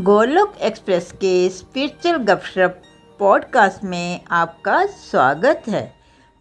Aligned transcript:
Golok 0.00 0.54
express 0.62 1.12
के 1.12 1.48
spiritual 1.48 2.16
गपशप 2.16 2.82
podcast 3.18 3.84
में 3.84 4.20
आपका 4.30 4.86
स्वागत 4.86 5.62
है। 5.68 5.92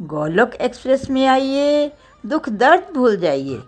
गोलोक 0.02 0.56
एक्सप्रेस 0.56 1.10
में 1.10 1.28
आइए, 1.28 1.92
दुख 2.26 2.50
दर्द 2.50 2.94
भूल 2.94 3.18
जाइए। 3.18 3.60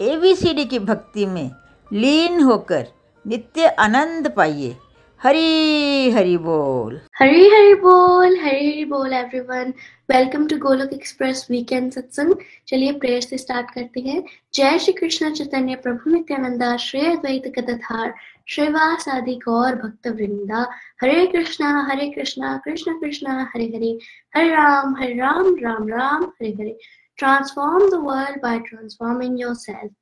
एबीसीडी 0.00 0.64
की 0.64 0.78
भक्ति 0.78 1.26
में 1.26 1.50
लीन 1.92 2.42
होकर 2.42 2.86
नित्य 3.26 3.66
आनंद 3.66 4.32
पाइए। 4.36 4.76
हरी 5.22 6.10
हरी 6.10 6.36
बोल। 6.36 7.00
हरी 7.18 7.48
हरी 7.48 7.74
बोल, 7.74 8.36
हरी 8.36 8.70
हरी 8.70 8.84
बोल 8.84 9.12
everyone 9.12 9.72
welcome 10.10 10.46
to 10.46 10.56
Golok 10.56 10.92
express 10.92 11.46
weekend 11.50 11.92
सत्संग 11.92 12.34
चलिए 12.68 12.92
प्रेयर 12.92 13.20
से 13.20 13.38
स्टार्ट 13.38 13.70
करते 13.70 14.00
हैं। 14.00 14.24
जय 14.54 14.78
श्री 14.78 14.92
कृष्ण 14.92 15.32
चैतन्य 15.32 15.74
प्रभु 15.74 16.10
नित्यानंदा 16.10 16.76
श्रेय 16.76 17.06
अद्वैत 17.06 17.52
कथार 17.58 18.14
श्रीवास 18.46 19.08
आदि 19.08 19.34
गौर 19.34 19.74
भक्त 19.74 20.06
वृंदा। 20.06 20.66
Hare 21.02 21.26
Krishna 21.26 21.86
Hare 21.90 22.10
Krishna, 22.10 22.56
Krishna 22.64 23.00
Krishna, 23.00 23.50
Hare 23.54 23.64
Hare. 23.64 23.98
Hare 24.36 24.48
Ram 24.48 24.96
Hare 24.96 25.14
Ram 25.14 25.56
Ram 25.56 25.88
Ram, 25.88 26.24
Hare 26.24 26.50
Hare. 26.50 26.78
Transform 27.16 27.90
the 27.90 27.94
world 27.94 28.42
by 28.42 28.58
transforming 28.58 29.40
yourself 29.40 29.92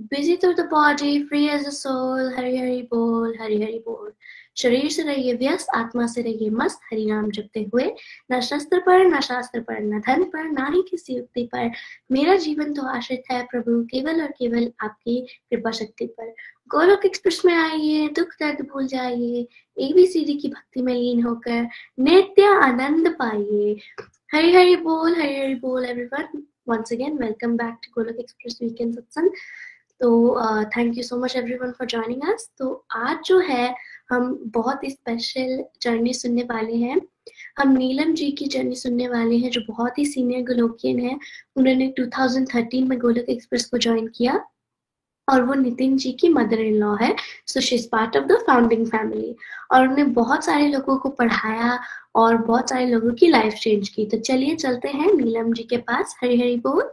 busy 0.00 0.36
through 0.36 0.56
the 0.56 0.60
body 0.60 1.24
free 1.24 1.48
as 1.48 1.66
a 1.66 1.70
soul 1.70 2.34
Hare 2.34 2.58
Hari 2.58 2.82
बोल, 2.82 3.38
हरे 3.40 3.56
हरि 3.56 3.78
बोल। 3.78 4.12
शरीर 4.56 4.90
से 4.90 5.02
रहिए 5.02 5.34
व्यस्त, 5.34 5.68
आत्मा 5.74 6.06
से 6.06 6.22
रहिए 6.22 6.50
मस्त 6.50 6.80
हरि 6.92 7.06
नाम 7.06 7.30
जपते 7.30 7.62
हुए। 7.74 7.90
न 8.32 8.40
शस्त्र 8.40 8.78
पर, 8.80 9.04
न 9.06 9.20
शास्त्र 9.20 9.60
पर, 9.60 9.80
न 9.80 10.00
धन 10.00 10.24
पर, 10.24 10.44
ना 10.50 10.66
ही 10.74 10.82
किसी 10.90 11.16
युक्ति 11.16 11.42
पर। 11.54 11.70
मेरा 12.12 12.36
जीवन 12.36 12.72
तो 12.74 12.82
आश्रित 12.86 13.22
है 13.30 13.42
प्रभु, 13.50 13.82
केवल 13.84 14.22
और 14.22 14.30
केवल 14.38 14.70
आपकी 14.80 15.20
कृपा 15.50 15.70
शक्ति 15.70 16.06
पर। 16.06 16.34
गोलोक 16.70 17.04
एक्सप्रेस 17.06 17.42
में 17.44 17.54
आइए, 17.54 18.08
दुख 18.08 18.34
दर्द 18.40 18.66
भूल 18.72 18.86
जाइए 18.86 19.46
एबीसीडी 19.76 20.34
की 20.34 20.48
भक्ति 20.48 20.82
में 20.82 20.94
लीन 20.94 21.22
होकर 21.22 21.68
नित्य 22.00 22.46
आनंद 22.46 23.08
पाइए। 23.18 23.76
हरि 24.34 24.52
हरि 24.52 24.76
बोल, 24.76 25.14
हरि 25.14 25.36
हरि 25.36 25.54
बोल 25.54 25.84
everyone 25.84 26.42
once 26.68 26.92
again, 26.92 27.16
welcome 27.18 27.56
back 27.56 27.74
to 27.82 27.90
golok 27.94 28.20
express 28.20 28.54
weekend 28.62 28.94
satsang 28.96 29.28
तो 30.00 30.10
thank 30.76 30.96
you 30.96 31.02
so 31.02 31.16
much 31.16 31.36
everyone 31.36 31.70
for 31.70 31.86
joining 31.86 32.22
us 32.32 32.50
तो 32.58 32.86
आज 32.92 33.18
जो 33.26 33.38
है 33.38 33.74
हम 34.10 34.42
बहुत 34.46 34.84
ही 34.84 34.90
स्पेशल 34.90 35.64
जर्नी 35.82 36.14
सुनने 36.14 36.42
वाले 36.42 36.76
हैं। 36.76 37.00
हम 37.58 37.76
नीलम 37.76 38.14
जी 38.14 38.30
की 38.30 38.46
जर्नी 38.46 38.74
सुनने 38.74 39.08
वाले 39.08 39.36
हैं, 39.36 39.50
जो 39.50 39.60
बहुत 39.68 39.98
ही 39.98 40.06
सीनियर 40.06 40.42
गोलोकियन 40.42 41.00
है। 41.00 41.18
उन्होंने 41.56 41.94
2013 42.00 42.88
में 42.88 42.98
गोलोक 42.98 43.28
एक्सप्रेस 43.28 43.64
को 43.64 43.78
ज्वाइन 43.78 44.08
किया 44.08 44.44
और 45.28 45.42
वो 45.42 45.54
नितिन 45.54 45.96
जी 45.96 46.12
की 46.12 46.28
मदर 46.28 46.60
इन 46.60 46.74
लॉ 46.74 46.96
है। 46.96 47.16
So 47.46 47.60
she 47.60 47.76
is 47.76 47.88
part 47.92 48.16
of 48.16 48.24
the 48.24 48.32
founding 48.46 48.86
family 48.86 49.36
और 49.72 49.82
उन्होंने 49.82 50.04
बहुत 50.04 50.44
सारे 50.44 50.68
लोगों 50.68 50.96
को 50.96 51.08
पढ़ाया 51.08 51.80
और 52.14 52.36
बहुत 52.36 52.70
सारे 52.70 52.86
लोगों 52.86 53.10
की 53.10 53.26
लाइफ 53.26 53.54
चेंज 53.54 53.88
की। 53.88 54.06
तो 54.06 54.18
चलिए 54.18 54.56
चलते 54.56 54.88
हैं 54.88 55.12
नीलम 55.14 55.52
जी 55.52 55.62
के 55.62 55.76
पास। 55.76 56.16
हरी 56.22 56.40
हरी 56.40 56.56
बोल। 56.56 56.92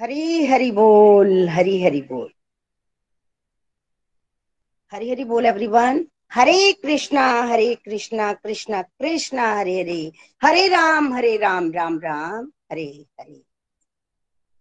हरी 0.00 0.46
हरी 0.46 0.70
बोल, 0.72 1.48
हरी 1.48 1.82
हरी 1.82 2.00
बोल। 2.00 2.30
हरी 4.92 5.10
हरी 5.10 5.24
बोल 5.24 5.46
everyone 5.46 6.04
Hare 6.34 6.72
Krishna 6.72 7.22
Hare 7.42 7.74
Krishna 7.74 8.32
Krishna 8.32 8.80
Krishna, 8.82 9.46
Hare 9.58 9.78
Hare. 9.80 10.12
Hare 10.42 10.66
Ram 10.68 11.12
Hare 11.14 11.36
Ram 11.36 11.70
Ram 11.72 11.98
Ram. 11.98 12.50
Hare 12.72 12.84
Hare. 13.20 13.40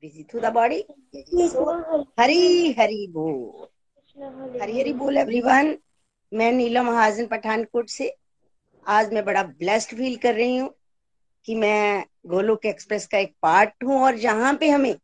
Busy 0.03 0.23
through 0.23 0.39
the 0.41 0.51
body 0.53 0.79
Hari 2.19 2.71
Hari 2.79 3.07
बोल। 3.07 3.67
हरी 4.61 4.79
हरी 4.79 4.93
बोल 4.93 5.17
एवरीवन 5.17 5.75
मैं 6.31 6.51
नीलम 6.51 6.85
महाजन 6.85 7.25
पठानकोट 7.27 7.89
से। 7.89 8.13
आज 8.85 9.13
मैं 9.13 9.25
बड़ा 9.25 9.43
ब्लेस्ड 9.43 9.95
फील 9.97 10.15
कर 10.15 10.35
रही 10.35 10.57
हूँ 10.57 10.73
कि 11.45 11.55
मैं 11.55 12.03
गोलोक 12.27 12.65
एक्सप्रेस 12.65 13.07
का 13.07 13.17
एक 13.17 13.35
पार्ट 13.41 13.83
हूँ 13.83 14.01
और 14.03 14.17
जहाँ 14.19 14.53
पे 14.59 14.69
हमें 14.69 14.95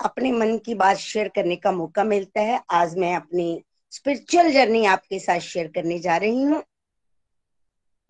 अपने 0.00 0.32
मन 0.32 0.58
की 0.58 0.74
बात 0.76 0.96
शेयर 0.96 1.28
करने 1.28 1.56
का 1.56 1.72
मौका 1.72 2.04
मिलता 2.04 2.40
है, 2.40 2.60
आज 2.70 2.96
मैं 2.98 3.14
अपनी 3.16 3.62
स्पिरिचुअल 3.96 4.50
जर्नी 4.52 4.84
आपके 4.86 5.18
साथ 5.18 5.40
शेयर 5.40 5.68
करने 5.74 5.98
जा 5.98 6.16
रही 6.16 6.42
हूँ। 6.42 6.62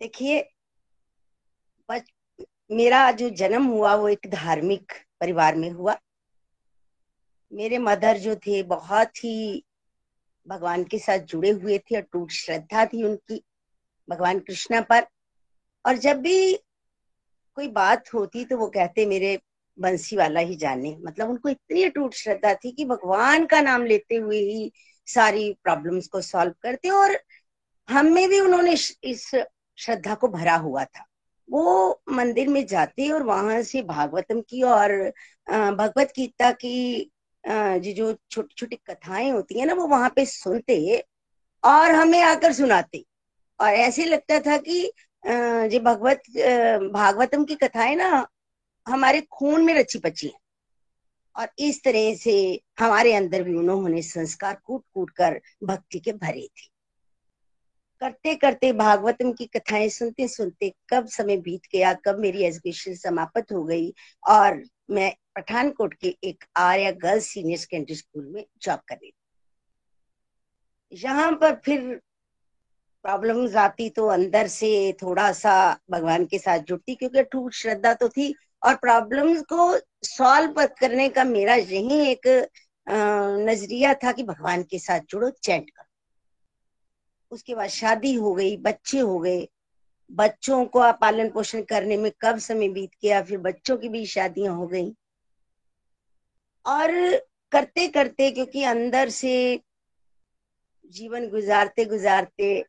देखिए 0.01 0.47
मेरा 2.71 3.11
जो 3.11 3.29
जन्म 3.31 3.65
हुआ 3.65 3.93
वो 3.95 4.07
एक 4.09 4.27
धार्मिक 4.29 4.93
परिवार 5.19 5.55
में 5.55 5.69
हुआ। 5.71 5.95
मेरे 7.51 7.77
मदर 7.77 8.17
जो 8.17 8.35
थे, 8.37 8.61
बहुत 8.63 9.23
ही 9.23 9.63
भगवान 10.47 10.83
के 10.83 10.99
साथ 10.99 11.19
जुड़े 11.25 11.49
हुए 11.51 11.77
थे 11.77 11.95
और 11.95 12.01
टूट 12.03 12.31
श्रद्धा 12.31 12.85
थी 12.85 13.03
उनकी, 13.03 13.41
भगवान 14.07 14.39
कृष्णा 14.39 14.81
पर। 14.81 15.05
और 15.85 15.97
जब 15.97 16.19
भी 16.21 16.53
कोई 17.57 17.67
बात 17.69 18.13
होती 18.13 18.43
तो 18.45 18.57
वो 18.57 18.67
कहते 18.67 19.05
मेरे 19.05 19.37
बंसी 19.77 20.15
वाला 20.17 20.39
ही 20.39 20.55
जाने। 20.57 20.95
मतलब 21.01 21.29
उनको 21.29 21.49
इतनी 21.49 21.83
अटूट 21.83 22.13
श्रद्धा 22.13 22.53
थी 22.55 22.71
कि 22.71 22.85
भगवान 22.85 23.45
का 23.45 23.61
नाम 23.61 23.85
लेते 23.85 24.15
हुए 24.15 24.39
ही 24.41 24.71
सारी 25.07 25.51
प्रॉब्लम्स 25.63 26.07
को 26.07 26.21
सॉल्व 26.21 26.53
करते 26.63 26.89
और 26.89 27.17
हम 27.89 28.13
में 28.13 28.27
भी 28.29 28.39
उन्होंने 28.39 28.73
इस 29.03 29.29
श्रद्धा 29.77 30.15
को 30.15 30.27
भरा 30.27 30.55
हुआ 30.55 30.83
था। 30.85 31.05
वो 31.49 32.01
मंदिर 32.09 32.47
में 32.47 32.65
जाते 32.67 33.09
और 33.11 33.23
वहाँ 33.23 33.61
से 33.63 33.81
भागवतम 33.83 34.41
की 34.41 34.61
और 34.63 34.91
भगवत 35.49 36.11
गीता 36.15 36.51
की 36.65 37.11
जो 37.43 38.13
छोटी 38.31 38.55
छोटी 38.57 38.75
कथाएँ 38.89 39.29
होती 39.31 39.59
है 39.59 39.65
ना, 39.65 39.73
वो 39.73 39.87
वहाँ 39.87 40.09
पे 40.15 40.25
सुनते 40.25 41.03
और 41.63 41.91
हमें 41.91 42.21
आकर 42.23 42.53
सुनाते। 42.53 43.03
और 43.59 43.69
ऐसे 43.69 44.05
लगता 44.05 44.39
था 44.39 44.57
कि 44.57 44.91
जो 45.23 45.79
भगवत 45.79 46.21
भागवतम 46.93 47.43
की 47.45 47.55
कथाएँ 47.55 47.95
ना 47.95 48.25
हमारे 48.87 49.21
खून 49.31 49.63
में 49.65 49.73
रची 49.73 49.99
पची 49.99 50.27
है। 50.27 50.46
और 51.37 51.49
इस 51.59 51.83
तरह 51.83 52.13
से 52.15 52.61
हमारे 52.79 53.13
अंदर 53.13 53.43
भी 53.43 53.55
उन्होंने 53.55 54.01
संस्कार 54.01 54.57
कूट 54.63 54.83
कूट 54.93 55.09
कर 55.09 55.39
भक्ति 55.63 55.99
के 55.99 56.13
भरे 56.13 56.47
थे। 56.47 56.67
करते 58.01 58.35
करते 58.35 58.71
भागवतम 58.73 59.31
की 59.33 59.45
कथाएँ 59.45 59.89
सुनते 59.89 60.27
सुनते 60.27 60.73
कब 60.89 61.05
समय 61.07 61.37
बीत 61.37 61.61
गया, 61.73 61.93
कब 61.93 62.19
मेरी 62.19 62.43
एजुकेशन 62.43 62.95
समाप्त 62.95 63.51
हो 63.51 63.63
गई 63.63 63.93
और 64.23 64.63
मैं 64.89 65.11
पठानकोट 65.35 65.93
के 65.93 66.15
एक 66.23 66.43
Arya 66.57 66.91
girls 66.91 67.25
senior 67.25 67.57
secondary 67.57 67.95
school 67.95 68.25
में 68.25 68.45
जॉब 68.61 68.79
कर 68.87 68.95
रही 68.95 69.11
यहाँ 70.91 71.31
पर 71.31 71.55
फिर 71.65 71.99
प्रॉब्लम्स 73.05 73.55
आती 73.55 73.89
तो 73.89 74.07
अंदर 74.07 74.47
से 74.47 74.69
थोड़ा 75.01 75.31
सा 75.31 75.53
भगवान 75.91 76.25
के 76.25 76.39
साथ 76.39 76.59
जुड़ती 76.59 76.95
क्योंकि 76.95 77.23
ठूट 77.23 77.53
श्रद्धा 77.53 77.93
तो 77.93 78.09
थी 78.09 78.33
और 78.63 78.75
प्रॉब्लम्स 78.75 79.41
को 79.51 79.79
सॉल्व 80.07 80.65
करने 80.79 81.09
का 81.09 81.23
मेरा 81.23 81.55
यही 81.55 81.99
एक 82.11 82.27
नज़रिया 82.87 83.93
था 83.93 84.11
कि 84.11 84.23
भगवान 84.23 84.63
के 84.63 84.79
साथ 84.79 84.99
जुड़ो 85.09 85.29
चैंट 85.29 85.69
करो। 85.69 85.85
उसके 87.31 87.55
बाद 87.55 87.69
शादी 87.69 88.13
हो 88.13 88.33
गई, 88.33 88.55
बच्चे 88.57 88.99
हो 88.99 89.19
गए। 89.19 89.47
बच्चों 90.11 90.63
को 90.65 90.79
आप 90.79 90.97
पालन 91.01 91.29
पोषण 91.29 91.61
करने 91.61 91.97
में 91.97 92.11
कब 92.21 92.37
समय 92.37 92.69
बीत 92.69 92.91
गया, 93.03 93.21
फिर 93.21 93.37
बच्चों 93.37 93.77
की 93.77 93.89
भी 93.89 94.05
शादियाँ 94.05 94.55
हो 94.55 94.67
गई। 94.67 94.93
और 96.65 96.91
करते 97.51 97.87
करते 97.87 98.29
क्योंकि 98.31 98.63
अंदर 98.63 99.09
से 99.09 99.59
जीवन 100.91 101.27
गुजारते 101.29 101.85
गुजारते 101.85 102.65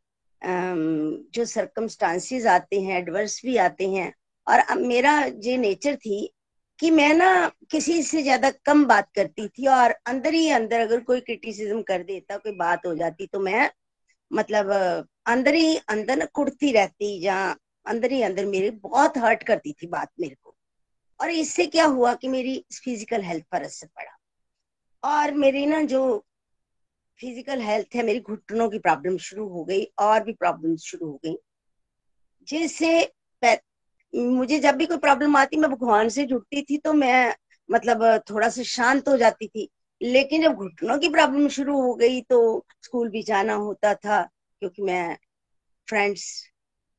जो 1.33 1.45
सरकमस्टांसिस 1.45 2.45
आते 2.45 2.81
हैं 2.81 2.97
एडवर्स 2.97 3.41
भी 3.45 3.57
आते 3.57 3.89
हैं 3.89 4.13
और 4.49 4.77
मेरा 4.77 5.19
ये 5.43 5.57
नेचर 5.57 5.95
थी 5.95 6.25
कि 6.79 6.89
मैं 6.91 7.13
ना 7.13 7.29
किसी 7.71 8.01
से 8.03 8.21
ज़्यादा 8.23 8.49
कम 8.65 8.85
बात 8.85 9.09
करती 9.15 9.47
थी 9.47 9.67
और 9.67 9.91
अंदर 10.07 10.33
ही 10.33 10.49
अंदर 10.49 10.79
अगर 10.79 10.99
कोई 10.99 11.19
क्रिटिसिज्म 11.19 11.81
कर 11.81 12.03
देता, 12.03 12.37
कोई 12.37 12.51
बात 12.51 12.85
हो 12.85 12.93
जाती 12.95 13.27
तो 13.27 13.39
मैं 13.39 13.69
मतलब 14.31 14.71
अंदर 15.27 15.53
ही 15.53 15.75
अंदर 15.89 16.17
ना 16.17 16.25
कुड़ती 16.25 16.71
रहती 16.71 17.19
या 17.21 17.37
अंदर 17.85 18.11
ही 18.11 18.21
अंदर 18.21 18.45
मेरे 18.45 18.69
बहुत 18.71 19.17
हर्ट 19.17 19.43
करती 19.43 19.73
थी 19.73 19.87
बात 19.87 20.09
मेरे 20.19 20.35
को। 20.35 20.55
और 21.19 21.29
इससे 21.31 21.65
क्या 21.67 21.85
हुआ 21.85 22.13
कि 22.13 22.27
मेरी 22.27 22.57
फ़िज़िकल 22.75 23.21
हेल्थ 23.21 23.45
पर 23.51 23.63
असर 23.63 23.87
पड़ा। 23.87 24.17
और 25.03 25.33
मेरी 25.33 25.65
ना 25.65 25.81
जो 25.83 26.01
फ़िज़िकल 27.19 27.61
हेल्थ 27.61 27.95
है, 27.95 28.03
मेरी 28.03 28.19
घुटनों 28.19 28.69
की 28.69 28.79
प्रॉब्लम 28.79 29.17
शुरू 29.17 29.47
हो 29.47 29.63
गई 29.63 29.83
और 29.99 30.23
भी 30.23 30.33
प्रॉब्लम 30.33 30.75
शुरू 30.77 31.07
हो 31.07 31.19
गई, 31.25 31.35
जिससे 32.47 33.01
मुझे 34.13 34.59
जब 34.59 34.75
भी 34.75 34.85
कोई 34.85 34.97
प्रॉब्लम 34.97 35.35
आती 35.37 35.57
मैं 35.57 35.69
भगवान 35.71 36.09
से 36.09 36.25
जुड़ती 36.25 36.61
थी 36.61 36.77
तो 36.77 36.93
मैं 36.93 37.33
मतलब 37.69 38.03
थोड़ा 38.29 38.49
सा 38.49 38.63
शांत 38.63 39.07
हो 39.09 39.17
जाती 39.17 39.47
थी। 39.47 39.69
लेकिन 40.01 40.41
जब 40.43 40.53
घुटनों 40.53 40.97
की 40.99 41.09
प्रॉब्लम 41.09 41.47
शुरू 41.49 41.81
हो 41.81 41.93
गई 41.95 42.21
तो 42.21 42.65
स्कूल 42.83 43.09
भी 43.09 43.23
जाना 43.23 43.53
होता 43.53 43.93
था 43.95 44.21
क्योंकि 44.61 44.81
मैं 44.81 45.17
फ्रेंड्स 45.87 46.23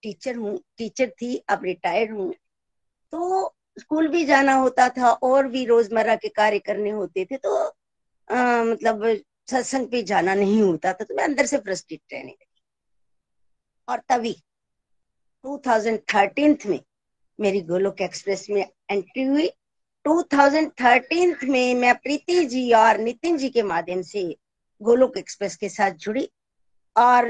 टीचर 0.03 0.37
हूँ 0.37 0.59
टीचर 0.79 1.11
थी 1.23 1.37
अब 1.49 1.65
रिटायर्ड 1.65 2.13
हूँ। 2.13 2.33
तो 3.13 3.55
स्कूल 3.79 4.09
भी 4.09 4.25
जाना 4.25 4.55
होता 4.55 4.89
था 4.89 5.11
और 5.13 5.49
भी 5.49 5.65
रोज़मर्रा 5.67 6.15
के 6.17 6.29
कार्य 6.29 6.59
करने 6.59 6.91
होते 6.91 7.25
थे 7.25 7.37
तो 7.37 7.57
आ, 8.29 8.65
मतलब 8.65 9.05
सत्संग 9.51 9.89
पे 9.91 10.03
जाना 10.03 10.35
नहीं 10.35 10.61
होता 10.63 10.93
था 10.93 11.05
तो 11.05 11.15
मैं 11.15 11.25
अंदर 11.25 11.47
से 11.47 11.59
फ्रस्ट्रेट 11.59 12.01
रहने 12.13 12.31
लगी। 12.31 12.63
और 13.89 14.01
तभी 14.09 14.33
2013 15.45 16.67
में 16.67 16.81
मेरी 17.41 17.61
गोलोक 17.61 18.01
एक्सप्रेस 18.01 18.47
में 18.51 18.67
एंट्री 18.91 19.23
हुई। 19.23 19.47
2013 20.05 21.45
में 21.45 21.75
मैं 21.75 21.95
प्रीति 21.95 22.45
जी 22.45 22.73
और 22.73 22.99
नितिन 22.99 23.37
जी 23.37 23.49
के 23.49 23.63
माध्यम 23.63 24.03
से 24.03 24.37
गोलोक 24.83 25.19
एक्सप्रेस 25.19 25.57
के 25.57 25.69
साथ 25.69 25.91
जुड़ी 25.91 26.29
और 26.97 27.27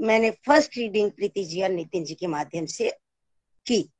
मैंने 0.00 0.30
फ़र्स्ट 0.30 0.76
रीडिंग 0.76 1.10
प्रीति 1.10 1.44
जी 1.44 1.62
और 1.62 1.68
नितिन 1.68 2.04
जी 2.04 2.14
के 2.14 2.26
माध्यम 2.26 2.66
से 2.66 2.90
की। 3.66 3.90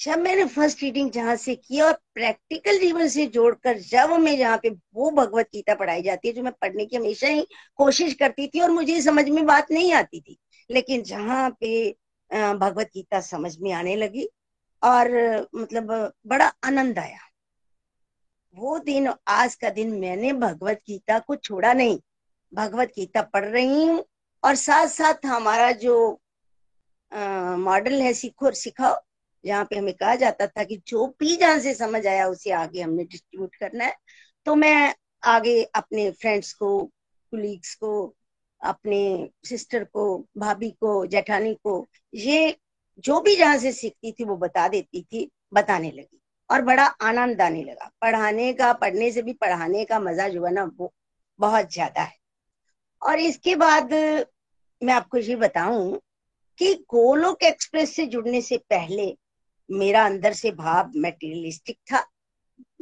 जब 0.00 0.18
मैंने 0.18 0.44
फ़र्स्ट 0.44 0.82
रीडिंग 0.82 1.10
जहाँ 1.10 1.36
से 1.36 1.54
की 1.54 1.80
और 1.80 1.92
प्रैक्टिकल 1.92 2.78
जीवन 2.78 3.08
से 3.08 3.26
जोड़कर 3.26 3.78
जब 3.78 4.10
मैं 4.10 4.38
जहाँ 4.38 4.58
पे 4.62 4.68
वो 4.94 5.10
भगवत 5.10 5.46
गीता 5.46 5.74
पढ़ाई 5.74 6.02
जाती 6.02 6.28
है 6.28 6.34
जो 6.34 6.42
मैं 6.42 6.52
पढ़ने 6.52 6.86
की 6.86 6.96
हमेशा 6.96 7.28
ही 7.28 7.46
कोशिश 7.76 8.14
करती 8.14 8.46
थी 8.46 8.60
और 8.60 8.70
मुझे 8.70 9.02
समझ 9.02 9.28
में 9.28 9.46
बात 9.46 9.70
नहीं 9.70 9.92
आती 9.92 10.20
थी। 10.20 10.38
लेकिन 10.70 11.02
जहाँ 11.02 11.56
पे 11.60 11.96
भगवत 12.32 12.90
गीता 12.94 13.20
समझ 13.20 13.56
में 13.58 13.72
आने 13.72 13.96
लगी 13.96 14.28
और 14.82 15.10
मतलब 15.54 16.12
बड़ा 16.26 16.46
आनंद 16.64 16.98
आया। 16.98 17.18
वो 18.56 18.78
दिन, 18.78 19.08
आज 19.28 19.54
का 19.54 19.70
दिन 19.70 19.92
मैंने 20.00 20.32
भगवत 20.32 20.80
गीता 20.86 21.18
को 21.18 21.36
छोड़ा 21.36 21.72
नहीं। 21.72 21.98
भगवत 22.52 22.92
गीता 22.96 23.22
पढ़ 23.22 23.44
रही 23.44 23.86
हूँ 23.86 24.04
और 24.42 24.54
साथ 24.54 24.86
साथ 24.86 25.26
हमारा 25.26 25.70
जो 25.72 26.18
मॉडल 27.12 28.00
है, 28.02 28.12
सीखो 28.12 28.46
और 28.46 28.54
सिखाओ, 28.54 28.96
जहाँ 29.44 29.64
पे 29.64 29.76
हमें 29.78 29.94
कहा 29.94 30.14
जाता 30.14 30.46
था 30.46 30.64
कि 30.64 30.80
जो 30.86 31.06
भी 31.20 31.36
जहाँ 31.36 31.58
से 31.58 31.74
समझ 31.74 32.06
आया, 32.06 32.26
उसे 32.28 32.50
आगे 32.50 32.80
हमने 32.82 33.04
डिस्ट्रीब्यूट 33.04 33.54
करना 33.54 33.84
है। 33.84 33.96
तो 34.46 34.54
मैं 34.54 34.94
आगे 35.24 35.62
अपने 35.64 36.10
फ्रेंड्स 36.10 36.52
को 36.52 36.78
कुलीग्स 37.32 37.74
को 37.74 38.14
अपने 38.62 39.30
सिस्टर 39.44 39.84
को, 39.84 40.18
भाभी 40.38 40.70
को, 40.70 41.06
जेठानी 41.06 41.54
को, 41.54 41.86
ये 42.14 42.56
जो 43.04 43.20
भी 43.20 43.36
जहाँ 43.36 43.58
से 43.58 43.72
सीखती 43.72 44.12
थी 44.12 44.24
वो 44.24 44.36
बता 44.36 44.66
देती 44.68 45.02
थी, 45.02 45.30
बताने 45.54 45.90
लगी। 45.90 46.18
और 46.50 46.62
बड़ा 46.62 46.84
आनंद 46.84 47.40
आने 47.42 47.62
लगा। 47.64 47.90
पढ़ाने 48.02 48.52
का, 48.52 48.72
पढ़ने 48.72 49.10
से 49.12 49.22
भी 49.22 49.32
पढ़ाने 49.32 49.84
का 49.84 50.00
मज़ा 50.00 50.28
जो 50.28 50.44
है 50.44 50.52
ना 50.52 50.64
वो 50.78 50.92
बहुत 51.38 51.72
ज़्यादा 51.72 52.02
है। 52.02 52.16
और 53.02 53.18
इसके 53.18 53.56
बाद 53.56 53.92
मैं 54.82 54.92
आपको 54.92 55.18
ये 55.18 55.36
बताऊँ 55.36 56.00
कि 56.58 56.74
गोलोक 56.90 57.42
एक्सप्रेस 57.42 57.94
से 57.96 58.06
जुड़ने 58.06 58.40
से 58.42 58.56
पहले 58.70 59.16
मेरा 59.70 60.04
अंदर 60.06 60.32
से 60.32 60.50
भाव 60.50 60.92
मेटेरियलिस्टिक 60.96 61.76
था। 61.92 62.04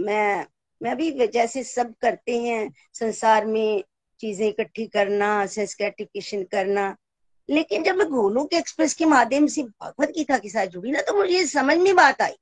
मैं 0.00 0.46
मैं 0.80 0.96
भी 0.96 1.26
जैसे 1.26 1.62
सब 1.64 1.94
करते 2.00 2.38
हैं, 2.38 2.72
संसार 2.94 3.46
में 3.46 3.82
चीज़ें 4.20 4.46
इकट्ठी 4.48 4.86
करना 4.88 5.46
सेंस 5.46 5.76
करना। 5.80 6.94
लेकिन 7.48 7.82
जब 7.82 7.96
मैं 7.96 8.08
गोलोक 8.08 8.52
एक्सप्रेस 8.54 8.94
के 8.94 9.04
माध्यम 9.04 9.46
से 9.46 9.62
भगवत 9.62 10.08
गीता 10.08 10.38
के 10.38 10.48
साथ 10.48 10.66
जुड़ी 10.66 10.90
ना 10.90 11.00
तो 11.00 11.16
मुझे 11.18 11.44
समझ 11.46 11.76
में 11.78 11.94
बात 11.96 12.22
आई। 12.22 12.34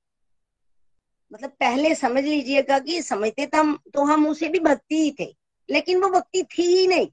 मतलब 1.33 1.51
पहले 1.51 1.95
समझ 1.95 2.25
लीजिएगा 2.25 2.79
कि 2.79 3.01
समझते 3.03 3.47
तो 3.47 3.59
हम 3.59 3.79
तो 3.95 4.05
हम 4.05 4.27
उसे 4.29 4.49
भी 4.49 4.59
भक्ति 4.61 4.97
ही 4.97 5.15
थे, 5.21 5.35
लेकिन 5.69 6.01
वो 6.01 6.09
भक्ति 6.11 6.43
थी 6.51 6.63
ही 6.69 6.87
नहीं। 6.87 7.09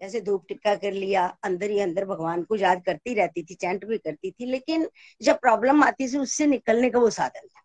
जैसे 0.00 0.20
धूप 0.20 0.44
टिक्का 0.48 0.74
कर 0.74 0.92
लिया, 0.92 1.26
अंदर 1.44 1.70
ही 1.70 1.78
अंदर 1.80 2.04
भगवान 2.04 2.42
को 2.42 2.56
याद 2.56 2.82
करती 2.84 3.14
रहती 3.14 3.42
थी, 3.42 3.54
चैंट 3.54 3.84
भी 3.84 3.98
करती 3.98 4.30
थी, 4.30 4.46
लेकिन 4.46 4.88
जब 5.20 5.38
प्रॉब्लम 5.40 5.82
आती 5.84 6.08
थी, 6.08 6.18
उससे 6.18 6.46
निकलने 6.46 6.90
का 6.90 6.98
वो 6.98 7.10
साधन 7.10 7.46
था। 7.46 7.62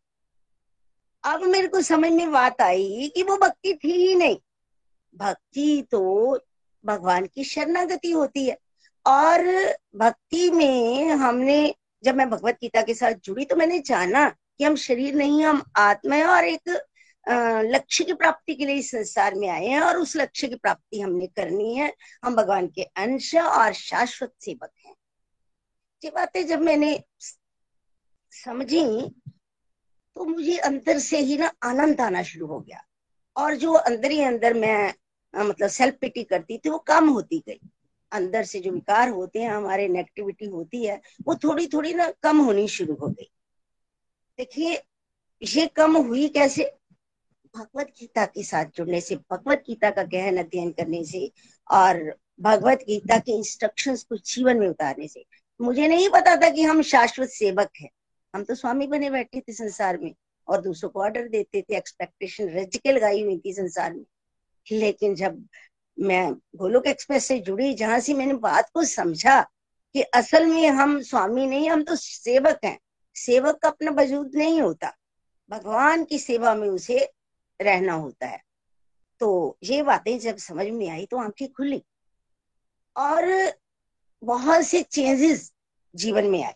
अब 1.23 1.43
मेरे 1.43 1.67
को 1.67 1.81
समझ 1.81 2.11
में 2.11 2.31
बात 2.31 2.61
आई 2.61 3.11
कि 3.15 3.23
वो 3.23 3.37
भक्ति 3.37 3.73
थी 3.73 3.91
ही 3.91 4.15
नहीं। 4.15 4.37
भक्ति 5.15 5.87
तो 5.91 6.39
भगवान 6.83 7.25
की 7.25 7.43
शरणागति 7.43 8.11
होती 8.11 8.45
है। 8.45 8.57
और 9.05 9.43
भक्ति 9.95 10.49
में 10.51 11.09
हमने, 11.09 11.73
जब 12.03 12.15
मैं 12.15 12.29
भगवत 12.29 12.57
गीता 12.61 12.81
के 12.81 12.93
साथ 12.93 13.13
जुड़ी 13.23 13.45
तो 13.45 13.55
मैंने 13.55 13.79
जाना 13.79 14.27
कि 14.29 14.63
हम 14.63 14.75
शरीर 14.75 15.15
नहीं, 15.15 15.43
हम 15.43 15.61
आत्मा 15.77 16.15
है 16.15 16.25
और 16.25 16.45
एक 16.45 16.69
लक्ष्य 17.65 18.03
की 18.03 18.13
प्राप्ति 18.13 18.53
के 18.55 18.65
लिए 18.65 18.75
इस 18.75 18.89
संसार 18.91 19.35
में 19.35 19.47
आए 19.49 19.65
हैं 19.65 19.81
और 19.81 19.97
उस 19.97 20.15
लक्ष्य 20.15 20.47
की 20.47 20.55
प्राप्ति 20.55 20.99
हमने 20.99 21.27
करनी 21.27 21.75
है। 21.75 21.93
हम 22.23 22.35
भगवान 22.35 22.67
के 22.67 22.83
अंश 22.83 23.33
और 23.35 23.73
शाश्वत 23.73 24.33
सेवक 24.41 24.71
हैं। 24.85 24.93
ये 26.03 26.11
बातें 26.11 26.45
जब 26.47 26.61
मैंने 26.61 26.99
समझी 28.33 28.85
तो 30.15 30.25
मुझे 30.25 30.57
अंदर 30.59 30.99
से 30.99 31.17
ही 31.17 31.37
ना 31.37 31.51
आनंद 31.63 32.01
आना 32.01 32.23
शुरू 32.23 32.47
हो 32.47 32.59
गया। 32.59 32.81
और 33.37 33.55
जो 33.55 33.73
अंदर 33.73 34.11
ही 34.11 34.21
अंदर 34.21 34.53
मैं 34.53 34.93
मतलब 35.35 35.69
सेल्फ 35.69 35.95
पिटी 36.01 36.23
करती 36.23 36.57
थी, 36.57 36.69
वो 36.69 36.77
कम 36.77 37.09
होती 37.09 37.43
गई। 37.47 37.59
अंदर 38.11 38.43
से 38.43 38.59
जो 38.59 38.71
विकार 38.71 39.09
होते 39.09 39.39
हैं, 39.39 39.49
हमारे 39.49 39.87
नेगेटिविटी 39.87 40.45
होती 40.45 40.85
है, 40.85 41.01
वो 41.27 41.35
थोड़ी 41.35 41.67
थोड़ी 41.67 41.93
ना 41.93 42.11
कम 42.23 42.37
होनी 42.37 42.67
शुरू 42.67 42.93
हो 42.93 43.07
गई। 43.07 43.31
देखिए, 44.37 44.83
ये 45.43 45.67
कम 45.67 45.97
हुई 45.97 46.27
कैसे? 46.27 46.73
भगवत 47.57 47.87
गीता 47.99 48.25
के 48.25 48.43
साथ 48.43 48.65
जुड़ने 48.75 49.01
से, 49.01 49.15
भगवत 49.15 49.63
गीता 49.67 49.89
का 49.89 50.03
गहन 50.03 50.37
अध्ययन 50.37 50.71
करने 50.71 51.05
से 51.05 51.31
और 51.71 52.19
भगवत 52.41 52.79
गीता 52.87 53.17
के 53.17 53.31
इंस्ट्रक्शंस 53.31 54.03
को 54.03 54.17
जीवन 54.17 54.57
में 54.57 54.67
उतारने 54.67 55.07
से। 55.07 55.25
मुझे 55.61 55.87
नहीं 55.87 56.09
पता 56.09 56.35
था 56.35 56.49
कि 56.49 56.63
हम 56.63 56.81
शाश्वत 56.81 57.29
सेवक 57.29 57.69
हैं। 57.81 57.89
हम 58.35 58.43
तो 58.43 58.55
स्वामी 58.55 58.87
बने 58.87 59.09
बैठे 59.09 59.41
थे 59.41 59.53
संसार 59.53 59.97
में। 59.97 60.13
और 60.51 60.61
दूसरों 60.61 60.89
को 60.89 61.01
ऑर्डर 61.01 61.27
देते 61.27 61.61
थे 61.61 61.77
एक्सपेक्टेशन 61.77 62.49
रज 62.49 62.77
के 62.77 62.91
लगाई 62.91 63.23
हुई 63.23 63.41
थी 63.45 63.53
संसार 63.53 63.93
में। 63.93 64.05
लेकिन 64.71 65.15
जब 65.15 65.47
मैं 65.99 66.33
गोलोक 66.33 66.87
एक्सप्रेस 66.87 67.25
से 67.25 67.39
जुड़ी, 67.39 67.73
जहाँ 67.73 67.99
से 67.99 68.13
मैंने 68.13 68.33
बात 68.33 68.69
को 68.73 68.83
समझा 68.83 69.41
कि 69.93 70.01
असल 70.01 70.45
में 70.45 70.69
हम 70.69 71.01
स्वामी 71.01 71.47
नहीं, 71.47 71.69
हम 71.69 71.83
तो 71.83 71.95
सेवक 71.95 72.59
हैं। 72.65 72.79
सेवक 73.15 73.55
का 73.55 73.69
अपना 73.69 73.91
वजूद 73.91 74.31
नहीं 74.35 74.61
होता। 74.61 74.97
भगवान 75.49 76.03
की 76.03 76.19
सेवा 76.19 76.55
में 76.55 76.67
उसे 76.67 77.11
रहना 77.61 77.93
होता 77.93 78.27
है। 78.27 78.43
तो 79.19 79.57
ये 79.63 79.83
बातें 79.83 80.19
जब 80.19 80.37
समझ 80.37 80.67
में 80.67 80.89
आई 80.89 81.05
तो 81.05 81.17
आँखें 81.17 81.51
खुली 81.53 81.83
और 82.97 83.53
बहुत 84.23 84.63
से 84.63 84.83
चेंजेस 84.83 85.53
जीवन 85.95 86.25
में 86.25 86.43
आए। 86.43 86.55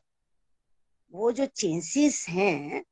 वो 1.12 1.32
जो 1.32 1.46
चेंजेस 1.46 2.26
हैं 2.30 2.84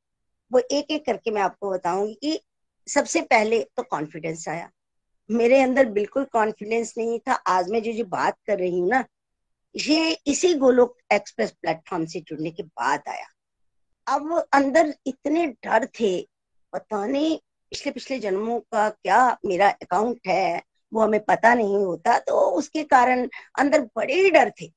वो 0.52 0.58
एक 0.70 0.90
एक 0.90 1.04
करके 1.06 1.30
मैं 1.30 1.42
आपको 1.42 1.70
बताऊँगी 1.70 2.14
कि 2.14 2.40
सबसे 2.88 3.20
पहले 3.20 3.60
तो 3.76 3.82
कॉन्फिडेंस 3.82 4.48
आया। 4.48 4.70
मेरे 5.30 5.60
अंदर 5.62 5.86
बिल्कुल 5.90 6.24
कॉन्फिडेंस 6.24 6.94
नहीं 6.98 7.18
था। 7.18 7.32
आज 7.32 7.70
मैं 7.70 7.82
जो 7.82 7.92
जो 7.92 8.04
बात 8.04 8.36
कर 8.46 8.58
रही 8.58 8.80
हूँ 8.80 8.88
ना, 8.88 9.04
ये 9.74 10.16
इसी 10.26 10.52
गोलोक 10.54 10.96
एक्सप्रेस 11.12 11.50
प्लेटफॉर्म 11.52 12.04
से 12.06 12.20
जुड़ने 12.20 12.50
के 12.50 12.62
बाद 12.62 13.02
आया। 13.08 13.26
अब 14.06 14.32
अंदर 14.52 14.94
इतने 15.06 15.46
डर 15.46 15.86
थे, 16.00 16.20
पता 16.72 17.06
नहीं 17.06 17.36
पिछले 17.72 17.92
पिछले 17.92 18.18
जन्मों 18.18 18.58
का 18.62 18.88
क्या 18.88 19.36
मेरा 19.46 19.68
अकाउंट 19.72 20.26
है, 20.26 20.62
वो 20.92 21.00
हमें 21.00 21.20
पता 21.24 21.54
नहीं 21.54 21.76
होता 21.76 22.18
तो 22.18 22.40
उसके 22.50 22.82
कारण 22.84 23.28
अंदर 23.58 23.80
बड़े 23.96 24.30
डर 24.30 24.52
थे। 24.60 24.72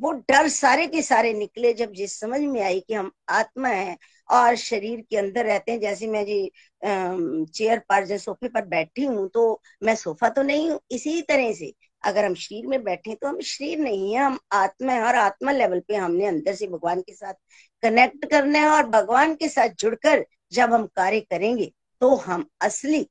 वो 0.00 0.12
डर 0.30 0.48
सारे 0.48 0.86
के 0.86 1.02
सारे 1.02 1.32
निकले 1.34 1.72
जब 1.74 1.92
जिस 1.92 2.18
समझ 2.20 2.40
में 2.40 2.60
आई 2.62 2.80
कि 2.80 2.94
हम 2.94 3.10
आत्मा 3.28 3.68
है 3.68 3.96
और 4.28 4.56
शरीर 4.56 5.00
के 5.10 5.16
अंदर 5.16 5.46
रहते 5.46 5.72
हैं। 5.72 5.80
जैसे 5.80 6.06
मैं 6.08 6.24
जी 6.26 6.50
चेयर 6.82 7.78
पर 7.88 8.04
जैसे 8.04 8.24
सोफे 8.24 8.48
पर 8.48 8.66
बैठी 8.66 9.04
हूँ 9.04 9.28
तो 9.34 9.60
मैं 9.82 9.94
सोफा 9.96 10.28
तो 10.28 10.42
नहीं 10.42 10.70
हूँ, 10.70 10.80
इसी 10.90 11.20
तरह 11.22 11.52
से। 11.52 11.72
अगर 12.04 12.24
हम 12.24 12.34
शरीर 12.34 12.66
में 12.66 12.82
बैठे 12.84 13.14
तो 13.14 13.28
हम 13.28 13.40
शरीर 13.40 13.78
नहीं 13.78 14.12
है, 14.14 14.20
हम 14.20 14.38
आत्मा 14.52 14.92
है 14.92 15.02
और 15.02 15.14
आत्मा 15.16 15.52
लेवल 15.52 15.80
पे 15.88 15.96
हमने 15.96 16.26
अंदर 16.26 16.54
से 16.54 16.66
भगवान 16.66 17.00
के 17.00 17.14
साथ 17.14 17.34
कनेक्ट 17.82 18.24
करना 18.30 18.58
है 18.58 18.68
और 18.68 18.86
भगवान 18.90 19.34
के 19.34 19.48
साथ 19.48 19.74
जुड़कर 19.78 20.24
जब 20.52 20.72
हम 20.72 20.86
कार्य 20.96 21.20
करेंगे 21.20 21.72
तो 22.00 22.14
हम 22.16 22.46
असली 22.62 23.06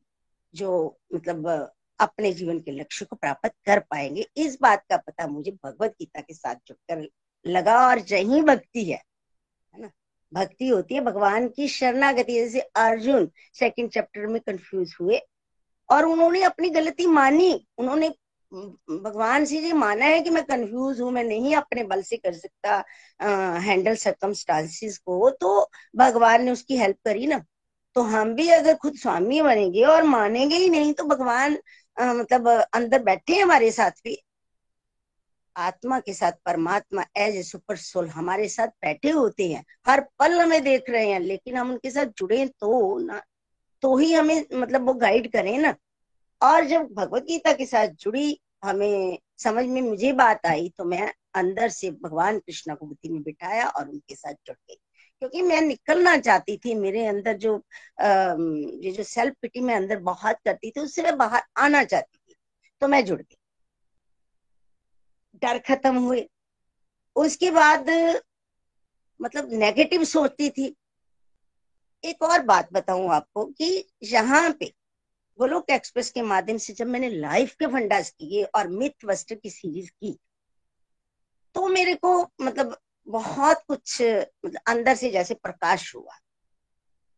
जो 0.54 0.98
मतलब 1.16 1.48
अपने 2.00 2.32
जीवन 2.34 2.60
के 2.60 2.72
लक्ष्य 2.72 3.06
को 3.06 3.16
प्राप्त 3.16 3.52
कर 3.66 3.80
पाएँगे। 3.82 4.26
इस 4.38 4.58
बात 4.62 4.84
का 4.90 4.98
पता 4.98 5.28
मुझे 5.28 5.52
भगवत 5.66 5.96
गीता 6.00 6.22
के 6.22 6.34
साथ 6.34 6.56
जुड़कर 6.68 7.08
लगा 7.46 7.78
और 7.88 8.00
यही 8.12 8.42
भक्ति 8.42 8.84
है 8.86 9.02
है 9.74 9.82
ना? 9.82 9.90
भक्ति 10.32 10.68
होती 10.68 10.96
है 10.96 11.02
भगवान 11.02 11.48
की 11.50 11.68
शरणागति। 11.68 12.34
जैसे 12.34 12.60
अर्जुन 12.60 13.30
सेकंड 13.60 13.90
चैप्टर 13.92 14.28
में 14.28 14.40
कंफ्यूज 14.42 14.96
हुए 15.02 15.22
और 15.90 16.06
उन्होंने 16.06 16.42
अपनी 16.44 16.70
गलती 16.70 17.06
मानी। 17.08 17.54
उन्होंने 17.78 18.10
भगवान 18.52 19.46
से 19.46 19.60
ये 19.60 19.74
माना 19.74 20.06
है 20.06 20.20
कि 20.22 20.30
मैं 20.30 20.44
कंफ्यूज 20.44 21.02
हूँ, 21.02 21.12
मैं 21.12 21.24
नहीं 21.24 21.56
अपने 21.56 21.84
बल 21.84 22.02
से 22.02 22.18
कर 22.18 22.34
सकता 22.34 22.84
हैंडल 23.60 23.96
सर्कमस्टांसिस 23.96 24.98
को। 25.00 25.30
तो 25.32 25.70
भगवान 25.96 26.44
ने 26.46 26.52
उसकी 26.52 26.78
हेल्प 26.78 26.98
करी 27.06 27.28
ना। 27.28 27.44
तो 27.96 28.02
हम 28.04 28.34
भी 28.36 28.48
अगर 28.50 28.76
खुद 28.76 28.96
स्वामी 28.96 29.42
बनेंगे 29.42 29.84
और 29.84 30.04
मानेंगे 30.04 30.56
ही 30.56 30.70
नहीं 30.70 30.94
तो 30.94 31.04
भगवान 31.06 31.58
आ, 32.00 32.14
मतलब 32.14 32.48
अंदर 32.48 33.04
बैठे 33.04 33.34
हैं 33.34 33.44
हमारे 33.44 33.72
साथ 33.72 33.92
भी। 34.04 34.18
आत्मा 35.56 36.00
के 36.00 36.14
साथ 36.14 36.32
परमात्मा 36.46 37.04
एज 37.18 37.36
ए 37.36 37.42
सुपर 37.44 37.76
सोल 37.78 38.08
हमारे 38.10 38.48
साथ 38.50 38.68
बैठे 38.84 39.10
होते 39.12 39.48
हैं। 39.52 39.64
हर 39.88 40.02
पल 40.20 40.40
हमें 40.42 40.62
देख 40.64 40.90
रहे 40.90 41.10
हैं 41.12 41.20
लेकिन 41.20 41.58
हम 41.58 41.72
उनके 41.72 41.92
साथ 41.92 42.06
जुड़े 42.18 42.46
तो 42.60 42.98
ना 43.00 43.22
तो 43.84 43.96
ही 43.98 44.12
हमें 44.14 44.46
मतलब 44.54 44.86
वो 44.88 44.94
गाइड 44.96 45.32
करें 45.32 45.58
ना। 45.60 45.76
और 46.42 46.66
जब 46.66 46.88
भगवत 46.94 47.24
गीता 47.24 47.54
के 47.54 47.66
साथ 47.66 47.88
जुड़ी 48.00 48.40
हमें 48.64 49.20
समझ 49.40 49.66
में 49.66 49.82
मुझे 49.82 50.12
बात 50.14 50.46
आई 50.46 50.70
तो 50.78 50.86
मैं 50.86 51.12
अंदर 51.36 51.70
से 51.70 51.92
भगवान 52.04 52.40
कृष्णा 52.40 52.76
को 52.76 52.86
बुद्धि 52.86 53.10
में 53.10 53.22
बिठाया 53.24 53.68
और 53.68 53.90
उनके 53.90 54.16
साथ 54.16 54.34
जुड़ 54.48 54.56
गई। 54.58 54.78
क्योंकि 55.22 55.42
मैं 55.42 55.60
निकलना 55.62 56.18
चाहती 56.18 56.58
थी 56.58 56.74
मेरे 56.76 57.06
अंदर 57.06 57.38
जो 57.38 57.56
ये 58.84 58.92
जो 58.92 59.04
सेल्फ 59.04 59.36
पिटी 59.42 59.60
में 59.60 59.74
अंदर 59.76 60.00
बहुत 60.02 60.38
करती 60.46 60.72
थी, 60.72 60.80
उससे 60.80 61.04
मैं 61.04 61.18
बाहर 61.18 61.42
आना 61.58 61.84
चाहती 61.84 62.18
थी 62.18 62.36
तो 62.82 62.88
मैं 62.88 63.04
जुड़ 63.06 63.22
गई। 63.22 63.36
डर 65.42 65.60
खत्म 65.68 65.96
हुए। 65.98 66.28
उसके 67.16 67.52
बाद 67.52 67.90
मतलब 69.20 69.52
नेगेटिव 69.54 70.04
सोचती 70.04 70.50
थी। 70.50 70.76
एक 72.04 72.22
और 72.24 72.42
बात 72.46 72.74
बताऊँ 72.74 73.10
आपको 73.12 73.46
कि 73.48 73.88
यहाँ 74.04 74.50
पे 74.60 74.74
गोलोक 75.40 75.70
एक्सप्रेस 75.70 76.10
के 76.12 76.22
माध्यम 76.22 76.58
से 76.58 76.74
जब 76.74 76.88
मैंने 76.88 77.10
लाइफ 77.10 77.54
के 77.56 77.68
फंडास 77.68 78.10
किए 78.12 78.44
और 78.46 78.68
मिथ 78.70 79.06
वस्टर 79.06 79.36
की 79.36 79.50
सीरीज़ 79.50 79.90
की 79.92 80.18
तो 81.56 81.68
मेरे 81.68 81.96
को 81.96 82.22
मतलब 82.42 82.78
बहुत 83.10 83.64
कुछ 83.68 84.02
मतलब 84.02 84.60
अंदर 84.68 84.96
से 84.96 85.10
जैसे 85.12 85.34
प्रकाश 85.34 85.96
हुआ। 85.96 86.18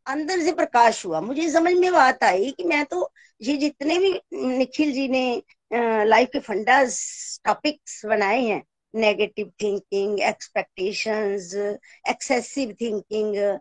अंदर 0.08 0.40
से 0.40 0.52
प्रकाश 0.52 1.06
हुआ। 1.06 1.22
मुझे 1.22 1.50
समझ 1.52 1.74
में 1.74 1.92
बात 1.94 2.24
आई 2.24 2.52
कि 2.52 2.64
मैं 2.64 2.86
तो 2.86 3.12
ये 3.42 3.58
जितने 3.58 3.98
भी 4.00 4.22
निखिल 4.34 4.92
जी 4.92 5.08
ने 5.08 5.44
लाइफ 6.06 6.30
के 6.34 6.40
फंडास 6.40 7.00
टॉपिक्स 7.46 8.06
बनाए 8.06 8.42
हैं 8.42 8.64
negative 8.96 9.52
thinking 9.62 10.20
expectations 10.22 11.54
excessive 12.10 12.76
thinking 12.82 13.60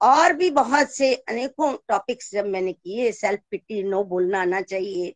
और 0.00 0.32
भी 0.32 0.50
बहुत 0.50 0.90
से 0.90 1.14
अनेकों 1.14 1.72
टॉपिक्स 1.88 2.30
जब 2.32 2.46
मैंने 2.46 2.72
किए 2.72 3.10
सेल्फ 3.12 3.40
पिटी 3.50 3.82
नो 3.82 4.04
बोलना 4.04 4.40
आना 4.42 4.60
चाहिए 4.60 5.10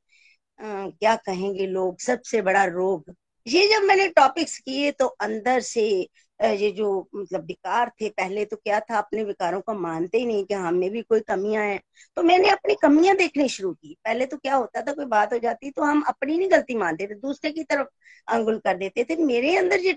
आ, 0.61 0.89
क्या 0.89 1.17
कहेंगे 1.17 1.67
लोग 1.67 2.01
सबसे 2.01 2.43
बड़ा 2.43 2.65
रोग 2.65 3.15
ये 3.47 3.67
जब 3.69 3.83
मैंने 3.83 4.09
टॉपिक्स 4.09 4.59
किए 4.59 4.91
तो 4.91 5.07
अंदर 5.07 5.61
से 5.61 6.09
ये 6.41 6.71
जो 6.71 6.87
मतलब 7.15 7.45
विकार 7.47 7.91
थे, 8.01 8.09
पहले 8.09 8.45
तो 8.45 8.57
क्या 8.57 8.79
था, 8.81 8.99
अपने 8.99 9.25
विकारों 9.25 9.61
को 9.61 9.75
मानते 9.75 10.19
ही 10.19 10.27
नहीं 10.27 10.45
कि 10.45 10.55
हम 10.55 10.75
में 10.75 10.91
भी 10.91 11.03
कोई 11.03 11.21
कमियाँ 11.21 11.65
हैं। 11.65 11.81
तो 12.17 12.23
मैंने 12.23 12.49
अपनी 12.51 12.75
कमियाँ 12.83 13.17
देखनी 13.17 13.49
शुरू 13.49 13.73
की। 13.73 13.97
पहले 14.05 14.27
तो 14.27 14.37
क्या 14.37 14.55
होता 14.57 14.83
था, 14.83 14.93
कोई 14.93 15.05
बात 15.05 15.33
हो 15.33 15.39
जाती 15.39 15.71
तो 15.71 15.83
हम 15.83 16.03
अपनी 16.09 16.39
नहीं 16.39 16.51
गलती 16.51 16.75
मानते 16.75 17.07
थे, 17.07 17.15
दूसरे 17.15 17.51
की 17.51 17.65
तरफ़ 17.65 17.89
अंगुल 18.29 18.59
कर 18.59 18.77
देते 18.77 19.05
थे। 19.05 19.17
मेरे 19.17 19.57
अंदर 19.57 19.81
जो 19.81 19.93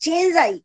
चेंज 0.00 0.36
आई 0.36 0.62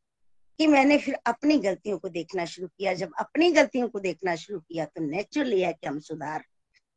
कि 0.59 0.67
मैंने 0.67 0.97
फिर 0.97 1.15
अपनी 1.25 1.57
गलतियों 1.57 1.97
को 1.97 2.09
देखना 2.09 2.45
शुरू 2.45 2.67
किया। 2.67 2.93
जब 2.93 3.11
अपनी 3.19 3.51
गलतियों 3.51 3.87
को 3.89 3.99
देखना 3.99 4.35
शुरू 4.35 4.59
किया 4.59 4.85
तो 4.85 5.01
नेचुरली 5.01 5.61
है 5.61 5.73
कि 5.73 5.87
हम 5.87 5.99
सुधार 5.99 6.43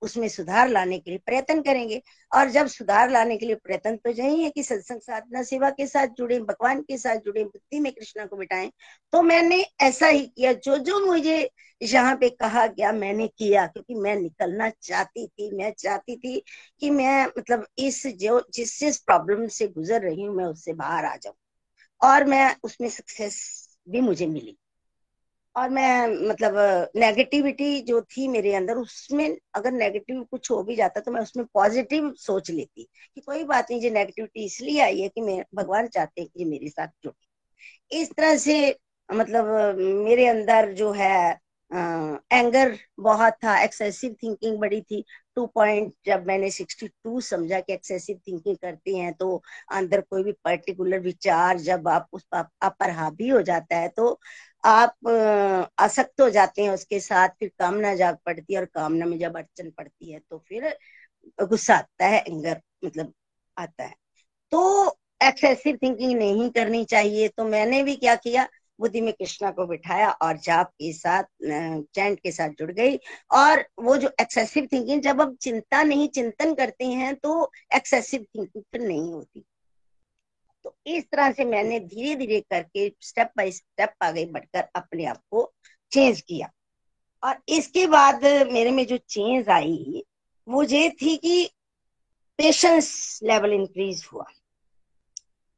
उसमें 0.04 0.28
सुधार 0.28 0.68
लाने 0.68 0.98
के 0.98 1.10
लिए 1.10 1.18
प्रयत्न 1.26 1.60
करेंगे। 1.62 2.00
और 2.32 2.50
जब 2.50 2.66
सुधार 2.66 3.10
लाने 3.10 3.36
के 3.38 3.46
लिए 3.46 3.54
प्रयत्न 3.56 3.96
तो 3.96 4.10
यही 4.12 4.42
है 4.42 4.50
कि 4.50 4.62
सत्संग 4.62 5.00
साधना 5.00 5.42
सेवा 5.42 5.70
के 5.70 5.86
साथ 5.86 6.06
जुड़े, 6.18 6.38
भगवान 6.40 6.82
के 6.82 6.98
साथ 6.98 7.16
जुड़े 7.16 7.44
बुद्धि 7.44 7.80
में 7.80 7.92
कृष्णा 7.92 8.26
को 8.26 8.36
बिठाएँ 8.36 8.70
तो 9.12 9.22
मैंने 9.22 9.64
ऐसा 9.80 10.06
ही 10.06 10.26
किया। 10.26 10.52
जो 10.54 10.76
जो 10.78 11.04
मुझे 11.06 11.50
यहाँ 11.80 12.16
पे 12.16 12.28
कहा 12.30 12.66
गया, 12.66 12.92
मैंने 12.92 13.26
किया, 13.28 13.66
क्योंकि 13.66 13.94
मैं 13.94 14.16
निकलना 14.16 14.70
चाहती 14.82 15.26
थी, 15.26 15.50
मैं 15.56 15.72
चाहती 15.78 16.16
थी 16.16 16.42
कि 16.80 16.90
मैं 16.90 17.26
मतलब 17.38 17.66
इस 17.78 18.06
जो, 18.06 18.40
जिस 18.54 18.78
जिस 18.80 18.98
प्रॉब्लम 18.98 19.46
से 19.48 19.68
गुजर 19.68 20.02
रही 20.02 20.22
हूँ, 20.22 20.34
मैं 20.36 20.44
उससे 20.44 20.72
बाहर 20.72 21.04
आ 21.04 21.16
जाऊँ। 21.16 21.36
और 22.02 22.24
मैं 22.24 22.54
उसमें 22.64 22.88
सक्सेस 22.88 23.38
भी 23.88 24.00
मुझे 24.00 24.26
मिली। 24.26 24.56
और 25.56 25.68
मैं 25.70 26.06
मतलब 26.28 26.54
नेगेटिविटी 26.96 27.80
जो 27.82 28.00
थी 28.02 28.26
मेरे 28.28 28.54
अंदर, 28.54 28.76
उसमें 28.76 29.36
अगर 29.54 29.72
नेगेटिव 29.72 30.22
कुछ 30.30 30.50
हो 30.50 30.62
भी 30.62 30.76
जाता 30.76 31.00
तो 31.00 31.10
मैं 31.12 31.20
उसमें 31.20 31.44
पॉजिटिव 31.54 32.12
सोच 32.18 32.50
लेती 32.50 32.88
कि 33.14 33.20
कोई 33.20 33.44
बात 33.44 33.70
नहीं 33.70 33.80
जो 33.80 33.90
नेगेटिविटी 33.90 34.44
इसलिए 34.44 34.80
आई 34.82 35.00
है 35.00 35.08
कि 35.08 35.20
मैं, 35.20 35.42
भगवान 35.54 35.88
चाहते 35.88 36.20
हैं 36.20 36.30
कि 36.30 36.42
ये 36.42 36.50
मेरे 36.50 36.68
साथ 36.68 36.88
जुड़े। 37.04 37.44
इस 37.92 38.10
तरह 38.16 38.36
से 38.38 38.76
मतलब 39.08 39.76
मेरे 40.04 40.26
अंदर 40.28 40.72
जो 40.74 40.90
है 40.92 41.38
एंगर 41.74 42.76
बहुत 43.00 43.32
था 43.44 43.58
एक्सेसिव 43.62 44.14
थिंकिंग 44.22 44.58
बड़ी 44.60 44.80
थी। 44.82 45.04
टू 45.36 45.46
पॉइंट 45.46 45.92
जब 46.06 46.26
मैंने 46.26 46.50
सिक्सटी 46.50 46.88
टू 46.88 47.20
समझा 47.22 47.60
कि 47.60 47.72
एक्सेसिव 47.72 48.20
थिंकिंग 48.28 48.56
करते 48.56 48.96
हैं 48.96 49.12
तो 49.14 49.42
अंदर 49.72 50.00
कोई 50.00 50.22
भी 50.24 50.32
पर्टिकुलर 50.44 50.98
विचार 51.00 51.58
जब 51.60 51.88
आप 51.88 52.08
उस, 52.12 52.26
आप 52.34 52.76
पर 52.80 52.90
हावी 52.92 53.28
हो 53.28 53.42
जाता 53.42 53.76
है 53.76 53.88
तो 53.90 54.18
आप 54.64 55.70
आसक्त 55.80 56.20
हो 56.20 56.28
जाते 56.30 56.62
हैं 56.62 56.70
उसके 56.70 57.00
साथ, 57.00 57.28
फिर 57.30 57.50
कामना 57.58 57.94
जाग 57.94 58.16
पड़ती 58.26 58.54
है 58.54 58.58
और 58.60 58.66
कामना 58.66 59.06
में 59.06 59.18
जब 59.18 59.36
अड़चन 59.36 59.70
पड़ती 59.70 60.12
है 60.12 60.20
तो 60.30 60.38
फिर 60.48 60.76
गुस्सा 61.40 61.74
आता 61.76 62.06
है 62.06 62.20
एंगर 62.20 62.60
मतलब 62.84 63.12
आता 63.56 63.84
है। 63.84 63.94
तो 64.52 64.88
एक्सेसिव 65.20 65.78
थिंकिंग 65.82 66.18
नहीं 66.18 66.50
करनी 66.52 66.84
चाहिए 66.86 67.28
तो 67.28 67.44
मैंने 67.46 67.82
भी 67.82 67.96
क्या 67.96 68.14
किया 68.16 68.48
बुद्धि 68.80 69.00
में 69.00 69.12
कृष्णा 69.12 69.50
को 69.50 69.66
बिठाया 69.66 70.10
और 70.12 70.38
जाप 70.38 70.70
के 70.70 70.92
साथ 70.92 71.24
चैंट 71.42 72.20
के 72.20 72.32
साथ 72.32 72.48
जुड़ 72.58 72.70
गई। 72.72 72.96
और 73.32 73.64
वो 73.78 73.96
जो 73.96 74.10
एक्सेसिव 74.20 74.68
थिंकिंग 74.72 75.02
जब 75.02 75.20
हम 75.20 75.34
चिंता 75.34 75.82
नहीं, 75.82 76.08
चिंतन 76.08 76.54
करते 76.54 76.84
हैं 76.84 77.14
तो 77.14 77.50
एक्सेसिव 77.74 78.26
थिंकिंग 78.34 78.62
फिर 78.62 78.80
नहीं 78.80 79.12
होती। 79.12 79.44
तो 80.64 80.76
इस 80.86 81.04
तरह 81.04 81.30
से 81.32 81.44
मैंने 81.44 81.78
धीरे 81.80 82.14
धीरे 82.16 82.40
करके 82.40 82.92
स्टेप 83.00 83.30
बाय 83.36 83.50
स्टेप 83.50 83.94
आगे 84.02 84.24
बढ़कर 84.26 84.68
अपने 84.74 85.04
आप 85.04 85.20
को 85.30 85.52
चेंज 85.92 86.20
किया। 86.20 86.50
और 87.22 87.36
इसके 87.48 87.86
बाद 87.86 88.24
मेरे 88.52 88.70
में 88.70 88.86
जो 88.86 88.96
चेंज 88.98 89.48
आई, 89.48 90.04
वो 90.48 90.62
ये 90.62 90.88
थी 91.02 91.16
कि 91.16 91.50
पेशेंस 92.38 93.20
लेवल 93.22 93.52
इंक्रीज 93.52 94.04
हुआ। 94.12 94.24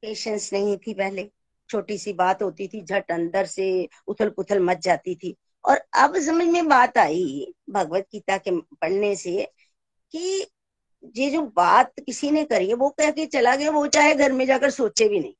पेशेंस 0.03 0.53
नहीं 0.53 0.77
थी 0.77 0.95
पहले। 0.95 1.31
छोटी 1.71 1.99
सी 1.99 2.13
बात 2.13 2.43
होती 2.43 2.69
थी, 2.69 2.83
झट 2.83 3.11
अंदर 3.11 3.47
से 3.47 3.89
उथल 4.09 4.29
पुथल 4.29 4.61
मच 4.61 4.85
जाती 4.85 5.15
थी। 5.15 5.37
और 5.65 5.77
अब 5.95 6.19
समझ 6.19 6.47
में 6.47 6.69
बात 6.69 6.99
आई 6.99 7.55
भगवत 7.71 8.07
गीता 8.13 8.37
के 8.39 8.51
पढ़ने 8.51 9.15
से 9.17 9.53
कि 10.13 10.47
ये 11.17 11.31
जो 11.31 11.43
बात 11.57 11.93
किसी 12.01 12.31
ने 12.31 12.45
करी 12.45 12.69
है, 12.69 12.75
वो 12.75 12.89
कह 12.91 13.11
के 13.11 13.27
चला 13.27 13.57
गया, 13.57 13.71
वो 13.71 13.87
चाहे 13.87 14.15
घर 14.15 14.33
में 14.33 14.47
जाकर 14.47 14.71
सोचे 14.71 15.09
भी 15.09 15.21
नहीं। 15.21 15.35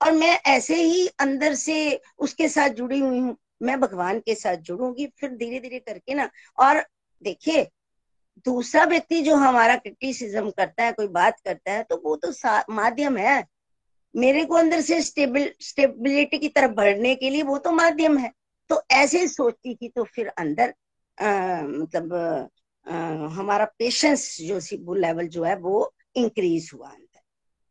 और 0.00 0.12
मैं 0.12 0.38
ऐसे 0.46 0.74
ही 0.74 1.06
अंदर 1.20 1.54
से 1.54 2.00
उसके 2.18 2.48
साथ 2.48 2.68
जुड़ी 2.68 2.98
हुई 2.98 3.18
हूँ, 3.18 3.36
मैं 3.62 3.80
भगवान 3.80 4.20
के 4.20 4.34
साथ 4.34 4.56
जुड़ूँगी, 4.56 5.06
फिर 5.18 5.30
धीरे 5.30 5.60
धीरे 5.60 5.78
करके 5.78 6.14
ना। 6.14 6.30
और 6.58 6.84
देखिए, 7.22 7.68
दूसरा 8.46 8.84
व्यक्ति 8.84 9.22
जो 9.22 9.36
हमारा 9.36 9.76
क्रिटिसिज्म 9.76 10.50
करता 10.50 10.84
है, 10.84 10.92
कोई 10.92 11.06
बात 11.08 11.40
करता 11.40 11.72
है 11.72 11.82
तो 11.82 11.96
वो 12.04 12.16
तो 12.16 12.32
माध्यम 12.74 13.16
है। 13.16 13.44
मेरे 14.14 14.44
को 14.44 14.54
अंदर 14.54 14.80
से 14.80 15.00
स्टेबल 15.02 15.50
स्टेबिलिटी 15.60 16.38
की 16.38 16.48
तरफ़ 16.48 16.72
बढ़ने 16.72 17.14
के 17.14 17.30
लिए 17.30 17.42
वो 17.42 17.58
तो 17.58 17.72
माध्यम 17.72 18.18
है। 18.18 18.30
तो 18.70 18.82
ऐसे 18.92 19.26
सोचती 19.28 19.74
थी 19.74 19.88
तो 19.88 20.04
फिर 20.04 20.28
अंदर 20.28 20.74
मतलब 21.62 22.14
हमारा 23.32 23.64
पेशेंस 23.78 24.36
जो 24.40 24.58
वो 24.84 24.94
लेवल 24.94 25.26
जो 25.28 25.44
है 25.44 25.56
वो 25.56 25.92
इंक्रीज 26.16 26.70
हुआ 26.74 26.88
अंदर। 26.88 27.20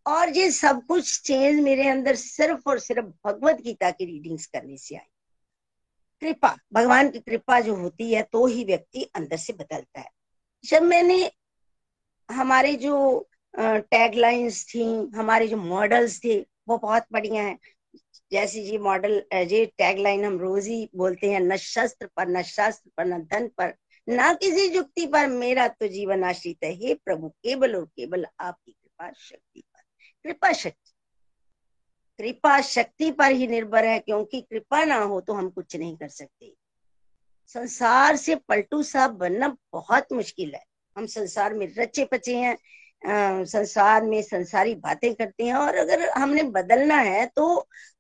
और 0.06 0.30
ये 0.30 0.50
सब 0.52 0.86
कुछ 0.86 1.22
चेंज 1.22 1.60
मेरे 1.60 1.88
अंदर 1.90 2.16
सिर्फ़ 2.16 2.70
और 2.70 2.80
सिर्फ़ 2.80 3.06
भगवत 3.26 3.62
गीता 3.62 3.90
की 3.92 4.06
रीडिंग्स 4.06 4.46
करने 4.48 4.78
से 4.78 4.96
आई। 4.96 5.06
कृपा, 6.22 6.56
भगवान 6.74 7.10
की 7.10 7.20
कृपा 7.20 7.60
जो 7.60 7.76
होती 7.76 8.12
है 8.14 8.22
तो 8.24 8.46
ही 8.46 8.64
व्यक्ति 8.64 9.04
अंदर 9.16 9.38
से 9.38 9.54
बदलता 9.54 10.00
है। 10.00 10.10
जब 10.64 10.84
मैंने 10.84 11.30
हमारे 12.30 12.74
जो 12.76 13.29
टैगलाइंस 13.54 14.64
थी, 14.66 14.84
हमारे 15.16 15.48
जो 15.48 15.58
मॉडल्स 15.58 16.20
थे, 16.24 16.40
वो 16.40 16.78
बहुत 16.78 17.06
बढ़िया 17.14 17.44
है। 17.44 17.58
जैसे 18.32 18.62
ये 18.62 18.78
मॉडल 18.78 19.22
ये 19.34 19.66
टैगलाइन 19.78 20.26
हम 20.26 20.38
रोज 20.40 20.68
ही 20.68 20.90
बोलते 20.96 21.32
हैं, 21.32 21.40
न 21.40 21.56
शस्त्र 21.58 22.08
पर, 22.08 22.28
न 22.28 22.42
शास्त्र 22.44 22.90
पर, 22.98 23.06
न 23.06 23.20
धन 23.24 23.48
पर, 23.58 23.74
ना 24.08 24.34
किसी 24.34 24.68
युक्ति 24.68 25.06
पर, 25.08 25.28
मेरा 25.28 25.68
तो 25.68 25.88
जीवन 25.88 26.24
आश्रित 26.24 26.64
है। 26.64 26.72
हे 26.76 26.94
प्रभु, 26.96 27.30
केवल 27.30 27.76
और 27.76 27.86
केवल 27.86 28.26
आपकी 28.40 28.72
कृपा 28.72 29.12
शक्ति 29.12 29.62
पर, 29.62 29.82
कृपा 30.26 30.52
शक्ति। 30.54 30.92
कृपा 32.20 32.60
शक्ति 32.62 33.12
पर 33.12 33.32
ही 33.32 33.48
निर्भर 33.48 33.86
है, 33.86 34.00
क्योंकि 34.00 34.42
कृपा 34.42 34.84
ना 34.86 34.96
हो 34.96 35.20
तो 35.22 35.34
हम 35.34 35.50
कुछ 35.50 35.76
नहीं 35.76 35.96
कर 35.98 36.08
सकते। 36.10 36.54
संसार 37.56 38.16
से 38.16 38.36
पलटू 38.40 38.82
साहब 38.84 39.12
बनना 39.12 39.48
बहुत 39.74 40.12
मुश्किल 40.14 40.54
है। 40.56 40.64
हम 40.96 41.06
संसार 41.08 41.54
में 41.54 41.68
रचे 41.78 42.06
पचे 42.06 42.36
हैं 42.38 42.58
संसार 43.04 44.06
में 44.06 44.22
संसारी 44.22 44.74
बातें 44.78 45.14
करते 45.16 45.46
हैं 45.46 45.54
और 45.54 45.76
अगर 45.78 46.08
हमने 46.12 46.44
बदलना 46.52 46.96
है 46.98 47.26
तो 47.36 47.48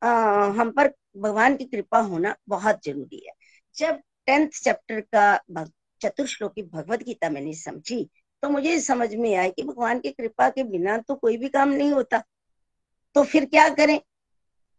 आ, 0.02 0.10
हम 0.50 0.72
पर 0.72 0.88
भगवान 1.18 1.56
की 1.58 1.66
कृपा 1.66 2.00
होना 2.02 2.36
बहुत 2.50 2.80
ज़रूरी 2.86 3.24
है। 3.28 3.34
जब 3.76 4.02
टेंथ 4.28 4.48
चैप्टर 4.64 5.02
का 5.16 5.66
चतुर्श्लोकी 6.02 6.64
भगवत 6.64 7.04
गीता 7.04 7.30
मैंने 7.30 7.54
समझी 7.56 8.04
तो 8.44 8.50
मुझे 8.50 8.80
समझ 8.82 9.14
में 9.16 9.34
आया 9.36 9.50
कि 9.50 9.64
भगवान 9.64 10.00
की 10.00 10.12
कृपा 10.12 10.50
के 10.50 10.64
बिना 10.64 10.98
तो 10.98 11.16
कोई 11.16 11.38
भी 11.38 11.50
काम 11.50 11.70
नहीं 11.70 11.92
होता। 11.92 12.22
तो 13.16 13.24
फिर 13.24 13.46
क्या 13.46 13.68
करें? 13.70 14.00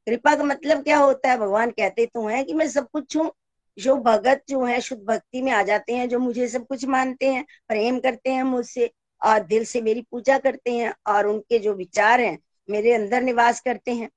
कृपा 0.06 0.34
का 0.36 0.44
मतलब 0.44 0.82
क्या 0.84 0.98
होता 0.98 1.30
है? 1.30 1.36
भगवान 1.38 1.70
कहते 1.70 2.06
तो 2.06 2.26
है 2.26 2.42
कि 2.44 2.54
मैं 2.54 2.68
सब 2.68 2.88
कुछ 2.92 3.16
हूँ 3.16 3.30
जो 3.78 3.96
भगत 3.96 4.42
जो 4.48 4.64
है 4.64 4.80
शुद्ध 4.80 5.02
भक्ति 5.04 5.42
में 5.42 5.50
आ 5.52 5.62
जाते 5.62 5.94
हैं 5.96 6.08
जो 6.08 6.18
मुझे 6.18 6.48
सब 6.48 6.66
कुछ 6.66 6.84
मानते 6.86 7.32
हैं 7.32 7.44
प्रेम 7.68 7.98
करते 8.00 8.30
हैं 8.30 8.42
मुझसे। 8.44 8.90
और 9.22 9.40
दिल 9.40 9.64
से 9.64 9.80
मेरी 9.82 10.02
पूजा 10.10 10.38
करते 10.38 10.72
हैं 10.72 10.94
और 11.06 11.26
उनके 11.26 11.58
जो 11.58 11.74
विचार 11.74 12.20
हैं 12.20 12.38
मेरे 12.68 12.92
अंदर 12.94 13.22
निवास 13.22 13.60
करते 13.60 13.94
हैं। 13.94 14.08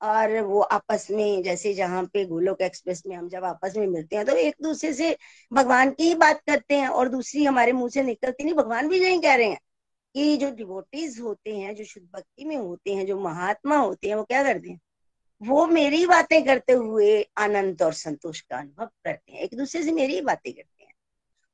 और 0.00 0.40
वो 0.40 0.60
आपस 0.60 1.06
में, 1.10 1.42
जैसे 1.42 1.72
जहाँ 1.74 2.04
पे 2.04 2.24
गोलोक 2.24 2.60
एक्सप्रेस 2.62 3.02
में 3.06 3.16
हम 3.16 3.28
जब 3.28 3.44
आपस 3.44 3.76
में 3.76 3.86
मिलते 3.86 4.16
हैं 4.16 4.24
तो 4.26 4.36
एक 4.36 4.54
दूसरे 4.62 4.92
से 4.92 5.16
भगवान 5.52 5.90
की 5.90 6.04
ही 6.04 6.14
बात 6.14 6.40
करते 6.46 6.78
हैं 6.78 6.88
और 6.88 7.08
दूसरी 7.08 7.44
हमारे 7.44 7.72
मुँह 7.72 7.90
से 7.90 8.02
निकलती 8.02 8.44
नहीं, 8.44 8.54
भगवान 8.54 8.88
भी 8.88 9.00
यही 9.00 9.20
कह 9.20 9.34
रहे 9.34 9.46
हैं 9.46 9.58
कि 10.14 10.36
जो 10.36 10.50
डिवोटीज 10.50 11.20
होते 11.20 11.56
हैं, 11.56 11.74
जो 11.74 11.84
शुद्ध 11.84 12.06
भक्ति 12.14 12.44
में 12.44 12.56
होते 12.56 12.94
हैं, 12.94 13.06
जो 13.06 13.20
महात्मा 13.20 13.76
होते 13.76 14.08
हैं, 14.08 14.14
वो 14.14 14.24
क्या 14.24 14.42
करते 14.42 14.70
हैं? 14.70 14.80
वो 15.42 15.66
मेरी 15.66 16.06
बातें 16.06 16.44
करते 16.44 16.72
हुए 16.72 17.22
आनंद 17.38 17.82
और 17.82 17.92
संतोष 17.92 18.40
का 18.40 18.56
अनुभव 18.56 18.86
करते 19.04 19.32
हैं। 19.32 19.40
एक 19.40 19.56
दूसरे 19.56 19.82
से 19.82 19.92
मेरी 19.92 20.20
बातें 20.20 20.52
करते 20.52 20.84
हैं। 20.84 20.92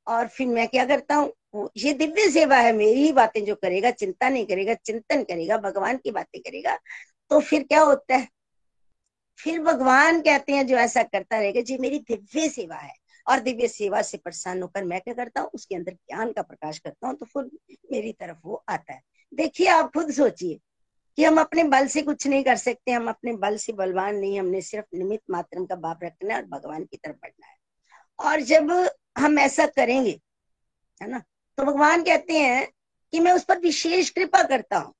और 0.07 0.27
फिर 0.27 0.47
मैं 0.47 0.67
क्या 0.67 0.85
करता 0.85 1.15
हूँ? 1.15 1.33
ये 1.77 1.93
दिव्य 1.93 2.29
सेवा 2.31 2.57
है, 2.57 2.73
मेरी 2.73 3.03
ही 3.03 3.11
बातें 3.11 3.45
जो 3.45 3.55
करेगा, 3.55 3.91
चिंता 3.91 4.29
नहीं 4.29 4.45
करेगा, 4.45 4.73
चिंतन 4.73 5.23
करेगा, 5.23 5.57
भगवान 5.57 5.97
की 5.97 6.11
बातें 6.11 6.41
करेगा 6.41 6.77
तो 7.29 7.39
फिर 7.39 7.63
क्या 7.63 7.81
होता 7.81 8.15
है? 8.15 8.27
फिर 9.39 9.59
भगवान 9.59 10.21
कहते 10.21 10.53
हैं, 10.53 10.67
जो 10.67 10.75
ऐसा 10.75 11.03
करता 11.03 11.39
रहेगा, 11.39 11.61
जी, 11.61 11.77
मेरी 11.77 11.99
दिव्य 11.99 12.49
सेवा 12.49 12.75
है। 12.75 12.93
और 13.27 13.39
दिव्य 13.39 13.67
सेवा 13.67 14.01
से 14.01 14.17
प्रसन्न 14.17 14.61
होकर 14.61 14.83
मैं 14.83 15.01
क्या 15.01 15.13
करता 15.13 15.41
हूँ? 15.41 15.49
उसके 15.53 15.75
अंदर 15.75 15.91
ज्ञान 15.91 16.31
का 16.31 16.41
प्रकाश 16.41 16.79
करता 16.79 17.07
हूँ 17.07 17.15
तो 17.15 17.25
फिर 17.25 17.75
मेरी 17.91 18.13
तरफ़ 18.13 18.37
वो 18.45 18.63
आता 18.69 18.93
है। 18.93 19.01
देखिए, 19.33 19.67
आप 19.67 19.91
खुद 19.93 20.11
सोचिए 20.11 20.59
कि 21.17 21.23
हम 21.23 21.39
अपने 21.39 21.63
बल 21.63 21.87
से 21.87 22.01
कुछ 22.01 22.27
नहीं 22.27 22.43
कर 22.43 22.55
सकते, 22.55 22.91
हम 22.91 23.09
अपने 23.09 23.33
बल 23.33 23.57
से 23.57 23.73
बलवान 23.73 24.15
नहीं, 24.15 24.39
हमने 24.39 24.61
सिर्फ़ 24.61 24.97
निमित 24.97 25.21
मात्र 25.29 25.65
का 25.65 25.75
बाप 25.75 25.99
रखना 26.03 26.33
है 26.33 26.41
और 26.41 26.47
भगवान 26.47 26.83
की 26.83 26.97
तरफ़ 26.97 27.15
बढ़ना 27.15 27.47
है। 27.47 27.57
और 28.19 28.41
जब 28.41 28.89
हम 29.17 29.39
ऐसा 29.39 29.65
करेंगे, 29.65 30.19
है 31.01 31.09
ना 31.09 31.23
तो 31.59 31.63
भगवान 31.65 32.03
कहते 32.03 32.33
हैं 32.33 32.67
कि 33.13 33.19
मैं 33.19 33.31
उस 33.31 33.43
पर 33.43 33.57
विशेष 33.59 34.09
कृपा 34.09 34.41
करता 34.43 34.77
हूँ। 34.77 34.93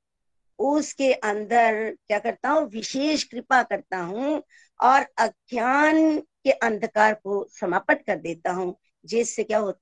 उसके 0.59 1.11
अंदर 1.13 1.97
क्या 2.07 2.17
करता 2.19 2.49
हूँ? 2.49 2.67
विशेष 2.69 3.23
कृपा 3.23 3.61
करता 3.63 3.97
हूँ 3.97 4.43
और 4.79 5.05
अज्ञान 5.17 6.19
के 6.19 6.51
अंधकार 6.51 7.13
को 7.13 7.47
समाप्त 7.51 8.03
कर 8.07 8.15
देता 8.15 8.51
हूँ 8.51 8.75
जिससे 9.05 9.43
क्या 9.43 9.59
होता 9.59 9.79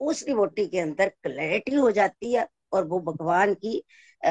उस 0.00 0.24
डिवोटी 0.26 0.66
के 0.66 0.78
अंदर 0.78 1.08
क्लैरिटी 1.08 1.74
हो 1.74 1.90
जाती 1.90 2.32
है 2.32 2.46
और 2.72 2.84
वो 2.84 3.00
भगवान 3.00 3.54
की 3.54 3.82
आ, 4.22 4.30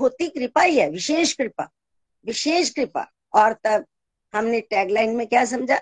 होती 0.00 0.28
कृपा 0.28 0.62
ही 0.62 0.78
है 0.78 0.90
विशेष 0.90 1.32
कृपा 1.32 1.70
विशेष 2.26 2.70
कृपा। 2.70 3.06
और 3.34 3.52
तब 3.64 3.84
हमने 4.34 4.60
टैगलाइन 4.60 5.16
में 5.16 5.26
क्या 5.26 5.44
समझा? 5.44 5.80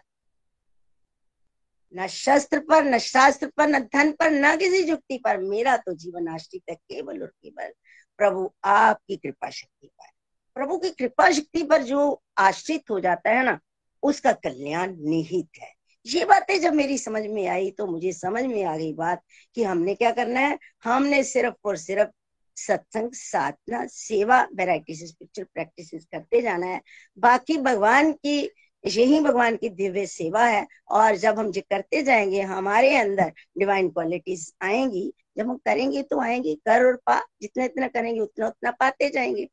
न 1.95 2.07
शस्त्र 2.07 2.59
पर, 2.59 2.85
न 2.85 2.99
शास्त्र 2.99 3.47
पर, 3.47 3.69
न 3.69 3.79
धन 3.79 4.13
पर, 4.13 4.31
न 4.31 4.57
किसी 4.57 4.83
जुक्ति 4.83 5.19
पर। 5.19 5.37
मेरा 5.37 5.77
तो 5.77 5.93
जीवन 5.93 6.29
आश्रित 6.29 6.63
है 6.71 6.75
केवल 6.77 7.23
और 7.23 7.29
केवल 7.29 7.73
प्रभु 8.19 8.51
आपकी 8.65 9.17
कृपा 9.17 9.51
शक्ति 9.51 9.87
पर। 9.87 10.07
प्रभु 10.55 10.79
की 10.79 10.91
कृपा 10.91 11.31
शक्ति 11.31 11.63
पर 11.63 11.83
जो 11.83 12.23
आश्रित 12.39 12.91
हो 12.91 13.01
जाता 13.01 13.31
है 13.31 13.45
ना, 13.45 13.61
उसका 14.03 14.33
कल्याण 14.33 14.97
निहित 14.99 15.49
है। 15.63 15.75
ये 16.07 16.25
बातें 16.25 16.61
जब 16.61 16.75
मेरी 16.75 16.99
समझ 16.99 17.23
में 17.23 17.49
आई 17.49 17.71
तो 17.71 17.87
मुझे 17.87 18.13
समझ 18.13 18.45
में 18.45 18.65
आ 18.65 18.77
गई 18.77 18.93
बात 18.93 19.23
कि 19.55 19.63
हमने 19.63 19.95
क्या 19.95 20.11
करना 20.11 20.41
है? 20.41 20.59
हमने 20.85 21.25
सिर्फ़ 21.25 21.55
और 21.65 21.77
सिर्फ़ 21.77 22.11
सत्संग, 22.57 23.11
साधना, 23.13 23.87
सेवा 23.87 24.49
वेराइटी 24.55 24.95
स्पिरिचुअल 24.95 25.47
प्रैक्टिस 25.55 26.05
करते 26.05 26.43
जाना 26.43 26.67
है। 26.67 26.81
बाकी 27.19 27.57
भगवान 27.57 28.13
की 28.13 28.51
यही 28.87 29.21
भगवान 29.21 29.57
की 29.57 29.69
दिव्य 29.69 30.07
सेवा 30.07 30.45
है। 30.47 30.67
और 30.91 31.17
जब 31.17 31.39
हम 31.39 31.51
करते 31.53 32.03
जाएँगे, 32.03 32.41
हमारे 32.41 32.97
अंदर 32.97 33.33
डिवाइन 33.59 33.89
क्वालिटीज 33.91 34.53
आएँगी, 34.63 35.13
जब 35.37 35.49
हम 35.51 35.57
करेंगे 35.57 36.03
तो 36.03 36.21
आएँगे 36.21 36.55
कर 36.55 36.87
और 36.87 36.97
पा। 37.07 37.21
जितना 37.43 37.65
इतना 37.65 37.89
करेंगे, 37.89 38.21
उतना 38.21 38.47
उतना 38.47 38.71
पाते 38.71 39.09
जाएँगे। 39.11 39.49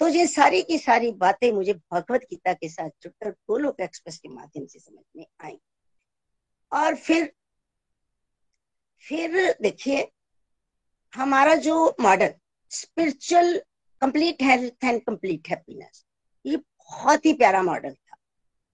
तो 0.00 0.08
ये 0.08 0.26
सारी 0.26 0.62
की 0.62 0.78
सारी 0.78 1.10
बातें 1.12 1.50
मुझे 1.52 1.72
भगवत 1.92 2.20
गीता 2.20 2.52
के 2.52 2.68
साथ 2.68 2.90
जुड़कर 3.02 3.30
गोलोक 3.30 3.80
एक्सप्रेस 3.80 4.18
के 4.18 4.28
माध्यम 4.28 4.66
से 4.66 4.78
समझ 4.78 5.04
में 5.16 5.26
आई 5.44 5.58
और 6.72 6.94
फिर 6.94 7.32
फिर 9.04 9.56
देखिए, 9.62 10.06
हमारा 11.14 11.54
जो 11.54 11.96
model 12.00 12.32
spiritual 12.70 13.62
complete 14.00 14.42
health 14.42 14.84
and 14.84 15.00
complete 15.00 15.48
happiness 15.48 16.04
ये 16.46 16.56
बहुत 16.56 17.26
ही 17.26 17.32
प्यारा 17.32 17.62
मॉडल 17.62 17.96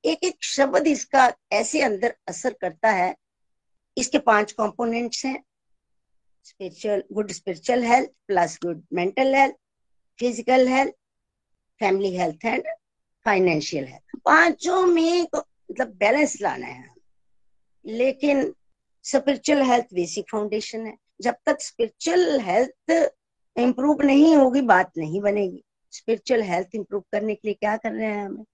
एक 0.04 0.24
एक 0.24 0.44
शब्द 0.44 0.86
इसका 0.86 1.32
ऐसे 1.52 1.80
अंदर 1.82 2.14
असर 2.28 2.52
करता 2.60 2.90
है। 2.90 3.14
इसके 3.96 4.18
पाँच 4.18 4.52
कंपोनेंट्स 4.52 5.24
हैं। 5.24 5.42
Spiritual 6.44 7.02
good 7.12 7.30
spiritual 7.32 7.84
health 7.84 8.10
plus 8.26 8.58
good 8.64 8.82
mental 8.92 9.34
health 9.34 9.54
physical 10.18 10.68
health 10.68 10.94
family 11.80 12.10
health 12.16 12.44
and 12.44 12.66
financial 13.26 13.86
health 13.88 14.20
पाँचों 14.24 14.84
में 14.86 15.22
मतलब 15.22 15.94
बैलेंस 15.96 16.40
लाना 16.42 16.66
है। 16.66 16.92
लेकिन 17.84 18.52
स्पिरिचुअल 19.04 19.62
हेल्थ 19.62 19.94
बेसिक 19.94 20.24
फाउंडेशन 20.32 20.86
है। 20.86 20.96
जब 21.20 21.36
तक 21.46 21.60
स्पिरिचुअल 21.60 22.40
हेल्थ 22.40 22.90
इंप्रूव 23.56 24.02
नहीं 24.02 24.34
होगी, 24.36 24.60
बात 24.60 24.92
नहीं 24.98 25.20
बनेगी। 25.20 25.62
स्पिरिचुअल 25.92 26.42
हेल्थ 26.42 26.74
इंप्रूव 26.74 27.04
करने 27.12 27.34
के 27.34 27.48
लिए 27.48 27.54
क्या 27.54 27.76
कर 27.76 27.92
रहे 27.92 28.06
हैं 28.06 28.24
हमें? 28.26 28.44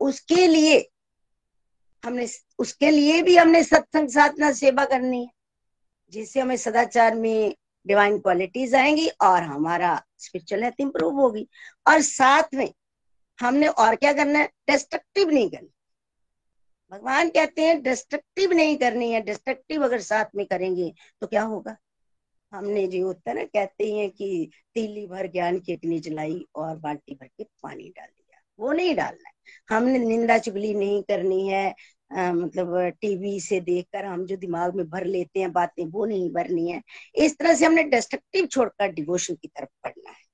उसके 0.00 0.46
लिए 0.46 0.88
हमने 2.04 2.28
उसके 2.58 2.90
लिए 2.90 3.22
भी 3.22 3.36
हमने 3.36 3.62
सत्संग 3.64 4.08
साधना 4.08 4.52
सेवा 4.52 4.84
करनी 4.84 5.24
है, 5.24 5.30
जिससे 6.12 6.40
हमें 6.40 6.56
सदाचार 6.56 7.14
में 7.14 7.54
डिवाइन 7.86 8.18
क्वालिटीज 8.18 8.74
आएँगी 8.74 9.08
और 9.08 9.42
हमारा 9.42 10.02
स्पिरिचुअल 10.18 10.62
हेल्थ 10.62 10.80
इंप्रूव 10.80 11.20
होगी। 11.20 11.48
और 11.88 12.00
साथ 12.00 12.54
में 12.54 12.72
हमने 13.40 13.66
और 13.66 13.96
क्या 13.96 14.12
करना 14.12 14.38
है? 14.38 14.46
डिस्ट्रक्टिव 14.70 15.30
नहीं 15.30 15.50
करना। 15.50 16.96
भगवान 16.96 17.28
कहते 17.28 17.64
हैं 17.64 17.82
डिस्ट्रक्टिव 17.82 18.52
नहीं 18.52 18.76
करनी 18.76 19.10
है। 19.12 19.20
डिस्ट्रक्टिव 19.20 19.84
अगर 19.84 20.00
साथ 20.00 20.24
में 20.36 20.46
करेंगे 20.46 20.92
तो 21.20 21.26
क्या 21.26 21.42
होगा? 21.42 21.76
हमने 22.52 22.86
जो 22.86 23.06
होता 23.06 23.30
है 23.30 23.36
ना, 23.36 23.44
कहते 23.44 23.92
हैं 23.94 24.10
कि 24.10 24.50
तीली 24.74 25.06
भर 25.06 25.26
ज्ञान 25.26 25.58
की 25.60 25.98
जलाई 26.00 26.46
और 26.54 26.76
बाल्टी 26.76 27.14
भर 27.14 27.26
के 27.26 27.44
पानी 27.62 27.92
डाल 27.96 28.08
वो 28.58 28.72
नहीं 28.72 28.94
डालना 28.96 29.28
है। 29.28 29.34
हमने 29.68 29.98
निंदा 29.98 30.38
चुगली 30.38 30.74
नहीं 30.74 31.02
करनी 31.02 31.48
है 31.48 31.74
आ, 32.16 32.32
मतलब 32.32 32.92
टीवी 33.00 33.40
से 33.40 33.60
देखकर 33.60 34.04
हम 34.04 34.24
जो 34.26 34.36
दिमाग 34.36 34.74
में 34.74 34.88
भर 34.90 35.04
लेते 35.04 35.40
हैं 35.40 35.52
बातें 35.52 35.84
वो 35.86 36.04
नहीं 36.04 36.30
भरनी 36.30 36.70
है। 36.70 36.82
इस 37.14 37.38
तरह 37.38 37.54
से 37.54 37.64
हमने 37.64 37.82
डिस्ट्रक्टिव 37.84 38.46
छोड़कर 38.46 38.92
डिवोशन 38.92 39.34
की 39.34 39.48
तरफ़ 39.48 39.68
पढ़ना 39.84 40.10
है। 40.10 40.24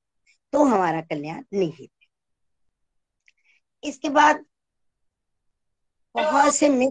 तो 0.52 0.64
हमारा 0.64 1.00
कल्याण 1.00 1.42
निहित 1.52 1.90
है। 2.02 2.08
इसके 3.88 4.08
बाद 4.08 4.44
बहुत 6.14 6.54
से 6.54 6.68
मिथ 6.68 6.90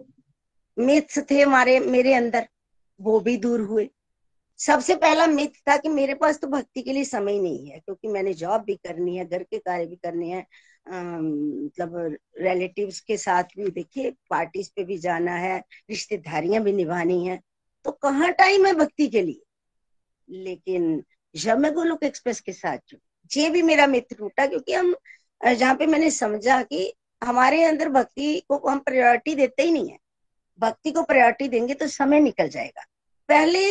मिथ्स 0.78 1.20
थे 1.32 1.42
हमारे 1.42 1.80
मेरे 1.80 2.14
अंदर। 2.14 2.48
वो 3.02 3.20
भी 3.20 3.38
दूर 3.38 3.62
हुए। 3.62 3.90
सबसे 4.60 4.96
पहला 4.96 5.28
मिथ 5.28 5.48
था 5.48 5.78
कि 5.78 5.90
मेरे 5.90 6.14
पास 6.14 6.40
तो 6.40 6.48
भक्ति 6.48 6.82
के 6.82 6.94
लिए 6.94 7.04
समय 7.04 7.40
नहीं 7.40 7.70
है 7.70 7.80
क्योंकि 7.80 8.08
मैंने 8.08 8.34
जॉब 8.34 8.62
भी 8.62 8.76
करनी 8.76 9.18
है 9.18 9.26
घर 9.26 9.44
के 9.44 9.58
कार्य 9.58 9.86
भी 9.86 9.96
करने 9.96 10.30
हैं। 10.30 10.46
मतलब 10.88 12.18
रिलेटिव्स 12.42 13.00
के 13.00 13.18
साथ 13.18 13.44
भी 13.58 13.70
देखिए 13.72 14.12
पार्टीज़ 14.30 14.70
पे 14.76 14.84
भी 14.84 14.98
जाना 14.98 15.36
है, 15.36 15.58
रिश्तेदारियाँ 15.90 16.64
भी 16.64 16.74
निभानी 16.74 17.26
है 17.28 17.40
तो 17.86 17.92
कहाँ 17.92 18.32
टाइम 18.34 18.66
है 18.66 18.74
भक्ति 18.74 19.08
के 19.08 19.22
लिए? 19.22 19.42
लेकिन 20.30 21.04
जब 21.36 21.60
मैं 21.60 21.74
गोलोक 21.74 22.04
एक्सप्रेस 22.04 22.40
के 22.42 22.54
साथ 22.54 22.78
जुड़ी, 22.90 23.42
ये 23.42 23.50
भी 23.50 23.62
मेरा 23.62 23.88
मित्र 23.88 24.16
टूटा 24.16 24.46
क्योंकि 24.46 24.74
हम 24.74 24.96
जहाँ 25.42 25.76
पे 25.76 25.86
मैंने 25.88 26.10
समझा 26.12 26.62
कि 26.64 26.94
हमारे 27.22 27.64
अंदर 27.64 27.90
भक्ति 27.90 28.40
को 28.50 28.68
हम 28.70 28.80
प्रायोरिटी 28.80 29.36
देते 29.36 29.64
ही 29.64 29.72
नहीं 29.72 29.90
है। 29.90 29.98
भक्ति 30.60 30.92
को 30.92 31.04
प्रायोरिटी 31.04 31.48
देंगे 31.48 31.74
तो 31.74 31.88
समय 31.88 32.20
निकल 32.20 32.50
जाएगा। 32.50 32.86
पहले 33.30 33.62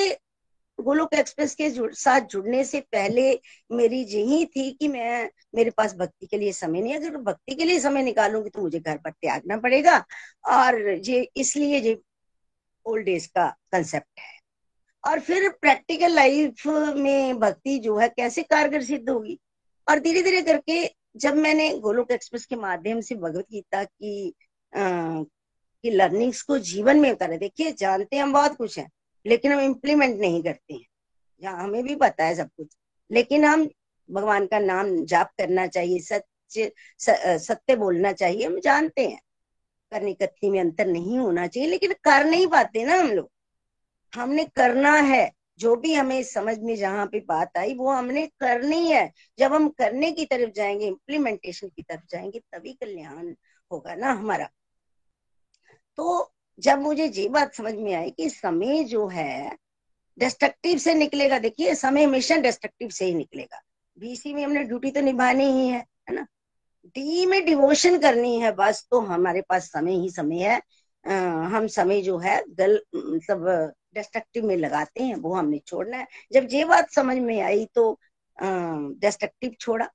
गोलोक 0.79 1.15
एक्सप्रेस 1.15 1.55
के 1.55 1.69
जुड़, 1.71 1.93
साथ 1.93 2.21
जुड़ने 2.31 2.63
से 2.65 2.81
पहले 2.93 3.33
मेरी 3.71 4.01
यही 4.05 4.45
थी 4.47 4.71
कि 4.73 4.89
मैं 4.89 5.29
मेरे 5.55 5.71
पास 5.71 5.95
भक्ति 5.97 6.27
के 6.27 6.39
लिए 6.39 6.53
समय 6.53 6.81
नहीं 6.81 6.95
अगर 6.95 7.17
भक्ति 7.19 7.55
के 7.55 7.65
लिए 7.65 7.81
समय 7.81 8.03
निकालूँगी 8.03 8.51
तो 8.51 8.63
मुझे 8.63 8.81
घर 8.81 8.97
पर 8.97 9.11
त्यागना 9.11 9.57
पड़ेगा। 9.57 9.99
और 10.51 10.81
ये 10.91 11.21
इसलिए 11.37 11.79
ये 11.79 11.99
ओल्ड 12.87 13.09
एज 13.09 13.27
का 13.27 13.49
कंसेप्ट 13.73 14.21
है। 14.21 14.31
और 15.05 15.21
फिर 15.21 15.49
प्रैक्टिकल 15.61 16.13
लाइफ 16.13 16.67
में 16.67 17.39
भक्ति 17.41 17.79
जो 17.79 17.97
है 17.99 18.09
कैसे 18.09 18.43
कारगर 18.43 18.83
सिद्ध 18.83 19.09
होगी? 19.11 19.39
और 19.87 19.99
धीरे 20.01 20.23
धीरे 20.23 20.43
करके 20.43 20.85
जब 21.17 21.37
मैंने 21.37 21.69
गोलोक 21.79 22.11
एक्सप्रेस 22.11 22.47
के 22.47 22.57
माध्यम 22.57 23.01
से 23.01 23.15
भगवत 23.15 23.47
गीता 23.53 23.85
की 23.85 24.33
की 24.75 25.91
लर्निंग्स 25.91 26.43
को 26.43 26.59
जीवन 26.61 27.01
में 27.01 27.11
उतारे 27.11 27.37
देखिए 27.39 27.73
जानते 27.73 28.17
हम 28.17 28.33
बहुत 28.33 28.57
कुछ 28.57 28.79
है। 28.79 28.89
लेकिन 29.27 29.53
हम 29.53 29.61
इम्प्लीमेंट 29.61 30.21
नहीं 30.21 30.43
करते 30.43 30.75
हैं। 30.75 30.87
जहाँ 31.43 31.65
हमें 31.65 31.83
भी 31.85 31.95
पता 31.97 32.25
है 32.25 32.35
सब 32.35 32.49
कुछ। 32.57 32.77
लेकिन 33.11 33.45
हम, 33.45 33.69
भगवान 34.11 34.47
का 34.47 34.59
नाम 34.59 35.05
जाप 35.05 35.31
करना 35.39 35.67
चाहिए 35.67 35.99
सत्य 36.01 36.71
सत्य 37.01 37.77
बोलना 37.77 38.13
चाहिए, 38.13 38.47
हम 38.47 38.59
जानते 38.61 39.09
हैं। 39.09 39.21
करनी 39.93 40.15
कथनी 40.15 40.51
में 40.51 40.61
अंतर 40.61 40.87
नहीं 40.87 41.19
होना 41.19 41.47
चाहिए, 41.47 41.69
लेकिन 41.69 41.93
कर 42.05 42.25
नहीं 42.25 42.47
पाते 42.47 42.85
ना 42.85 42.95
हम 43.01 43.11
लोग। 43.11 43.31
हमने 44.13 44.45
करना 44.45 44.93
है, 44.97 45.31
जो 45.59 45.75
भी 45.77 45.95
हमें 45.95 46.23
समझ 46.23 46.59
में 46.59 46.75
जहाँ 46.77 47.07
पे 47.07 47.21
बात 47.21 47.59
आई, 47.59 47.75
वो 47.75 47.91
हमने 47.91 48.27
करनी 48.41 48.89
है। 48.91 49.13
जब 49.39 49.53
हम 49.55 49.69
करने 49.69 50.11
की 50.13 50.25
तरफ़ 50.25 50.51
जाएँगे 50.51 50.87
इम्प्लीमेंटेशन 50.87 51.69
की 51.69 51.83
तरफ़ 51.83 52.05
जाएँगे, 52.11 52.39
तभी 52.53 52.73
कल्याण 52.73 53.35
होगा 53.71 53.95
ना 53.95 54.13
हमारा। 54.13 54.49
तो 55.97 56.33
जब 56.63 56.79
मुझे 56.79 57.07
ये 57.07 57.29
बात 57.29 57.55
समझ 57.55 57.75
में 57.75 57.93
आई 57.95 58.11
कि 58.11 58.29
समय 58.31 58.85
जो 58.85 59.07
है 59.09 59.57
डिस्ट्रक्टिव 60.19 60.79
से 60.79 60.95
निकलेगा 60.95 61.39
देखिए 61.39 61.75
समय 61.75 62.05
हमेशा 62.05 62.37
डिस्ट्रक्टिव 62.37 62.89
से 62.89 63.05
ही 63.05 63.15
निकलेगा। 63.15 63.61
बीसी 63.97 64.35
में 64.35 64.45
हमने 64.45 64.63
ड्यूटी 64.65 64.91
तो 64.91 65.01
निभानी 65.01 65.45
ही 65.53 65.69
है 65.69 65.79
है 66.09 66.15
ना? 66.15 66.27
डी 66.87 67.27
में 67.27 67.45
डिवोशन 67.47 67.99
करनी 67.99 68.39
है 68.41 68.53
बस 68.53 68.87
तो 68.91 69.01
हमारे 69.01 69.41
पास 69.49 69.71
समय 69.73 69.97
ही 70.01 70.11
समय 70.11 70.43
है। 70.43 70.61
आ, 71.05 71.15
हम 71.49 71.67
समय 71.67 72.01
जो 72.03 72.19
है 72.19 72.43
गल 72.51 72.81
मतलब 72.95 73.73
डिस्ट्रक्टिव 73.95 74.47
में 74.47 74.57
लगाते 74.57 75.03
हैं 75.05 75.15
वो 75.17 75.35
हमने 75.35 75.59
छोड़ना 75.67 75.97
है। 75.97 76.07
जब 76.33 76.49
ये 76.51 76.65
बात 76.65 76.91
समझ 76.93 77.17
में 77.19 77.41
आई 77.43 77.65
तो 77.75 77.99
डिस्ट्रक्टिव 78.39 79.55
छोड़ा। 79.61 79.89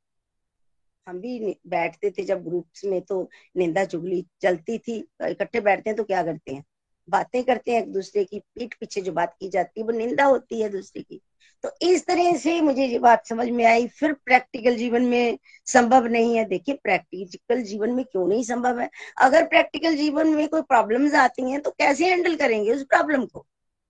हम 1.08 1.20
भी 1.20 1.56
बैठते 1.67 2.10
थे 2.12 2.24
जब 2.24 2.43
ग्रुप्स 2.43 2.84
में 2.86 3.02
तो 3.02 3.30
निंदा 3.58 3.84
चुगली 3.86 4.26
चलती 4.41 4.78
थी 4.78 4.98
इकट्ठे 5.24 5.60
बैठते 5.62 5.89
हैं 5.89 5.98
तो 5.98 6.04
क्या 6.04 6.24
करते 6.24 6.54
हैं? 6.54 6.63
बातें 7.08 7.43
करते 7.43 7.72
हैं 7.72 7.82
एक 7.82 7.91
दूसरे 7.93 8.24
की, 8.26 8.39
पीठ 8.39 8.74
पीछे 8.74 9.02
जो 9.02 9.12
बात 9.12 9.36
की 9.39 9.50
जाती 9.50 9.80
है, 9.80 9.86
वो 9.86 9.91
निंदा 9.91 10.24
होती 10.26 10.62
है 10.62 10.70
दूसरे 10.70 11.02
की। 11.02 11.22
तो 11.63 11.70
इस 11.82 12.06
तरह 12.06 12.36
से 12.38 12.60
मुझे 12.62 12.86
ये 12.86 13.00
बात 13.00 13.28
समझ 13.28 13.48
में 13.50 13.63
आई, 13.65 13.88
फिर 13.88 14.13
प्रैक्टिकल 14.15 14.76
जीवन 14.76 15.06
में 15.06 15.38
संभव 15.65 16.06
नहीं 16.08 16.36
है। 16.38 16.43
देखिए 16.46 16.76
प्रैक्टिकल 16.84 17.62
जीवन 17.63 17.91
में 17.91 18.04
क्यों 18.06 18.28
नहीं 18.28 18.43
संभव 18.43 18.80
है? 18.80 18.89
अगर 19.17 19.46
प्रैक्टिकल 19.46 19.96
जीवन 19.96 20.28
में 20.28 20.48
कोई 20.48 20.62
प्रॉब्लम्स 20.63 21.13
आती 21.15 21.52
हैं 21.52 21.62
तो 21.62 21.72
कैसे 21.72 22.10
हैंडल 22.10 22.36
करेंगे 22.36 22.74
उस 22.74 22.84
प्रॉब्लम 22.84 23.26
को? 23.26 23.46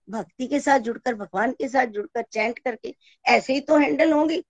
भक्ति 0.08 0.46
के 0.46 0.60
साथ 0.60 0.78
जुड़कर, 0.80 1.14
भगवान 1.14 1.52
के 1.52 1.68
साथ 1.68 1.86
जुड़कर 1.86 2.22
चैंट 2.22 2.58
करके, 2.58 2.94
ऐसे 3.24 3.52
ही 3.52 3.60
तो 3.60 3.76
हैंडल 3.76 4.12
होंगी। 4.12 4.42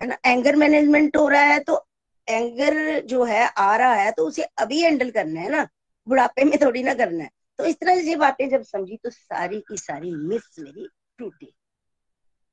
है 0.00 0.06
ना? 0.06 0.18
एंगर 0.26 0.56
मैनेजमेंट 0.56 1.16
हो 1.16 1.28
रहा 1.28 1.42
है 1.42 1.60
तो 1.60 1.84
एंगर 2.28 3.00
जो 3.00 3.24
है 3.24 3.46
आ 3.48 3.76
रहा 3.76 3.94
है 3.94 4.10
तो 4.12 4.26
उसे 4.26 4.42
अभी 4.42 4.80
हैंडल 4.82 5.10
करना 5.10 5.40
है 5.40 5.50
ना? 5.50 5.68
बुढ़ापे 6.06 6.44
में 6.44 6.58
थोड़ी 6.62 6.82
ना 6.82 6.94
करना 6.94 7.24
है। 7.24 7.30
तो 7.58 7.64
इस 7.64 7.76
तरह 7.76 8.02
से 8.02 8.16
बातें 8.16 8.48
जब 8.48 8.62
समझी 8.62 8.96
तो 8.96 9.10
सारी 9.10 9.60
की 9.60 9.76
सारी 9.76 10.10
मिस 10.10 10.58
मेरी 10.58 10.88
टूटी। 11.18 11.54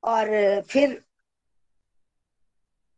और 0.04 0.60
फिर 0.62 1.02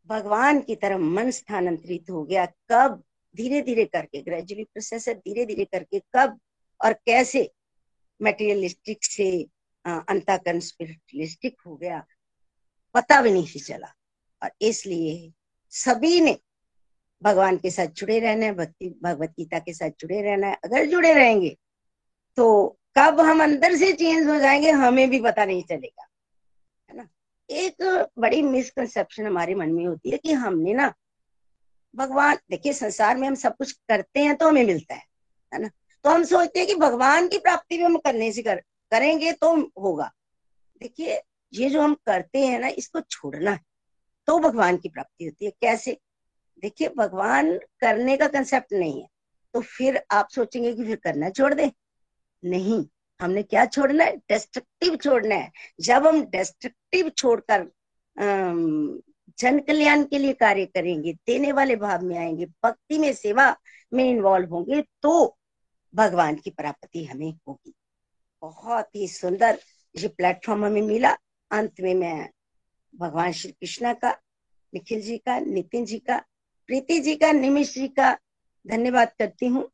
भगवान 0.09 0.59
की 0.61 0.75
तरफ़ 0.75 0.99
मन 0.99 1.31
स्थानांतरित 1.31 2.09
हो 2.09 2.23
गया। 2.23 2.45
कब? 2.45 3.03
धीरे 3.35 3.61
धीरे 3.61 3.85
करके 3.85 4.21
ग्रेजुअली 4.21 4.63
प्रोसेस 4.63 5.07
है 5.07 5.13
धीरे 5.13 5.45
धीरे 5.45 5.65
करके 5.65 5.99
कब? 5.99 6.39
और 6.85 6.93
कैसे? 6.93 7.51
मेटेरियलिस्टिक 8.21 9.03
से 9.05 9.31
अंताकरण 9.85 10.59
स्पिरिचुअलिस्टिक 10.59 11.61
हो 11.65 11.75
गया। 11.75 12.05
पता 12.93 13.21
भी 13.21 13.31
नहीं 13.31 13.59
चला। 13.61 13.93
और 14.43 14.51
इसलिए 14.61 15.31
सभी 15.69 16.21
ने 16.21 16.37
भगवान 17.23 17.57
के 17.57 17.69
साथ 17.71 17.87
जुड़े 17.87 18.19
रहना 18.19 18.45
है, 18.45 18.53
भक्ति, 18.53 18.89
भगवत 19.03 19.29
गीता 19.29 19.59
के 19.59 19.73
साथ 19.73 19.89
जुड़े 19.99 20.21
रहना 20.21 20.47
है। 20.47 20.57
अगर 20.63 20.85
जुड़े 20.85 21.13
रहेंगे 21.13 21.57
तो 22.37 22.77
कब 22.97 23.19
हम 23.21 23.43
अंदर 23.43 23.75
से 23.75 23.91
चेंज 23.93 24.27
हो 24.27 24.37
जाएँगे, 24.39 24.71
हमें 24.71 25.09
भी 25.09 25.19
पता 25.21 25.45
नहीं 25.45 25.63
चलेगा। 25.63 26.07
है 26.89 26.97
ना? 26.97 27.07
एक 27.49 28.07
बड़ी 28.19 28.41
मिसकंसेप्शन 28.41 29.25
हमारे 29.27 29.55
मन 29.55 29.69
में 29.69 29.85
होती 29.85 30.09
है 30.09 30.17
कि 30.17 30.33
हमने 30.33 30.73
ना, 30.73 30.93
भगवान, 31.95 32.37
देखिए, 32.49 32.73
संसार 32.73 33.17
में 33.17 33.27
हम 33.27 33.35
सब 33.35 33.55
कुछ 33.57 33.71
करते 33.71 34.19
हैं 34.19 34.35
तो 34.35 34.47
हमें 34.47 34.65
मिलता 34.65 34.95
है 34.95 35.03
है 35.53 35.61
ना? 35.61 35.69
तो 36.05 36.09
हम 36.09 36.23
सोचते 36.23 36.59
हैं 36.59 36.67
कि 36.67 36.75
भगवान 36.75 37.27
की 37.27 37.37
प्राप्ति 37.37 37.77
भी 37.77 37.83
हम 37.83 37.97
करने 37.97 38.31
से 38.31 38.41
कर, 38.41 38.55
करेंगे 38.91 39.31
तो 39.31 39.55
होगा। 39.79 40.11
देखिए, 40.81 41.19
ये 41.53 41.69
जो 41.69 41.81
हम 41.81 41.93
करते 42.05 42.45
हैं 42.45 42.59
ना, 42.59 42.67
इसको 42.67 42.99
छोड़ना 43.01 43.51
है 43.51 43.59
तो 44.27 44.37
भगवान 44.39 44.77
की 44.77 44.89
प्राप्ति 44.89 45.25
होती 45.25 45.45
है। 45.45 45.51
कैसे? 45.51 45.97
देखिए, 46.61 46.89
भगवान 46.97 47.57
करने 47.79 48.17
का 48.17 48.27
कंसेप्ट 48.27 48.73
नहीं 48.73 49.01
है। 49.01 49.07
तो 49.53 49.61
फिर 49.61 50.01
आप 50.11 50.29
सोचेंगे 50.29 50.73
कि 50.73 50.83
फिर 50.83 50.95
करना 50.95 51.29
छोड़ 51.29 51.53
दे। 51.53 51.71
नहीं, 52.43 52.85
हमने 53.19 53.43
क्या 53.43 53.65
छोड़ना 53.65 54.03
है? 54.03 54.15
डिस्ट्रक्टिव 54.17 54.95
छोड़ना 54.95 55.35
है। 55.35 55.51
जब 55.79 56.07
हम 56.07 56.21
डिस्ट्रक्टिव 56.25 57.09
छोड़कर 57.09 57.67
जन 59.39 59.59
कल्याण 59.59 60.03
के 60.03 60.17
लिए 60.17 60.33
कार्य 60.33 60.65
करेंगे, 60.65 61.13
देने 61.13 61.51
वाले 61.51 61.75
भाव 61.75 62.01
में 62.01 62.17
आएँगे, 62.17 62.45
भक्ति 62.45 62.97
में, 62.97 63.11
सेवा 63.13 63.55
में 63.93 64.03
इन्वॉल्व 64.05 64.49
होंगे 64.49 64.81
तो 65.01 65.37
भगवान 65.93 66.35
की 66.35 66.49
प्राप्ति 66.49 67.03
हमें 67.05 67.31
होगी। 67.47 67.73
बहुत 68.41 68.95
ही 68.95 69.07
सुंदर 69.07 69.59
ये 69.95 70.07
प्लेटफॉर्म 70.07 70.65
हमें 70.65 70.81
मिला। 70.81 71.11
अंत 71.51 71.79
में 71.81 71.93
मैं 71.95 72.29
भगवान 72.93 73.31
श्री 73.31 73.51
कृष्णा 73.51 73.93
का, 73.93 74.11
निखिल 74.73 75.01
जी 75.01 75.17
का, 75.17 75.39
नितिन 75.39 75.85
जी 75.85 75.97
का 75.99 76.21
प्रीति 76.69 76.99
जी 76.99 77.15
का, 77.15 77.31
निमिष 77.31 77.73
जी 77.73 77.87
का 77.89 78.11
धन्यवाद 78.65 79.11
करती 79.19 79.45
हूँ, 79.45 79.69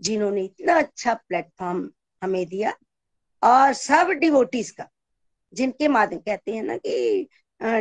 जिन्होंने 0.00 0.42
इतना 0.44 0.78
अच्छा 0.78 1.14
प्लेटफॉर्म 1.14 1.88
हमें 2.22 2.46
दिया 2.48 2.72
और 3.42 3.72
सब 3.72 4.10
डिवोटीज 4.20 4.70
का, 4.70 4.86
जिनके 5.52 5.88
माध्यम 5.88 6.18
कहते 6.18 6.54
हैं 6.54 6.62
ना 6.62 6.76
कि 6.76 7.28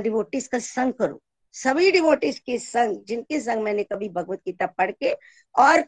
डिवोटीज 0.04 0.48
का 0.48 0.60
संग 0.60 0.93
करो। 0.93 1.22
सभी 1.56 1.91
डिवोटीज 1.91 2.39
के 2.39 2.58
संग, 2.60 3.04
जिनके 3.08 3.39
संग 3.41 3.63
मैंने 3.63 3.84
कभी 3.84 4.10
भगवत 4.10 4.41
गीता 4.45 4.65
पढ़ 4.67 4.91
के 4.91 5.13
और 5.56 5.82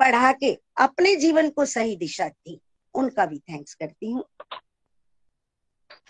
पढ़ा 0.00 0.32
के 0.32 0.52
अपने 0.80 1.14
जीवन 1.16 1.50
को 1.50 1.64
सही 1.66 1.96
दिशा 1.96 2.28
दी 2.28 2.60
उनका 2.94 3.26
भी 3.26 3.38
थैंक्स 3.40 3.74
करती 3.74 4.10
हूँ। 4.10 4.24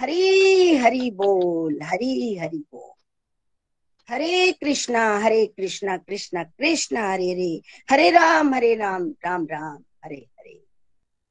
हरी 0.00 0.76
हरी 0.76 1.10
बोल, 1.10 1.78
हरी 1.82 2.36
हरी 2.36 2.58
बोल। 2.72 2.95
हरे 4.10 4.52
कृष्णा 4.52 5.18
हरे 5.18 5.46
कृष्णा 5.46 5.96
कृष्णा 5.96 6.44
कृष्णा, 6.44 7.12
हरे 7.12 7.30
हरे। 7.30 7.62
हरे 7.90 8.10
राम 8.10 8.54
हरे 8.54 8.74
राम 8.74 9.10
राम 9.10 9.44
राम, 9.44 9.84
हरे 10.04 10.26
हरे। 10.38 10.64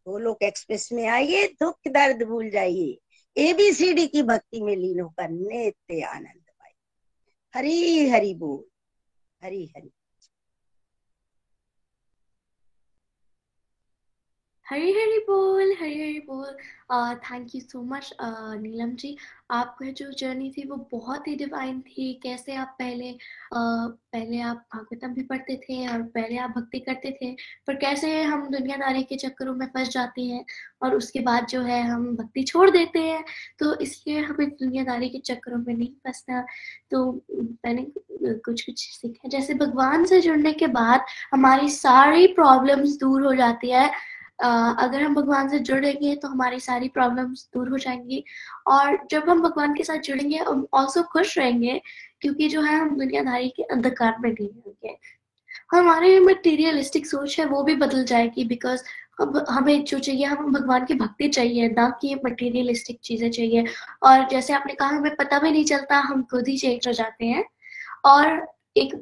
गोलोक 0.08 0.44
एक्सप्रेस 0.44 0.90
में 0.94 1.08
आइए, 1.08 1.48
दुख, 1.48 1.80
दर्द 1.88 2.24
भूल 2.24 2.50
जाइए। 2.50 2.98
एबीसीडी 3.38 4.08
की 4.08 4.24
भक्ति 4.24 4.62
में 4.62 4.76
लीन 4.76 5.00
होकर 5.00 5.30
नित्य 5.30 6.02
आनंद 6.02 6.44
पाइए। 6.60 6.74
हरी 7.56 8.10
हरी 8.10 8.34
बोल, 8.34 8.66
हरी 9.46 9.66
हरी। 9.78 9.92
हरी 14.68 14.92
हरी 14.92 15.18
बोल 15.20 15.74
हरी 15.80 16.00
हरी 16.00 16.20
बोल। 16.28 16.56
Thank 17.24 17.54
you 17.56 17.60
so 17.62 17.82
much 17.84 18.12
Neelam 18.22 18.92
ji. 18.96 19.16
आपका 19.52 19.90
जो 19.98 20.10
जर्नी 20.20 20.50
थी 20.52 20.64
वो 20.70 20.76
बहुत 20.92 21.28
ही 21.28 21.36
डिवाइन 21.36 21.80
थी। 21.82 22.14
कैसे 22.24 22.56
आप 22.56 22.76
पहले 22.80 23.12
uh, 23.12 23.92
पहले 24.16 24.40
आप 24.42 24.64
भागवतम 24.74 25.14
भी 25.14 25.24
पढ़ते 25.24 25.56
थे 25.64 25.88
और 25.88 26.02
पहले 26.16 26.38
आप 26.38 26.54
भक्ति 26.58 26.80
करते 26.80 27.12
थे 27.12 27.32
पर 27.68 27.76
कैसे 27.76 28.22
हम 28.24 28.48
दुनियादारी 28.50 29.04
के 29.04 29.16
चक्करों 29.16 29.54
में 29.56 29.66
फंस 29.68 29.90
जाते 29.90 30.22
हैं 30.22 30.44
और 30.82 30.96
उसके 30.96 31.20
बाद 31.20 31.48
जो 31.50 31.62
है 31.62 31.82
हम 31.84 32.16
भक्ति 32.16 32.44
छोड़ 32.44 32.70
देते 32.70 33.00
हैं 33.00 33.24
तो 33.60 33.74
इसलिए 33.80 34.22
हमें 34.22 34.50
दुनियादारी 34.50 35.10
के 35.10 35.20
चक्करों 35.26 35.58
में 35.58 35.74
नहीं 35.74 35.92
फंसना। 36.08 36.44
तो 36.92 37.06
मैंने 37.66 37.86
कुछ 38.24 38.66
कुछ 38.66 38.88
सीखा। 38.90 39.30
जैसे 39.30 39.54
भगवान 39.54 40.06
से 40.06 40.22
जुड़ने 40.22 40.54
के 40.54 40.68
बाद 40.74 41.06
हमारी 41.34 41.70
सारी 41.70 42.28
प्रॉब्लम्स 42.34 42.98
दूर 43.00 43.26
हो 43.26 43.36
जाती 43.36 43.72
है। 43.72 43.90
अगर 44.40 45.02
हम 45.02 45.16
भगवान 45.16 45.50
से 45.50 45.60
जुड़ेंगे 45.60 46.16
तो 46.16 46.28
हमारी 46.28 46.60
सारी 46.60 46.88
प्रॉब्लम्स 46.90 47.48
दूर 47.54 47.70
हो 47.70 47.78
जाएँगी। 47.78 48.24
और 48.68 48.98
जब 49.12 49.30
हम 49.30 49.42
भगवान 49.42 49.74
के 49.76 49.84
साथ 49.84 49.98
जुड़ेंगे, 50.00 50.38
हम 50.38 50.66
ऑल्सो 50.74 51.04
खुश 51.04 51.38
रहेंगे, 51.38 51.82
क्योंकि 52.22 52.50
जो 52.50 52.62
है, 52.62 52.76
हम 52.76 52.98
दुनियादारी 52.98 53.50
के 53.50 53.64
अंधकार 53.64 54.16
में 54.22 54.30
नहीं 54.32 54.50
होंगे 54.66 54.98
हमारे 55.72 56.20
मटेरियलिस्टिक 56.20 57.06
सोच 57.08 57.40
है, 57.40 57.46
वो 57.46 57.64
भी 57.64 57.76
बदल 57.76 58.04
जाएगी 58.06 58.44
बिकॉज़ 58.46 58.84
अब 59.22 59.46
हमें 59.50 59.84
जो 59.86 60.00
चाहिए, 60.00 60.26
हमें 60.26 60.52
भगवान 60.54 60.86
की 60.86 60.94
भक्ति 60.94 61.28
चाहिए, 61.30 61.68
ना 61.70 61.90
कि 62.02 62.16
मटेरियलिस्टिक 62.26 63.00
चीज़ें 63.04 63.30
चाहिए। 63.32 63.66
और 64.04 64.28
जैसे 64.30 64.54
आपने 64.54 64.74
कहा, 64.74 64.90
हमें 64.90 65.16
पता 65.16 65.40
भी 65.40 65.52
नहीं 65.52 65.66
चलता, 65.66 65.98
हम 66.00 66.24
खुद 66.32 66.48
ही 66.48 66.58
चेंज 66.58 66.88
हो 66.88 66.94
जाते 66.94 67.26
हैं। 67.26 67.46
और 68.06 68.48
एक 68.78 68.96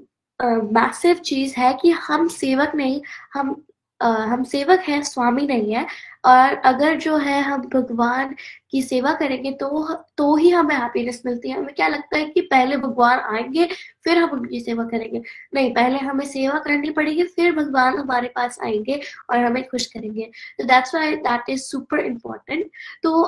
मैसिव 0.74 1.15
चीज़ 1.26 1.56
है 1.60 1.74
कि 1.82 1.91
हम 1.91 2.28
सेवक 2.30 2.72
नहीं, 2.76 3.02
हम 3.34 3.56
हम 4.04 4.44
सेवक 4.44 4.80
हैं, 4.80 5.02
स्वामी 5.04 5.46
नहीं 5.48 5.74
है। 5.74 5.86
और 6.26 6.54
अगर 6.66 6.96
जो 6.96 7.16
है 7.18 7.42
हम 7.42 7.62
भगवान 7.74 8.36
की 8.72 8.82
सेवा 8.82 9.13
करेंगे 9.13 9.52
तो 9.52 9.94
तो 10.18 10.36
ही 10.36 10.50
हमें 10.50 10.76
हैप्पीनेस 10.76 11.22
मिलती 11.26 11.50
है। 11.50 11.58
हमें 11.58 11.74
क्या 11.76 11.88
लगता 11.88 12.18
है 12.18 12.26
कि 12.26 12.42
पहले 12.42 12.78
भगवान 12.78 13.20
आएँगे, 13.20 13.66
फिर 14.04 14.18
हम 14.18 14.30
उनकी 14.30 14.60
सेवा 14.60 14.84
करेंगे। 14.86 15.22
नहीं, 15.54 15.74
पहले 15.74 16.00
हमें 16.00 16.26
सेवा 16.26 16.60
करनी 16.60 16.89
पड़ेगी, 16.92 17.24
फिर 17.26 17.56
भगवान 17.56 17.98
हमारे 17.98 18.32
पास 18.36 18.60
आएँगे 18.63 19.02
और 19.30 19.38
हमें 19.38 19.63
खुश 19.70 19.86
करेंगे। 19.88 20.30
तो 20.60 20.63
that's 20.63 20.96
why 20.96 21.16
that 21.18 21.50
is 21.50 21.63
super 21.63 22.00
important 22.00 22.70
तो 23.04 23.24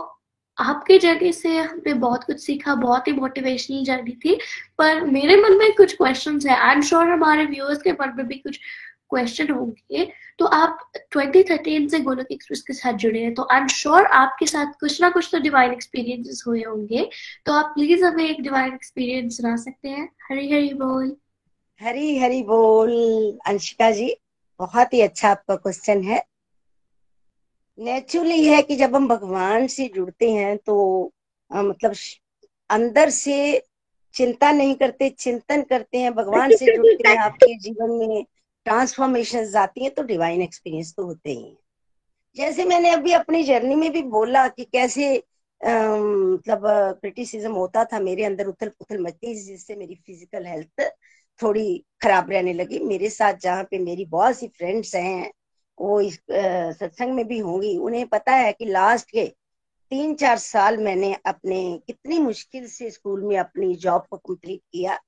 आपके 0.58 0.98
जर्नी 1.00 1.32
से 1.34 1.58
हमने 1.58 1.94
बहुत 1.94 2.24
कुछ 2.24 2.40
सीखा, 2.40 2.76
बहुत 2.76 3.08
ही 3.08 3.14
मोटिवेशनल 3.14 3.84
जर्नी 3.86 4.12
थी। 4.26 4.36
पर 4.78 5.02
मेरे 5.06 5.36
मन 5.38 5.58
में 5.58 5.72
कुछ 5.76 5.94
क्वेश्चंस 5.94 6.46
है। 6.46 6.58
आई 6.58 6.76
एम 6.76 6.82
श्योर 6.82 7.10
हमारे 7.10 7.46
व्यूअर्स 7.46 7.82
के 7.82 7.92
मन 7.92 8.14
में 8.18 8.28
भी 8.28 8.36
कुछ 8.36 8.60
क्वेश्चन 9.10 9.54
होंगे 9.54 10.12
तो 10.39 10.46
आप 10.46 10.91
2013 11.18 11.89
से 11.89 12.00
गोलक 12.00 12.28
एक्सप्रेस 12.32 12.62
के 12.62 12.74
साथ 12.74 12.94
जुड़े 12.94 13.20
हैं 13.20 13.34
तो 13.34 13.48
आई 13.52 13.60
एम 13.60 13.68
श्योर 13.68 14.06
आपके 14.06 14.46
साथ 14.46 14.74
कुछ 14.80 15.02
ना 15.02 15.10
कुछ 15.10 15.30
तो 15.32 15.39
डिवाइन 15.39 15.72
एक्सपीरियंसेस 15.72 16.44
हुए 16.48 16.62
होंगे। 16.62 17.10
तो 17.46 17.54
आप 17.54 17.65
प्लीज़ 17.65 18.04
हमें 18.04 18.30
एक 18.30 18.41
डिवाइन 18.41 18.74
एक्सपीरियंस 18.74 19.38
सुना 19.38 19.56
सकते 19.56 19.89
हैं। 19.89 20.10
हरी 20.30 20.52
हरी 20.52 20.74
बोल। 20.74 21.15
हरी 21.82 22.18
हरी 22.18 22.44
बोल 22.44 22.91
अंशिका 23.46 23.91
जी 23.91 24.18
बहुत 24.60 24.94
ही 24.94 25.02
अच्छा 25.02 25.30
आपका 25.30 25.56
क्वेश्चन 25.56 26.04
है। 26.04 26.24
नेचुरली 27.80 28.46
है 28.46 28.62
कि 28.62 28.76
जब 28.76 28.96
हम 28.96 29.08
भगवान 29.08 29.68
से 29.68 29.91
जुड़ते 29.96 30.32
हैं 30.32 30.58
तो 30.58 31.13
आ, 31.52 31.62
मतलब 31.62 31.96
अंदर 32.70 33.10
से 33.10 33.63
चिंता 34.13 34.52
नहीं 34.52 34.76
करते 34.76 35.10
चिंतन 35.10 35.62
करते 35.62 35.98
हैं 35.98 36.13
भगवान 36.13 36.56
से 36.56 36.76
जुड़ते 36.76 37.10
हैं 37.10 37.18
आपके 37.26 37.58
जीवन 37.58 37.91
में। 37.91 38.26
ट्रांसफॉर्मेशन 38.65 39.56
आती 39.58 39.84
हैं 39.84 39.93
तो 39.93 40.04
डिवाइन 40.04 40.41
एक्सपीरियंस 40.41 40.93
तो 40.97 41.06
होते 41.06 41.30
ही 41.30 41.43
हैं। 41.43 41.58
जैसे 42.38 42.65
मैंने 42.65 42.89
अभी 42.89 43.12
अपनी 43.13 43.43
जर्नी 43.43 43.75
में 43.75 43.91
भी 43.91 44.01
बोला 44.04 44.47
कि 44.47 44.63
कैसे 44.65 45.15
मतलब 45.62 46.63
क्रिटिसिज्म 47.01 47.51
होता 47.51 47.84
था 47.86 47.99
मेरे 47.99 48.23
अंदर 48.25 48.47
उथल 48.47 48.69
पुथल 48.69 49.01
मचती 49.04 49.34
जिससे 49.36 49.75
मेरी 49.75 49.95
फ़िज़िकल 49.95 50.45
हेल्थ 50.45 50.82
थोड़ी 51.39 51.84
खराब 52.04 52.32
रहने 52.32 52.54
लगी। 52.54 52.80
मेरे 52.80 53.10
साथ 53.10 53.34
जहाँ 53.41 53.63
पे 53.63 53.80
मेरी 53.80 54.06
बहुत 54.08 54.38
सी 54.38 54.47
फ्रेंड्स 54.47 54.95
हैं, 54.95 55.32
वो 55.78 55.99
इस 56.01 56.19
सत्संग 56.80 57.13
में 57.13 57.28
भी 57.28 57.38
होंगी। 57.39 57.78
उन्हें 57.78 58.06
पता 58.08 58.32
है 58.34 58.51
कि 58.54 58.65
लास्ट 58.65 59.10
के 59.10 59.25
तीन 59.91 60.13
चार 60.15 60.38
साल 60.38 60.78
मैंने 60.78 61.13
अपने 61.25 61.62
कितनी 61.88 62.19
मुश्किल 62.19 62.67
से 62.67 62.89
स्कूल 62.91 63.23
में 63.23 63.38
अपनी 63.38 63.73
जॉब 63.78 64.06
को 64.12 64.17
कंप्लीट 64.17 64.62
किया। 64.62 64.99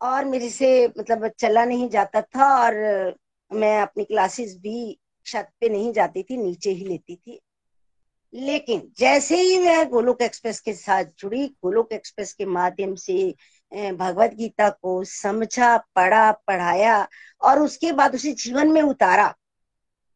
और 0.00 0.24
मेरे 0.24 0.48
से 0.50 0.86
मतलब 0.88 1.26
चला 1.38 1.64
नहीं 1.64 1.88
जाता 1.90 2.20
था 2.22 2.54
और 2.56 2.74
मैं 3.50 3.80
अपनी 3.80 4.04
क्लासेस 4.04 4.56
भी 4.58 4.98
छत 5.26 5.48
पे 5.60 5.68
नहीं 5.68 5.92
जाती 5.92 6.22
थी, 6.22 6.36
नीचे 6.36 6.70
ही 6.70 6.84
लेती 6.84 7.16
थी। 7.16 7.40
लेकिन 8.34 8.82
जैसे 8.98 9.36
ही 9.36 9.58
मैं 9.58 9.88
गोलोक 9.90 10.22
एक्सप्रेस 10.22 10.60
के 10.60 10.72
साथ 10.72 11.04
जुड़ी, 11.18 11.46
गोलोक 11.46 11.92
एक्सप्रेस 11.92 12.32
के 12.32 12.44
माध्यम 12.46 12.94
से 12.94 13.34
भगवत 13.72 14.34
गीता 14.34 14.68
को 14.70 15.02
समझा, 15.04 15.76
पढ़ा, 15.96 16.30
पढ़ाया 16.46 17.06
और 17.42 17.60
उसके 17.60 17.92
बाद 17.92 18.14
उसे 18.14 18.32
जीवन 18.34 18.72
में 18.72 18.82
उतारा 18.82 19.34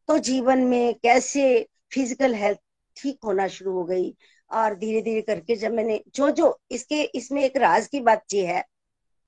तो 0.09 0.17
जीवन 0.19 0.59
में 0.59 0.93
कैसे 1.03 1.67
फ़िज़िकल 1.93 2.33
हेल्थ 2.35 2.59
ठीक 2.97 3.17
होना 3.25 3.47
शुरू 3.47 3.71
हो 3.73 3.83
गई। 3.83 4.15
और 4.51 4.75
धीरे 4.75 5.01
धीरे 5.01 5.21
करके 5.21 5.55
जब 5.55 5.71
मैंने 5.71 5.99
जो 6.15 6.29
जो 6.31 6.57
इसके, 6.71 7.01
इसमें 7.01 7.41
एक 7.43 7.57
राज 7.57 7.87
की 7.87 7.99
बात 8.01 8.23
ये 8.33 8.45
है 8.45 8.63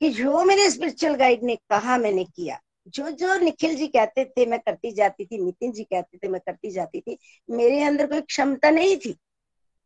कि 0.02 0.10
जो 0.10 0.44
मेरे 0.44 0.70
स्पिरिचुअल 0.70 1.16
गाइड 1.16 1.44
ने 1.44 1.56
कहा 1.56 1.98
मैंने 1.98 2.24
किया। 2.26 2.60
जो 2.88 3.10
जो 3.10 3.36
निखिल 3.40 3.76
जी 3.76 3.88
कहते 3.88 4.26
थे, 4.26 4.46
मैं 4.46 4.60
करती 4.60 4.92
जाती 4.92 5.26
थी, 5.26 5.38
नितिन 5.38 5.72
जी 5.72 5.84
कहते 5.84 6.18
थे, 6.18 6.28
मैं 6.28 6.42
करती 6.42 6.72
जाती 6.72 7.02
थी, 7.02 7.18
मेरे 7.50 7.84
अंदर 7.84 8.08
कोई 8.08 8.22
क्षमता 8.22 8.70
नहीं 8.70 8.98
थी 8.98 9.18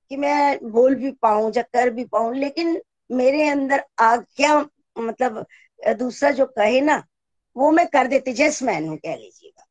कि 0.09 0.17
मैं 0.17 0.59
बोल 0.71 0.95
भी 0.95 1.11
पाऊँ 1.11 1.51
या 1.57 1.61
कर 1.61 1.89
भी 1.89 2.05
पाऊँ, 2.05 2.35
लेकिन 2.35 2.81
मेरे 3.11 3.47
अंदर 3.49 3.83
आज्ञा 3.99 4.65
मतलब 4.97 5.45
दूसरा 5.97 6.31
जो 6.31 6.45
कहे 6.45 6.81
ना, 6.81 7.03
वो 7.57 7.71
मैं 7.71 7.87
कर 7.87 8.07
देती 8.07 8.33
जैस 8.33 8.63
मैन 8.63 8.87
हूँ, 8.87 8.97
कह 8.97 9.15
लीजिएगा। 9.15 9.65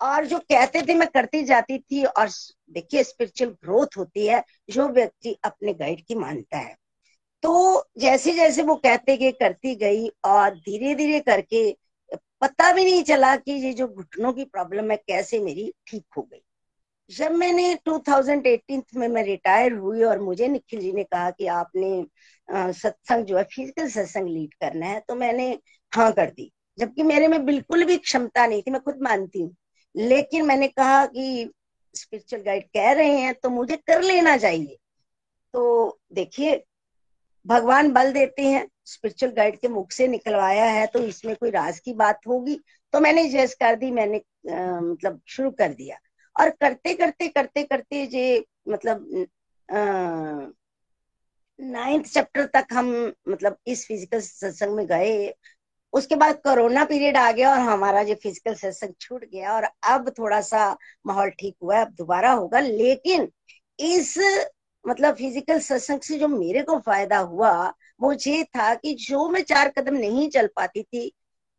और 0.00 0.26
जो 0.26 0.38
कहते 0.38 0.82
थे, 0.82 0.94
मैं 0.94 1.08
करती 1.08 1.42
जाती 1.42 1.78
थी, 1.78 2.04
और 2.04 2.28
देखिए 2.70 3.04
स्पिरिचुअल 3.04 3.50
ग्रोथ 3.50 3.96
होती 3.98 4.26
है, 4.26 4.44
जो 4.70 4.88
व्यक्ति 4.88 5.36
अपने 5.44 5.74
गाइड 5.74 6.04
की 6.04 6.14
मानता 6.14 6.58
है। 6.58 6.76
तो 7.42 7.84
जैसे 7.98 8.32
जैसे 8.32 8.62
वो 8.62 8.74
कहते 8.76 9.16
गए, 9.16 9.30
करती 9.32 9.74
गई 9.76 10.08
और 10.26 10.54
धीरे 10.56 10.94
धीरे 10.94 11.20
करके 11.22 11.70
पता 12.42 12.72
भी 12.72 12.84
नहीं 12.84 13.02
चला 13.04 13.34
कि 13.36 13.52
ये 13.64 13.72
जो 13.74 13.86
घुटनों 13.88 14.32
की 14.32 14.44
प्रॉब्लम 14.46 14.90
है, 14.90 14.96
कैसे 14.98 15.40
मेरी 15.40 15.72
ठीक 15.86 16.04
हो 16.16 16.22
गई। 16.22 16.40
जब 17.10 17.32
मैंने 17.34 17.74
2018 17.86 18.96
में 18.96 19.08
मैं 19.08 19.24
रिटायर 19.24 19.72
हुई 19.74 20.02
और 20.04 20.20
मुझे 20.20 20.48
निखिल 20.48 20.80
जी 20.80 20.92
ने 20.92 21.04
कहा 21.04 21.30
कि 21.32 21.46
आपने 21.54 22.72
सत्संग 22.74 23.24
जो 23.26 23.36
है 23.38 23.44
फ़िज़िकल 23.46 23.88
सत्संग 23.90 24.28
लीड 24.28 24.54
करना 24.56 24.86
है 24.86 25.00
तो 25.08 25.14
मैंने 25.16 25.50
हाँ 25.92 26.10
कर 26.12 26.30
दी। 26.30 26.50
जबकि 26.78 27.02
मेरे 27.02 27.28
में 27.28 27.44
बिल्कुल 27.46 27.84
भी 27.84 27.96
क्षमता 27.98 28.46
नहीं 28.46 28.62
थी, 28.62 28.70
मैं 28.70 28.80
खुद 28.82 28.98
मानती 29.02 29.40
हूँ। 29.42 29.54
लेकिन 29.94 30.46
मैंने 30.46 30.68
कहा 30.68 31.04
कि 31.06 31.50
स्पिरिचुअल 31.94 32.42
गाइड 32.42 32.64
कह 32.68 32.92
रहे 32.92 33.18
हैं 33.20 33.34
तो 33.34 33.50
मुझे 33.50 33.76
कर 33.78 34.02
लेना 34.02 34.36
चाहिए। 34.38 34.76
तो 35.54 35.98
देखिए 36.14 36.56
भगवान 37.46 37.92
बल 37.92 38.12
देते 38.12 38.42
हैं 38.42 38.66
स्पिरिचुअल 38.86 39.32
गाइड 39.32 39.58
के 39.60 39.68
मुख 39.68 39.92
से 39.92 40.06
निकलवाया 40.08 40.64
है 40.64 40.86
तो 40.86 40.98
इसमें 41.04 41.34
कोई 41.36 41.50
राज 41.50 41.78
की 41.80 41.92
बात 41.94 42.20
होगी 42.28 42.58
तो 42.94 43.00
मैंने 43.00 43.28
जैस 43.28 43.54
कर 43.54 43.76
दी 43.76 43.90
मैंने 43.90 44.18
आ, 44.18 44.80
मतलब 44.80 45.20
शुरू 45.28 45.50
कर 45.50 45.72
दिया। 45.74 45.96
और 46.36 46.50
करते 46.60 46.94
करते 46.94 47.28
करते 47.28 47.62
करते 47.64 48.06
जे 48.06 48.44
मतलब 48.68 49.06
नाइन्थ 51.58 52.06
चैप्टर 52.06 52.46
तक 52.54 52.66
हम 52.72 52.90
मतलब 53.28 53.56
इस 53.66 53.86
फ़िज़िकल 53.88 54.20
सत्संग 54.20 54.74
में 54.76 54.86
गए। 54.86 55.32
उसके 55.92 56.16
बाद 56.16 56.36
कोरोना 56.44 56.84
पीरियड 56.84 57.16
आ 57.16 57.30
गया 57.32 57.50
और 57.52 57.58
हमारा 57.60 58.02
जो 58.04 58.14
फ़िज़िकल 58.22 58.54
सत्संग 58.54 58.94
छूट 59.00 59.24
गया 59.24 59.52
और 59.54 59.64
अब 59.84 60.08
थोड़ा 60.18 60.40
सा 60.40 60.64
माहौल 61.06 61.30
ठीक 61.30 61.56
हुआ 61.62 61.76
है 61.76 61.84
अब 61.84 61.92
दोबारा 61.98 62.32
होगा। 62.32 62.60
लेकिन 62.60 63.28
इस 63.80 64.14
मतलब 64.84 65.14
फ़िज़िकल 65.16 65.58
सत्संग 65.60 66.00
से 66.02 66.18
जो 66.18 66.28
मेरे 66.28 66.62
को 66.62 66.78
फ़ायदा 66.80 67.18
हुआ 67.20 67.52
वो 68.00 68.12
ये 68.26 68.42
था 68.46 68.74
कि 68.76 68.94
जो 69.00 69.28
मैं 69.28 69.42
चार 69.44 69.68
कदम 69.78 69.94
नहीं 69.96 70.28
चल 70.30 70.46
पाती 70.56 70.82
थी 70.84 71.10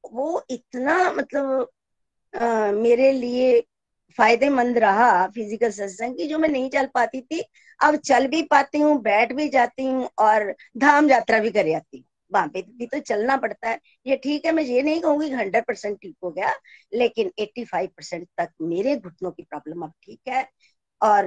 वो 0.04 0.44
इतना 0.52 1.12
मतलब 1.14 1.68
आ, 2.34 2.72
मेरे 2.74 3.12
लिए 3.14 3.60
फ़ायदेमंद 4.18 4.78
रहा 4.80 5.28
फ़िज़िकल 5.28 5.70
सत्संग 5.72 6.16
की 6.18 6.28
जो 6.28 6.38
मैं 6.40 6.50
नहीं 6.50 6.70
चल 6.70 6.88
पाती 6.96 7.22
थी। 7.22 7.42
अब 7.80 7.96
चल 7.98 8.28
भी 8.28 8.42
पाती 8.44 8.80
हूँ 8.80 8.98
बैठ 9.02 9.34
भी 9.34 9.48
जाती 9.50 9.86
हूँ 9.86 10.10
और 10.20 10.52
धाम 10.78 11.10
यात्रा 11.10 11.40
भी 11.40 11.52
कर 11.52 11.68
जाती 11.68 11.98
हूँ। 11.98 12.06
वहाँ 12.32 12.48
पे 12.50 12.62
भी 12.70 12.86
तो 12.88 13.00
चलना 13.02 13.38
पड़ता 13.38 13.70
है। 13.70 13.80
ये 14.08 14.16
ठीक 14.18 14.46
है 14.46 14.52
मैं 14.52 14.64
ये 14.64 14.82
नहीं 14.82 15.02
कहूँगी 15.02 15.30
हंड्रेड 15.32 15.66
परसेंट 15.68 15.98
ठीक 16.02 16.16
हो 16.24 16.32
गया 16.32 16.54
लेकिन 16.94 17.32
एट्टी 17.40 17.66
फाइव 17.66 17.90
परसेंट 17.98 18.28
तक 18.38 18.50
मेरे 18.64 18.96
घुटनों 18.98 19.32
की 19.32 19.44
प्रॉब्लम 19.44 19.84
अब 19.84 19.94
ठीक 20.04 20.20
है। 20.30 20.48
और 21.02 21.26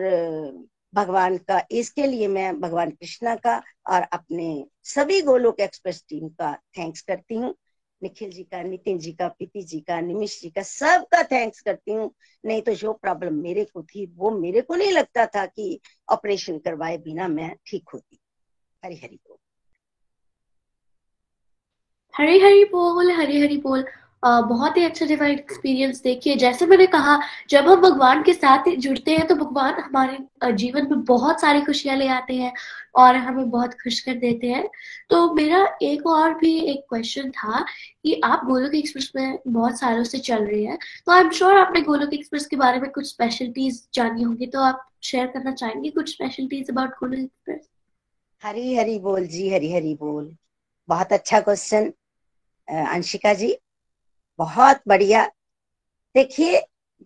भगवान 0.96 1.36
का, 1.38 1.60
इसके 1.70 2.06
लिए 2.06 2.28
मैं 2.28 2.60
भगवान 2.60 2.90
कृष्णा 2.90 3.34
का 3.36 3.56
और 3.86 4.02
अपने 4.02 4.66
सभी 4.84 5.20
गोलोक 5.22 5.60
एक्सप्रेस 5.60 6.04
टीम 6.08 6.28
का 6.28 6.54
थैंक्स 6.78 7.00
करती 7.00 7.34
हूँ। 7.34 7.54
निखिल 8.02 8.30
जी 8.30 8.42
का, 8.42 8.62
नितिन 8.62 8.98
जी 8.98 9.12
का, 9.12 9.28
प्रीति 9.28 9.62
जी 9.62 9.80
का 9.80 10.00
निमिश 10.00 10.40
जी 10.42 10.50
का, 10.50 10.62
सबका 10.62 11.22
थैंक्स 11.22 11.60
करती 11.60 11.92
हूँ। 11.92 12.10
नहीं 12.44 12.62
तो 12.62 12.74
जो 12.74 12.92
प्रॉब्लम 12.92 13.34
मेरे 13.34 13.64
को 13.64 13.82
थी, 13.82 14.06
वो 14.16 14.30
मेरे 14.30 14.60
को 14.60 14.74
नहीं 14.74 14.92
लगता 14.92 15.26
था 15.26 15.46
कि 15.46 15.80
ऑपरेशन 16.12 16.58
करवाए 16.58 16.98
बिना 16.98 17.28
मैं 17.28 17.54
ठीक 17.66 17.88
होती। 17.94 18.18
हरी 18.84 18.96
हरी 18.96 19.16
बोल। 19.16 19.38
हरी 22.14 22.38
हरी 22.40 22.64
बोल, 22.64 23.10
हरी 23.10 23.40
हरी 23.40 23.56
बोल। 23.56 23.84
बहुत 24.26 24.76
ही 24.76 24.84
अच्छा 24.84 25.06
डिवाइन 25.06 25.38
एक्सपीरियंस 25.38 26.00
देखिए 26.02 26.34
जैसे 26.36 26.66
मैंने 26.66 26.86
कहा, 26.86 27.18
जब 27.50 27.68
हम 27.68 27.80
भगवान 27.80 28.22
के 28.22 28.32
साथ 28.32 28.68
जुड़ते 28.78 29.16
हैं 29.16 29.26
तो 29.26 29.34
भगवान 29.34 29.74
हमारे 29.74 30.52
जीवन 30.54 30.88
में 30.90 31.02
बहुत 31.04 31.40
सारी 31.40 31.60
खुशियाँ 31.62 31.96
ले 31.96 32.08
आते 32.08 32.34
हैं 32.34 32.52
और 32.94 33.16
हमें 33.16 33.50
बहुत 33.50 33.74
खुश 33.82 34.00
कर 34.00 34.14
देते 34.14 34.46
हैं। 34.46 34.68
तो 35.10 35.32
मेरा 35.34 35.66
एक 35.82 36.06
और 36.06 36.34
भी 36.38 36.54
एक 36.70 36.84
क्वेश्चन 36.88 37.30
था 37.30 37.60
कि 38.02 38.20
आप 38.24 38.44
गोलोक 38.46 38.74
एक्सप्रेस 38.74 39.10
में 39.16 39.38
बहुत 39.48 39.78
सालों 39.78 40.04
से 40.04 40.18
चल 40.20 40.44
रहे 40.44 40.62
हैं 40.64 40.78
तो 41.06 41.12
आई 41.12 41.20
एम 41.20 41.30
श्योर 41.30 41.56
आपने 41.56 41.80
गोलोक 41.82 42.14
एक्सप्रेस 42.14 42.46
के 42.46 42.56
बारे 42.56 42.80
में 42.80 42.90
कुछ 42.90 43.08
स्पेशलिटीज 43.08 43.86
जानी 43.94 44.22
होंगी 44.22 44.46
तो 44.46 44.60
आप 44.60 44.86
शेयर 45.02 45.26
करना 45.26 45.52
चाहेंगे 45.52 45.90
कुछ 45.90 46.10
specialities 46.10 46.70
about 46.70 46.90
Golok 46.94 47.18
express? 47.18 47.68
Hari 48.42 48.74
Hari 48.76 48.98
बोल 48.98 49.26
जी 49.26 49.48
हरी 49.50 49.72
हरी 49.72 49.94
बोल। 49.94 50.34
बहुत 50.88 51.12
अच्छा 51.12 51.40
क्वेश्चन 51.40 51.92
अंशिका 52.68 53.32
जी। 53.34 53.56
बहुत 54.38 54.80
बढ़िया। 54.88 55.24
देखिए, 56.14 56.60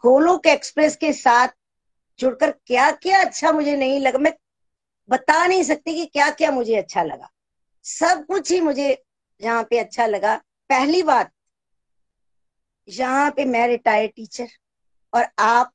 गोलोक 0.05 0.47
एक्सप्रेस 0.47 0.97
के 0.97 1.12
साथ 1.12 1.49
जुड़कर 2.21 2.51
क्या 2.66 2.90
क्या 2.93 3.21
अच्छा 3.21 3.53
मुझे 3.53 3.77
नहीं 3.77 4.01
लगा। 4.01 4.19
मैं 4.19 4.33
बता 5.09 5.47
नहीं 5.47 5.62
सकती 5.62 5.95
कि 5.95 6.07
क्या 6.07 6.31
क्या 6.31 6.51
मुझे 6.51 6.77
अच्छा 6.77 7.03
लगा। 7.03 7.29
सब 7.85 8.25
कुछ 8.27 8.51
ही 8.53 8.61
मुझे 8.61 8.88
यहाँ 9.40 9.62
पे 9.71 9.79
अच्छा 9.79 10.07
लगा। 10.07 10.37
पहली 10.71 11.03
बात, 11.03 11.31
यहाँ 12.88 13.31
पे 13.31 13.45
मैं 13.45 13.66
रिटायर्ड 13.69 14.12
टीचर 14.12 14.49
और 15.12 15.27
आप 15.38 15.73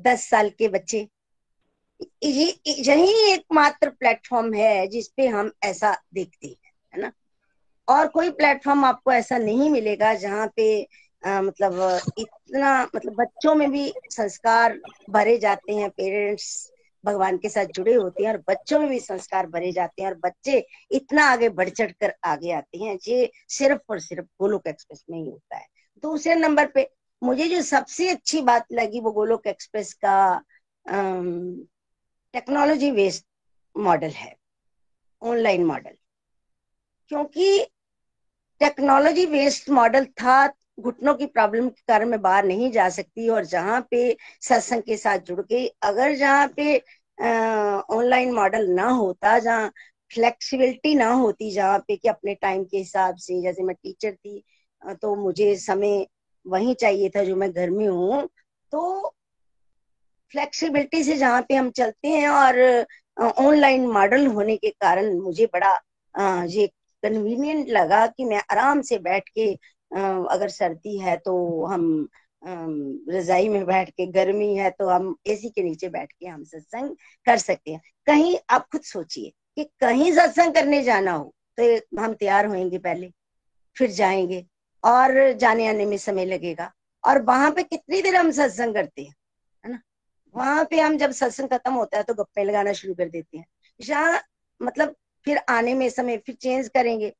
दस 0.00 0.28
साल 0.30 0.50
के 0.50 0.68
बच्चे। 0.68 1.08
यही 2.24 3.32
एकमात्र 3.32 3.90
प्लेटफॉर्म 3.90 4.52
है 4.54 4.86
जिसपे 4.86 5.26
हम 5.26 5.50
ऐसा 5.64 5.96
देखते 6.14 6.46
हैं, 6.46 6.72
है 6.94 7.00
ना? 7.00 7.12
और 7.88 8.06
कोई 8.08 8.30
प्लेटफॉर्म 8.30 8.84
आपको 8.84 9.12
ऐसा 9.12 9.38
नहीं 9.38 9.70
मिलेगा 9.70 10.14
जहाँ 10.14 10.46
पे 10.56 10.86
आ, 11.22 11.40
मतलब 11.42 12.00
इतना 12.18 12.82
मतलब 12.96 13.14
बच्चों 13.14 13.54
में 13.54 13.70
भी 13.70 13.92
संस्कार 14.10 14.78
भरे 15.10 15.36
जाते 15.38 15.74
हैं 15.74 15.90
पेरेंट्स 15.90 16.72
भगवान 17.04 17.36
के 17.38 17.48
साथ 17.48 17.66
जुड़े 17.66 17.94
होते 17.94 18.24
हैं 18.24 18.30
और 18.32 18.42
बच्चों 18.48 18.78
में 18.80 18.88
भी 18.88 18.98
संस्कार 19.00 19.46
भरे 19.46 19.72
जाते 19.72 20.02
हैं 20.02 20.08
और 20.10 20.16
बच्चे 20.18 20.66
इतना 20.90 21.24
आगे 21.24 21.48
बढ़ 21.48 21.68
चढ़ 21.68 21.90
कर 21.90 22.14
आगे 22.24 22.52
आते 22.52 22.78
हैं 22.78 22.98
ये 23.08 23.30
सिर्फ़ 23.48 23.80
और 23.90 24.00
सिर्फ़ 24.00 24.26
गोलोक 24.40 24.66
एक्सप्रेस 24.66 25.04
में 25.10 25.18
ही 25.18 25.28
होता 25.30 25.56
है। 25.56 25.66
दूसरे 26.04 26.34
नंबर 26.34 26.66
पे 26.66 26.88
मुझे 27.22 27.46
जो 27.48 27.62
सबसे 27.62 28.08
अच्छी 28.08 28.40
बात 28.42 28.66
लगी 28.72 29.00
वो 29.00 29.12
गोलोक 29.12 29.46
एक्सप्रेस 29.46 29.92
का 30.04 30.16
टेक्नोलॉजी 32.34 32.90
बेस्ड 32.92 33.24
मॉडल 33.76 34.10
है 34.10 34.34
ऑनलाइन 35.22 35.64
मॉडल। 35.64 35.96
क्योंकि 37.10 37.66
टेक्नोलॉजी 38.60 39.26
बेस्ड 39.26 39.70
मॉडल 39.74 40.04
था, 40.20 40.46
घुटनों 40.80 41.14
की 41.14 41.26
प्रॉब्लम 41.26 41.68
के 41.68 41.82
कारण 41.88 42.08
मैं 42.08 42.20
बाहर 42.22 42.44
नहीं 42.44 42.70
जा 42.72 42.88
सकती 42.90 43.28
और 43.28 43.44
जहाँ 43.46 43.80
पे 43.90 44.16
सत्संग 44.42 44.82
के 44.82 44.96
साथ 44.96 45.18
जुड़ 45.28 45.40
के, 45.42 45.66
अगर 45.82 46.14
जहाँ 46.16 46.46
पे 46.56 46.76
ऑनलाइन 47.96 48.32
मॉडल 48.34 48.66
ना 48.70 48.88
होता, 48.88 49.38
जहाँ 49.38 49.70
फ्लेक्सिबिलिटी 50.10 50.94
ना 50.94 51.10
होती 51.12 51.50
जहाँ 51.50 51.78
पे 51.88 51.96
कि 51.96 52.08
अपने 52.08 52.34
टाइम 52.34 52.64
के 52.64 52.78
हिसाब 52.78 53.16
से, 53.16 53.40
जैसे 53.42 53.62
मैं 53.62 53.74
टीचर 53.82 54.14
थी 54.14 54.42
तो 55.02 55.14
मुझे 55.16 55.54
समय 55.58 56.06
वही 56.46 56.74
चाहिए 56.80 57.08
था 57.16 57.22
जो 57.24 57.36
मैं 57.36 57.50
घर 57.52 57.70
में 57.70 57.86
हूँ 57.88 58.22
तो 58.72 59.12
फ्लेक्सिबिलिटी 60.32 61.02
से 61.04 61.16
जहाँ 61.16 61.42
पे 61.48 61.54
हम 61.54 61.70
चलते 61.76 62.08
हैं 62.08 62.28
और 62.28 62.58
ऑनलाइन 63.46 63.86
मॉडल 63.88 64.26
होने 64.26 64.56
के 64.56 64.70
कारण 64.70 65.12
मुझे 65.20 65.46
बड़ा 65.54 66.44
ये 66.46 66.68
कन्वीनियंट 67.06 67.68
लगा 67.70 68.06
कि 68.08 68.24
मैं 68.24 68.42
आराम 68.52 68.80
से 68.82 68.98
बैठ 69.00 69.28
के 69.28 69.52
अगर 70.30 70.48
सर्दी 70.50 70.98
है 70.98 71.16
तो 71.18 71.64
हम 71.64 72.08
रजाई 72.42 73.48
में 73.48 73.64
बैठ 73.66 73.90
के, 73.90 74.06
गर्मी 74.08 74.54
है 74.56 74.70
तो 74.70 74.88
हम 74.88 75.14
एसी 75.26 75.48
के 75.48 75.62
नीचे 75.62 75.88
बैठ 75.88 76.12
के 76.12 76.26
हम 76.26 76.42
सत्संग 76.44 76.96
कर 77.26 77.36
सकते 77.38 77.72
हैं। 77.72 77.80
कहीं 78.06 78.36
आप 78.50 78.66
खुद 78.72 78.80
सोचिए 78.82 79.32
कि 79.56 79.64
कहीं 79.80 80.12
सत्संग 80.12 80.54
करने 80.54 80.82
जाना 80.82 81.12
हो 81.12 81.32
तो 81.58 82.00
हम 82.00 82.14
तैयार 82.14 82.46
होंगे 82.46 82.78
पहले, 82.78 83.10
फिर 83.76 83.90
जाएँगे 83.92 84.44
और 84.84 85.32
जाने 85.34 85.68
आने 85.68 85.86
में 85.86 85.96
समय 85.98 86.24
लगेगा। 86.24 86.70
और 87.04 87.22
वहाँ 87.22 87.50
पे 87.50 87.62
कितनी 87.62 88.02
देर 88.02 88.16
हम 88.16 88.30
सत्संग 88.32 88.74
करते 88.74 89.02
हैं, 89.02 89.14
है 89.64 89.72
ना? 89.72 89.80
वहाँ 90.34 90.64
पे 90.70 90.80
हम 90.80 90.96
जब 90.98 91.10
सत्संग 91.12 91.48
खत्म 91.48 91.72
होता 91.74 91.96
है 91.96 92.02
तो 92.02 92.14
गप्पे 92.14 92.44
लगाना 92.44 92.72
शुरू 92.74 92.94
कर 92.94 93.08
देते 93.08 93.38
हैं। 93.38 93.46
जहाँ 93.80 94.20
मतलब 94.60 94.94
फिर 95.26 95.40
आने 95.48 95.74
में 95.74 95.88
समय 95.90 96.16
फिर 96.16 96.34
चेंज 96.34 96.68
करेंगे। 96.68 97.14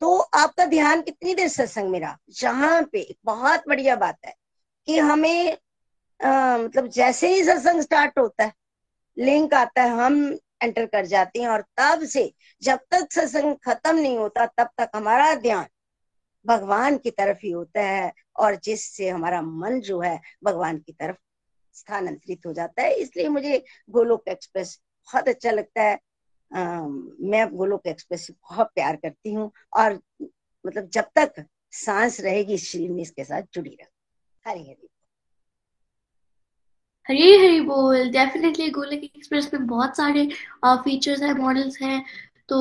तो 0.00 0.18
आपका 0.18 0.64
ध्यान 0.66 1.02
कितनी 1.02 1.34
देर 1.34 1.48
सत्संग 1.48 1.90
में 1.90 2.00
रहा? 2.00 2.18
जहाँ 2.30 2.82
पे 2.92 3.16
बहुत 3.24 3.62
बढ़िया 3.68 3.96
बात 3.96 4.18
है 4.26 4.34
कि 4.86 4.98
हमें 4.98 5.56
आ, 6.20 6.58
मतलब 6.58 6.86
जैसे 6.86 7.28
ही 7.34 7.44
सत्संग 7.44 7.80
स्टार्ट 7.80 8.18
होता 8.18 8.44
है 8.44 8.52
लिंक 9.18 9.54
आता 9.54 9.82
है 9.82 9.90
हम 9.90 10.38
एंटर 10.62 10.86
कर 10.86 11.06
जाते 11.06 11.40
हैं 11.40 11.48
और 11.48 11.60
तब 11.76 12.04
से 12.04 12.32
जब 12.62 12.78
तक 12.90 13.08
सत्संग 13.12 13.54
खत्म 13.64 13.96
नहीं 13.96 14.18
होता 14.18 14.46
तब 14.46 14.68
तक 14.78 14.90
हमारा 14.94 15.34
ध्यान 15.34 15.66
भगवान 16.46 16.96
की 16.98 17.10
तरफ़ 17.10 17.38
ही 17.42 17.50
होता 17.50 17.80
है 17.80 18.12
और 18.36 18.56
जिससे 18.56 19.08
हमारा 19.08 19.42
मन 19.42 19.80
जो 19.80 20.00
है 20.00 20.20
भगवान 20.44 20.78
की 20.78 20.92
तरफ़ 20.92 21.16
स्थानांतरित 21.74 22.46
हो 22.46 22.52
जाता 22.52 22.82
है। 22.82 22.94
इसलिए 22.94 23.28
मुझे 23.28 23.64
गोलोक 23.90 24.28
एक्सप्रेस 24.28 24.80
बहुत 25.08 25.28
अच्छा 25.28 25.50
लगता 25.50 25.82
है। 25.82 25.98
मैं 26.52 27.48
गोलोक 27.56 27.86
एक्सप्रेस 27.86 28.26
से 28.26 28.32
बहुत 28.32 28.70
प्यार 28.74 28.96
करती 28.96 29.32
हूँ 29.34 29.50
और 29.76 29.98
मतलब 30.64 30.88
जब 30.94 31.04
तक 31.16 31.44
सांस 31.74 32.20
रहेगी 32.20 32.58
शरीर 32.58 32.90
में 32.90 33.02
इसके 33.02 33.24
साथ 33.24 33.42
जुड़ी 33.54 33.70
रहे। 33.70 33.86
हरी 34.44 34.60
हरी 34.60 34.88
हरी 37.08 37.36
हरी 37.38 37.60
बोल। 37.60 38.08
डेफिनेटली 38.10 38.68
गोलक 38.70 39.04
एक्सप्रेस 39.04 39.50
में 39.54 39.66
बहुत 39.66 39.96
सारे 39.96 40.26
फीचर्स 40.66 41.22
है 41.22 41.32
मॉडल्स 41.34 41.80
हैं। 41.82 42.04
तो 42.48 42.58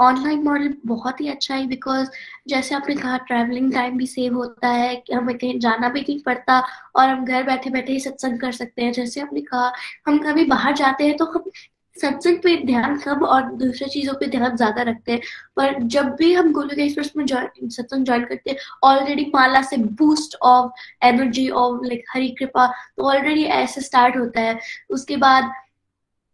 ऑनलाइन 0.00 0.42
मॉडल 0.44 0.74
बहुत 0.86 1.20
ही 1.20 1.28
अच्छा 1.28 1.54
है 1.54 1.66
बिकॉज़ 1.66 2.08
जैसे 2.48 2.74
आपने 2.74 2.94
कहा 2.94 3.16
ट्रैवलिंग 3.18 3.72
टाइम 3.74 3.96
भी 3.98 4.06
सेव 4.06 4.34
होता 4.36 4.68
है, 4.68 4.94
कि 4.96 5.12
हमें 5.12 5.36
कहीं 5.38 5.58
जाना 5.60 5.88
भी 5.88 6.00
नहीं 6.00 6.18
पड़ता 6.22 6.58
और 6.96 7.08
हम 7.08 7.24
घर 7.24 7.42
बैठे 7.42 7.70
बैठे 7.70 7.92
ही 7.92 8.00
सत्संग 8.00 8.40
कर 8.40 8.52
सकते 8.52 8.82
हैं। 8.82 8.92
जैसे 8.92 9.20
आपने 9.20 9.40
कहा, 9.42 9.72
हम 10.06 10.18
कभी 10.24 10.44
बाहर 10.46 10.74
जाते 10.76 11.06
हैं 11.06 11.16
तो 11.16 11.24
हम 11.26 11.50
सत्संग 11.96 12.38
पे 12.42 12.56
ध्यान 12.66 12.96
कम 12.98 13.24
और 13.26 13.42
दूसरे 13.54 13.88
चीज़ों 13.88 14.14
पे 14.20 14.26
ध्यान 14.28 14.56
ज़्यादा 14.56 14.82
रखते 14.82 15.12
हैं। 15.12 15.20
पर 15.56 15.82
जब 15.84 16.06
भी 16.16 16.32
हम 16.32 16.52
गोलोक 16.52 16.78
एक्सप्रेस 16.78 17.12
में 17.16 17.24
सत्संग 17.26 18.04
ज्वाइन 18.06 18.24
करते 18.24 18.50
हैं 18.50 18.56
ऑलरेडी 18.84 19.30
माला 19.34 19.62
से 19.62 19.76
boost 19.76 20.36
of 20.42 21.06
energy 21.06 21.48
of 21.50 21.84
like 21.86 22.04
Hari 22.14 22.28
कृपा 22.38 22.66
तो 22.96 23.08
ऑलरेडी 23.10 23.44
ऐसे 23.56 23.80
स्टार्ट 23.80 24.16
होता 24.16 24.40
है। 24.40 24.58
उसके 24.90 25.16
बाद 25.18 25.52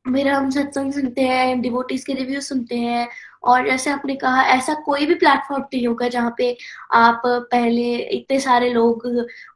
मेरा 0.04 0.36
हम 0.36 0.50
सत्संग 0.50 0.92
सुनते 0.92 1.22
हैं 1.22 1.60
डिवोटीज 1.60 2.04
के 2.04 2.12
रिव्यू 2.14 2.40
सुनते 2.40 2.76
हैं 2.78 3.08
और 3.42 3.66
जैसे 3.66 3.90
आपने 3.90 4.14
कहा, 4.16 4.42
ऐसा 4.44 4.74
कोई 4.84 5.06
भी 5.06 5.14
प्लेटफॉर्म 5.14 5.62
नहीं 5.64 5.86
होगा 5.86 6.08
जहाँ 6.08 6.34
पे 6.38 6.56
आप 6.94 7.22
पहले 7.26 7.94
इतने 7.96 8.38
सारे 8.40 8.70
लोग 8.72 9.06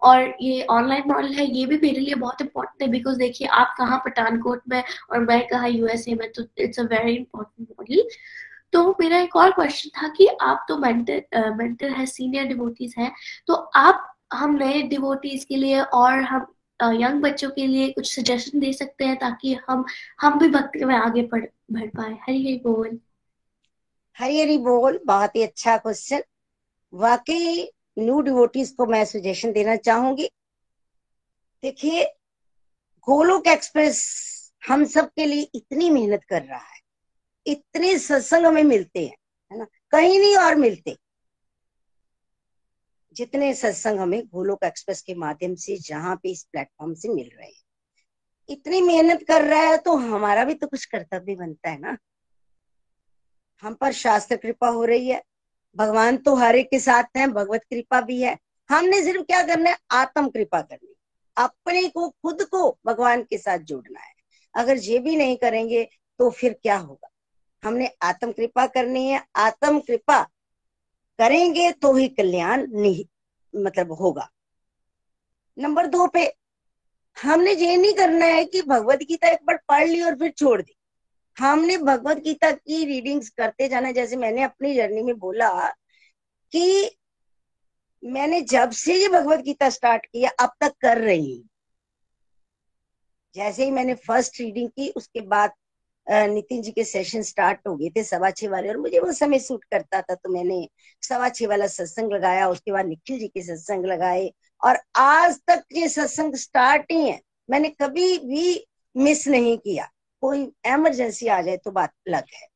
और 0.03 0.35
ये 0.43 0.63
ऑनलाइन 0.71 1.03
मॉडल 1.09 1.33
है, 1.35 1.47
ये 1.49 1.67
भी 1.67 1.79
मेरे 1.83 2.01
लिए 2.01 2.15
बहुत 2.17 2.41
इंपॉर्टेंट 2.43 2.83
है 2.83 2.89
बिकॉज़ 2.91 3.19
देखिए, 3.19 3.49
आप 3.49 3.75
कहाँ 3.79 3.99
पठानकोट 4.07 4.63
में 4.69 4.83
और 5.11 5.21
मैं 5.27 5.47
कहा 5.49 5.67
यूएसए 5.67 6.15
में 6.15 6.31
तो 6.33 6.45
it's 6.59 6.81
a 6.81 6.83
very 6.85 7.15
important 7.17 7.69
model 7.71 8.09
तो 8.73 8.89
मेरा 9.01 9.19
एक 9.21 9.37
और 9.37 9.51
क्वेश्चन 9.53 9.91
था 9.99 10.09
कि 10.09 10.27
आप 10.43 10.65
तो 10.69 10.77
मेंटर 10.79 11.55
मेंटर 11.57 11.91
है 11.93 12.07
सीनियर 12.07 12.45
डिवोटीज 12.47 12.95
हैं 12.99 13.13
तो 13.49 13.55
आप, 13.55 14.09
हम 14.33 14.55
नए 14.57 14.83
डिवोटीज 14.89 15.45
के 15.45 15.57
लिए 15.57 15.81
और 15.81 16.21
हम 16.25 16.47
यंग 16.95 17.21
बच्चों 17.23 17.51
के 17.51 17.67
लिए 17.67 17.91
कुछ 17.93 18.15
सजेशन 18.15 18.61
दे 18.61 18.73
सकते 18.73 19.05
हैं 19.05 19.17
ताकि 19.19 19.55
हम 19.69 19.85
हम 20.21 20.39
भी 20.39 20.49
भक्ति 20.51 20.85
में 20.85 20.95
आगे 20.97 21.23
बढ़ 21.33 21.45
बढ़ 21.73 21.87
पाए? 21.89 22.13
हरी 22.23 22.43
हरी 22.45 22.57
बोल। 22.65 22.99
हरी 24.19 24.41
हरी 24.41 24.59
बोल, 24.59 25.01
बहुत 25.07 25.37
ही 25.37 25.43
अच्छा 25.43 25.77
क्वेश्चन 25.77 26.23
वाकई 26.93 27.71
न्यू 27.99 28.21
डिवोटीज 28.21 28.71
को 28.71 28.87
मैं 28.87 29.05
सजेशन 29.05 29.53
देना 29.53 29.77
चाहूँगी। 29.77 30.31
देखिए, 31.63 32.05
गोलोक 33.09 33.47
एक्सप्रेस 33.47 34.03
हम 34.69 34.85
सब 34.85 35.09
के 35.09 35.27
लिए 35.27 35.43
इतनी 35.55 35.91
मेहनत 35.91 36.25
कर 36.25 36.43
रहा 36.43 36.59
है। 36.59 36.81
इतने 37.47 37.99
सत्संग 37.99 38.47
हमें 38.47 38.63
मिलते 38.65 39.07
हैं, 39.07 39.17
है 39.53 39.59
ना? 39.59 39.67
कहीं 39.91 40.19
नहीं 40.19 40.37
और 40.37 40.55
मिलते। 40.55 40.97
जितने 43.13 43.55
सत्संग 43.55 43.99
हमें 43.99 44.27
गोलोक 44.27 44.65
एक्सप्रेस 44.65 45.03
के 45.03 45.15
माध्यम 45.15 45.55
से, 45.55 45.77
जहाँ 45.77 46.17
पे 46.17 46.31
इस 46.31 46.43
प्लेटफॉर्म 46.45 46.95
से 46.95 47.09
मिल 47.09 47.31
रहे 47.39 47.47
हैं। 47.47 47.63
इतनी 48.49 48.81
मेहनत 48.81 49.23
कर 49.29 49.45
रहा 49.45 49.63
है 49.63 49.77
तो 49.79 49.97
हमारा 49.97 50.45
भी 50.45 50.55
तो 50.55 50.67
कुछ 50.67 50.85
कर्तव्य 50.85 51.35
बनता 51.35 51.71
है 51.71 51.79
ना। 51.79 51.97
हम 53.63 53.75
पर 53.75 53.93
शास्त्र 53.93 54.37
कृपा 54.37 54.69
हो 54.69 54.85
रही 54.85 55.09
है। 55.09 55.23
भगवान 55.77 56.17
तो 56.17 56.35
हर 56.35 56.57
एक 56.57 56.71
के 56.71 56.79
साथ 56.81 57.17
है, 57.17 57.27
भगवत 57.27 57.65
कृपा 57.71 58.01
भी 58.01 58.21
है। 58.23 58.37
हमने 58.71 59.03
सिर्फ़ 59.03 59.23
क्या 59.23 59.43
करना 59.43 59.71
है? 59.71 59.77
आत्म 59.91 60.29
कृपा 60.29 60.61
करनी 60.61 60.95
अपने 61.37 61.89
को, 61.89 62.09
खुद 62.09 62.43
को 62.43 62.79
भगवान 62.87 63.23
के 63.23 63.39
साथ 63.39 63.59
जोड़ना 63.59 64.01
है। 64.01 64.13
अगर 64.55 64.77
ये 64.77 64.99
भी 64.99 65.17
नहीं 65.17 65.37
करेंगे 65.37 65.85
तो 66.19 66.31
फिर 66.31 66.53
क्या 66.53 66.77
होगा? 66.77 67.09
हमने 67.63 67.91
आत्म 68.03 68.33
कृपा 68.33 68.67
करनी 68.67 69.09
है। 69.09 69.25
आत्म 69.37 69.81
कृपा 69.81 70.23
करेंगे 71.19 71.71
तो 71.73 71.95
ही 71.95 72.09
कल्याण 72.09 72.67
नहीं 72.73 73.05
मतलब 73.55 73.93
होगा। 73.93 74.29
नंबर 75.59 75.87
दो 75.87 76.07
पे, 76.07 76.33
हमने 77.17 77.53
ये 77.53 77.77
नहीं 77.77 77.93
करना 77.93 78.27
है 78.27 78.45
कि 78.45 78.63
भगवत 78.63 78.99
गीता 78.99 79.29
एक 79.29 79.45
बार 79.45 79.57
पढ़ 79.69 79.89
ली 79.89 80.03
और 80.03 80.15
फिर 80.15 80.31
छोड़ 80.31 80.61
दी। 80.63 80.77
हमने 81.37 81.77
भगवत 81.79 82.19
गीता 82.19 82.51
की 82.51 82.85
रीडिंग्स 82.85 83.29
करते 83.31 83.69
जाना, 83.69 83.93
जैसे 83.93 84.17
मैंने 84.17 84.43
अपनी 84.43 84.75
जर्नी 84.75 85.03
में 85.03 85.19
बोला 85.19 85.51
कि 86.53 86.91
मैंने 88.03 88.41
जब 88.43 88.71
से 88.73 88.95
ये 88.95 89.09
भगवत 89.09 89.41
गीता 89.41 89.69
स्टार्ट 89.71 90.07
किया, 90.07 90.31
अब 90.41 90.53
तक 90.61 90.75
कर 90.83 90.99
रही 91.01 91.43
जैसे 93.35 93.65
ही 93.65 93.71
मैंने 93.71 93.95
फ़र्स्ट 93.97 94.41
रीडिंग 94.41 94.69
की, 94.69 94.89
उसके 94.91 95.21
बाद 95.23 95.53
नितिन 96.07 96.63
जी 96.63 96.71
के 96.73 96.85
सेशन 96.85 97.23
स्टार्ट 97.23 97.59
हो 97.69 97.75
गए 97.77 97.89
थे 97.97 98.03
सवा 98.05 98.31
छह 98.31 98.49
वाले, 98.51 98.69
और 98.69 98.77
मुझे 98.77 98.99
वो 99.01 99.13
समय 99.13 99.39
सूट 99.39 99.65
करता 99.65 100.01
था 100.03 100.15
तो 100.15 100.33
मैंने 100.33 100.67
सवा 101.03 101.29
छह 101.29 101.47
वाला 101.49 101.67
सत्संग 101.69 102.13
लगाया, 102.13 102.49
उसके 102.49 102.73
बाद 102.73 102.87
निखिल 102.87 103.19
जी 103.19 103.29
के 103.29 103.43
सत्संग 103.43 103.87
लगाए, 103.87 104.31
और 104.63 104.79
आज 104.97 105.39
तक 105.49 105.65
ये 105.73 105.89
सत्संग 105.89 106.35
स्टार्ट 106.37 106.93
ही 106.93 107.09
है। 107.09 107.21
मैंने 107.49 107.69
कभी 107.81 108.19
भी 108.19 108.67
मिस 108.97 109.27
नहीं 109.29 109.57
किया। 109.59 109.89
कोई 110.23 110.53
एमरजेंसी 110.67 111.27
आ 111.27 111.41
जाए 111.43 111.57
तो 111.57 111.71
बात 111.71 111.91
अलग 112.09 112.25
है। 112.35 112.47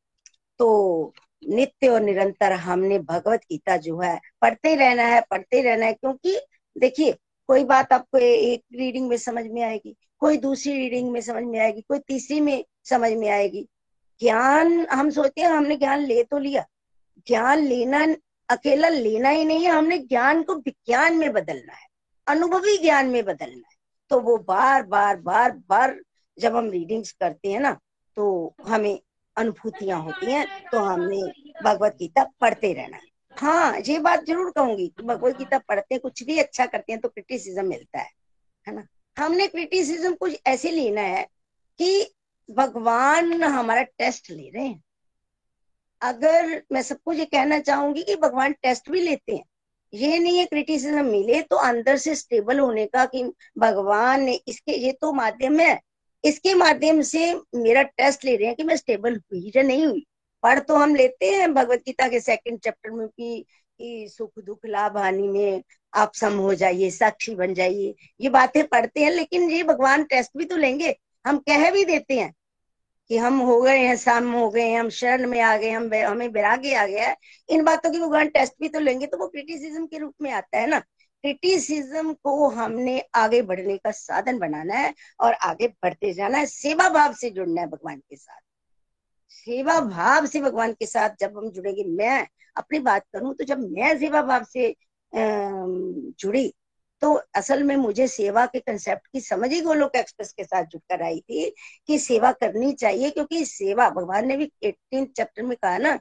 तो 0.58 1.14
नित्य 1.48 1.88
और 1.88 2.00
निरंतर 2.00 2.52
हमने 2.52 2.98
भगवत 2.98 3.40
गीता 3.40 3.76
जो 3.76 3.98
है, 4.00 4.20
पढ़ते 4.42 4.74
रहना 4.74 5.02
है, 5.02 5.20
पढ़ते 5.20 5.62
रहना 5.62 5.86
है, 5.86 5.92
क्योंकि 5.92 6.38
देखिए, 6.76 7.12
कोई 7.48 7.64
बात 7.64 7.92
आपको 7.92 8.18
एक 8.18 8.62
रीडिंग 8.74 9.08
में 9.08 9.16
समझ 9.16 9.44
में 9.46 9.62
आएगी, 9.62 9.96
कोई 10.20 10.36
दूसरी 10.36 10.72
रीडिंग 10.72 11.10
में 11.10 11.20
समझ 11.20 11.42
में 11.44 11.58
आएगी, 11.60 11.80
कोई 11.80 11.98
तीसरी 11.98 12.40
में 12.40 12.64
समझ 12.84 13.12
में 13.12 13.28
आएगी। 13.30 13.68
ज्ञान, 14.20 14.86
हम 14.86 15.10
सोचते 15.10 15.40
हैं 15.40 15.48
हमने 15.48 15.76
ज्ञान 15.76 16.00
ले 16.00 16.22
तो 16.22 16.38
लिया। 16.38 16.64
ज्ञान 17.26 17.58
लेना, 17.58 18.06
अकेला 18.48 18.88
लेना 18.88 19.28
ही 19.28 19.44
नहीं 19.44 19.64
है, 19.64 19.70
हमने 19.70 19.98
ज्ञान 19.98 20.42
को 20.42 20.54
विज्ञान 20.54 21.16
में 21.16 21.32
बदलना 21.32 21.72
है, 21.72 21.86
अनुभवी 22.26 22.76
ज्ञान 22.78 23.06
में 23.06 23.24
बदलना 23.24 23.68
है। 23.68 23.76
तो 24.10 24.20
वो 24.20 24.36
बार 24.38 24.82
बार 24.82 25.16
बार 25.16 25.52
बार 25.68 26.00
जब 26.38 26.56
हम 26.56 26.70
रीडिंग्स 26.70 27.12
करते 27.12 27.52
हैं 27.52 27.60
ना 27.60 27.78
तो 28.16 28.54
हमें 28.66 28.98
अनुभूतियाँ 29.36 30.00
होती 30.02 30.32
हैं 30.32 30.46
तो 30.70 30.78
हमने 30.80 31.20
भगवत 31.64 31.96
गीता 31.98 32.24
पढ़ते 32.40 32.72
रहना 32.72 32.96
है। 32.96 33.82
ये 33.82 33.98
बात 33.98 34.24
ज़रूर 34.26 34.50
कहूँगी 34.50 34.86
कि 34.88 35.02
भगवत 35.02 35.36
गीता 35.38 35.58
पढ़ते 35.58 35.94
हैं, 35.94 36.00
कुछ 36.00 36.22
भी 36.22 36.38
अच्छा 36.38 36.66
करते 36.66 36.92
हैं 36.92 37.00
तो 37.00 37.08
क्रिटिसिज्म 37.08 37.64
मिलता 37.66 37.98
है 37.98 38.10
है 38.66 38.74
ना? 38.74 38.86
हमने 39.16 39.46
क्रिटिसिज्म 39.46 40.14
कुछ 40.14 40.36
ऐसे 40.46 40.70
लेना 40.70 41.00
है 41.00 41.22
कि 41.80 42.12
भगवान 42.48 43.42
हमारा 43.42 43.82
टेस्ट 43.82 44.30
ले 44.30 44.50
रहे 44.50 44.66
हैं। 44.66 44.82
अगर 46.02 46.62
मैं 46.72 46.82
सबको 46.82 47.12
ये 47.12 47.24
कहना 47.24 47.58
चाहूँगी 47.60 48.02
कि 48.02 48.16
भगवान 48.16 48.52
टेस्ट 48.52 48.90
भी 48.90 49.00
लेते 49.00 49.34
हैं, 49.34 49.44
ये 49.92 50.18
नहीं 50.18 50.38
है 50.38 50.44
क्रिटिसिज्म 50.46 51.04
मिले 51.04 51.40
तो 51.42 51.56
अंदर 51.58 51.96
से 51.96 52.14
स्टेबल 52.14 52.58
होने 52.60 52.86
का 52.86 53.04
कि 53.06 53.22
भगवान 53.58 54.22
ने 54.22 54.34
इसके, 54.48 54.72
ये 54.72 54.92
तो 54.92 55.12
माध्यम 55.12 55.58
है 55.60 55.80
इसके 56.26 56.54
माध्यम 56.54 57.00
से 57.02 57.32
मेरा 57.54 57.82
टेस्ट 57.82 58.24
ले 58.24 58.36
रहे 58.36 58.46
हैं 58.46 58.56
कि 58.56 58.64
मैं 58.64 58.76
स्टेबल 58.76 59.16
हुई 59.16 59.52
या 59.56 59.62
नहीं 59.62 59.86
हुई। 59.86 60.04
पढ़ 60.42 60.58
तो 60.58 60.76
हम 60.76 60.94
लेते 60.94 61.30
हैं 61.30 61.52
भगवत 61.54 61.82
गीता 61.86 62.08
के 62.08 62.20
सेकंड 62.20 62.58
चैप्टर 62.58 62.90
में 62.90 63.06
कि, 63.08 63.44
कि 63.80 64.08
सुख 64.08 64.38
दुख 64.38 64.66
लाभ 64.66 64.96
हानि 64.98 65.28
में 65.28 65.62
आप 65.94 66.12
सम 66.14 66.32
हो 66.38 66.54
जाइए 66.54 66.90
साक्षी 66.90 67.34
बन 67.34 67.54
जाइए। 67.54 67.94
ये 68.20 68.28
बातें 68.28 68.66
पढ़ते 68.68 69.04
हैं 69.04 69.10
लेकिन 69.10 69.50
ये 69.50 69.62
भगवान 69.62 70.04
टेस्ट 70.04 70.36
भी 70.38 70.44
तो 70.44 70.56
लेंगे। 70.56 70.94
हम 71.24 71.38
कह 71.38 71.70
भी 71.70 71.84
देते 71.84 72.14
हैं 72.14 72.32
कि 73.10 73.16
हम 73.16 73.38
हो 73.38 73.60
गए 73.62 73.78
हैं 73.78 73.96
सम 73.96 74.32
हो 74.32 74.48
गए 74.50 74.62
हैं 74.62 74.78
हम 74.80 74.88
शरण 74.90 75.26
में 75.26 75.40
आ 75.40 75.56
गए 75.56 75.70
हम 75.70 75.90
हमें 75.94 76.30
बैराग्य 76.32 76.74
आ 76.74 76.86
गया 76.86 77.08
है। 77.08 77.16
इन 77.48 77.64
बातों 77.64 77.90
की 77.90 77.98
भगवान 77.98 78.28
टेस्ट 78.28 78.54
भी 78.60 78.68
तो 78.68 78.80
लेंगे 78.80 79.06
तो 79.06 79.18
वो 79.18 79.26
क्रिटिसिज्म 79.28 79.86
के 79.86 79.98
रूप 79.98 80.14
में 80.22 80.30
आता 80.32 80.58
है 80.58 80.66
ना। 80.66 80.82
क्रिटिसिज्म 81.24 82.12
को 82.14 82.48
हमने 82.50 82.98
आगे 83.14 83.40
बढ़ने 83.42 83.76
का 83.78 83.90
साधन 83.92 84.38
बनाना 84.38 84.74
है 84.74 84.92
और 85.20 85.32
आगे 85.34 85.68
बढ़ते 85.82 86.12
जाना 86.14 86.38
है। 86.38 86.46
सेवा 86.46 86.88
भाव 86.90 87.14
से 87.14 87.30
जुड़ना 87.30 87.60
है 87.60 87.66
भगवान 87.68 87.98
के 88.00 88.16
साथ। 88.16 88.40
सेवा 89.30 89.78
भाव 89.80 90.26
से 90.26 90.40
भगवान 90.40 90.72
के 90.72 90.86
साथ 90.86 91.10
जब 91.20 91.36
हम 91.38 91.50
जुड़ेंगे, 91.50 91.84
मैं 91.84 92.26
अपनी 92.56 92.78
बात 92.80 93.04
करूँ 93.12 93.34
तो 93.34 93.44
जब 93.44 93.60
मैं 93.70 93.98
सेवा 93.98 94.22
भाव 94.22 94.44
से 94.44 94.74
जुड़ी 95.12 96.52
तो 97.02 97.12
असल 97.36 97.62
में 97.62 97.74
मुझे 97.76 98.06
सेवा 98.08 98.44
के 98.46 98.60
कंसेप्ट 98.60 99.06
की 99.12 99.20
समझ 99.20 99.50
ही 99.52 99.60
गोलोक 99.60 99.96
एक्सप्रेस 99.96 100.32
के 100.32 100.44
साथ 100.44 100.64
जुड़कर 100.64 101.02
आई 101.02 101.20
थी 101.20 101.48
कि 101.88 101.98
सेवा 101.98 102.30
करनी 102.32 102.72
चाहिए, 102.74 103.10
क्योंकि 103.10 103.44
सेवा, 103.44 103.88
भगवान 103.90 104.26
ने 104.28 104.36
भी 104.36 104.50
एटीन 104.62 105.04
चैप्टर 105.06 105.42
में 105.42 105.56
कहा 105.56 105.76
ना 105.78 105.94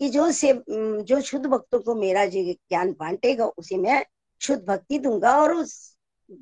कि 0.00 0.08
जो 0.10 0.30
से 0.32 0.52
जो 0.68 1.20
शुद्ध 1.22 1.46
भक्तों 1.46 1.80
को 1.80 1.94
मेरा 1.94 2.24
जो 2.26 2.42
ज्ञान 2.44 2.92
बांटेगा, 2.92 3.46
उसे 3.48 3.76
मैं 3.78 4.04
शुद्ध 4.40 4.62
भक्ति 4.64 4.98
दूँगा 4.98 5.36
और 5.38 5.54
उस 5.54 5.74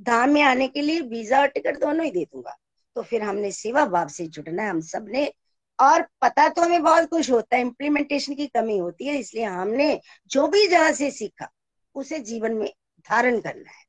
धाम 0.02 0.30
में 0.30 0.42
आने 0.42 0.68
के 0.68 0.82
लिए 0.82 1.00
वीज़ा 1.00 1.40
और 1.40 1.46
टिकट 1.48 1.80
दोनों 1.80 2.04
ही 2.04 2.10
दे 2.10 2.24
दूँगा। 2.24 2.56
तो 2.96 3.02
फिर 3.02 3.22
हमने 3.22 3.50
सेवा 3.52 3.84
भाव 3.86 4.08
से 4.08 4.26
जुड़ना 4.26 4.62
है 4.62 4.70
हम 4.70 4.80
सबने 4.82 5.32
और 5.78 6.02
पता 6.22 6.48
तो 6.48 6.62
हमें 6.62 6.82
बहुत 6.82 7.08
कुछ 7.10 7.30
होता 7.30 7.56
है 7.56 7.62
इम्प्लीमेंटेशन 7.62 8.34
की 8.34 8.46
कमी 8.46 8.76
होती 8.78 9.06
है, 9.06 9.18
इसलिए 9.18 9.44
हमने 9.44 10.00
जो 10.30 10.46
भी 10.48 10.66
जहाँ 10.66 10.92
से 10.92 11.10
सीखा, 11.10 11.48
उसे 11.94 12.18
जीवन 12.20 12.52
में 12.52 12.68
धारण 13.06 13.40
करना 13.40 13.70
है। 13.70 13.84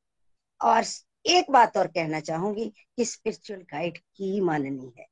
और 0.60 0.84
एक 1.26 1.50
बात 1.50 1.76
और 1.76 1.86
कहना 1.86 2.20
चाहूँगी 2.20 2.64
कि 2.96 3.04
स्पिरिचुअल 3.04 3.60
गाइड 3.62 3.98
की 3.98 4.40
माननी 4.40 4.92
है, 4.98 5.06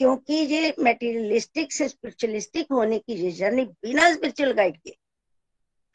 क्योंकि 0.00 0.34
ये 0.34 0.74
मेटीरियलिस्टिक 0.78 1.72
से 1.72 1.88
स्पिरिचुअलिस्टिक 1.88 2.72
होने 2.72 2.98
की 2.98 3.14
ये 3.14 3.30
जर्नी 3.32 3.64
बिना 3.64 4.12
स्पिरिचुअल 4.14 4.52
गाइड 4.52 4.76
के 4.78 4.96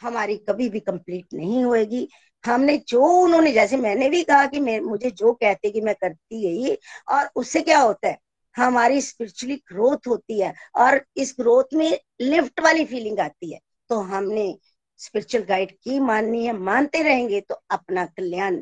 हमारी 0.01 0.37
कभी 0.39 0.69
भी 0.69 0.79
कंप्लीट 0.81 1.33
नहीं 1.33 1.63
होएगी। 1.63 2.07
हमने 2.45 2.77
जो 2.87 3.05
उन्होंने, 3.23 3.51
जैसे 3.51 3.77
मैंने 3.77 4.09
भी 4.09 4.23
कहा 4.23 4.45
कि 4.47 4.59
मैं, 4.59 4.79
मुझे 4.81 5.11
जो 5.11 5.33
कहते 5.33 5.69
कि 5.71 5.81
मैं 5.81 5.95
करती 5.95 6.41
गई 6.43 6.75
और 7.09 7.29
उससे 7.35 7.61
क्या 7.61 7.79
होता 7.79 8.07
है? 8.07 8.17
हमारी 8.55 9.01
स्पिरिचुअली 9.01 9.55
ग्रोथ 9.67 10.07
होती 10.07 10.39
है, 10.39 10.53
और 10.77 11.01
इस 11.17 11.35
ग्रोथ 11.39 11.73
में 11.73 11.99
लिफ्ट 12.21 12.59
वाली 12.59 12.85
फीलिंग 12.85 13.19
आती 13.19 13.51
है। 13.53 13.59
तो 13.89 13.99
हमने 14.03 14.57
स्पिरिचुअल 14.99 15.43
गाइड 15.43 15.71
की 15.83 15.99
माननी 15.99 16.45
है, 16.45 16.53
मानते 16.53 17.01
रहेंगे 17.03 17.41
तो 17.41 17.55
अपना 17.71 18.05
कल्याण, 18.07 18.61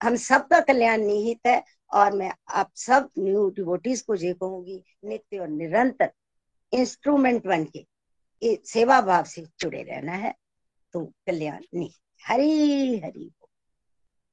हम 0.00 0.16
सबका 0.18 0.60
कल्याण 0.62 1.00
निहित 1.00 1.46
है, 1.46 1.62
और 1.92 2.12
मैं 2.12 2.32
आप 2.50 2.70
सब 2.76 3.08
न्यू 3.18 3.48
डिवोटीज 3.50 4.00
को 4.02 4.14
ये 4.14 4.32
कहूँगी, 4.34 4.82
नित्य 5.04 5.38
और 5.38 5.48
निरंतर 5.48 6.10
इंस्ट्रूमेंट 6.72 7.46
बन 7.46 7.64
के 7.66 7.86
सेवा 8.66 9.00
भाव 9.00 9.24
से 9.24 9.44
जुड़े 9.60 9.82
रहना 9.82 10.12
है 10.14 10.34
तो 10.94 11.04
कल्याण 11.26 11.60
निहित। 11.74 11.98
हरी 12.24 12.98
हरी। 12.98 13.30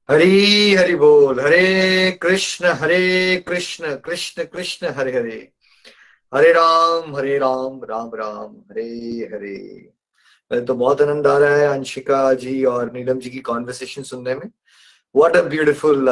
हरी 0.08 0.74
हरि 0.74 0.94
बोल, 0.94 1.40
हरे 1.40 2.10
कृष्ण 2.22 2.72
हरे 2.80 3.36
कृष्ण 3.48 3.94
कृष्ण 3.96 4.44
कृष्ण, 4.44 4.88
हरे 4.88 5.12
हरे। 5.12 5.48
हरे 6.32 6.52
राम 6.52 7.16
हरे 7.16 7.38
राम 7.38 7.80
राम 7.84 8.10
राम, 8.14 8.56
हरे 8.70 9.28
हरे। 9.32 10.60
तो 10.60 10.74
बहुत 10.74 11.02
आनंद 11.02 11.26
आ 11.26 11.36
रहा 11.38 11.56
है 11.56 11.66
अंशिका 11.68 12.32
जी 12.34 12.64
और 12.64 12.92
नीलम 12.92 13.18
जी 13.20 13.30
की 13.30 13.38
कॉन्वर्सेशन 13.40 14.02
सुनने 14.02 14.34
में। 14.34 14.50
व्हाट 15.14 15.36
अ 15.36 15.42
ब्यूटीफुल 15.48 16.06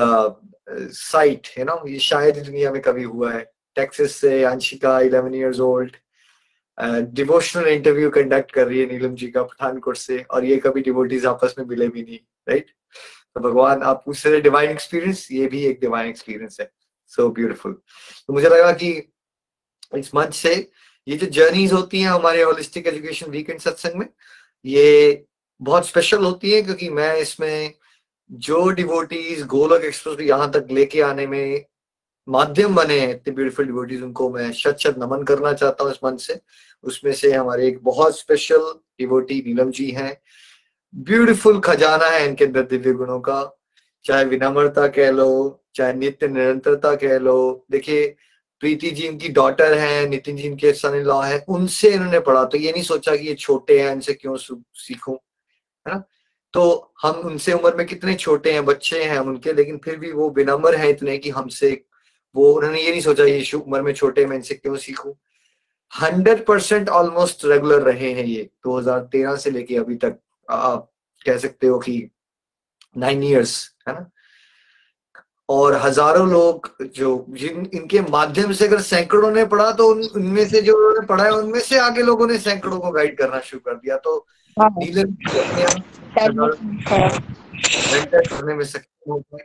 साइट 0.68 1.48
है 1.58 1.64
ना 1.64 1.80
ये 1.88 1.98
शायद 1.98 2.42
दुनिया 2.44 2.70
में 2.72 2.80
कभी 2.82 3.02
हुआ 3.04 3.32
है। 3.32 3.44
टेक्सिस 3.76 4.16
से 4.16 4.42
Anshika 4.44 4.98
eleven 5.00 5.34
years 5.34 5.60
old 5.60 5.96
devotional 6.78 7.68
interview 7.68 8.10
conduct 8.10 8.50
कर 8.52 8.66
रही 8.68 8.80
है 8.80 8.86
नीलम 8.86 9.14
जी 9.14 9.26
का 9.28 9.42
पठानकोट 9.42 9.96
से, 9.96 10.18
और 10.20 10.44
ये 10.44 10.56
कभी 10.56 10.80
डिवोटीज 10.82 11.26
आपस 11.26 11.54
में 11.58 11.64
मिले 11.66 11.88
भी 11.88 12.02
नहीं 12.02 12.18
राइट 12.48 12.70
तो 13.36 13.40
भगवान, 13.40 13.82
आप 13.82 14.02
पूछ 14.06 14.26
रहे 14.26 14.40
डिवाइन 14.40 14.70
एक्सपीरियंस 14.70 15.28
ये 15.32 15.46
भी 15.46 15.64
एक 15.66 15.80
डिवाइन 15.80 16.08
एक्सपीरियंस 16.08 16.56
है। 16.60 16.70
सो 17.12 17.22
so 17.22 17.34
ब्यूटिफुल 17.34 17.72
तो 18.26 18.32
मुझे 18.32 18.48
लगा 18.48 18.72
कि 18.72 18.90
इस 19.92 20.14
मंच 20.14 20.34
से 20.34 20.54
ये 21.06 21.16
जो 21.16 21.26
जर्नीज 21.28 21.72
होती 21.72 22.00
हैं 22.00 22.10
हमारे 22.10 22.42
होलिस्टिक 22.42 22.86
एजुकेशन 22.86 23.30
वीकेंड 23.30 23.60
सत्संग 23.60 23.94
में, 23.94 24.08
ये 24.64 25.24
बहुत 25.60 25.86
स्पेशल 25.86 26.24
होती 26.24 26.52
है, 26.52 26.62
क्योंकि 26.62 26.88
मैं 26.90 27.14
इसमें 27.16 27.72
जो 28.30 28.68
डिवोटीज 28.70 29.42
गोलक 29.46 29.84
एक्सप्रेस 29.84 30.20
यहाँ 30.20 30.50
तक 30.52 30.68
लेके 30.70 31.00
आने 31.02 31.26
में 31.26 31.64
माध्यम 32.28 32.74
बने 32.74 32.98
इतने 33.10 33.34
ब्यूटीफुल 33.34 33.66
डिवोटीज 33.66 34.02
उनको 34.02 34.30
मैं 34.30 34.52
शत 34.52 34.76
शत 34.80 34.94
नमन 34.98 35.22
करना 35.22 35.52
चाहता 35.52 35.84
हूँ 35.84 35.92
इस 35.92 35.98
मंच 36.04 36.20
से। 36.20 36.40
उसमें 36.84 37.12
से 37.12 37.32
हमारे 37.32 37.66
एक 37.68 37.82
बहुत 37.82 38.18
स्पेशल 38.18 38.72
डिवोटी 38.98 39.42
नीलम 39.46 39.70
जी 39.70 39.90
हैं। 39.90 40.16
ब्यूटीफुल 40.94 41.60
खजाना 41.60 42.06
है 42.06 42.28
इनके 42.28 42.44
अंदर 42.44 42.62
दिव्य 42.62 42.92
गुणों 42.92 43.20
का। 43.20 43.58
चाहे 44.04 44.24
विनम्रता 44.24 44.86
कह 44.88 45.10
लो, 45.10 45.62
चाहे 45.74 45.92
नित्य 45.92 46.28
निरंतरता 46.28 46.94
कह 46.94 47.18
लो। 47.18 47.66
देखिए, 47.70 48.16
प्रीति 48.60 48.90
जी 48.90 49.02
इनकी 49.02 49.28
डॉटर 49.28 49.78
है, 49.78 50.08
नितिन 50.08 50.36
जी 50.36 50.42
इनके 50.42 50.72
सन 50.72 50.94
लॉ 50.94 51.20
है, 51.22 51.44
उनसे 51.48 51.90
इन्होंने 51.90 52.20
पढ़ा। 52.20 52.44
तो 52.44 52.58
ये 52.58 52.72
नहीं 52.72 52.82
सोचा 52.82 53.16
कि 53.16 53.26
ये 53.26 53.34
छोटे 53.34 53.80
हैं, 53.80 53.92
इनसे 53.92 54.14
क्यों 54.14 54.36
सीखूं, 54.36 55.14
है 55.86 55.94
ना? 55.94 56.02
तो 56.52 56.92
हम 57.02 57.14
उनसे 57.14 57.52
उम्र 57.52 57.74
में 57.74 57.86
कितने 57.86 58.14
छोटे 58.14 58.52
हैं, 58.52 58.64
बच्चे 58.64 59.04
हैं 59.04 59.18
उनके, 59.18 59.52
लेकिन 59.52 59.78
फिर 59.78 59.96
भी 59.96 60.12
वो 60.12 60.30
विनम्र 60.30 60.74
है 60.74 60.90
इतने 60.90 61.18
कि 61.18 61.30
हमसे 61.30 61.85
वो 62.36 62.52
उन्होंने 62.52 62.80
ये 62.82 62.90
नहीं 62.90 63.00
सोचा 63.00 63.24
ये 63.24 63.52
उम्र 63.56 63.82
में 63.82 63.92
छोटे 63.94 64.26
मैं 64.26 64.36
इनसे 64.36 64.54
क्यों 64.54 64.76
सीखूं? 64.76 65.12
हंड्रेड 65.92 66.44
परसेंट 66.46 66.88
ऑलमोस्ट 66.88 67.44
रेगुलर 67.44 67.82
रहे 67.82 68.12
हैं 68.12 68.24
ये 68.24 68.48
2013 68.66 69.36
से 69.36 69.50
लेके 69.50 69.76
अभी 69.76 69.94
तक। 69.96 70.18
आप 70.48 70.90
कह 71.26 71.36
सकते 71.38 71.66
हो 71.66 71.78
कि 71.78 72.10
नाइन 72.96 73.22
इयर्स 73.22 73.54
है 73.88 73.94
ना? 73.94 74.10
और 75.48 75.74
हज़ारों 75.76 76.28
लोग 76.28 76.70
जो 76.94 77.26
जिन 77.30 77.68
इनके 77.74 78.00
माध्यम 78.02 78.52
से 78.52 78.66
अगर 78.66 78.80
सैकड़ों 78.82 79.30
ने 79.30 79.44
पढ़ा 79.46 79.70
तो 79.72 79.88
उन 79.88 80.02
उनमें 80.16 80.46
से 80.48 80.60
जो 80.62 80.76
उन्होंने 80.76 81.06
पढ़ा 81.06 81.24
है 81.24 81.30
उनमें 81.32 81.60
से 81.60 81.78
आगे 81.78 82.02
लोगों 82.02 82.26
ने 82.26 82.38
सैकड़ों 82.38 82.78
को 82.80 82.90
गाइड 82.90 83.16
करना 83.18 83.40
शुरू 83.40 83.60
कर 83.66 83.74
दिया। 83.74 83.96
तो 83.96 84.26
डीलर 84.58 85.06
करने 88.28 88.54
में 88.54 88.64
सक्षम 88.64 89.12
हो 89.12 89.18
गए। 89.18 89.44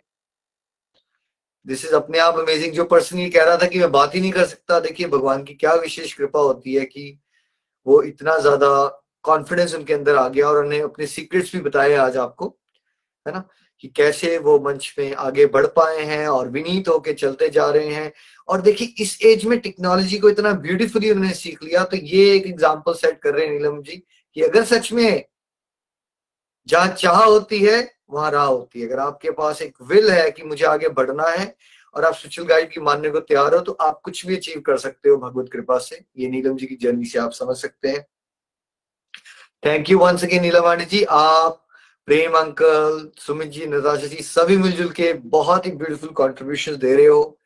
दिस 1.66 1.86
इज़ 1.86 1.94
अपने 1.96 2.20
आप 2.20 2.38
अमेजिंग 2.40 2.74
जो 2.74 2.84
पर्सन 2.86 3.20
ये 3.20 3.30
कह 3.30 3.44
रहा 3.44 3.58
था 3.58 3.66
कि 3.68 3.80
मैं 3.80 3.92
बात 3.92 4.16
ही 4.16 4.22
नहीं 4.22 4.32
कर 4.32 4.46
सकता। 4.46 4.80
देखिए, 4.80 5.08
भगवान 5.08 5.44
की 5.44 5.54
क्या 5.54 5.74
विशेष 5.76 6.14
कृपा 6.14 6.40
होती 6.40 6.74
है 6.74 6.86
कि 6.86 7.20
वो 7.86 8.02
इतना 8.04 8.38
ज़्यादा 8.40 8.70
कॉन्फिडेंस 9.26 9.76
उनके 9.76 9.94
अंदर 9.94 10.16
आ 10.16 10.28
गया 10.30 10.48
और 10.48 10.66
उन्हें 10.66 10.82
अपने 10.82 11.08
सीक्रेट्स 11.08 11.56
भी 11.56 11.62
बताए 11.62 11.96
आज 11.96 12.18
आपको, 12.18 12.48
है 13.26 13.34
ना? 13.34 13.48
कि 13.80 13.88
कैसे 13.88 14.38
वो 14.38 14.60
मंच 14.60 14.94
में 15.00 15.14
आगे 15.16 15.46
बढ़ 15.46 15.66
पाए 15.68 16.04
हैं 16.06 16.28
और 16.28 16.50
विनीत 16.50 16.88
होके 16.88 17.14
चलते 17.14 17.50
जा 17.50 17.70
रहे 17.70 17.94
हैं। 17.94 18.12
और 18.48 18.62
देखिए, 18.62 18.94
इस 19.00 19.18
एज 19.22 19.46
में 19.46 19.58
टेक्नोलॉजी 19.60 20.18
को 20.18 20.30
इतना 20.30 20.52
ब्यूटीफुली 20.66 21.12
उन्होंने 21.12 21.34
सीख 21.34 21.64
लिया 21.64 21.84
तो 21.84 21.98
ये 21.98 22.36
एक 22.36 22.46
एग्ज़ाम्पल 22.48 22.94
सेट 22.94 23.20
कर 23.22 23.34
रहे 23.36 23.46
हैं 23.46 23.54
नीलम 23.54 23.82
जी 23.82 24.02
कि 24.38 24.42
अगर 24.42 24.64
सच 24.66 24.92
में 24.94 25.24
जहाँ 26.68 26.88
चाह 26.94 27.24
होती 27.24 27.60
है 27.60 27.82
वहाँ 28.12 28.32
राह 28.32 28.46
होती 28.46 28.82
है। 28.82 28.88
अगर 28.88 29.00
आपके 29.00 29.32
पास 29.32 29.62
एक 29.62 29.82
विल 29.82 30.10
है 30.12 30.30
कि 30.32 30.44
मुझे 30.44 30.66
आगे 30.66 30.90
बढ़ना 30.90 31.28
है 31.30 31.56
और 31.96 32.06
आप 32.06 32.14
स्पिरिचुअल 32.14 32.48
गाइड 32.48 32.72
की 32.72 32.82
मानने 32.82 33.10
को 33.10 33.20
तैयार 33.20 33.56
हो 33.56 33.60
तो 33.62 33.72
आप 33.82 34.00
कुछ 34.04 34.26
भी 34.26 34.36
अचीव 34.36 34.62
कर 34.62 34.78
सकते 34.78 35.10
हो 35.10 35.18
भगवत 35.18 35.50
कृपा 35.54 35.78
से। 35.78 36.04
ये 36.18 36.30
नीलम 36.30 36.56
जी 36.58 36.66
की 36.66 36.76
जर्नी 36.82 37.06
से 37.06 37.20
आप 37.20 37.32
समझ 37.32 37.58
सकते 37.58 37.90
हैं। 37.90 38.06
Thank 39.64 39.90
you 39.90 39.98
once 40.00 40.24
again 40.24 40.42
Neelavani 40.42 40.86
ji. 40.86 41.04
आप, 41.04 41.58
प्रेम 42.08 42.34
अंकल, 42.34 43.10
सुमित 43.18 43.50
जी, 43.50 43.66
नताशा 43.66 44.08
जी, 44.08 44.22
सभी 44.24 44.58
मिलजुल 44.58 44.90
के 44.92 45.14
बहुत 45.14 45.66
ही 45.66 45.72
ब्यूटीफुल 45.72 46.10
कॉन्ट्रीब्यूशन 46.10 46.78
दे 46.78 46.96
रहे 46.96 47.06
हो। 47.06 47.38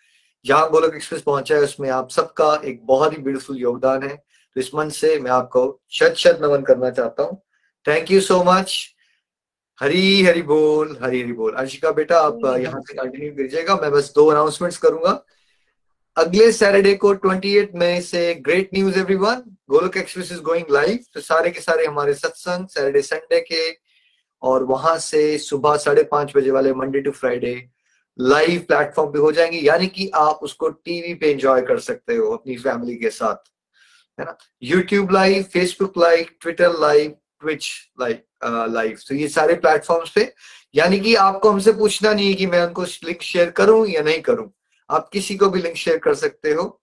जहाँ 0.46 0.70
गोलक 0.70 0.94
एक्सप्रेस 0.96 1.22
पहुँचा 1.22 1.56
है, 1.56 1.62
उसमें 1.62 1.90
आप 1.90 2.10
सबका 2.10 2.54
एक 2.66 2.86
बहुत 2.86 3.14
ही 3.14 3.18
ब्यूटीफुल 3.18 3.58
योगदान 3.58 4.04
है। 4.04 4.16
तो 4.16 4.60
इस 4.60 4.74
मंच 4.76 4.94
से 4.94 5.18
मैं 5.20 5.32
आपको 5.32 5.82
शत 5.92 6.14
शत 6.18 6.40
नमन 6.42 6.62
करना 6.62 6.90
चाहता 6.90 7.24
हूँ। 7.24 7.42
Thank 7.86 8.12
you 8.12 8.22
so 8.22 8.44
much 8.44 8.95
Hari 9.82 10.24
Hari 10.24 10.42
बोल 10.42 10.98
हरी 11.02 11.22
हरी 11.22 11.34
बोल। 11.34 11.54
अंशिका 11.54 11.92
बेटा 11.92 12.20
आप 12.20 12.40
यहाँ 12.60 12.82
से 12.82 12.94
कंटिन्यू 12.94 13.32
कीजिएगा 13.32 13.76
मैं 13.76 13.92
बस 13.92 14.12
दो 14.16 14.26
अनाउंसमेंट्स 14.28 14.78
करूँगा। 14.78 15.12
अगले 16.18 16.52
सैटरडे 16.52 16.94
को 16.96 17.14
28 17.16 17.76
मई 17.76 18.02
से 18.02 18.34
great 18.36 18.70
news 18.74 19.00
everyone 19.00 19.42
Golok 19.70 19.98
express 19.98 20.32
is 20.32 20.40
going 20.42 20.72
live 20.72 21.00
तो 21.14 21.22
सारे 21.22 21.50
के 21.50 21.62
सारे 21.62 21.86
हमारे 21.86 22.14
सत्संग 22.14 22.68
सैटरडे 22.68 23.02
संडे 23.02 23.40
के 23.40 23.64
और 24.42 24.64
वहाँ 24.64 24.98
से 24.98 25.38
सुबह 25.38 25.76
साढ़े 25.78 26.04
पाँच 26.04 26.32
बजे 26.38 26.52
वाले 26.52 26.74
Monday 26.74 27.02
to 27.02 27.12
Friday 27.12 27.54
live 28.20 28.60
platform 28.68 29.12
पे 29.12 29.20
हो 29.20 29.32
जाएँगे। 29.32 29.58
यानी 29.58 29.88
कि 29.88 30.10
आप 30.16 30.40
उसको 30.44 30.70
टीवी 30.70 31.14
पे 31.14 31.32
एंजॉय 31.32 31.62
कर 31.62 31.80
सकते 31.80 32.16
हो 32.16 32.32
अपनी 32.32 32.56
फैमिली 32.58 32.96
के 32.96 33.10
साथ। 33.10 33.52
है 34.20 34.26
ना? 34.26 34.38
YouTube 34.64 35.12
live 35.12 35.44
Facebook 35.44 35.98
live 35.98 36.26
Twitter 36.42 36.80
live 36.80 37.16
Twitch 37.42 37.70
live 38.02 38.20
live 38.46 39.00
तो 39.08 39.16
ये 39.16 39.28
सारे 39.28 39.54
प्लेटफॉर्म्स 39.56 40.12
पे, 40.12 40.34
यानी 40.76 41.00
कि 41.00 41.16
आपको 41.16 41.52
हमसे 41.52 41.72
पूछना 41.74 42.14
नहीं 42.14 42.28
है 42.28 42.34
कि 42.34 42.46
मैं 42.46 42.62
उनको 42.64 42.84
लिंक 42.84 43.22
शेयर 43.22 43.52
करूँ 43.52 43.86
या 43.88 44.02
नहीं 44.02 44.22
करूँ। 44.22 44.50
आप 44.90 45.10
किसी 45.10 45.36
को 45.36 45.50
भी 45.50 45.62
लिंक 45.62 45.76
शेयर 45.78 45.98
कर 45.98 46.16
सकते 46.16 46.54
हो। 46.54 46.82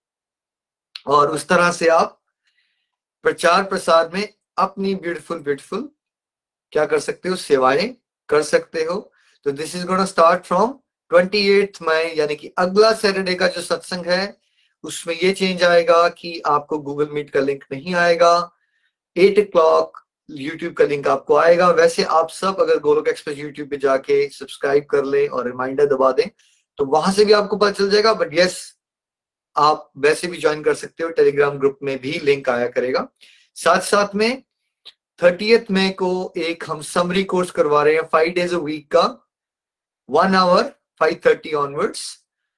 और 1.07 1.31
उस 1.31 1.47
तरह 1.49 1.71
से 1.73 1.89
आप 1.89 2.19
प्रचार 3.25 3.63
प्रसार 3.63 4.11
में 4.15 4.29
अपनी 4.59 4.95
ब्यूटीफुल 4.95 5.39
ब्यूटीफुल 5.39 5.89
क्या 6.73 6.85
कर 6.87 6.99
सकते 7.01 7.29
हो, 7.29 7.37
सेवाएँ 7.37 7.89
कर 8.29 8.43
सकते 8.43 8.85
हो। 8.85 9.13
तो 9.47 9.53
this 9.53 9.75
is 9.77 9.87
gonna 9.87 10.05
start 10.05 10.45
from 10.45 10.73
twenty 11.11 11.47
eight 11.51 11.79
May 11.83 12.13
यानी 12.17 12.35
कि 12.35 12.53
अगला 12.59 12.93
सैटरडे 12.93 13.35
का 13.35 13.47
जो 13.49 13.61
सत्संग 13.63 14.07
है, 14.07 14.37
उसमें 14.85 15.15
ये 15.15 15.33
चेंज 15.33 15.63
आएगा 15.63 16.09
कि 16.09 16.41
आपको 16.47 16.79
गूगल 16.79 17.09
मीट 17.13 17.31
का 17.31 17.41
लिंक 17.41 17.65
नहीं 17.73 17.95
आएगा। 17.95 18.35
एट 19.17 19.39
ओ 19.39 19.43
क्लॉक 19.53 19.99
यूट्यूब 20.33 20.73
का 20.75 20.85
लिंक 20.85 21.09
आपको 21.09 21.37
आएगा। 21.37 21.69
वैसे 21.71 22.03
आप 22.05 22.31
सब 22.31 22.61
अगर 22.61 22.79
गोलोक 22.79 23.09
एक्सप्रेस 23.09 23.39
यूट्यूब 23.39 23.69
पे 23.69 23.77
जाके 23.77 24.29
सब्सक्राइब 24.29 24.85
कर 24.91 25.05
लें 25.05 25.29
और 25.29 25.47
रिमाइंडर 25.47 25.87
दबा 25.87 26.13
दें 26.13 26.29
तो 26.79 26.85
वहाँ 26.87 27.13
से 27.13 27.25
भी 27.25 27.33
आपको 27.33 27.57
पता 27.57 27.71
चल 27.71 27.91
जाएगा। 27.91 28.13
बट 28.15 28.35
यस 28.35 28.61
आप 29.57 29.91
वैसे 29.99 30.27
भी 30.27 30.39
ज्वाइन 30.39 30.63
कर 30.63 30.75
सकते 30.75 31.05
हो। 31.05 31.11
टेलीग्राम 31.11 31.59
ग्रुप 31.59 31.79
में 31.83 31.99
भी 32.01 32.19
लिंक 32.19 32.49
आया 32.49 32.69
करेगा। 32.69 33.07
साथ 33.57 33.81
साथ 33.81 34.15
में 34.15 34.43
थर्टीएथ 35.21 35.71
मई 35.71 35.91
को 35.91 36.33
एक 36.37 36.65
हम 36.69 36.81
समरी 36.83 37.25
कोर्स 37.25 37.51
करवा 37.51 37.83
रहे 37.83 37.95
हैं 37.95 38.09
फाइव 38.13 38.33
डेज़ 38.33 38.55
अ 38.55 38.59
वीक 38.59 38.91
का। 38.93 39.03
One 40.09 40.35
hour 40.35 40.73
five 41.01 41.21
thirty 41.27 41.53
onwards 41.55 42.03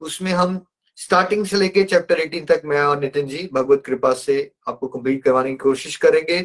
उसमें 0.01 0.33
हम 0.33 0.65
स्टार्टिंग 0.99 1.45
से 1.47 1.57
लेके 1.57 1.83
चैप्टर 1.85 2.21
18 2.21 2.47
तक 2.49 2.63
मैं 2.65 2.83
और 2.83 3.01
नितिन 3.01 3.27
जी 3.29 3.49
भगवत 3.53 3.83
कृपा 3.87 4.13
से 4.13 4.37
आपको 4.69 4.89
कंप्लीट 4.89 5.23
करवाने 5.25 5.51
की 5.51 5.57
कोशिश 5.57 5.97
करेंगे। 5.97 6.39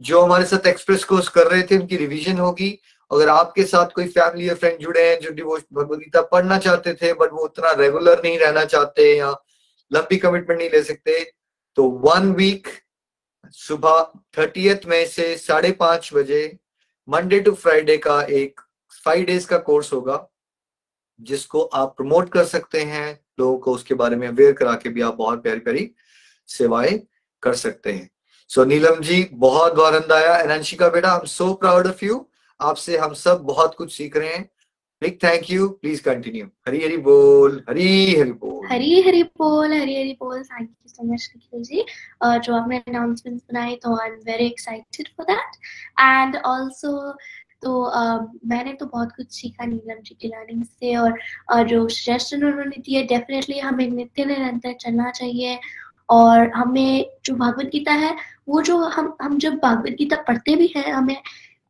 जो 0.00 0.20
हमारे 0.20 0.44
साथ 0.44 0.66
एक्सप्रेस 0.66 1.04
कोर्स 1.04 1.28
कर 1.28 1.46
रहे 1.46 1.62
थे, 1.62 1.78
उनकी 1.78 1.96
रिवीजन 1.96 2.38
होगी। 2.38 2.78
अगर 3.10 3.28
आपके 3.28 3.64
साथ 3.64 3.90
कोई 3.94 4.06
फैमिली 4.08 4.48
या 4.48 4.54
फ्रेंड 4.54 4.78
जुड़े 4.78 5.08
हैं, 5.08 5.18
जो 5.20 5.30
डिवोर्स 5.30 5.62
भगवदगीता 5.72 6.22
पढ़ना 6.22 6.58
चाहते 6.58 6.94
थे 6.94 7.12
बट 7.12 7.32
वो 7.32 7.44
उतना 7.44 7.70
रेगुलर 7.72 8.22
नहीं 8.24 8.38
रहना 8.38 8.64
चाहते 8.64 9.16
या 9.16 9.30
लंबी 9.90 10.16
कमिटमेंट 10.16 10.58
नहीं 10.58 10.70
ले 10.70 10.82
सकते 10.82 11.20
तो 11.76 11.88
वन 12.04 12.32
वीक 12.32 12.68
सुबह 13.54 14.10
थर्टीएथ 14.38 14.86
मई 14.88 15.06
से 15.06 15.36
साढ़े 15.36 15.70
पाँच 15.72 16.10
बजे 16.14 16.42
मंडे 17.08 17.40
टू 17.40 17.52
फ्राइडे 17.54 17.96
का 17.98 18.20
एक 18.22 18.60
फाइव 19.04 19.24
डेज़ 19.24 19.46
का 19.46 19.58
कोर्स 19.58 19.92
होगा, 19.92 20.26
जिसको 21.20 21.62
आप 21.62 21.94
प्रमोट 21.96 22.28
कर 22.32 22.44
सकते 22.44 22.80
हैं, 22.80 23.20
लोगों 23.40 23.58
को 23.58 23.74
उसके 23.74 23.94
बारे 23.94 24.16
में 24.16 24.26
अवेयर 24.28 24.52
करा 24.52 24.74
के 24.74 24.88
भी 24.88 25.00
आप 25.00 25.14
बहुत 25.14 25.42
प्यारी 25.42 25.60
प्यारी 25.60 25.90
सेवाएँ 26.48 26.98
कर 27.42 27.54
सकते 27.54 27.92
हैं। 27.92 28.08
सो 28.50 28.64
नीलम 28.64 29.00
जी 29.00 29.16
बहुत 29.32 29.74
बार 29.74 29.94
आनंद 29.94 30.12
आया। 30.12 30.36
एनशिका 30.54 30.88
बेटा 30.90 31.10
I 31.10 31.18
am 31.18 31.26
so 31.26 31.52
proud 31.54 31.86
of 31.86 32.04
you 32.04 32.14
आपसे 32.60 32.96
हम 32.98 33.12
सब 33.14 33.42
बहुत 33.46 33.74
कुछ 33.74 33.92
सीख 33.96 34.16
रहे 34.16 34.28
हैं। 34.28 34.42
Big 35.02 35.18
thank 35.24 35.50
you 35.50 35.68
please 35.82 36.02
continue 36.04 36.46
Hari 36.68 36.82
Hari 36.84 36.96
बोल 37.06 37.62
हरी 37.68 38.14
हरी 38.14 38.32
बोल। 38.32 38.66
हरी 38.72 39.00
हरी 39.02 39.22
बोल 39.22 39.72
हरी 39.72 39.96
हरी 39.98 40.16
बोल। 40.20 40.42
Thank 40.42 40.68
you 40.68 40.88
so 40.88 41.12
much 41.12 41.30
Nikhil 41.36 41.62
ji. 41.64 41.84
uh, 42.24 42.38
जो 42.38 42.54
आपने 42.54 42.78
अनाउंसमेंट 42.88 43.40
बनाए 43.52 43.76
तो 43.84 43.96
I 44.00 44.08
am 44.08 44.16
very 44.26 44.46
excited 44.46 45.08
for 45.16 45.26
that 45.26 45.56
and 46.00 46.36
also 46.36 47.12
तो 47.62 47.70
uh, 47.96 48.20
मैंने 48.50 48.72
तो 48.72 48.86
बहुत 48.86 49.10
कुछ 49.16 49.26
सीखा 49.32 49.64
नीलम 49.66 50.02
जी 50.02 50.14
की 50.20 50.28
लर्निंग 50.28 50.62
से। 50.64 50.94
और 50.96 51.18
uh, 51.54 51.62
जो 51.64 51.88
सजेशन 51.88 52.44
उन्होंने 52.44 52.76
दिए 52.78 53.02
डेफिनेटली 53.06 53.58
हमें 53.58 53.86
नित्य 53.90 54.24
निरंतर 54.24 54.74
चलना 54.80 55.10
चाहिए। 55.10 55.58
और 56.10 56.50
हमें 56.56 57.06
जो 57.24 57.34
भागवत 57.36 57.70
गीता 57.72 57.92
है 57.94 58.14
वो 58.48 58.62
जो 58.62 58.76
हम 58.78 59.16
हम 59.22 59.38
जब 59.38 59.54
भागवत 59.62 59.96
गीता 59.98 60.16
पढ़ते 60.28 60.56
भी 60.56 60.72
हैं 60.76 60.92
हमें 60.92 61.16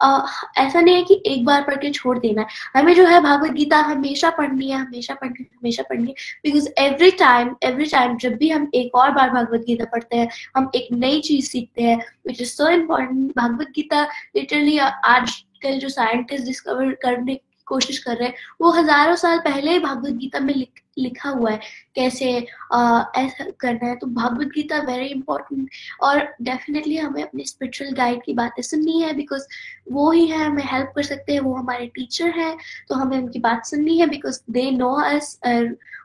आ, 0.01 0.27
ऐसा 0.59 0.81
नहीं 0.81 0.95
है 0.97 1.03
कि 1.03 1.23
एक 1.27 1.45
बार 1.45 1.63
पढ़ 1.63 1.77
के 1.77 1.91
छोड़ 1.91 2.19
देना 2.19 2.43
है। 2.43 2.49
हमें 2.77 2.95
जो 2.95 3.05
है 3.07 3.21
भागवत 3.23 3.51
गीता 3.53 3.79
हमेशा 3.79 4.31
पढ़नी 4.31 4.71
है 4.71 4.79
हमेशा 4.79 5.15
पढ़नी 5.15 5.43
है 5.43 5.49
हमेशा 5.57 5.83
पढ़नी 5.83 6.07
है 6.09 6.15
because 6.45 6.69
every 6.79 7.11
time 7.21 7.55
every 7.65 7.87
time 7.87 8.17
जब 8.19 8.37
भी 8.37 8.49
हम 8.51 8.71
एक 8.75 8.95
और 8.95 9.11
बार 9.11 9.31
भागवत 9.31 9.65
गीता 9.67 9.85
पढ़ते 9.93 10.17
हैं 10.17 10.29
हम 10.57 10.71
एक 10.75 10.89
नई 10.95 11.21
चीज़ 11.21 11.51
सीखते 11.51 11.83
हैं 11.83 11.99
which 12.27 12.41
is 12.43 12.51
so 12.51 12.69
important 12.71 13.33
Bhagavad 13.37 13.73
Gita 13.77 14.03
literally 14.37 14.79
आजकल 14.79 15.79
जो 15.79 15.89
साइंटिस्ट 15.89 16.45
डिस्कवर 16.47 16.93
करने 17.03 17.35
कोशिश 17.71 17.99
कर 17.99 18.17
रहे 18.17 18.29
हैं। 18.29 18.35
वो 18.61 18.71
हज़ारों 18.73 19.17
साल 19.17 19.39
पहले 19.41 19.73
ही 19.73 19.79
भागवत 19.81 20.13
गीता 20.15 20.41
में 20.41 20.55
लिख, 20.55 20.83
लिखा 20.99 21.29
हुआ 21.31 21.51
है, 21.51 21.61
कैसे 21.95 22.31
ऐसा 22.31 23.45
करना 23.61 23.87
है। 23.87 23.97
तो 23.97 24.07
भागवत 24.09 24.49
गीता 24.55 24.79
वेरी 24.83 25.07
इंपॉर्टेंट 25.09 25.69
और 26.03 26.21
डेफिनेटली 26.43 26.97
हमें 26.97 27.23
अपने 27.23 27.45
स्पिरिचुअल 27.45 27.93
गाइड 27.95 28.23
की 28.25 28.33
बातें 28.35 28.63
सुननी 28.63 29.01
है 29.03 29.13
बिकॉज़ 29.17 29.47
वो 29.93 30.11
ही 30.11 30.27
है, 30.27 30.45
हमें 30.45 30.65
हेल्प 30.65 30.93
कर 30.97 31.03
सकते 31.03 31.33
हैं। 31.33 31.41
वो 31.41 31.55
हमारे 31.55 31.87
टीचर 31.95 32.39
हैं 32.39 32.57
तो 32.89 32.95
हमें 32.95 33.17
उनकी 33.19 33.39
बात 33.41 33.67
सुननी 33.67 33.99
है 33.99 34.07
बिकॉज़ 34.09 34.41
दे 34.51 34.71
नो 34.73 34.93
अस 34.95 35.39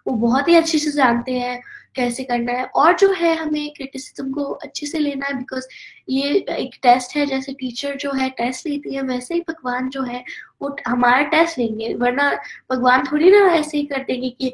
वो 0.08 0.14
बहुत 0.18 0.48
ही 0.48 0.56
अच्छे 0.56 0.80
से 0.80 0.92
जानते 0.92 1.34
हैं। 1.34 1.62
कैसे 1.96 2.24
करना 2.24 2.52
है 2.52 2.66
और 2.76 2.96
जो 2.96 3.12
है 3.14 3.36
हमें 3.36 3.74
क्रिटिसिज्म 3.74 4.32
को 4.32 4.44
अच्छे 4.44 4.86
से 4.86 5.00
लेना 5.00 5.26
है 5.26 5.38
बिकॉज़ 5.38 5.68
ये 6.10 6.34
एक 6.50 6.76
टेस्ट 6.84 7.16
है 7.18 7.26
जैसे 7.26 7.54
टीचर 7.54 7.96
जो 7.96 8.12
है 8.12 8.30
टेस्ट 8.38 8.68
लेती 8.68 8.96
है 8.96 9.02
वैसे 9.02 9.34
ही 9.34 9.42
भगवान 9.50 9.90
जो 9.90 10.02
है 10.04 10.24
वो 10.62 10.76
हमारा 10.88 11.22
टेस्ट 11.30 11.58
लेंगे। 11.60 11.94
वरना 11.94 12.32
भगवान 12.72 13.06
थोड़ी 13.12 13.32
ना 13.32 13.46
ऐसे 13.54 13.78
ही 13.78 13.86
कर 13.86 14.04
देंगे 14.04 14.30
कि 14.42 14.54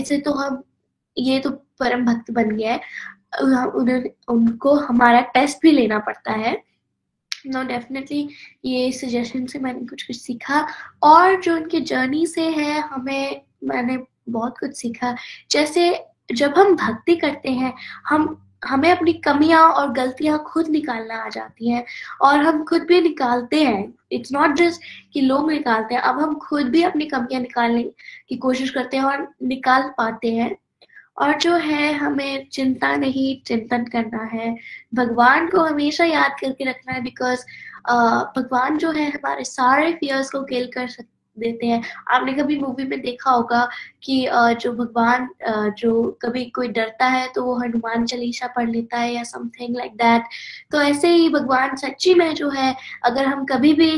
इसे 0.00 0.18
तो 0.18 0.32
हम 0.32 0.62
ये 1.16 1.38
तो 1.38 1.50
परम 1.50 2.04
भक्त 2.06 2.30
बन 2.30 2.50
गया 2.50 2.72
है। 2.72 2.80
उन्होंने 3.42 4.02
उनको 4.28 4.74
हमारा 4.76 5.20
टेस्ट 5.34 5.58
भी 5.62 5.72
लेना 5.72 5.98
पड़ता 5.98 6.32
है। 6.32 6.52
नो 7.46 7.58
no, 7.58 7.68
डेफिनेटली 7.68 8.28
ये 8.64 8.90
सजेशन 8.92 9.44
से 9.46 9.58
मैंने 9.58 9.86
कुछ 9.86 10.02
कुछ 10.02 10.16
सीखा 10.16 10.66
और 11.02 11.40
जो 11.40 11.54
उनके 11.56 11.80
जर्नी 11.80 12.26
से 12.26 12.42
है 12.48 12.80
हमें 12.80 13.40
मैंने 13.64 13.98
बहुत 14.28 14.58
कुछ 14.58 14.76
सीखा। 14.76 15.14
जैसे 15.50 15.90
जब 16.34 16.54
हम 16.58 16.76
भक्ति 16.76 17.16
करते 17.16 17.50
हैं, 17.50 17.74
हम, 18.08 18.46
हमें 18.64 18.90
अपनी 18.90 19.12
कमियाँ 19.12 19.62
और 19.62 19.92
गलतियाँ 19.92 20.38
खुद 20.46 20.68
निकालना 20.68 21.14
आ 21.14 21.28
जाती 21.28 21.70
हैं 21.70 21.84
और 22.20 22.38
हम 22.38 22.64
खुद 22.64 22.82
भी 22.82 23.00
निकालते 23.00 23.64
हैं। 23.64 23.94
इट्स 24.12 24.32
नॉट 24.32 24.54
जस्ट 24.56 24.80
कि 25.12 25.20
लोग 25.20 25.50
निकालते 25.50 25.94
हैं, 25.94 26.02
अब 26.02 26.20
हम 26.20 26.34
खुद 26.34 26.66
भी 26.66 26.82
अपनी 26.82 27.04
कमियाँ 27.04 27.40
निकालने 27.40 27.82
की 28.28 28.36
कोशिश 28.36 28.70
करते 28.70 28.96
हैं 28.96 29.04
और 29.04 29.28
निकाल 29.42 29.82
पाते 29.98 30.32
हैं। 30.32 30.56
और 31.18 31.36
जो 31.36 31.56
है, 31.56 31.92
हमें 31.92 32.48
चिंता 32.52 32.96
नहीं, 32.96 33.42
चिंतन 33.46 33.84
करना 33.84 34.24
है। 34.24 34.56
भगवान 34.94 35.48
को 35.48 35.60
हमेशा 35.60 36.04
याद 36.04 36.36
करके 36.40 36.64
रखना 36.64 36.92
है 36.92 37.02
बिकॉज़ 37.02 37.40
भगवान 38.36 38.78
जो 38.78 38.90
है 38.90 39.10
हमारे 39.10 39.44
सारे 39.44 39.92
फियर्स 39.92 40.30
को 40.30 40.42
किल 40.42 40.66
कर 40.66 40.88
सकते 40.88 41.09
देते 41.36 41.66
हैं। 41.66 41.82
आपने 42.08 42.32
कभी 42.32 42.58
मूवी 42.58 42.84
में 42.84 43.00
देखा 43.00 43.30
होगा 43.30 43.68
कि 44.02 44.26
जो 44.60 44.72
भगवान 44.74 45.28
जो 45.78 45.92
कभी 46.22 46.44
कोई 46.54 46.68
डरता 46.68 47.06
है 47.08 47.26
तो 47.34 47.44
वो 47.44 47.54
हनुमान 47.58 48.04
चालीसा 48.06 48.46
पढ़ 48.56 48.70
लेता 48.70 48.98
है 48.98 49.12
या 49.14 49.22
समथिंग 49.24 49.76
लाइक 49.76 49.92
दैट 49.96 50.24
तो 50.72 50.80
ऐसे 50.82 51.08
ही 51.08 51.28
भगवान 51.30 51.76
सच्ची 51.76 52.14
में 52.14 52.34
जो 52.34 52.48
है, 52.50 52.74
अगर 53.04 53.26
हम 53.26 53.44
कभी 53.44 53.72
भी 53.74 53.90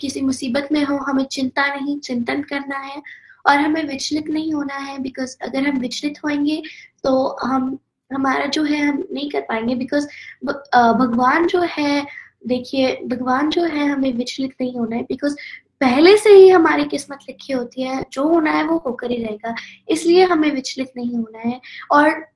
किसी 0.00 0.20
मुसीबत 0.22 0.68
में 0.72 0.82
हो, 0.84 0.96
हमें 1.00 1.24
चिंता 1.26 1.66
नहीं, 1.66 1.98
चिंतन 2.00 2.42
करना 2.42 2.78
है 2.78 3.02
और 3.44 3.56
हमें 3.56 3.82
विचलित 3.84 4.28
नहीं 4.28 4.52
होना 4.54 4.74
है 4.76 4.98
बिकॉज़ 5.02 5.36
अगर 5.42 5.68
हम 5.68 5.78
विचलित 5.80 6.18
होंगे 6.24 6.62
तो 7.04 7.36
हम, 7.42 7.78
हमारा 8.10 8.46
जो 8.46 8.62
है, 8.64 8.80
हम 8.80 9.04
नहीं 9.12 9.30
कर 9.30 9.40
पाएँगे 9.40 9.74
बिकॉज़ 9.74 10.06
भगवान 10.44 11.46
जो 11.46 11.62
है, 11.70 12.04
देखिए, 12.46 12.94
भगवान 13.06 13.50
जो 13.50 13.64
है 13.64 13.86
हमें 13.88 14.12
विचलित 14.14 14.54
नहीं 14.60 14.74
होना 14.78 14.96
है 14.96 15.02
बिकॉज़ 15.02 15.36
पहले 15.80 16.16
से 16.16 16.30
ही 16.30 16.48
हमारी 16.48 16.84
किस्मत 16.84 17.18
लिखी 17.28 17.52
होती 17.52 17.82
है, 17.82 18.04
जो 18.12 18.22
होना 18.28 18.50
है 18.50 18.64
वो 18.66 18.76
होकर 18.86 19.10
ही 19.10 19.16
रहेगा, 19.16 19.54
इसलिए 19.88 20.24
हमें 20.24 20.50
विचलित 20.50 20.92
नहीं 20.96 21.14
होना 21.14 21.38
है। 21.38 21.60
और 21.92 22.26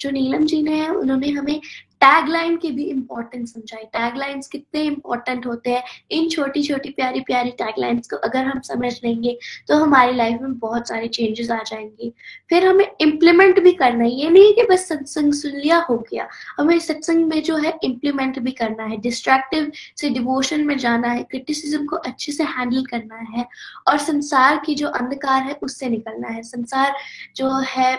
जो 0.00 0.10
नीलम 0.10 0.44
जी 0.46 0.62
ने 0.62 0.86
उन्होंने 0.88 1.30
हमें 1.30 1.60
टैगलाइन 2.04 2.56
की 2.56 2.70
भी 2.70 2.84
इम्पोर्टेंस 2.84 3.52
समझाई 3.54 3.84
टैगलाइंस 3.92 4.46
कितने 4.46 4.82
इम्पोर्टेंट 4.82 5.46
होते 5.46 5.70
हैं। 5.70 5.82
इन 6.10 6.28
छोटी 6.28 6.62
छोटी 6.62 6.88
प्यारी 6.88 7.20
प्यारी 7.20 7.50
टैगलाइंस 7.50 8.08
को 8.08 8.16
अगर 8.16 8.44
हम 8.44 8.60
समझ 8.60 8.92
लेंगे 9.04 9.38
तो 9.68 9.76
हमारी 9.76 10.12
लाइफ 10.12 10.38
में 10.42 10.58
बहुत 10.58 10.88
सारे 10.88 11.08
चेंजेस 11.08 11.50
आ 11.50 11.62
जाएँगे। 11.62 12.12
फिर 12.50 12.66
हमें 12.66 12.86
इम्प्लीमेंट 13.00 13.60
भी 13.60 13.72
करना 13.72 14.04
है। 14.04 14.10
ये 14.10 14.30
नहीं 14.30 14.52
कि 14.54 14.62
बस 14.62 14.86
सत्संग 14.88 15.32
सुन 15.32 15.52
लिया, 15.52 15.78
हो 15.90 15.96
गया। 16.10 16.28
हमें 16.58 16.78
सत्संग 16.78 17.24
में 17.26 17.42
जो 17.42 17.56
है 17.56 17.72
इम्प्लीमेंट 17.84 18.38
भी 18.38 18.50
करना 18.52 18.84
है। 18.84 18.96
डिस्ट्रैक्टिव 18.96 19.70
से 19.96 20.10
डिवोशन 20.10 20.64
में 20.66 20.76
जाना 20.78 21.08
है। 21.08 21.22
क्रिटिसिज्म 21.22 21.86
को 21.86 21.96
अच्छे 21.96 22.32
से 22.32 22.44
हैंडल 22.44 22.84
करना 22.84 23.38
है। 23.38 23.46
और 23.88 23.98
संसार 23.98 24.62
की 24.66 24.74
जो 24.74 24.88
अंधकार 24.88 25.42
है, 25.42 25.58
उससे 25.62 25.88
निकलना 25.88 26.28
है। 26.28 26.42
संसार 26.42 26.96
जो 27.36 27.50
है 27.68 27.94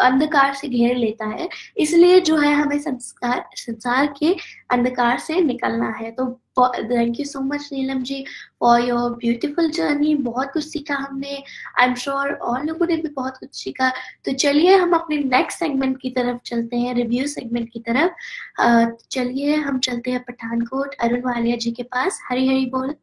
अंधकार 0.00 0.54
से 0.54 0.68
घेर 0.68 0.96
लेता 0.96 1.26
है। 1.26 1.48
इसलिए 1.76 2.20
जो 2.20 2.36
है 2.36 2.54
हमें 2.54 2.78
संस्कार 2.78 3.29
संसार 3.34 3.56
संसार 3.56 4.14
के 4.18 4.36
अंधकार 4.70 5.18
से 5.18 5.40
निकलना 5.40 5.90
है। 5.90 6.10
तो 6.10 6.40
thank 6.60 7.20
you 7.20 7.26
so 7.26 7.40
much 7.40 7.68
Neelam 7.72 8.02
ji 8.02 8.24
for 8.60 8.80
your 8.80 9.10
beautiful 9.10 9.70
journey 9.70 10.14
बहुत 10.14 10.50
कुछ 10.52 10.64
सीखा 10.64 10.94
हमने। 10.94 11.42
आई 11.80 11.86
एम 11.86 11.94
श्योर 11.94 12.32
और 12.32 12.64
लोगों 12.64 12.86
ने 12.86 12.96
भी 12.96 13.08
बहुत 13.08 13.36
कुछ 13.36 13.48
सीखा। 13.54 13.90
तो 14.24 14.32
चलिए 14.32 14.76
हम 14.76 14.92
अपने 14.92 15.16
नेक्स्ट 15.16 15.58
सेगमेंट 15.58 16.00
की 16.00 16.10
तरफ़ 16.10 16.38
चलते 16.44 16.76
हैं 16.76 16.94
रिव्यू 16.94 17.26
सेगमेंट 17.26 17.70
की 17.72 17.80
तरफ़। 17.80 18.12
चलिए 19.10 19.54
हम 19.54 19.78
चलते 19.78 20.10
हैं 20.10 20.24
पठानकोट, 20.24 20.94
अरुण 20.94 21.20
वालिया 21.20 21.56
जी 21.56 21.70
के 21.70 21.82
पास। 21.82 22.20
हरी 22.30 22.48
हरी 22.48 22.66
बोल। 22.66 22.94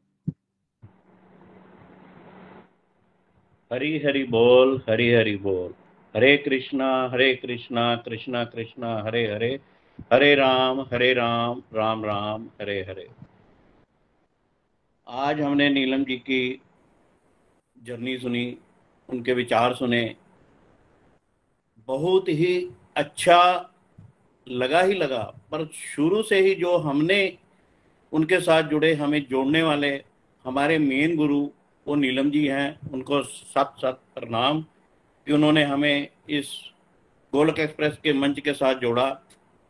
हरी 3.73 3.97
हरी 4.05 4.23
बोल, 4.23 4.81
हरी 4.89 5.13
हरी 5.13 5.35
बोल। 5.35 5.73
हरे 6.15 6.37
कृष्णा 6.37 7.09
हरे 7.13 7.35
कृष्णा 7.35 7.95
कृष्णा 7.95 8.43
कृष्णा, 8.43 9.03
हरे 9.07 9.33
हरे। 9.33 9.59
हरे 9.97 10.35
राम 10.35 10.79
हरे 10.81 11.13
राम 11.13 11.61
राम 11.73 12.05
राम, 12.05 12.45
हरे 12.61 12.79
हरे। 12.81 13.07
आज 15.07 15.41
हमने 15.41 15.69
नीलम 15.69 16.03
जी 16.03 16.15
की 16.17 16.61
जर्नी 17.83 18.17
सुनी, 18.17 18.57
उनके 19.09 19.33
विचार 19.33 19.73
सुने। 19.75 20.15
बहुत 21.87 22.29
ही 22.29 22.71
अच्छा 22.95 23.69
लगा 24.47 24.81
ही 24.81 24.93
लगा, 24.93 25.23
पर 25.51 25.65
शुरू 25.95 26.23
से 26.23 26.39
ही 26.39 26.55
जो 26.55 26.77
हमने 26.77 27.37
उनके 28.11 28.39
साथ 28.39 28.63
जुड़े, 28.63 28.93
हमें 28.93 29.25
जोड़ने 29.27 29.63
वाले 29.63 30.03
हमारे 30.45 30.77
मेन 30.77 31.15
गुरु, 31.15 31.49
वो 31.87 31.95
नीलम 31.95 32.31
जी 32.31 32.47
हैं। 32.47 32.91
उनको 32.91 33.23
सत 33.23 33.75
सत 33.77 34.01
प्रणाम 34.15 34.61
कि 35.27 35.33
उन्होंने 35.33 35.63
हमें 35.63 36.07
इस 36.29 36.71
गोलक 37.33 37.59
एक्सप्रेस 37.59 37.97
के 38.03 38.13
मंच 38.13 38.39
के 38.39 38.53
साथ 38.53 38.75
जोड़ा। 38.75 39.21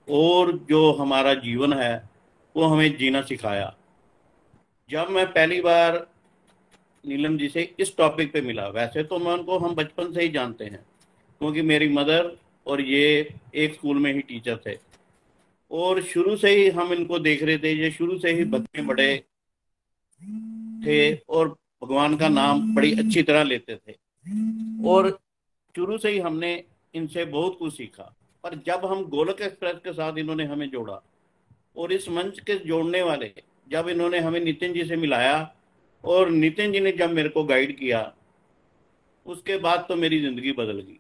और 0.10 0.52
जो 0.70 0.92
हमारा 0.92 1.34
जीवन 1.34 1.74
है, 1.74 2.10
वो 2.56 2.64
हमें 2.64 2.98
जीना 2.98 3.22
सिखाया। 3.22 3.76
जब 4.90 5.10
मैं 5.10 5.26
पहली 5.26 5.62
बार 5.62 6.08
नीलम 7.04 7.38
जी 7.38 7.48
से 7.50 7.76
इस 7.80 7.96
टॉपिक 7.98 8.32
पे 8.34 8.42
मिला, 8.42 8.68
वैसे 8.68 9.04
तो 9.04 9.20
मैं 9.20 9.32
उनको, 9.32 9.58
हम 9.58 9.76
बचपन 9.76 10.12
से 10.14 10.22
ही 10.22 10.30
जानते 10.30 10.66
हैं, 10.66 10.86
क्योंकि 11.42 11.62
मेरी 11.62 11.90
मदर 11.90 12.32
और 12.68 12.82
ये 12.82 13.34
एक 13.56 13.74
स्कूल 13.74 13.98
में 13.98 14.14
ही 14.14 14.22
टीचर 14.22 14.58
थे। 14.66 14.78
और 15.72 16.02
शुरू 16.02 16.36
से 16.38 16.50
ही 16.50 16.70
हम 16.70 16.94
इनको 16.94 17.20
देख 17.20 17.44
रहे 17.44 17.58
थे, 17.58 17.72
ये 17.72 17.92
शुरू 17.92 18.20
से 18.20 18.32
ही 18.32 18.44
बच्चे 18.44 18.82
बड़े 18.82 19.24
थे 20.86 21.16
और 21.30 21.56
भगवान 21.84 22.18
का 22.18 22.30
नाम 22.30 22.76
बड़ी 22.76 22.92
अच्छी 23.00 23.24
तरह 23.24 23.44
लेते 23.44 23.76
थे। 23.76 23.96
और 24.88 25.10
शुरू 25.76 25.98
से 25.98 26.10
ही 26.10 26.20
हमने 26.20 26.64
इनसे 26.94 27.26
बहुत 27.26 27.58
कुछ 27.60 27.78
सीखा। 27.78 28.14
पर 28.48 28.56
जब 28.66 28.86
हम 28.86 29.04
गोलक 29.06 29.42
एक्सप्रेस 29.42 29.80
के 29.84 29.92
साथ 29.94 30.18
इन्होंने 30.18 30.44
हमें 30.46 30.70
जोड़ा 30.70 31.02
और 31.78 31.92
इस 31.94 32.08
मंच 32.10 32.40
के 32.40 32.56
जोड़ने 32.60 33.02
वाले, 33.04 33.32
जब 33.70 33.88
इन्होंने 33.90 34.20
हमें 34.20 34.40
नितिन 34.40 34.74
जी 34.74 34.84
से 34.84 34.96
मिलाया 34.96 35.34
और 36.04 36.30
नितिन 36.30 36.72
जी 36.74 36.80
ने 36.80 36.92
जब 36.92 37.12
मेरे 37.12 37.30
को 37.30 37.44
गाइड 37.44 37.76
किया, 37.78 38.00
उसके 39.26 39.58
बाद 39.58 39.86
तो 39.90 39.96
मेरी 39.96 40.20
ज़िंदगी 40.22 40.52
बदल 40.52 40.80
गई। 40.80 41.00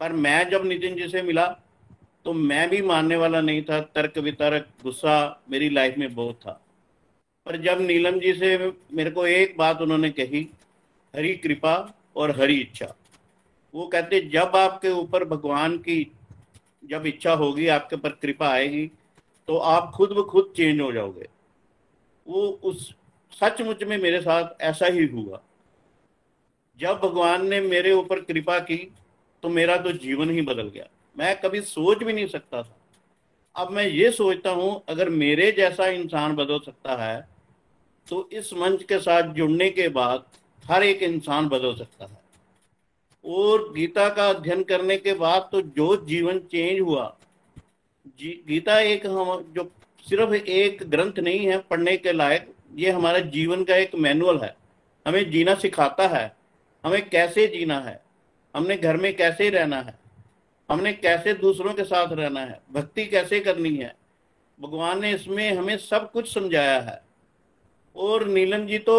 पर 0.00 0.12
मैं 0.14 0.48
जब 0.50 0.66
नितिन 0.66 0.94
जी 0.96 1.08
से 1.08 1.22
मिला 1.22 1.46
तो 2.24 2.32
मैं 2.32 2.68
भी 2.70 2.80
मानने 2.82 3.16
वाला 3.16 3.40
नहीं 3.40 3.62
था, 3.62 3.80
तर्क 3.80 4.18
वितर्क, 4.18 4.68
गुस्सा 4.82 5.42
मेरी 5.50 5.70
लाइफ 5.70 5.98
में 5.98 6.14
बहुत 6.14 6.36
था। 6.36 6.60
पर 7.46 7.56
जब 7.62 7.80
नीलम 7.80 8.18
जी 8.20 8.32
से 8.34 8.56
मेरे 8.92 9.10
को 9.10 9.26
एक 9.26 9.56
बात 9.58 9.80
उन्होंने 9.82 10.10
कही, 10.10 10.46
हरी 11.14 11.34
कृपा 11.36 11.74
और 12.16 12.30
हरी 12.40 12.60
इच्छा। 12.60 12.94
वो 13.74 13.86
कहते, 13.88 14.20
जब 14.22 14.56
आपके 14.56 14.90
ऊपर 14.90 15.24
भगवान 15.26 15.76
की 15.78 16.00
जब 16.88 17.06
इच्छा 17.06 17.32
होगी, 17.32 17.66
आपके 17.68 17.96
ऊपर 17.96 18.10
कृपा 18.12 18.48
आएगी 18.48 18.86
तो 19.48 19.56
आप 19.56 19.90
खुद 19.94 20.12
ब 20.12 20.24
खुद 20.26 20.52
चेंज 20.56 20.80
हो 20.80 20.90
जाओगे। 20.92 21.28
वो 22.26 22.46
उस 22.64 22.94
सचमुच 23.32 23.82
में 23.82 23.96
मेरे 23.98 24.20
साथ 24.20 24.62
ऐसा 24.62 24.86
ही 24.86 25.06
हुआ। 25.06 25.40
जब 26.78 27.00
भगवान 27.00 27.46
ने 27.48 27.60
मेरे 27.60 27.92
ऊपर 27.92 28.20
कृपा 28.22 28.58
की 28.60 28.76
तो 29.42 29.48
मेरा 29.48 29.76
तो 29.76 29.92
जीवन 29.94 30.30
ही 30.30 30.42
बदल 30.42 30.68
गया। 30.68 30.86
मैं 31.16 31.40
कभी 31.40 31.60
सोच 31.62 32.02
भी 32.02 32.12
नहीं 32.12 32.26
सकता 32.26 32.62
था। 32.62 32.76
अब 33.56 33.70
मैं 33.70 33.86
ये 33.86 34.10
सोचता 34.12 34.50
हूँ, 34.50 34.82
अगर 34.88 35.08
मेरे 35.10 35.50
जैसा 35.52 35.86
इंसान 35.88 36.34
बदल 36.36 36.58
सकता 36.58 36.96
है 36.96 37.28
तो 38.06 38.28
इस 38.32 38.52
मंच 38.54 38.82
के 38.82 38.98
साथ 38.98 39.32
जुड़ने 39.34 39.68
के 39.70 39.88
बाद 39.90 40.24
हर 40.64 40.82
एक 40.82 41.02
इंसान 41.02 41.48
बदल 41.48 41.74
सकता 41.74 42.04
है। 42.04 42.20
और 43.24 43.72
गीता 43.72 44.08
का 44.08 44.28
अध्ययन 44.30 44.62
करने 44.62 44.96
के 44.96 45.12
बाद 45.14 45.48
तो 45.52 45.60
जो 45.62 45.96
जीवन 46.06 46.38
चेंज 46.52 46.80
हुआ 46.80 47.14
जी, 48.18 48.42
गीता 48.48 48.78
एक 48.80 49.06
हम 49.06 49.52
जो 49.56 49.70
सिर्फ़ 50.06 50.34
एक 50.34 50.82
ग्रंथ 50.90 51.18
नहीं 51.18 51.46
है 51.46 51.58
पढ़ने 51.60 51.96
के 51.96 52.12
लायक 52.12 52.48
ये 52.74 52.90
हमारे 52.90 53.20
जीवन 53.30 53.64
का 53.64 53.76
एक 53.76 53.94
मैनुअल 53.94 54.38
है। 54.38 54.54
हमें 55.06 55.30
जीना 55.30 55.54
सिखाता 55.54 56.06
है 56.08 56.32
हमें 56.84 57.08
कैसे 57.10 57.46
जीना 57.46 57.78
है 57.80 58.00
हमने 58.54 58.76
घर 58.76 58.96
में 58.96 59.14
कैसे 59.16 59.48
रहना 59.50 59.80
है 59.80 59.98
हमने 60.68 60.92
कैसे 60.92 61.34
दूसरों 61.34 61.72
के 61.74 61.84
साथ 61.84 62.12
रहना 62.12 62.40
है 62.40 62.60
भक्ति 62.72 63.04
कैसे 63.06 63.40
करनी 63.40 63.74
है 63.76 63.94
भगवान 64.58 65.00
ने 65.00 65.12
इसमें 65.12 65.50
हमें 65.52 65.76
सब 65.78 66.10
कुछ 66.12 66.32
समझाया 66.34 66.78
है। 66.80 67.00
और 67.96 68.26
नीलम 68.26 68.66
जी 68.66 68.78
तो 68.78 68.96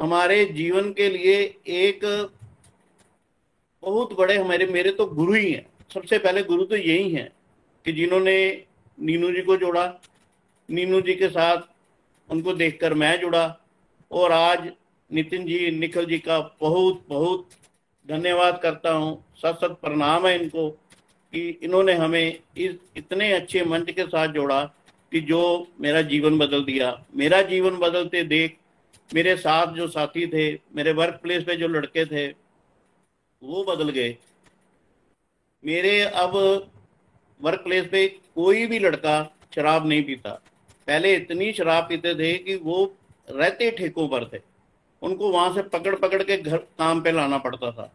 हमारे 0.00 0.44
जीवन 0.46 0.92
के 0.92 1.08
लिए 1.08 1.36
एक 1.76 2.04
बहुत 3.84 4.16
बड़े 4.18 4.36
हमारे, 4.36 4.66
मेरे 4.66 4.90
तो 4.90 5.06
गुरु 5.06 5.32
ही 5.32 5.52
हैं। 5.52 5.66
सबसे 5.94 6.18
पहले 6.18 6.42
गुरु 6.42 6.64
तो 6.64 6.76
यही 6.76 7.10
हैं 7.10 7.28
कि 7.84 7.92
जिन्होंने 7.92 8.64
नीनू 8.98 9.30
जी 9.32 9.42
को 9.42 9.56
जोड़ा। 9.56 9.84
नीनू 10.68 11.00
जी 11.00 11.14
के 11.14 11.28
साथ 11.28 11.62
उनको 12.28 12.52
देखकर 12.52 12.94
मैं 12.94 13.20
जुड़ा। 13.20 13.44
और 14.10 14.32
आज 14.32 14.70
नितिन 15.10 15.44
जी, 15.46 15.70
निखिल 15.70 16.04
जी 16.04 16.18
का 16.18 16.38
बहुत 16.60 17.04
बहुत 17.08 17.48
धन्यवाद 18.08 18.60
करता 18.62 18.90
हूँ। 18.90 19.24
सत 19.36 19.58
सत 19.60 19.78
प्रणाम 19.82 20.26
है 20.26 20.34
इनको 20.42 20.68
कि 20.70 21.48
इन्होंने 21.62 21.92
हमें 21.92 22.38
इस, 22.56 22.74
इतने 22.96 23.32
अच्छे 23.32 23.64
मंच 23.64 23.90
के 23.90 24.04
साथ 24.04 24.28
जोड़ा 24.28 24.62
कि 25.12 25.20
जो 25.20 25.66
मेरा 25.80 26.02
जीवन 26.02 26.38
बदल 26.38 26.64
दिया। 26.64 27.04
मेरा 27.16 27.40
जीवन 27.42 27.76
बदलते 27.78 28.22
देख 28.24 28.56
मेरे 29.10 29.36
साथ 29.36 29.74
जो 29.74 29.86
साथी 29.88 30.26
थे, 30.26 30.52
मेरे 30.76 30.92
वर्क 30.92 31.18
प्लेस 31.22 31.42
पे 31.44 31.56
जो 31.56 31.68
लड़के 31.68 32.04
थे 32.04 32.26
वो 33.44 33.64
बदल 33.64 33.90
गए। 33.90 34.16
मेरे 35.64 36.00
अब 36.00 36.36
वर्क 37.42 37.60
प्लेस 37.60 37.86
पे 37.92 38.08
कोई 38.34 38.66
भी 38.66 38.78
लड़का 38.78 39.36
शराब 39.54 39.86
नहीं 39.86 40.04
पीता। 40.04 40.30
पहले 40.86 41.16
इतनी 41.16 41.52
शराब 41.52 41.84
पीते 41.84 42.14
थे 42.14 42.38
कि 42.38 42.56
वो 42.56 42.94
रहते 43.30 43.70
ठेकों 43.70 44.08
पर 44.08 44.24
थे। 44.24 44.38
उनको 45.02 45.30
वहाँ 45.30 45.54
से 45.54 45.62
पकड़ 45.62 45.94
पकड़ 45.94 46.22
के 46.22 46.36
घर, 46.36 46.56
काम 46.56 47.00
पे 47.00 47.12
लाना 47.12 47.38
पड़ता 47.38 47.70
था। 47.70 47.92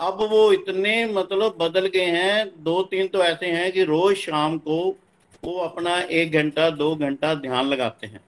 अब 0.00 0.14
वो 0.14 0.52
इतने 0.52 1.06
मतलब 1.06 1.56
बदल 1.60 1.86
गए 1.86 2.04
हैं 2.04 2.62
दो 2.62 2.82
तीन 2.82 3.08
तो 3.08 3.22
ऐसे 3.22 3.46
हैं 3.46 3.72
कि 3.72 3.84
रोज 3.84 4.16
शाम 4.16 4.58
को 4.58 4.96
वो 5.44 5.58
अपना 5.58 6.00
एक 6.00 6.32
घंटा, 6.32 6.70
दो 6.70 6.96
घंटा 6.96 7.34
ध्यान 7.34 7.66
लगाते 7.66 8.06
हैं। 8.06 8.20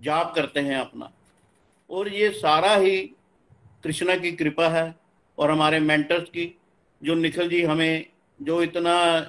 जाप 0.00 0.34
करते 0.34 0.60
हैं 0.60 0.76
अपना। 0.76 1.12
और 1.90 2.08
ये 2.08 2.30
सारा 2.30 2.74
ही 2.74 3.00
कृष्णा 3.84 4.16
की 4.16 4.32
कृपा 4.32 4.68
है। 4.68 5.01
और 5.42 5.50
हमारे 5.50 5.80
मेंटर्स 5.80 6.28
की, 6.30 6.58
जो 7.02 7.14
निखिल 7.14 7.48
जी 7.48 7.62
हमें, 7.62 8.06
जो 8.42 8.62
इतना 8.62 9.20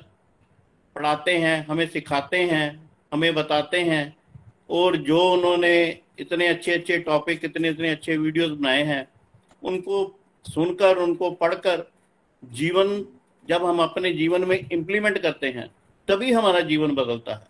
पढ़ाते 0.95 1.38
हैं, 1.38 1.66
हमें 1.66 1.88
सिखाते 1.88 2.38
हैं, 2.38 2.91
हमें 3.14 3.34
बताते 3.36 3.80
हैं, 3.82 4.16
और 4.70 4.97
जो 4.97 5.34
उन्होंने 5.34 6.01
इतने 6.20 6.47
अच्छे 6.47 6.74
अच्छे 6.74 6.97
टॉपिक 6.97 7.45
इतने 7.45 7.70
इतने 7.70 7.89
अच्छे 7.89 8.18
वीडियोस 8.18 8.51
बनाए 8.51 8.84
हैं, 8.84 9.07
उनको 9.64 10.20
सुनकर, 10.45 10.97
उनको 10.97 11.32
पढ़कर, 11.32 11.84
जीवन, 12.43 13.05
जब 13.49 13.66
हम 13.66 13.80
अपने 13.80 14.14
जीवन 14.14 14.43
में 14.43 14.70
इम्प्लीमेंट 14.72 15.18
करते 15.18 15.47
हैं, 15.47 15.68
तभी 16.07 16.32
हमारा 16.32 16.59
जीवन 16.59 16.95
बदलता 16.95 17.34
है। 17.34 17.47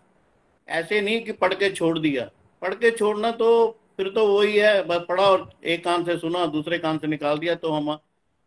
ऐसे 0.68 1.00
नहीं 1.00 1.20
कि 1.22 1.32
पढ़ 1.32 1.54
के 1.54 1.70
छोड़ 1.70 1.98
दिया। 1.98 2.30
पढ़ 2.62 2.74
के 2.74 2.90
छोड़ना 2.90 3.30
तो 3.30 3.78
फिर 3.96 4.08
तो 4.08 4.26
वही 4.26 4.56
है, 4.56 4.82
बस 4.84 5.04
पढ़ा 5.08 5.24
और 5.24 5.52
एक 5.64 5.84
कान 5.84 6.04
से 6.04 6.18
सुना, 6.18 6.46
दूसरे 6.46 6.78
कान 6.78 6.98
से 6.98 7.06
निकाल 7.06 7.38
दिया 7.38 7.54
तो 7.54 7.72
हम 7.72 7.98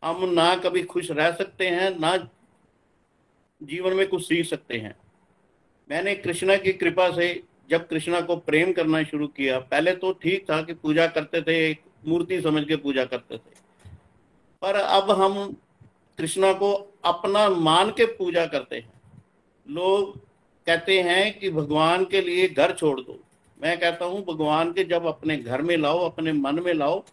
हम 0.03 0.29
ना 0.29 0.55
कभी 0.55 0.81
खुश 0.83 1.11
रह 1.11 1.31
सकते 1.31 1.67
हैं, 1.67 1.99
ना 1.99 2.15
जीवन 3.61 3.93
में 3.93 4.07
कुछ 4.07 4.27
सीख 4.27 4.45
सकते 4.45 4.77
हैं। 4.77 4.95
मैंने 5.89 6.15
कृष्णा 6.15 6.55
की 6.55 6.73
कृपा 6.73 7.09
से 7.11 7.43
जब 7.69 7.87
कृष्णा 7.87 8.21
को 8.21 8.35
प्रेम 8.35 8.71
करना 8.73 9.03
शुरू 9.03 9.27
किया, 9.27 9.59
पहले 9.59 9.91
तो 9.91 10.11
ठीक 10.13 10.49
था 10.49 10.61
कि 10.61 10.73
पूजा 10.73 11.07
करते 11.07 11.41
थे, 11.41 11.69
एक 11.69 11.81
मूर्ति 12.07 12.41
समझ 12.41 12.63
के 12.67 12.75
पूजा 12.75 13.05
करते 13.05 13.37
थे। 13.37 13.55
पर 14.61 14.75
अब 14.75 15.11
हम 15.11 15.55
कृष्णा 16.17 16.53
को 16.53 16.73
अपना 17.05 17.49
मान 17.49 17.89
के 17.89 18.05
पूजा 18.05 18.45
करते 18.45 18.75
हैं। 18.75 18.93
लोग 19.67 20.17
कहते 20.67 21.01
हैं 21.01 21.39
कि 21.39 21.49
भगवान 21.49 22.05
के 22.05 22.21
लिए 22.21 22.47
घर 22.47 22.73
छोड़ 22.73 22.99
दो। 23.01 23.19
मैं 23.57 23.77
कहता 23.79 24.05
हूँ, 24.05 24.23
भगवान 24.25 24.71
के 24.73 24.83
जब 24.83 25.05
अपने 25.05 25.37
घर 25.37 25.61
में 25.61 25.77
लाओ, 25.77 25.99
अपने 25.99 26.33
मन 26.33 26.59
में 26.59 26.73
लाओ 26.73 27.03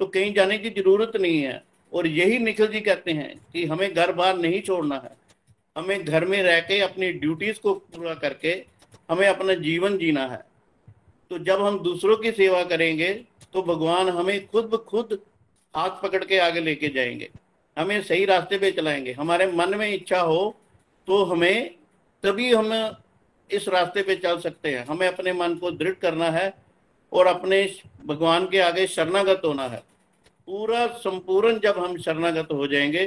तो 0.00 0.06
कहीं 0.06 0.32
जाने 0.34 0.58
की 0.58 0.70
ज़रूरत 0.70 1.16
नहीं 1.16 1.40
है। 1.42 1.62
और 1.92 2.06
यही 2.06 2.38
निखिल 2.38 2.66
जी 2.66 2.80
कहते 2.80 3.12
हैं 3.12 3.34
कि 3.52 3.64
हमें 3.66 3.92
घर 3.94 4.12
बार 4.12 4.36
नहीं 4.36 4.60
छोड़ना 4.62 4.96
है। 4.96 5.16
हमें 5.76 6.04
घर 6.04 6.24
में 6.24 6.42
रह 6.42 6.60
के 6.60 6.80
अपनी 6.80 7.12
ड्यूटीज़ 7.12 7.58
को 7.60 7.74
पूरा 7.74 8.14
करके 8.14 8.52
हमें 9.10 9.26
अपना 9.28 9.54
जीवन 9.54 9.98
जीना 9.98 10.26
है। 10.26 10.42
तो 11.30 11.38
जब 11.38 11.62
हम 11.62 11.78
दूसरों 11.78 12.16
की 12.16 12.32
सेवा 12.32 12.62
करेंगे 12.64 13.12
तो 13.54 13.62
भगवान 13.62 14.08
हमें 14.08 14.46
खुद 14.46 14.64
ब 14.64 14.76
खुद 14.88 15.18
हाथ 15.74 16.02
पकड़ 16.02 16.24
के 16.24 16.38
आगे 16.38 16.60
लेके 16.60 16.88
जाएँगे। 16.88 17.28
हमें 17.76 18.02
सही 18.02 18.24
रास्ते 18.24 18.58
पे 18.58 18.70
चलाएँगे। 18.70 19.12
हमारे 19.12 19.46
मन 19.46 19.74
में 19.74 19.88
इच्छा 19.88 20.20
हो 20.20 20.54
तो 21.08 21.22
हमें 21.24 21.74
तभी 22.24 22.52
हम 22.54 22.72
इस 23.50 23.68
रास्ते 23.68 24.02
पे 24.02 24.16
चल 24.16 24.38
सकते 24.40 24.70
हैं। 24.70 24.84
हमें 24.86 25.06
अपने 25.08 25.32
मन 25.32 25.54
को 25.54 25.70
दृढ़ 25.70 25.94
करना 25.94 26.30
है 26.30 26.52
और 27.12 27.26
अपने 27.26 27.64
भगवान 28.06 28.46
के 28.46 28.60
आगे 28.60 28.86
शरणागत 28.86 29.42
होना 29.44 29.66
है। 29.68 29.82
पूरा 30.48 30.86
संपूर्ण 30.86 31.58
जब 31.58 31.78
हम 31.78 31.96
शरणागत 31.96 32.48
हो 32.52 32.66
जाएँगे, 32.66 33.06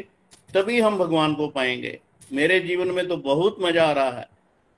तभी 0.54 0.80
हम 0.80 0.98
भगवान 0.98 1.34
को 1.34 1.48
पाएँगे। 1.48 2.00
मेरे 2.34 2.60
जीवन 2.60 2.92
में 2.92 3.08
तो 3.08 3.18
बहुत 3.18 3.58
मज़ा 3.62 3.86
आ 3.86 3.92
रहा 3.92 4.10
है। 4.10 4.28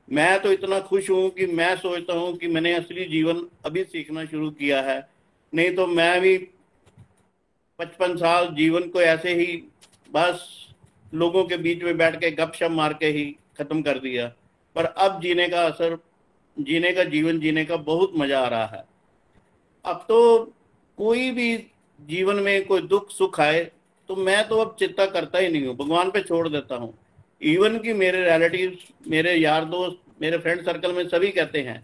मैं 0.08 0.40
तो 0.42 0.52
इतना 0.52 0.80
खुश 0.80 1.10
हूँ 1.10 1.30
कि 1.30 1.46
मैं 1.46 1.76
सोचता 1.76 2.14
हूँ 2.14 2.36
कि 2.38 2.48
मैंने 2.48 2.74
असली 2.74 3.06
जीवन 3.06 3.48
अभी 3.66 3.84
सीखना 3.84 4.26
शुरू 4.26 4.50
किया 4.52 4.82
है। 4.82 5.00
नहीं 5.54 5.76
तो 5.76 5.88
मैं 5.88 6.22
भी 6.22 6.38
पचपन 7.80 8.16
साल 8.18 8.48
जीवन 8.56 8.88
को 8.90 9.02
ऐसे 9.02 9.34
ही 9.34 9.64
बस 10.12 10.48
लोगों 11.14 11.44
के 11.44 11.58
बीच 11.58 11.84
में 11.84 11.98
बैठ 11.98 12.20
के 12.20 12.32
गपशप 12.32 12.72
मार 12.72 12.94
के 12.94 13.06
ही 13.06 13.26
खत्म 13.58 13.82
कर 13.82 14.00
दिया। 14.00 14.28
पर 14.76 14.86
अब 14.86 15.22
जीने 15.22 15.48
का 15.50 15.66
असर, 15.66 15.98
जीने 16.58 16.92
का 16.94 17.04
जीवन, 17.04 17.40
जीने 17.40 17.66
का 17.66 17.76
बहुत 17.76 18.12
मज़ा 18.16 18.40
आ 18.40 18.48
रहा 18.48 18.66
है। 18.66 18.84
अब 19.86 20.06
तो 20.10 20.54
कोई 20.98 21.32
भी 21.32 21.58
जीवन 22.00 22.36
में 22.36 22.66
कोई 22.66 22.82
दुख 22.84 23.12
सुख 23.12 23.40
आए 23.40 23.64
तो 24.10 24.16
मैं 24.16 24.48
तो 24.48 24.58
अब 24.58 24.76
चिंता 24.80 25.06
करता 25.06 25.40
ही 25.40 25.50
नहीं 25.50 25.66
हूँ, 25.68 25.76
भगवान 25.78 26.12
पे 26.12 26.22
छोड़ 26.22 26.48
देता 26.50 26.76
हूँ। 26.76 26.94
इवन 27.42 27.78
कि 27.80 27.94
मेरे 27.94 28.24
रिलेटिव 28.24 28.78
मेरे 29.08 29.34
यार 29.36 29.66
दोस्त, 29.66 29.98
मेरे 30.22 30.38
फ्रेंड 30.38 30.62
सर्कल 30.66 30.94
में 30.94 31.08
सभी 31.08 31.32
कहते 31.32 31.62
हैं 31.62 31.84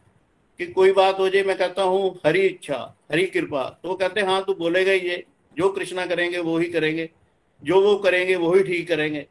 कि 0.59 0.65
कोई 0.67 0.91
बात 0.91 1.19
हो 1.19 1.27
जाए, 1.29 1.43
मैं 1.43 1.57
कहता 1.57 1.83
हूँ, 1.83 2.19
हरी 2.25 2.41
इच्छा, 2.41 2.77
हरी 3.11 3.25
कृपा। 3.25 3.63
तो 3.83 3.89
वो 3.89 3.95
कहते 3.95 4.19
हैं 4.19 4.27
हाँ 4.27 4.43
तू 4.43 4.53
बोलेगा 4.53 4.91
ही 4.91 4.99
ये, 4.99 5.23
जो 5.57 5.69
कृष्णा 5.69 6.05
करेंगे, 6.05 6.39
वो 6.39 6.57
ही 6.57 6.67
करेंगे, 6.67 7.09
जो 7.61 7.81
वो 7.81 7.95
करेंगे, 7.97 8.35
वो 8.35 8.53
ही 8.53 8.63
ठीक 8.63 8.87
करेंगे। 8.87 9.21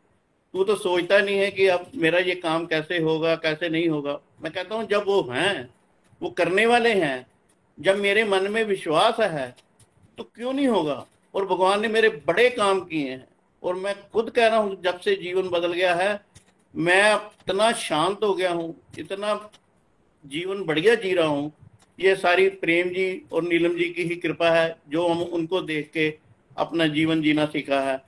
तू 0.55 0.65
तो 0.65 0.75
सोचता 0.77 1.19
नहीं 1.19 1.39
है 1.39 1.51
कि 1.51 1.67
अब 1.67 1.91
मेरा 1.95 2.19
ये 2.19 2.35
काम 2.35 2.67
कैसे 2.67 2.99
होगा, 2.99 3.35
कैसे 3.37 3.69
नहीं 3.69 3.89
होगा। 3.89 4.19
मैं 4.43 4.53
कहता 4.53 4.75
हूँ, 4.75 4.87
जब 4.89 5.05
वो 5.07 5.21
हैं, 5.31 5.69
वो 6.21 6.31
करने 6.31 6.67
वाले 6.67 6.93
हैं, 6.95 7.27
जब 7.79 7.99
मेरे 7.99 8.25
मन 8.25 8.51
में 8.51 8.63
विश्वास 8.65 9.21
है 9.21 9.55
तो 10.19 10.25
क्यों 10.25 10.53
नहीं 10.53 10.69
होगा? 10.69 11.07
और 11.35 11.47
भगवान 11.47 11.81
ने 11.83 11.89
मेरे 11.89 12.09
बड़े 12.27 12.49
काम 12.51 12.81
किए 12.81 13.11
हैं। 13.11 13.27
और 13.63 13.75
मैं 13.75 13.95
खुद 14.11 14.31
कह 14.31 14.47
रहा 14.47 14.59
हूँ, 14.59 14.83
जब 14.83 14.99
से 15.01 15.15
जीवन 15.17 15.49
बदल 15.49 15.73
गया 15.73 15.95
है, 15.95 16.21
मैं 16.75 17.15
इतना 17.15 17.73
शांत 17.73 18.25
हो 18.25 18.33
गया 18.35 18.51
हूँ, 18.53 18.75
इतना 18.99 19.51
जीवन 20.25 20.63
बढ़िया 20.65 20.95
जी 20.95 21.13
रहा 21.15 21.27
हूँ। 21.27 21.53
ये 22.01 22.15
सारी 22.17 22.49
प्रेम 22.49 22.89
जी 22.89 23.23
और 23.33 23.43
नीलम 23.43 23.77
जी 23.77 23.89
की 23.89 24.03
ही 24.03 24.17
कृपा 24.17 24.51
है, 24.51 24.77
जो 24.89 25.07
हम 25.09 25.23
उनको 25.23 25.61
देख 25.61 25.91
के 25.91 26.09
अपना 26.57 26.87
जीवन 26.87 27.23
जीना 27.23 27.47
सीखा 27.47 27.81
है। 27.81 28.03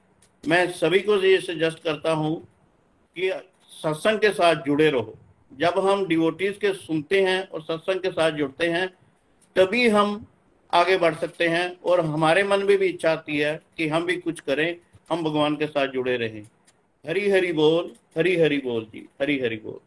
मैं 0.45 0.71
सभी 0.73 1.01
को 1.01 1.17
ये 1.17 1.39
सजेस्ट 1.41 1.83
करता 1.83 2.13
हूँ 2.13 2.37
कि 3.17 3.31
सत्संग 3.73 4.19
के 4.19 4.31
साथ 4.31 4.55
जुड़े 4.55 4.91
रहो। 4.91 5.15
जब 5.53 5.79
हम 5.79 6.07
डिवोटीज 6.07 6.57
के 6.57 6.73
सुनते 6.73 7.21
हैं 7.23 7.49
और 7.49 7.63
सत्संग 7.63 8.01
के 8.01 8.11
साथ 8.11 8.31
जुड़ते 8.31 8.67
हैं, 8.67 8.87
तभी 9.57 9.89
हम 9.89 10.27
आगे 10.75 10.97
बढ़ 10.97 11.15
सकते 11.15 11.49
हैं 11.49 11.81
और 11.81 12.01
हमारे 12.01 12.43
मन 12.45 12.63
में 12.63 12.79
भी 12.79 12.87
इच्छा 12.87 13.13
आती 13.13 13.39
है 13.39 13.61
कि 13.77 13.89
हम 13.89 14.05
भी 14.05 14.17
कुछ 14.17 14.41
करें, 14.41 14.77
हम 15.11 15.23
भगवान 15.25 15.57
के 15.57 15.67
साथ 15.67 15.89
जुड़े 15.89 16.17
रहें। 16.17 16.43
हरी 17.05 17.31
हरी 17.31 17.53
बोल, 17.53 17.93
हरी 18.19 18.37
हरी 18.37 18.59
बोल 18.59 18.85
जी, 18.85 19.09
हरी 19.23 19.39
हरी 19.39 19.57
बोल। 19.57 19.81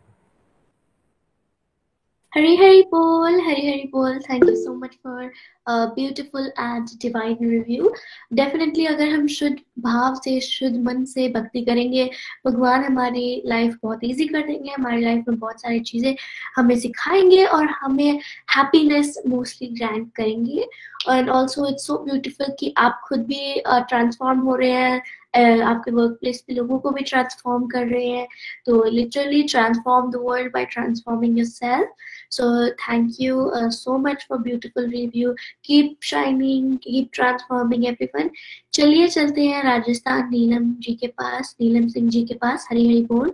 Hari 2.33 2.55
Hari 2.55 2.83
Bol, 2.91 3.41
Hari 3.41 3.61
Hari 3.65 3.89
Bol, 3.91 4.19
thank 4.27 4.43
you 4.45 4.55
so 4.55 4.75
much 4.75 4.95
for 5.01 5.31
a 5.65 5.91
beautiful 5.95 6.51
and 6.57 6.87
divine 6.99 7.37
review. 7.39 7.91
Definitely 8.31 8.85
अगर 8.87 9.09
हम 9.09 9.27
शुद्ध 9.27 9.55
भाव 9.79 10.15
से 10.15 10.39
शुद्ध 10.39 10.75
मन 10.85 11.03
से 11.05 11.27
भक्ति 11.29 11.61
करेंगे 11.65 12.05
भगवान 12.45 12.83
हमारी 12.83 13.41
लाइफ 13.45 13.77
बहुत 13.83 14.03
इजी 14.03 14.27
कर 14.27 14.41
देंगे 14.47 14.71
हमारी 14.71 15.01
लाइफ 15.01 15.25
में 15.29 15.39
बहुत 15.39 15.61
सारी 15.61 15.79
चीज़ें 15.89 16.15
हमें 16.55 16.77
सिखाएँगे 16.79 17.43
और 17.45 17.65
हमें 17.81 18.19
हैप्पीनेस 18.55 19.17
मोस्टली 19.27 19.67
ग्रांट 19.77 20.11
करेंगे 20.15 20.67
and 21.09 21.29
also 21.29 21.67
it's 21.67 21.87
so 21.87 21.97
beautiful 22.03 22.55
कि 22.59 22.73
आप 22.77 23.01
खुद 23.07 23.25
भी 23.25 23.61
ट्रांसफॉर्म 23.67 24.39
uh, 24.39 24.45
हो 24.45 24.55
रहे 24.55 24.71
हैं 24.71 25.01
आपके 25.35 25.91
वर्क 25.91 26.17
प्लेस 26.21 26.43
पे 26.47 26.53
लोगों 26.53 26.79
को 26.79 26.89
भी 26.89 27.03
ट्रांसफॉर्म 27.03 27.67
कर 27.67 27.87
रहे 27.87 28.07
हैं। 28.07 28.27
तो 28.65 28.83
literally 28.83 29.43
transform 29.43 30.11
the 30.11 30.15
world 30.15 30.53
by 30.53 30.65
transforming 30.65 31.37
yourself 31.39 31.89
So 32.29 32.71
thank 32.75 33.19
you 33.19 33.51
uh, 33.51 33.69
so 33.69 33.97
much 33.97 34.27
for 34.27 34.37
beautiful 34.37 34.87
review. 34.87 35.35
Keep 35.63 36.03
shining, 36.03 36.77
keep 36.77 37.11
transforming 37.11 37.87
everyone. 37.87 38.29
चलिए 38.73 39.07
चलते 39.07 39.45
हैं 39.45 39.63
राजस्थान 39.63 40.29
नीलम 40.29 40.73
जी 40.79 40.93
के 40.93 41.07
पास 41.07 41.55
नीलम 41.61 41.87
सिंह 41.87 42.09
जी 42.09 42.23
के 42.23 42.33
पास 42.33 42.67
हरी 42.71 42.87
हरी 42.87 43.01
बोल। 43.01 43.33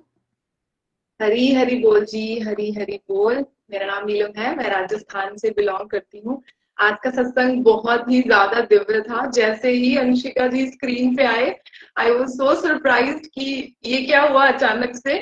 हरी 1.21 1.53
हरी 1.53 1.75
बोल 1.75 2.05
जी 2.05 2.39
हरी 2.39 2.71
हरी 2.71 2.99
बोल। 3.09 3.45
मेरा 3.71 3.85
नाम 3.85 4.05
नीलम 4.05 4.39
है 4.39 4.55
मैं 4.55 4.69
राजस्थान 4.69 5.37
से 5.37 5.49
बिलोंग 5.49 5.89
करती 5.89 6.19
हूँ। 6.19 6.41
आज 6.77 6.95
का 7.03 7.09
सत्संग 7.11 7.63
बहुत 7.63 8.09
ही 8.09 8.21
ज़्यादा 8.21 8.61
दिव्य 8.61 9.01
था। 9.01 9.25
जैसे 9.31 9.71
ही 9.71 9.95
अंशिका 9.97 10.47
जी 10.47 10.65
स्क्रीन 10.67 11.15
पे 11.15 11.23
आए 11.25 11.55
आई 11.97 12.11
वॉज़ 12.11 12.31
सो 12.31 12.53
सरप्राइज़ 12.61 13.27
कि 13.29 13.75
ये 13.85 14.01
क्या 14.05 14.21
हुआ 14.21 14.47
अचानक 14.47 14.95
से। 14.95 15.17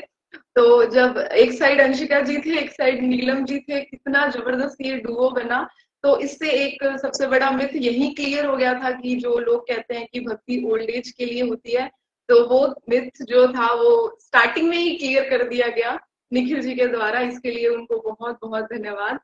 तो 0.55 0.85
जब 0.85 1.17
एक 1.17 1.51
साइड 1.53 1.81
अंशिका 1.81 2.19
जी 2.21 2.37
थे, 2.37 2.57
एक 2.59 2.71
साइड 2.71 3.01
नीलम 3.03 3.43
जी 3.45 3.59
थे, 3.59 3.79
कितना 3.81 4.25
ज़बरदस्त 4.29 4.81
ये 4.81 4.95
डुओ 4.97 5.29
बना। 5.31 5.67
तो 6.03 6.17
इससे 6.19 6.51
एक 6.51 6.83
सबसे 6.99 7.27
बड़ा 7.27 7.49
मिथ 7.51 7.75
यही 7.77 8.09
क्लियर 8.13 8.45
हो 8.45 8.55
गया 8.57 8.73
था 8.73 8.91
कि 8.91 9.15
जो 9.15 9.37
लोग 9.39 9.67
कहते 9.67 9.95
हैं 9.95 10.07
कि 10.13 10.19
भक्ति 10.19 10.63
ओल्ड 10.71 10.89
एज 10.89 11.11
के 11.11 11.25
लिए 11.25 11.41
होती 11.49 11.71
है 11.71 11.89
तो 12.29 12.43
वो 12.47 12.65
मिथ 12.89 13.23
जो 13.23 13.47
था, 13.47 13.73
वो 13.73 14.17
स्टार्टिंग 14.19 14.67
में 14.69 14.77
ही 14.77 14.95
क्लियर 14.97 15.29
कर 15.29 15.47
दिया 15.47 15.67
गया 15.69 15.97
निखिल 16.31 16.61
जी 16.61 16.73
के 16.75 16.87
द्वारा। 16.87 17.19
इसके 17.21 17.51
लिए 17.51 17.67
उनको 17.67 17.97
बहुत 18.01 18.37
बहुत 18.41 18.63
धन्यवाद। 18.73 19.19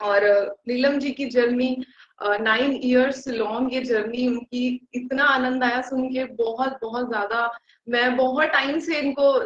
और 0.00 0.24
नीलम 0.68 0.98
जी 0.98 1.10
की 1.10 1.26
जर्नी 1.26 1.76
नाइन 2.22 2.72
इयर्स 2.72 3.28
लॉन्ग 3.28 3.74
ये 3.74 3.80
जर्नी 3.82 4.26
उनकी 4.28 4.88
इतना 4.94 5.24
आनंद 5.24 5.64
आया 5.64 5.80
सुन 5.82 6.08
के 6.08 6.24
बहुत 6.24 6.78
बहुत 6.82 7.08
ज़्यादा 7.08 7.50
मैं 7.88 8.16
बहुत 8.16 8.48
टाइम 8.48 8.78
से 8.78 8.98
इनको 8.98 9.38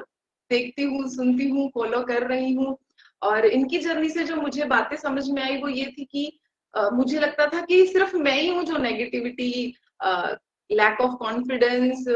देखती 0.51 0.83
हूँ 0.83 1.09
सुनती 1.09 1.49
हूँ 1.49 1.71
फॉलो 1.75 2.03
कर 2.03 2.27
रही 2.27 2.53
हूँ। 2.55 2.77
और 3.23 3.47
इनकी 3.47 3.79
जर्नी 3.79 4.09
से 4.09 4.25
जो 4.25 4.37
मुझे 4.37 4.65
बातें 4.65 4.97
समझ 4.97 5.29
में 5.31 5.43
आई 5.43 5.57
वो 5.57 5.69
ये 5.69 5.85
थी 5.99 6.05
कि 6.05 6.41
uh, 6.75 6.93
मुझे 6.93 7.21
लगता 7.21 7.47
था 7.47 7.61
कि 7.61 7.87
सिर्फ़ 7.87 8.17
मैं 8.17 8.41
ही 8.41 8.49
हूँ 8.49 8.65
जो 8.65 8.79
negativity 8.79 9.75
lack 10.71 11.01
of 11.01 11.15
confidence 11.17 12.09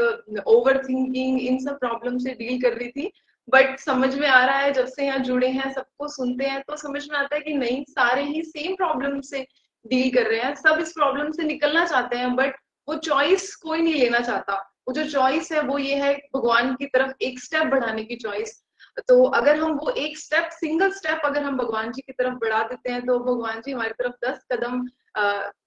over 0.47 0.77
thinking 0.89 1.39
इन 1.41 1.59
सब 1.59 1.79
प्रॉब्लम 1.79 2.17
से 2.17 2.33
डील 2.33 2.61
कर 2.61 2.73
रही 2.73 2.89
थी। 2.89 3.11
बट 3.47 3.79
समझ 3.79 4.13
में 4.15 4.27
आ 4.27 4.43
रहा 4.45 4.57
है, 4.57 4.71
जब 4.73 4.85
से 4.87 5.05
यहाँ 5.05 5.19
जुड़े 5.19 5.47
हैं, 5.49 5.71
सबको 5.73 6.07
सुनते 6.07 6.45
हैं 6.45 6.61
तो 6.67 6.75
समझ 6.77 7.07
में 7.09 7.17
आता 7.17 7.35
है 7.35 7.41
कि 7.41 7.53
नहीं, 7.53 7.83
सारे 7.89 8.23
ही 8.23 8.43
सेम 8.43 8.75
प्रॉब्लम 8.75 9.19
से 9.21 9.41
डील 9.85 10.13
कर 10.13 10.29
रहे 10.29 10.39
हैं। 10.39 10.53
सब 10.55 10.79
इस 10.81 10.91
प्रॉब्लम 10.91 11.31
से 11.31 11.43
निकलना 11.43 11.85
चाहते 11.85 12.17
हैं 12.17 12.35
बट 12.35 12.55
वो 12.87 12.95
चॉइस 12.99 13.55
कोई 13.55 13.81
नहीं 13.81 13.93
लेना 13.95 14.19
चाहता। 14.19 14.55
वो 14.87 14.93
जो 14.93 15.09
चॉइस 15.09 15.51
है, 15.51 15.61
वो 15.61 15.77
ये 15.77 15.95
है 15.95 16.13
भगवान 16.35 16.73
की 16.75 16.85
तरफ़ 16.87 17.13
एक 17.21 17.39
स्टेप 17.39 17.67
बढ़ाने 17.67 18.03
की 18.03 18.15
चॉइस 18.15 18.61
तो 19.07 19.23
अगर 19.25 19.55
हम 19.55 19.71
वो 19.73 19.89
एक 19.91 20.17
स्टेप 20.17 20.49
सिंगल 20.51 20.91
स्टेप 20.91 21.21
अगर 21.25 21.43
हम 21.43 21.57
भगवान 21.57 21.91
जी 21.91 22.01
की 22.01 22.13
तरफ़ 22.13 22.33
बढ़ा 22.35 22.61
देते 22.63 22.91
हैं 22.91 23.05
तो 23.05 23.17
भगवान 23.19 23.61
जी 23.65 23.71
हमारी 23.71 23.93
तरफ़ 23.99 24.13
दस 24.25 24.45
कदम 24.51 24.79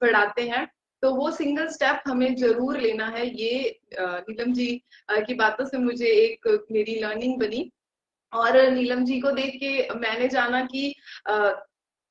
बढ़ाते 0.03 0.43
हैं। 0.43 0.67
तो 1.03 1.15
वो 1.15 1.31
सिंगल 1.33 1.69
स्टेप 1.71 2.03
हमें 2.07 2.35
ज़रूर 2.37 2.79
लेना 2.79 3.07
है। 3.09 3.27
ये 3.31 3.81
नीलम 4.01 4.53
जी 4.53 4.67
की 5.27 5.35
बातों 5.37 5.65
से 5.67 5.79
मुझे 5.81 6.07
एक 6.07 6.49
मेरी 6.73 6.99
लर्निंग 7.01 7.39
बनी। 7.41 7.71
और 8.33 8.61
नीलम 8.71 9.05
जी 9.05 9.21
को 9.21 9.31
देख 9.33 9.55
के 9.61 9.95
मैंने 9.97 10.29
जाना 10.29 10.61
कि 10.67 10.95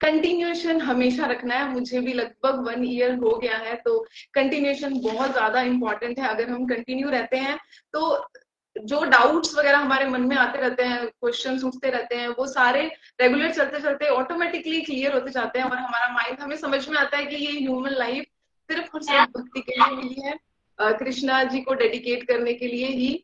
कंटिन्यूएशन 0.02 0.82
हमेशा 0.82 1.26
रखना 1.28 1.56
है। 1.56 1.72
मुझे 1.72 2.00
भी 2.00 2.14
लगभग 2.14 2.60
वन 2.68 2.84
ईयर 2.86 3.14
हो 3.16 3.36
गया 3.38 3.58
है 3.60 3.76
तो 3.86 3.98
कंटिन्यूएशन 4.34 5.00
बहुत 5.02 5.32
ज़्यादा 5.32 5.62
इंपॉर्टेंट 5.64 6.20
है। 6.20 6.28
अगर 6.28 6.50
हम 6.50 6.66
कंटिन्यू 6.68 7.10
रहते 7.10 7.38
हैं 7.38 7.58
तो 7.94 8.30
जो 8.76 9.04
डाउट्स 9.06 9.56
वगैरह 9.56 9.78
हमारे 9.78 10.06
मन 10.08 10.22
में 10.24 10.36
आते 10.38 10.60
रहते 10.60 10.84
हैं 10.84 11.06
क्वेश्चन 11.06 11.60
उठते 11.68 11.90
रहते 11.92 12.16
हैं, 12.16 12.28
वो 12.30 12.46
सारे 12.48 12.82
रेगुलर 13.22 13.52
चलते 13.54 13.80
चलते 13.82 14.08
ऑटोमेटिकली 14.10 14.82
क्लियर 14.82 15.14
होते 15.14 15.32
जाते 15.32 15.60
हैं। 15.60 15.66
और 15.66 15.78
हमारा 15.78 16.12
माइंड 16.14 16.40
हमें 16.40 16.56
समझ 16.58 16.88
में 16.90 16.98
आता 16.98 17.18
है 17.18 17.26
कि 17.26 17.36
ये 17.38 17.52
ह्यूमन 17.54 17.94
लाइफ 17.94 18.26
सिर्फ़ 18.70 18.96
और 18.96 19.04
सिर्फ़ 19.04 19.38
भक्ति 19.38 19.62
के 19.62 19.80
लिए 19.80 19.96
मिली 19.96 20.22
है। 20.22 20.38
कृष्णा 20.80 21.44
जी 21.46 21.60
को 21.62 21.74
डेडिकेट 21.76 22.24
करने 22.28 22.54
के 22.54 22.68
लिए 22.68 22.88
ही 22.88 23.24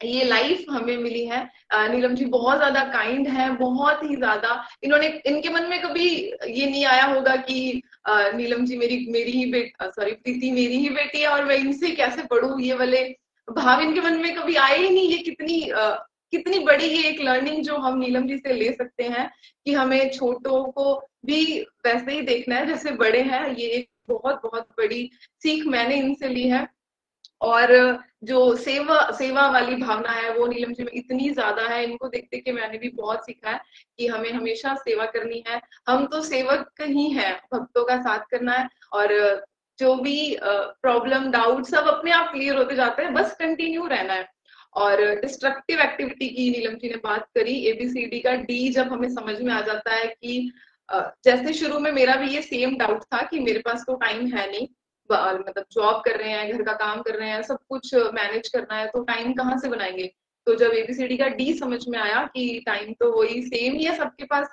ये 0.00 0.24
लाइफ 0.24 0.64
हमें 0.70 0.96
मिली 0.98 1.24
है। 1.26 1.42
नीलम 1.90 2.14
जी 2.14 2.24
बहुत 2.26 2.56
ज़्यादा 2.58 2.82
काइंड 2.92 3.26
है, 3.28 3.50
बहुत 3.56 4.02
ही 4.02 4.16
ज़्यादा। 4.16 4.52
इन्होंने, 4.84 5.08
इनके 5.26 5.48
मन 5.48 5.66
में 5.70 5.80
कभी 5.82 6.08
ये 6.50 6.66
नहीं 6.66 6.84
आया 6.86 7.04
होगा 7.04 7.34
कि 7.38 7.82
नीलम 8.08 8.64
जी 8.66 8.76
मेरी 8.78 9.04
मेरी 9.10 9.32
ही 9.32 9.44
बेटी 9.52 9.90
सॉरी 9.90 10.12
प्रीति 10.12 10.50
मेरी 10.52 10.76
ही 10.76 10.88
बेटी 10.90 11.20
है 11.20 11.28
और 11.28 11.44
मैं 11.44 11.56
इनसे 11.56 11.90
कैसे 11.96 12.22
पढ़ू 12.30 12.58
ये 12.58 12.74
वाले 12.74 13.02
भाव 13.48 13.80
इनके 13.80 14.00
मन 14.00 14.16
में 14.22 14.34
कभी 14.36 14.54
आए 14.58 14.78
ही 14.78 14.88
नहीं। 14.90 15.08
ये 15.08 15.18
कितनी 15.20 15.60
कितनी 16.32 16.58
बड़ी 16.60 16.86
ये 16.86 17.08
एक 17.08 17.20
लर्निंग 17.20 17.62
जो 17.64 17.76
हम 17.78 17.98
नीलम 17.98 18.26
जी 18.28 18.36
से 18.38 18.52
ले 18.52 18.72
सकते 18.72 19.04
हैं 19.04 19.30
कि 19.66 19.72
हमें 19.72 20.10
छोटों 20.10 20.64
को 20.64 20.94
भी 21.26 21.60
वैसे 21.86 22.12
ही 22.12 22.20
देखना 22.22 22.56
है, 22.56 22.66
जैसे 22.66 22.90
बड़े 22.96 23.20
हैं। 23.22 23.54
ये 23.54 23.66
एक 23.68 23.88
बहुत 24.10 24.40
बहुत 24.42 24.68
बड़ी 24.78 25.10
सीख 25.42 25.66
मैंने 25.66 25.96
इनसे 25.96 26.28
ली 26.28 26.48
है। 26.48 26.66
और 27.40 27.70
जो 28.24 28.38
सेवा 28.56 28.98
सेवा 29.10 29.48
वाली 29.50 29.76
भावना 29.76 30.10
है, 30.12 30.32
वो 30.34 30.46
नीलम 30.46 30.72
जी 30.72 30.82
में 30.82 30.90
इतनी 30.94 31.30
ज़्यादा 31.30 31.62
है, 31.64 31.84
इनको 31.84 32.08
देखते 32.08 32.38
के 32.38 32.52
मैंने 32.52 32.78
भी 32.78 32.88
बहुत 32.88 33.24
सीखा 33.26 33.50
है 33.50 33.60
कि 33.98 34.06
हमें 34.06 34.30
हमेशा 34.32 34.74
सेवा 34.78 35.06
करनी 35.06 35.42
है। 35.48 35.60
हम 35.88 36.06
तो 36.06 36.22
सेवक 36.22 36.82
ही 36.82 37.08
हैं, 37.10 37.32
भक्तों 37.54 37.84
का 37.84 37.96
साथ 38.00 38.26
करना 38.30 38.52
है, 38.52 38.68
और 38.92 39.14
जो 39.78 39.94
भी 39.96 40.36
प्रॉब्लम 40.42 41.30
डाउट 41.30 41.66
सब 41.66 41.86
अपने 41.88 42.10
आप 42.12 42.30
क्लियर 42.32 42.56
होते 42.56 42.74
जाते 42.74 43.02
हैं, 43.02 43.14
बस 43.14 43.34
कंटिन्यू 43.38 43.86
रहना 43.86 44.14
है। 44.14 44.28
और 44.76 45.00
डिस्ट्रक्टिव 45.20 45.80
एक्टिविटी 45.80 46.28
की 46.28 46.50
नीलम 46.50 46.74
जी 46.74 46.88
ने 46.88 46.96
बात 47.04 47.26
करी 47.34 47.54
एबीसीडी 47.68 48.20
का 48.20 48.34
डी 48.42 48.68
जब 48.70 48.92
हमें 48.92 49.08
समझ 49.08 49.40
में 49.40 49.52
आ 49.52 49.60
जाता 49.60 49.94
है 49.94 50.06
कि 50.06 50.52
जैसे 51.24 51.52
शुरू 51.54 51.78
में 51.78 51.90
मेरा 51.92 52.14
भी 52.16 52.28
ये 52.30 52.42
सेम 52.42 52.76
डाउट 52.76 53.02
था 53.04 53.22
कि 53.22 53.40
मेरे 53.40 53.58
पास 53.60 53.84
तो 53.86 53.94
टाइम 53.96 54.26
है 54.28 54.50
नहीं। 54.50 54.66
मतलब 55.10 55.64
जॉब 55.72 56.02
कर 56.04 56.16
रहे 56.18 56.30
हैं, 56.30 56.50
घर 56.52 56.62
का 56.62 56.72
काम 56.74 57.00
कर 57.02 57.14
रहे 57.14 57.28
हैं, 57.28 57.42
सब 57.42 57.58
कुछ 57.68 57.94
मैनेज 57.94 58.48
करना 58.48 58.76
है 58.76 58.86
तो 58.88 59.02
टाइम 59.04 59.32
कहाँ 59.34 59.58
से 59.58 59.68
बनाएँगे? 59.68 60.06
तो 60.46 60.54
जब 60.54 60.72
एबीसीडी 60.74 61.16
का 61.16 61.28
डी 61.30 61.52
समझ 61.54 61.80
में 61.88 61.98
आया 61.98 62.24
कि 62.26 62.62
टाइम 62.66 62.92
तो 63.00 63.10
वही 63.12 63.42
सेम 63.42 63.74
ही 63.74 63.84
है 63.84 63.96
सबके 63.96 64.24
पास, 64.24 64.48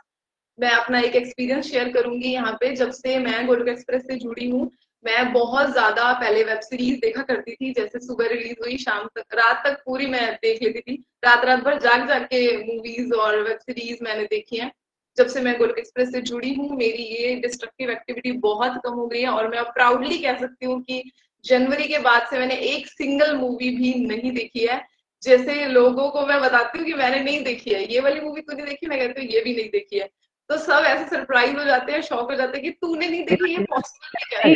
मैं 0.60 0.72
अपना 0.72 1.00
एक 1.00 1.16
एक्सपीरियंस 1.16 1.66
शेयर 1.66 1.92
करूँगी 1.94 2.34
यहाँ 2.34 2.54
पे। 2.62 2.76
जब 2.76 2.92
से 2.92 3.18
मैं 3.20 3.46
गोलक 3.48 3.68
एक्सप्रेस 3.70 4.02
से 4.08 4.16
जुड़ी 4.18 4.50
हूँ, 4.50 4.70
मैं 5.06 5.32
बहुत 5.34 5.72
ज़्यादा 5.72 6.12
पहले 6.14 6.44
वेब 6.44 6.60
सीरीज़ 6.62 7.00
देखा 7.02 7.22
करती 7.24 7.54
थी, 7.56 7.72
जैसे 7.74 8.00
सुबह 8.00 8.28
रिलीज़ 8.28 8.56
हुई, 8.64 8.78
शाम 8.78 9.08
तक, 9.16 9.24
रात 9.36 9.64
तक 9.66 9.82
पूरी 9.86 10.08
मैं 10.08 10.34
देख 10.36 10.62
लेती 10.64 10.80
थी। 10.82 10.96
रात 11.26 11.46
रात 11.46 11.64
भर 11.64 11.80
जाग 11.80 12.08
जाग 12.08 12.24
के 12.26 12.42
मूवीज़ 12.66 13.14
और 13.16 13.42
वेब 13.44 13.58
सीरीज़ 13.60 14.04
मैंने 14.04 14.24
देखी 14.26 14.58
है। 14.58 14.72
जब 15.18 15.28
से 15.28 15.42
मैं 15.42 15.58
गोलक 15.58 15.76
एक्सप्रेस 15.80 16.12
से 16.12 16.22
जुड़ी 16.22 16.54
हूँ 16.54 16.70
मेरी 16.78 17.04
ये 17.04 17.36
डिस्ट्रक्टिव 17.36 17.90
एक्टिविटी 17.90 18.32
बहुत 18.32 18.82
कम 18.86 18.94
हो 18.94 19.08
गई 19.08 19.22
है 19.22 19.30
और 19.30 19.48
मैं 19.48 19.64
प्राउडली 19.64 20.18
कह 20.18 20.38
सकती 20.38 20.66
हूँ 20.66 20.82
कि 20.82 21.12
जनवरी 21.46 21.88
के 21.88 22.00
बाद 22.00 22.28
से 22.30 22.40
मैंने 22.40 22.56
एक 22.56 22.88
सिंगल 22.88 23.36
मूवी 23.38 23.70
भी 23.70 23.94
नहीं 24.08 24.32
देखी 24.32 24.66
है। 24.66 24.86
जैसे 25.24 25.66
लोगों 25.66 26.10
को 26.10 26.26
मैं 26.26 26.42
बताती 26.42 26.78
हूँ 26.78 26.86
कि 26.86 26.94
मैंने 26.94 27.20
नहीं 27.20 27.44
देखी 27.44 27.72
है। 27.72 27.94
ये 27.94 28.00
वाली 28.00 28.20
मूवी 28.22 28.42
तूने 28.42 28.64
देखी? 28.64 28.88
मैं 28.88 29.00
कहती 29.00 29.22
हूँ 29.22 29.30
ये 29.30 29.42
भी 29.42 29.56
नहीं 29.56 29.70
देखी 29.70 30.00
है। 30.00 30.10
तो 30.50 30.58
सब 30.58 30.84
ऐसे 30.86 31.10
सरप्राइज़ 31.10 31.58
हो 31.58 31.64
जाते 31.64 31.92
हैं 31.92 32.02
शॉक 32.02 32.32
हो 32.32 32.36
जाते 32.36 32.58
हैं 32.58 32.64
कि 32.64 32.72
तूने 32.72 33.08
नहीं 33.08 33.26
देखी 33.26 33.52
ये 33.52 33.64
पॉसिबल 33.64 34.18
है 34.18 34.26
क्या 34.30 34.40
है 34.40 34.56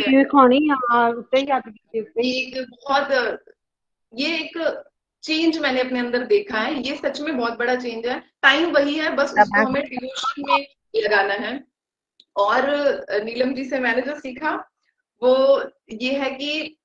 एक 2.20 2.58
बहुत 2.58 3.38
ये 4.14 4.38
एक 4.38 4.84
चेंज 5.22 5.58
मैंने 5.58 5.80
अपने 5.80 5.98
अंदर 5.98 6.24
देखा 6.26 6.58
है। 6.58 6.82
ये 6.82 6.96
सच 6.96 7.20
में 7.20 7.36
बहुत 7.36 7.58
बड़ा 7.58 7.74
चेंज 7.74 8.06
है। 8.06 8.18
टाइम 8.42 8.70
वही 8.70 8.94
है 8.94 9.14
बस 9.16 9.30
उसको 9.32 9.66
हमें 9.66 9.82
ट्यूशन 9.82 10.42
में 10.48 10.66
लगाना 10.96 11.34
है। 11.34 11.62
और 12.36 12.70
नीलम 13.24 13.54
जी 13.54 13.64
से 13.64 13.78
मैंने 13.78 14.02
जो 14.02 14.18
सीखा 14.20 14.54
वो 15.22 15.62
ये 15.92 16.12
है 16.12 16.30
कि 16.30 16.78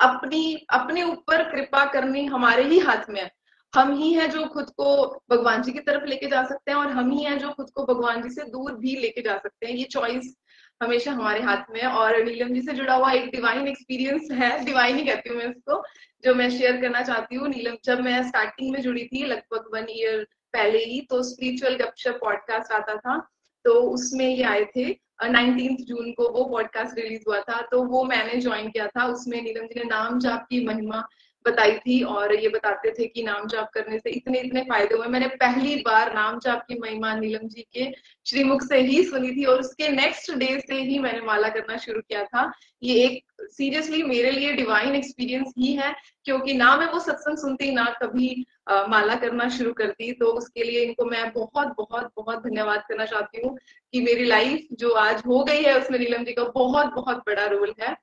अपनी 0.00 0.66
अपने 0.70 1.02
ऊपर 1.02 1.42
कृपा 1.50 1.84
करनी 1.84 2.24
हमारे 2.26 2.62
ही 2.64 2.78
हाथ 2.78 3.08
में 3.10 3.20
है। 3.20 3.30
हम 3.72 3.92
ही 3.92 4.12
हैं 4.12 4.30
जो 4.30 4.44
खुद 4.46 4.70
को 4.70 5.06
भगवान 5.30 5.62
जी 5.62 5.72
की 5.72 5.78
तरफ़ 5.78 6.04
लेके 6.04 6.26
जा 6.26 6.44
सकते 6.44 6.70
हैं 6.70 6.78
और 6.78 6.90
हम 6.90 7.10
ही 7.10 7.22
हैं 7.24 7.38
जो 7.38 7.50
खुद 7.50 7.70
को 7.70 7.84
भगवान 7.84 8.22
जी 8.22 8.30
से 8.30 8.44
दूर 8.44 8.74
भी 8.74 8.96
लेके 8.96 9.22
जा 9.22 9.36
सकते 9.38 9.66
हैं। 9.66 9.74
ये 9.74 9.84
चॉइस 9.84 10.34
हमेशा 10.82 11.12
हमारे 11.12 11.40
हाथ 11.40 11.70
में 11.70 11.80
है। 11.80 11.88
और 11.88 12.22
नीलम 12.24 12.48
जी 12.48 12.62
से 12.62 12.72
जुड़ा 12.72 12.94
हुआ 12.94 13.12
एक 13.12 13.30
डिवाइन 13.30 13.68
एक्सपीरियंस 13.68 14.28
है। 14.32 14.64
डिवाइन 14.64 14.96
ही 14.96 15.04
कहती 15.04 15.28
हूँ 15.28 15.38
मैं 15.38 15.46
इसको, 15.46 15.82
जो 16.24 16.34
मैं 16.34 16.50
शेयर 16.50 16.80
करना 16.80 17.02
चाहती 17.02 17.36
हूँ। 17.36 17.48
नीलम, 17.48 17.76
जब 17.84 18.00
मैं 18.00 18.22
स्टार्टिंग 18.28 18.72
में 18.72 18.80
जुड़ी 18.82 19.04
थी 19.06 19.24
लगभग 19.24 19.70
वन 19.74 19.86
ईयर 19.90 20.26
पहले 20.52 20.78
ही 20.78 21.00
तो 21.10 21.22
स्पिरिचुअल 21.22 21.76
गपशप 21.76 22.18
पॉडकास्ट 22.20 22.72
आता 22.72 22.96
था। 22.96 23.18
तो 23.64 23.70
उसमें 23.70 24.28
ये 24.28 24.42
आए 24.42 24.64
थे। 24.64 25.04
नाइनटीन 25.24 25.76
जून 25.80 26.10
को 26.12 26.28
वो 26.28 26.44
पॉडकास्ट 26.44 26.98
रिलीज़ 26.98 27.22
हुआ 27.28 27.40
था। 27.40 27.60
तो 27.62 27.82
वो 27.82 28.04
मैंने 28.04 28.40
ज्वाइन 28.40 28.68
किया 28.68 28.86
था। 28.86 29.06
उसमें 29.06 29.42
नीलम 29.42 29.66
जी 29.66 29.80
ने 29.80 29.84
नाम 29.84 30.18
जाप 30.18 30.46
की 30.50 30.64
महिमा 30.66 31.08
बताई 31.46 31.76
थी 31.78 32.00
और 32.02 32.34
ये 32.34 32.48
बताते 32.48 32.90
थे 32.90 33.06
कि 33.06 33.22
नाम 33.22 33.46
जाप 33.48 33.70
करने 33.74 33.98
से 33.98 34.10
इतने 34.10 34.38
इतने 34.38 34.60
फ़ायदे 34.62 34.94
हुए। 34.94 35.06
मैंने 35.06 35.26
पहली 35.36 35.74
बार 35.76 36.12
नाम 36.14 36.38
जाप 36.38 36.64
की 36.68 36.78
महिमा 36.80 37.14
नीलम 37.14 37.48
जी 37.48 37.66
के 37.72 37.90
श्रीमुख 38.26 38.62
से 38.62 38.80
ही 38.80 39.02
सुनी 39.04 39.30
थी 39.30 39.44
और 39.44 39.60
उसके 39.60 39.88
नेक्स्ट 39.88 40.32
डे 40.34 40.58
से 40.60 40.80
ही 40.82 40.98
मैंने 40.98 41.20
माला 41.20 41.48
करना 41.48 41.76
शुरू 41.76 42.00
किया 42.00 42.24
था। 42.24 42.50
ये 42.82 42.94
एक 43.04 43.22
सीरियसली 43.42 44.02
मेरे 44.02 44.30
लिए 44.30 44.52
डिवाइन 44.52 44.94
एक्सपीरियंस 44.94 45.52
ही 45.58 45.72
है 45.74 45.94
क्योंकि 46.24 46.54
ना 46.54 46.76
मैं 46.76 46.86
वो 46.92 47.00
सत्संग 47.00 47.38
सुनती 47.38 47.70
ना 47.70 47.84
कभी 48.02 48.44
आ, 48.68 48.86
माला 48.86 49.14
करना 49.16 49.48
शुरू 49.48 49.72
करती। 49.72 50.12
तो 50.12 50.26
उसके 50.26 50.64
लिए 50.64 50.80
इनको 50.80 51.04
मैं 51.04 51.30
बहुत 51.32 51.74
बहुत 51.78 52.10
बहुत 52.16 52.42
धन्यवाद 52.44 52.82
करना 52.88 53.04
चाहती 53.04 53.40
हूँ 53.44 53.56
कि 53.94 54.00
मेरी 54.00 54.24
लाइफ 54.24 54.66
जो 54.72 54.90
आज 54.98 55.22
हो 55.26 55.42
गई 55.44 55.62
है 55.62 55.78
उसमें 55.80 55.98
नीलम 55.98 56.24
जी 56.24 56.32
का 56.32 56.44
बहुत 56.54 56.94
बहुत 56.94 57.18
बड़ा 57.26 57.46
रोल 57.46 57.74
है। 57.82 57.96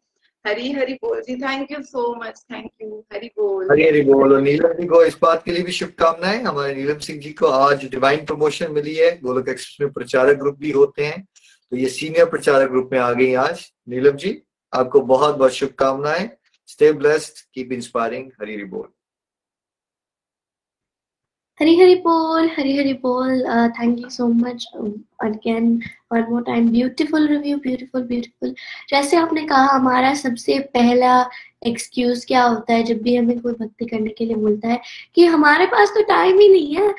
हरी 0.48 0.72
हरी 0.72 0.94
बोल 0.94 1.20
जी 1.22 1.36
thank 1.36 1.72
you 1.72 1.82
so 1.82 2.16
much 2.16 2.40
thank 2.52 2.72
you 2.82 3.06
Hari 3.14 3.28
बोल। 3.28 3.72
हरी 3.72 3.88
हरी 3.88 4.02
बोल। 4.02 4.34
और 4.34 4.42
नीलम 4.42 4.74
जी 4.74 4.86
को 4.88 5.04
इस 5.04 5.18
बात 5.22 5.44
के 5.44 5.52
लिए 5.52 5.64
भी 5.64 5.72
शुभकामनाएँ। 5.72 6.42
हमारे 6.44 6.76
नीलम 6.76 6.98
सिंह 6.98 7.20
जी 7.20 7.30
को 7.30 7.48
आज 7.48 7.86
डिवाइन 7.86 8.26
प्रमोशन 8.26 8.72
मिली 8.72 8.96
है। 8.96 9.12
गोलक 9.22 9.50
एक्सप्रेस 9.50 9.78
में 9.82 9.92
प्रचारक 9.94 10.38
ग्रुप 10.38 10.58
भी 10.60 10.72
होते 10.72 11.06
हैं। 11.06 11.28
तो 11.72 11.78
ये 11.78 11.90
सीनियर 11.90 12.26
प्रचारक 12.26 12.70
ग्रुप 12.70 12.90
में 12.94 13.00
आ 13.00 13.12
गई 13.14 13.34
आज। 13.34 13.72
नीलम 13.90 14.18
जी, 14.18 14.42
आपको 14.74 15.02
बहुत 15.02 15.36
बहुत 15.36 15.52
शुभकामनाएँ। 15.52 16.30
Stay 16.68 16.92
blessed 16.94 17.46
keep 17.54 17.72
inspiring 17.72 18.32
Hari 18.42 18.54
Hari 18.54 18.64
बोल। 18.64 18.88
Bol, 21.62 22.48
Hari 22.50 22.76
Hari 22.76 22.94
Bol. 22.94 23.48
Uh, 23.48 23.70
thank 23.78 24.00
you 24.00 24.10
so 24.10 24.28
much 24.28 24.66
um, 24.74 25.06
again 25.20 25.84
one 26.10 26.28
more 26.28 26.44
time. 26.44 26.72
Beautiful 26.72 27.28
review, 27.28 27.60
beautiful, 27.60 28.02
beautiful. 28.02 28.54
जैसे 28.90 29.18
आपने 29.18 29.46
कहा 29.46 29.68
हमारा 29.74 30.14
सबसे 30.14 30.58
पहला 30.74 31.14
एक्सक्यूज 31.68 32.26
क्या 32.26 32.44
होता 32.44 32.74
है 32.74 32.84
जब 32.84 33.02
भी 33.02 33.16
हमें 33.16 33.40
कोई 33.40 33.54
भक्ति 33.54 33.86
करने 33.86 34.10
के 34.10 34.26
लिए 34.26 34.36
बोलता 34.36 34.68
है 34.68 34.82
कि 35.16 35.26
हमारे 35.26 35.66
पास 35.66 35.90
तो 35.90 36.04
टाइम 36.04 36.40
ही 36.40 36.48
नहीं 36.50 36.76
है 36.76 36.90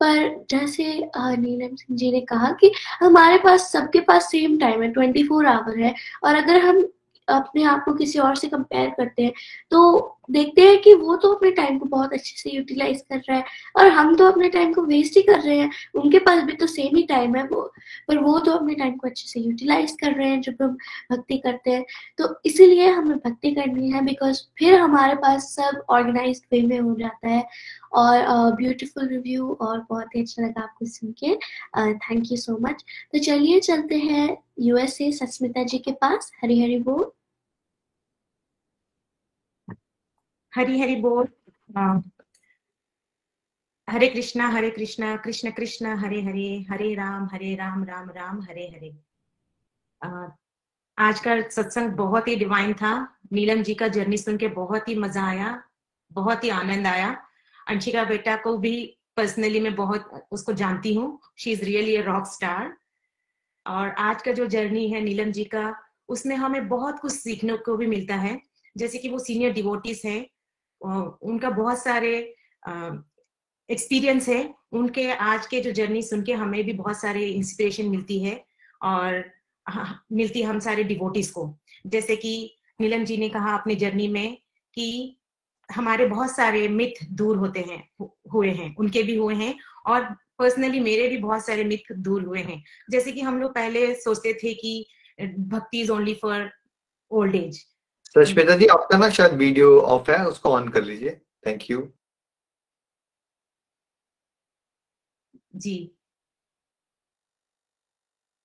पर 0.00 0.46
जैसे 0.50 0.84
नीलम 1.16 1.74
सिंह 1.76 1.96
जी 1.98 2.12
ने 2.12 2.20
कहा 2.30 2.52
कि 2.60 2.72
हमारे 3.00 3.38
पास 3.38 3.70
सबके 3.72 4.00
पास 4.06 4.30
सेम 4.30 4.58
टाइम 4.58 4.82
है 4.82 4.92
ट्वेंटी 4.92 5.22
फोर 5.28 5.46
आवर 5.46 5.80
है 5.80 5.94
और 6.24 6.34
अगर 6.34 6.60
हम 6.60 6.84
अपने 7.28 7.62
आप 7.64 7.84
को 7.84 7.94
किसी 7.94 8.18
और 8.18 8.36
से 8.36 8.48
कंपेयर 8.48 8.88
करते 8.90 9.22
हैं 9.22 9.32
तो 9.70 10.18
देखते 10.28 10.62
हैं 10.62 10.80
कि 10.82 10.94
वो 10.94 11.16
तो 11.16 11.32
अपने 11.34 11.50
टाइम 11.50 11.78
को 11.78 11.84
बहुत 11.86 12.12
अच्छे 12.12 12.36
से 12.36 12.50
यूटिलाइज 12.50 13.00
कर 13.08 13.18
रहा 13.18 13.36
है 13.36 13.44
और 13.78 13.88
हम 13.88 14.14
तो 14.16 14.26
अपने 14.26 14.48
टाइम 14.48 14.72
को 14.74 14.82
वेस्ट 14.82 15.16
ही 15.16 15.22
कर 15.22 15.40
रहे 15.40 15.58
हैं। 15.58 15.70
उनके 15.94 16.18
पास 16.18 16.42
भी 16.44 16.52
तो 16.52 16.66
सेम 16.66 16.96
ही 16.96 17.02
टाइम 17.02 17.34
है 17.36 17.42
वो 17.46 17.62
पर 18.08 18.18
वो 18.18 18.38
तो 18.38 18.52
अपने 18.52 18.74
टाइम 18.74 18.96
को 18.96 19.08
अच्छे 19.08 19.28
से 19.28 19.40
यूटिलाइज 19.40 19.92
कर 20.00 20.12
रहे 20.12 20.28
हैं 20.28 20.40
जब 20.40 20.62
हम 20.62 20.76
भक्ति 21.12 21.38
करते 21.38 21.70
हैं। 21.70 21.84
तो 22.18 22.34
इसीलिए 22.46 22.88
हमें 22.88 23.16
भक्ति 23.18 23.50
करनी 23.54 23.90
है 23.90 24.04
बिकॉज़ 24.04 24.42
फिर 24.58 24.74
हमारे 24.80 25.14
पास 25.16 25.54
सब 25.54 25.84
ऑर्गेनाइज 25.90 26.42
वे 26.52 26.62
में 26.62 26.78
हो 26.80 26.94
जाता 26.98 27.28
है। 27.28 27.46
और 27.92 28.54
ब्यूटीफुल 28.56 29.04
uh, 29.04 29.10
रिव्यू 29.10 29.56
और 29.60 29.78
बहुत 29.90 30.14
ही 30.16 30.20
अच्छा 30.20 30.42
लगा 30.42 30.62
आपको 30.62 30.86
सुन 30.86 31.12
के। 31.18 31.34
थैंक 31.94 32.30
यू 32.30 32.36
सो 32.36 32.56
मच 32.60 32.84
तो 33.12 33.18
चलिए 33.18 33.60
चलते 33.60 33.96
हैं 33.98 34.36
यूएसए 34.60 35.10
सस्मिता 35.12 35.62
जी 35.64 35.78
के 35.78 35.92
पास। 35.92 36.32
हरी 36.42 36.62
हरी 36.62 36.78
बोल। 36.78 37.10
हरी 40.52 40.80
हरी 40.80 40.96
बोल। 40.96 41.28
हरे 43.88 44.08
कृष्णा 44.08 44.48
हरे 44.48 44.70
कृष्णा, 44.70 45.14
कृष्ण 45.16 45.50
कृष्ण, 45.50 45.94
हरे 45.98 46.20
हरे 46.22 46.66
हरे 46.70 46.94
राम 46.94 47.28
हरे 47.32 47.54
राम 47.54 47.84
राम 47.84 48.10
राम, 48.10 48.40
हरे 48.42 48.66
हरे। 48.66 48.92
आज 50.98 51.20
का 51.20 51.40
सत्संग 51.50 51.90
बहुत 51.92 52.28
ही 52.28 52.36
डिवाइन 52.36 52.72
था। 52.72 52.92
नीलम 53.32 53.62
जी 53.62 53.74
का 53.74 53.88
जर्नी 53.88 54.16
सुन 54.16 54.36
के 54.36 54.48
बहुत 54.50 54.88
ही 54.88 54.94
मज़ा 54.94 55.24
आया, 55.26 55.62
बहुत 56.10 56.44
ही 56.44 56.48
आनंद 56.50 56.86
आया। 56.86 57.16
अंशिका 57.68 58.04
बेटा 58.04 58.36
को 58.36 58.56
भी 58.58 58.74
पर्सनली 59.16 59.60
मैं 59.60 59.74
बहुत 59.74 60.28
उसको 60.32 60.52
जानती 60.52 60.94
हूँ। 60.94 61.18
She 61.38 61.52
is 61.52 61.64
really 61.64 61.96
rock 62.02 62.26
star 62.26 62.76
और 63.66 63.88
आज 63.88 64.22
का 64.22 64.32
जो 64.32 64.46
जर्नी 64.46 64.88
है 64.90 65.00
नीलम 65.00 65.32
जी 65.32 65.44
का, 65.44 65.74
उसमें 66.08 66.36
हमें 66.36 66.68
बहुत 66.68 66.98
कुछ 67.00 67.12
सीखने 67.12 67.56
को 67.56 67.76
भी 67.76 67.86
मिलता 67.86 68.14
है। 68.16 68.40
जैसे 68.76 68.98
कि 68.98 69.08
वो 69.08 69.18
सीनियर 69.18 69.52
डिवोटीज 69.52 70.02
हैं 70.04 70.26
उनका 70.82 71.50
बहुत 71.50 71.82
सारे 71.82 72.14
एक्सपीरियंस 73.68 74.28
है। 74.28 74.54
उनके 74.72 75.10
आज 75.12 75.46
के 75.46 75.60
जो 75.60 75.70
जर्नी 75.72 76.02
सुन 76.02 76.22
के 76.22 76.32
हमें 76.32 76.62
भी 76.64 76.72
बहुत 76.72 77.00
सारे 77.00 77.26
इंस्पिरेशन 77.26 77.88
मिलती 77.88 78.18
है 78.24 78.44
और 78.82 79.24
मिलती 80.12 80.40
है 80.40 80.46
हम 80.46 80.58
सारे 80.58 80.84
डिवोटिस 80.84 81.30
को। 81.30 81.54
जैसे 81.86 82.16
कि 82.16 82.56
नीलम 82.80 83.04
जी 83.04 83.16
ने 83.16 83.28
कहा 83.28 83.54
अपनी 83.54 83.74
जर्नी 83.76 84.08
में 84.08 84.36
कि 84.74 85.18
हमारे 85.68 86.06
बहुत 86.06 86.30
सारे 86.30 86.66
मिथ 86.68 87.04
दूर 87.10 87.36
होते 87.36 87.60
हैं 87.60 88.06
हुए 88.32 88.50
हैं, 88.50 88.74
उनके 88.76 89.02
भी 89.02 89.14
हुए 89.16 89.34
हैं 89.34 89.54
और 89.86 90.04
पर्सनली 90.38 90.80
मेरे 90.80 91.08
भी 91.08 91.18
बहुत 91.18 91.44
सारे 91.46 91.64
मिथ 91.64 91.92
दूर 91.92 92.22
हुए 92.24 92.40
हैं। 92.40 92.62
जैसे 92.90 93.12
कि 93.12 93.20
हम 93.20 93.40
लोग 93.40 93.54
पहले 93.54 93.94
सोचते 93.94 94.32
थे 94.34 94.54
कि 94.54 94.86
bhakti 95.38 95.80
is 95.80 95.90
only 95.92 96.14
for 96.14 96.50
old 97.10 97.34
age 97.34 97.64
Sasmita 98.14 98.56
ji 98.56 98.66
आपका 98.74 98.98
ना 98.98 99.08
शायद 99.10 99.32
वीडियो 99.38 99.78
ऑफ़ 99.80 100.10
है, 100.10 100.24
उसको 100.26 100.50
ऑन 100.52 100.68
कर 100.68 100.84
लीजिए। 100.84 101.20
थैंक 101.46 101.70
यू 101.70 101.88
जी। 105.54 105.74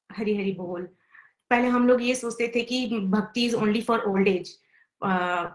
हरी 0.10 0.36
हरी 0.38 0.52
बोल। 0.54 0.84
पहले 1.52 1.68
हम 1.68 1.88
लोग 1.88 2.02
ये 2.04 2.16
सोचते 2.16 2.48
थे 2.56 2.62
कि 2.64 2.86
bhakti 3.12 3.46
is 3.46 3.56
only 3.56 3.82
for 3.82 4.00
old 4.10 4.28
age 4.28 4.58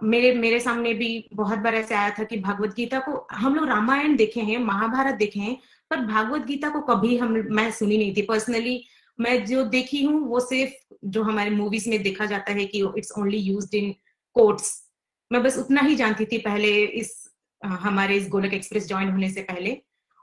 मेरे 0.04 0.32
मेरे 0.34 0.58
सामने 0.60 0.92
भी 0.94 1.08
बहुत 1.34 1.58
बार 1.58 1.74
ऐसे 1.74 1.94
आया 1.94 2.10
था 2.18 2.24
कि 2.24 2.36
भागवत 2.40 2.74
गीता 2.76 2.98
को 3.00 3.26
हम 3.32 3.54
लोग 3.54 3.68
रामायण 3.68 4.16
देखे 4.16 4.40
हैं, 4.40 4.58
महाभारत 4.58 5.14
देखे 5.14 5.40
हैं, 5.40 5.56
पर 5.90 6.00
भागवत 6.06 6.46
गीता 6.46 6.68
को 6.70 6.80
कभी 6.92 7.16
हम, 7.18 7.32
मैं 7.50 7.70
सुनी 7.70 7.98
नहीं 7.98 8.14
थी। 8.16 8.22
पर्सनली 8.22 8.84
मैं 9.18 9.44
जो 9.46 9.64
देखी 9.68 10.02
हूँ, 10.04 10.20
वो 10.28 10.40
सिर्फ़ 10.40 10.72
जो 11.04 11.22
हमारे 11.22 11.50
मूवीज़ 11.50 11.88
में 11.90 12.02
देखा 12.02 12.26
जाता 12.26 12.52
है 12.52 12.64
कि 12.66 12.78
it's 12.98 13.12
only 13.18 13.38
use 13.38 13.76
in 13.76 13.94
courts 14.36 14.70
मैं 15.30 15.42
बस 15.42 15.58
उतना 15.58 15.80
ही 15.80 15.94
जानती 15.96 16.24
थी 16.26 16.38
पहले 16.40 16.72
इस 16.84 17.12
हमारे 17.62 18.16
इस 18.16 18.28
गोलक 18.28 18.52
एक्सप्रेस 18.54 18.88
ज्वाइन 18.88 19.10
होने 19.10 19.30
से 19.30 19.42
पहले। 19.42 19.76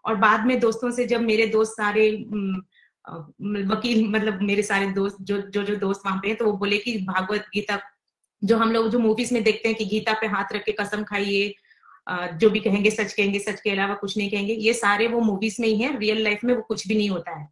और 0.05 0.15
बाद 0.17 0.45
में 0.45 0.59
दोस्तों 0.59 0.91
से 0.91 1.05
जब 1.07 1.21
मेरे 1.21 1.45
दोस्त 1.47 1.71
सारे 1.73 2.09
वकील 3.67 4.07
मतलब 4.09 4.41
मेरे 4.41 4.63
सारे 4.63 4.87
दोस्त, 4.91 5.17
जो 5.21 5.37
जो 5.39 5.63
जो 5.63 5.75
दोस्त 5.77 6.01
वहाँ 6.05 6.19
पे 6.21 6.27
हैं 6.27 6.37
तो 6.37 6.45
वो 6.45 6.51
बोले 6.57 6.77
कि 6.77 6.97
भागवत 7.05 7.45
गीता, 7.53 7.79
जो 8.41 8.57
हम 8.57 8.71
लोग, 8.71 8.89
जो 8.89 8.99
मूवीज़ 8.99 9.33
में 9.33 9.43
देखते 9.43 9.69
हैं 9.69 9.77
कि 9.77 9.85
गीता 9.87 10.13
पे 10.21 10.27
हाथ 10.27 10.53
रख 10.53 10.63
के 10.65 10.71
कसम 10.79 11.03
खाइए 11.03 11.53
जो 12.09 12.49
भी 12.49 12.59
कहेंगे, 12.59 12.91
सच 12.91 13.13
कहेंगे, 13.13 13.39
सच 13.39 13.59
के 13.61 13.69
अलावा 13.69 13.95
कुछ 13.95 14.17
नहीं 14.17 14.29
कहेंगे, 14.31 14.53
ये 14.55 14.73
सारे 14.75 15.07
वो 15.07 15.19
मूवीज़ 15.21 15.61
में 15.61 15.67
ही 15.67 15.77
है 15.77 15.97
रियल 15.97 16.23
लाइफ 16.23 16.43
में 16.43 16.53
वो 16.55 16.61
कुछ 16.63 16.87
भी 16.87 16.95
नहीं 16.95 17.09
होता 17.09 17.37
है। 17.37 17.47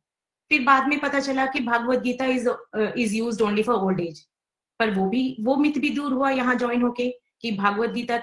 फिर 0.51 0.63
बाद 0.63 0.87
में 0.87 0.99
पता 0.99 1.19
चला 1.19 1.45
कि 1.47 1.59
Bhagavad 1.61 1.99
Gita 2.01 2.25
is 2.27 2.49
is 2.97 3.15
use 3.15 3.43
only 3.43 3.63
for 3.63 3.75
old 3.77 3.99
age 3.99 4.25
पर 4.79 4.91
वो 4.93 5.07
भी, 5.09 5.37
वो 5.39 5.55
मिथ 5.57 5.79
भी 5.79 5.89
दूर 5.89 6.13
हुआ, 6.13 6.29
यहाँ 6.31 6.55
ज्वाइन 6.55 6.81
होके, 6.81 7.09
कि 7.41 7.51
भागवत 7.53 7.89
गीता 7.91 8.21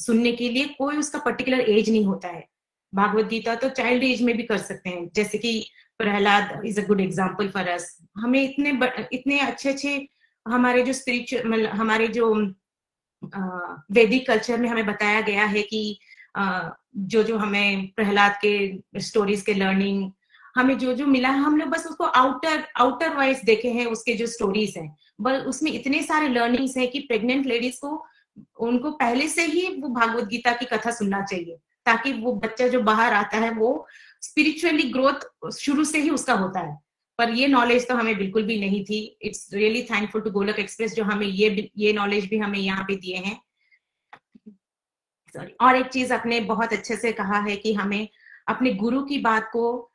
सुनने 0.00 0.32
के 0.32 0.48
लिए 0.48 0.64
कोई 0.78 0.96
उसका 0.96 1.18
पर्टिकुलर 1.18 1.60
एज 1.60 1.90
नहीं 1.90 2.04
होता 2.04 2.28
है। 2.28 2.46
भागवत 2.92 3.26
गीता 3.26 3.54
तो 3.54 3.68
चाइल्ड 3.70 4.04
एज 4.04 4.22
में 4.22 4.36
भी 4.36 4.42
कर 4.42 4.58
सकते 4.58 4.90
हैं। 4.90 5.08
जैसे 5.14 5.38
कि 5.38 5.52
Prahlad 6.00 6.62
is 6.66 6.80
a 6.80 6.86
good 6.86 7.00
example 7.00 7.48
for 7.48 7.68
us 7.68 7.96
हमें 8.18 8.42
इतने 8.42 8.70
इतने 9.12 9.38
अच्छे 9.40 9.68
अच्छे 9.68 10.06
हमारे 10.46 10.82
जो 10.82 10.92
स्पिरिचुअल 10.92 11.48
मतलब 11.48 11.70
हमारे 11.80 12.06
जो 12.08 12.34
वैदिक 13.92 14.26
कल्चर 14.26 14.58
में 14.60 14.68
हमें 14.68 14.86
बताया 14.86 15.20
गया 15.20 15.44
है 15.46 15.62
कि 15.62 15.98
जो 16.36 17.22
जो 17.22 17.36
हमें 17.38 17.86
प्रहलाद 17.96 18.38
के 18.44 19.00
स्टोरीज 19.00 19.42
के 19.42 19.54
लर्निंग 19.54 20.10
हमें 20.56 20.78
जो 20.78 20.94
जो 20.94 21.06
मिला 21.06 21.28
है, 21.28 21.38
हम 21.38 21.56
लोग 21.56 21.68
बस 21.68 21.86
उसको 21.86 22.04
आउटर 22.04 22.66
आउटर 22.76 23.16
वाइज 23.16 23.40
देखे 23.44 23.68
हैं, 23.68 23.86
उसके 23.86 24.14
जो 24.14 24.26
स्टोरीज 24.26 24.76
हैं। 24.78 24.96
बस 25.20 25.44
उसमें 25.46 25.72
इतने 25.72 26.02
सारे 26.02 26.28
लर्निंग्स 26.28 26.76
हैं 26.76 26.90
कि 26.90 27.00
प्रेग्नेंट 27.00 27.46
लेडीज़ 27.46 27.80
को, 27.80 28.04
उनको 28.60 28.90
पहले 28.90 29.28
से 29.28 29.44
ही 29.44 29.66
वो 29.74 29.88
भागवत 29.88 30.24
गीता 30.24 30.52
की 30.52 30.66
कथा 30.66 30.90
सुनना 30.90 31.22
चाहिए, 31.22 31.56
ताकि 31.86 32.12
वो 32.12 32.32
बच्चा 32.32 32.68
जो 32.68 32.80
बाहर 32.82 33.12
आता 33.14 33.36
है, 33.36 33.50
वो 33.50 33.86
स्पिरिचुअली 34.22 34.82
ग्रोथ 34.82 35.50
शुरू 35.52 35.84
से 35.84 36.00
ही 36.00 36.10
उसका 36.10 36.34
होता 36.34 36.60
है। 36.60 36.78
पर 37.18 37.30
ये 37.30 37.46
नॉलेज 37.48 37.86
तो 37.88 37.94
हमें 37.94 38.16
बिल्कुल 38.18 38.42
भी 38.42 38.58
नहीं 38.60 38.84
थी। 38.84 39.18
It's 39.22 39.48
really 39.54 39.82
thankful 39.82 40.20
to 40.20 40.30
Golok 40.30 40.58
Express 40.58 40.94
जो 40.94 41.04
हमें 41.04 41.26
ये 41.26 41.70
ये 41.76 41.92
नॉलेज 41.92 42.28
भी 42.28 42.38
हमें 42.38 42.58
यहाँ 42.58 42.84
पे 42.84 42.96
दिए 42.96 43.16
हैं। 43.16 43.40
सॉरी 45.34 45.52
और 45.60 45.76
एक 45.76 45.86
चीज़ 45.86 46.12
आपने 46.12 46.40
बहुत 46.40 46.72
अच्छे 46.72 46.96
से 46.96 47.12
कहा 47.12 47.40
है 47.40 47.56
कि 47.56 47.74
हमें 47.74 48.08
अपने 48.48 48.72
गुरु 48.74 49.02
की 49.02 49.18
बात 49.18 49.50
को 49.52 49.89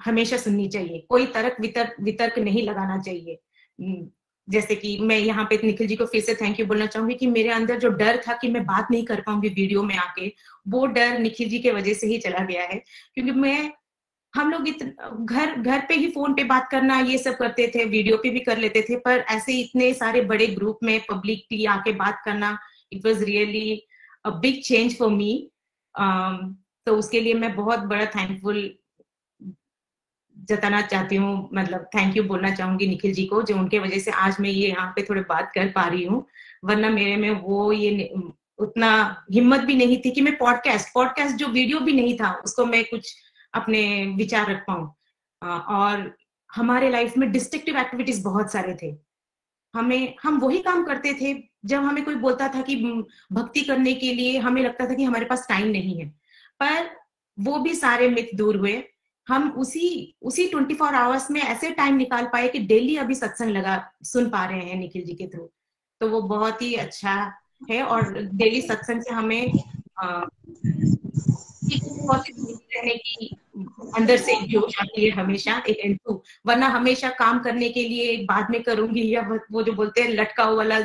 हमेशा 0.00 0.36
सुननी 0.36 0.68
चाहिए। 0.68 0.98
कोई 1.08 1.26
तर्क 1.28 1.56
वितर्क 1.60 1.96
वितर्क 2.02 2.38
नहीं 2.38 2.62
लगाना 2.62 2.98
चाहिए। 2.98 3.38
जैसे 4.48 4.74
कि 4.74 4.96
मैं 5.00 5.18
यहाँ 5.18 5.44
पे 5.50 5.58
निखिल 5.64 5.86
जी 5.86 5.96
को 5.96 6.04
फिर 6.06 6.20
से 6.22 6.34
थैंक 6.34 6.60
यू 6.60 6.66
बोलना 6.66 6.86
चाहूँगी 6.86 7.14
कि 7.14 7.26
मेरे 7.26 7.48
अंदर 7.50 7.78
जो 7.78 7.88
डर 7.92 8.22
था 8.28 8.36
कि 8.36 8.48
मैं 8.50 8.64
बात 8.66 8.90
नहीं 8.90 9.04
कर 9.04 9.20
पाऊँगी 9.20 9.48
वीडियो 9.48 9.82
में 9.82 9.94
आके, 9.96 10.32
वो 10.68 10.86
डर 10.86 11.18
निखिल 11.18 11.48
जी 11.48 11.58
के 11.58 11.70
वजह 11.70 11.94
से 11.94 12.06
ही 12.06 12.18
चला 12.18 12.44
गया 12.44 12.62
है। 12.62 12.82
क्योंकि 13.14 13.32
मैं, 13.32 13.72
हम 14.34 14.50
लोग 14.50 15.24
घर 15.24 15.54
घर 15.54 15.84
पे 15.88 15.94
ही 15.94 16.08
फ़ोन 16.12 16.34
पे 16.34 16.44
बात 16.44 16.68
करना, 16.70 16.98
ये 17.00 17.18
सब 17.18 17.36
करते 17.36 17.70
थे 17.74 17.84
वीडियो 17.84 18.16
पे 18.16 18.30
भी 18.30 18.40
कर 18.40 18.58
लेते 18.58 18.82
थे, 18.88 18.96
पर 18.96 19.24
ऐसे 19.30 19.58
इतने 19.60 19.92
सारे 19.94 20.20
बड़े 20.22 20.46
ग्रुप 20.46 20.78
में 20.82 20.98
पब्लिक 21.00 21.12
पब्लिकली 21.12 21.64
आके 21.66 21.92
बात 21.94 22.22
करना 22.24 22.58
it 22.92 23.06
was 23.06 23.24
really 23.24 23.82
big 24.26 24.60
change 24.62 24.98
for 24.98 25.10
me 25.10 25.50
तो 25.94 26.96
उसके 26.96 27.20
लिए 27.20 27.34
मैं 27.34 27.54
बहुत 27.56 27.80
बड़ा 27.80 28.04
थैंकफुल 28.06 28.58
जताना 30.48 30.80
चाहती 30.82 31.16
हूँ 31.16 31.48
मतलब 31.54 31.84
थैंक 31.94 32.16
यू 32.16 32.22
बोलना 32.24 32.50
चाहूँगी 32.54 32.86
निखिल 32.86 33.12
जी 33.14 33.24
को, 33.26 33.42
जो 33.42 33.56
उनके 33.56 33.78
वजह 33.78 33.98
से 33.98 34.10
आज 34.10 34.36
मैं 34.40 34.50
ये 34.50 34.68
यहाँ 34.68 34.92
पे 34.96 35.02
थोड़े 35.08 35.20
बात 35.28 35.50
कर 35.54 35.68
पा 35.72 35.86
रही 35.86 36.04
हूँ, 36.04 36.24
वरना 36.64 36.90
मेरे 36.90 37.16
में 37.16 37.30
वो 37.40 37.72
ये 37.72 38.12
उतना 38.58 38.90
हिम्मत 39.32 39.60
भी 39.60 39.74
नहीं 39.74 40.00
थी 40.04 40.10
कि 40.10 40.20
मैं 40.20 40.36
पॉडकास्ट 40.38 40.88
पॉडकास्ट 40.94 41.36
जो 41.36 41.48
वीडियो 41.48 41.80
भी 41.80 41.92
नहीं 41.92 42.16
था, 42.18 42.32
उसको 42.44 42.64
मैं 42.66 42.84
कुछ 42.84 43.14
अपने 43.54 44.14
विचार 44.16 44.50
रख 44.50 44.64
पाऊँ। 44.68 44.94
और 45.42 46.10
हमारे 46.50 46.90
लाइफ 46.90 47.16
में 47.18 47.30
डिस्ट्रक्टिव 47.32 47.76
एक्टिविटीज़ 47.78 48.22
बहुत 48.24 48.52
सारे 48.52 48.74
थे। 48.82 48.94
हमें, 49.74 50.14
हम 50.22 50.38
वही 50.40 50.58
काम 50.58 50.84
करते 50.84 51.12
थे, 51.14 51.34
जब 51.64 51.82
हमें 51.82 52.04
कोई 52.04 52.14
बोलता 52.16 52.48
था 52.48 52.62
कि 52.62 52.76
भक्ति 53.32 53.60
करने 53.62 53.92
के 53.94 54.12
लिए 54.14 54.38
हमें 54.38 54.62
लगता 54.62 54.88
था 54.90 54.94
कि 54.94 55.04
हमारे 55.04 55.24
पास 55.24 55.46
टाइम 55.48 55.68
नहीं 55.68 55.98
है। 56.00 56.08
पर 56.60 56.90
वो 57.38 57.58
भी 57.58 57.74
सारे 57.74 58.08
मिथ 58.08 58.34
दूर 58.36 58.56
हुए 58.56 58.82
हम 59.28 59.50
उसी 59.58 60.14
उसी 60.22 60.46
ट्वेंटी 60.48 60.74
फोर 60.74 60.94
आवर्स 60.94 61.30
में 61.30 61.40
ऐसे 61.40 61.70
टाइम 61.70 61.96
निकाल 61.96 62.26
पाए 62.26 62.48
कि 62.48 62.58
डेली 62.58 62.96
अभी 62.96 63.14
सत्संग 63.14 63.50
लगा, 63.50 63.90
सुन 64.02 64.28
पा 64.30 64.44
रहे 64.44 64.60
हैं 64.60 64.76
निखिल 64.76 65.04
जी 65.04 65.14
के 65.14 65.26
थ्रू 65.26 65.50
तो 66.00 66.08
वो 66.10 66.20
बहुत 66.22 66.62
ही 66.62 66.74
अच्छा 66.74 67.14
है 67.70 67.82
और 67.82 68.12
डेली 68.22 68.60
सत्संग 68.62 69.02
से 69.02 69.14
हमें 69.14 69.52
रहने 72.10 72.94
की 72.94 73.36
अंदर 73.96 74.16
से 74.16 74.32
एक 74.32 74.48
जोश 74.50 74.78
आती 74.80 75.04
है 75.04 75.10
हमेशा, 75.10 75.56
एक 75.68 75.78
एंटू 75.78 76.22
वरना 76.46 76.66
हमेशा 76.68 77.08
काम 77.18 77.38
करने 77.38 77.68
के 77.68 77.82
लिए 77.88 78.16
बाद 78.24 78.50
में 78.50 78.62
करूँगी 78.62 79.08
या 79.14 79.22
वो 79.52 79.62
जो 79.62 79.72
बोलते 79.72 80.02
हैं 80.02 80.08
लटका 80.10 80.44
वाला 80.50 80.80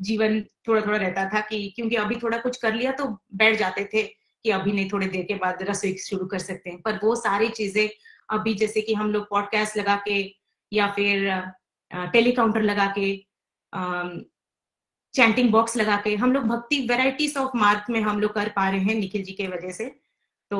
जीवन 0.00 0.40
थोड़ा 0.68 0.80
थोड़ा 0.80 0.98
रहता 0.98 1.24
था 1.34 1.40
कि, 1.40 1.72
क्योंकि 1.76 1.96
अभी 1.96 2.16
थोड़ा 2.16 2.38
कुछ 2.38 2.56
कर 2.56 2.74
लिया 2.74 2.92
तो 2.92 3.04
बैठ 3.34 3.58
जाते 3.58 3.88
थे। 3.94 4.02
कि 4.46 4.50
अभी 4.52 4.72
नहीं, 4.72 4.88
थोड़ी 4.90 5.06
देर 5.06 5.24
के 5.24 5.34
बाद 5.34 5.62
रसोई 5.70 5.96
शुरू 5.98 6.26
कर 6.26 6.38
सकते 6.38 6.70
हैं। 6.70 6.80
पर 6.82 6.98
वो 7.04 7.14
सारी 7.16 7.48
चीज़ें 7.50 7.88
अभी 8.28 8.54
जैसे 8.54 8.80
कि 8.80 8.94
हम 8.94 9.10
लोग 9.12 9.28
पॉडकास्ट 9.30 9.76
लगा 9.76 9.96
के 10.08 10.18
या 10.72 10.86
फिर 10.92 11.30
टेलीकाउंटर 12.12 12.62
लगा 12.62 12.86
के 12.98 13.14
चैंटिंग 15.14 15.50
बॉक्स 15.50 15.76
लगा 15.76 15.96
के 15.96 16.14
हम 16.16 16.32
लोग 16.32 16.44
भक्ति 16.44 16.78
वेराइटीज 16.88 17.36
ऑफ़ 17.36 17.56
मार्क 17.56 17.84
में 17.90 18.00
हम 18.00 18.20
लोग 18.20 18.32
कर 18.32 18.48
पा 18.56 18.68
रहे 18.70 18.80
हैं 18.80 18.94
निखिल 18.94 19.22
जी 19.24 19.32
के 19.32 19.46
वजह 19.48 19.70
से। 19.72 19.84
तो 20.50 20.58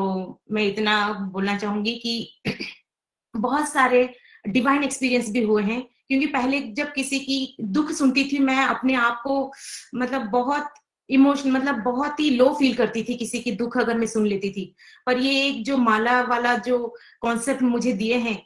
मैं 0.52 0.62
इतना 0.62 0.94
बोलना 1.32 1.56
चाहूँगी 1.58 1.94
कि 1.96 2.14
बहुत 3.36 3.68
सारे 3.68 4.08
डिवाइन 4.48 4.84
एक्सपीरियंस 4.84 5.30
भी 5.30 5.42
हुए 5.42 5.62
हैं। 5.62 5.80
क्योंकि 6.08 6.26
पहले 6.26 6.60
जब 6.72 6.92
किसी 6.92 7.18
की 7.20 7.56
दुख 7.76 7.90
सुनती 7.92 8.24
थी, 8.32 8.38
मैं 8.38 8.64
अपने 8.64 8.94
आप 8.94 9.20
को 9.24 9.52
मतलब 9.94 10.28
बहुत 10.30 10.72
इमोशन 11.10 11.50
मतलब 11.50 11.82
बहुत 11.82 12.20
ही 12.20 12.28
लो 12.30 12.52
फील 12.58 12.74
करती 12.74 13.02
थी 13.02 13.14
किसी 13.14 13.38
की 13.40 13.50
दुख 13.52 13.76
अगर 13.78 13.98
मैं 13.98 14.06
सुन 14.06 14.26
लेती 14.26 14.50
थी। 14.50 14.74
पर 15.06 15.18
ये 15.18 15.46
एक 15.46 15.64
जो 15.64 15.76
माला 15.76 16.20
वाला 16.22 16.54
जो 16.58 16.94
कॉन्सेप्ट 17.20 17.62
मुझे 17.62 17.92
दिए 17.92 18.16
हैं, 18.16 18.40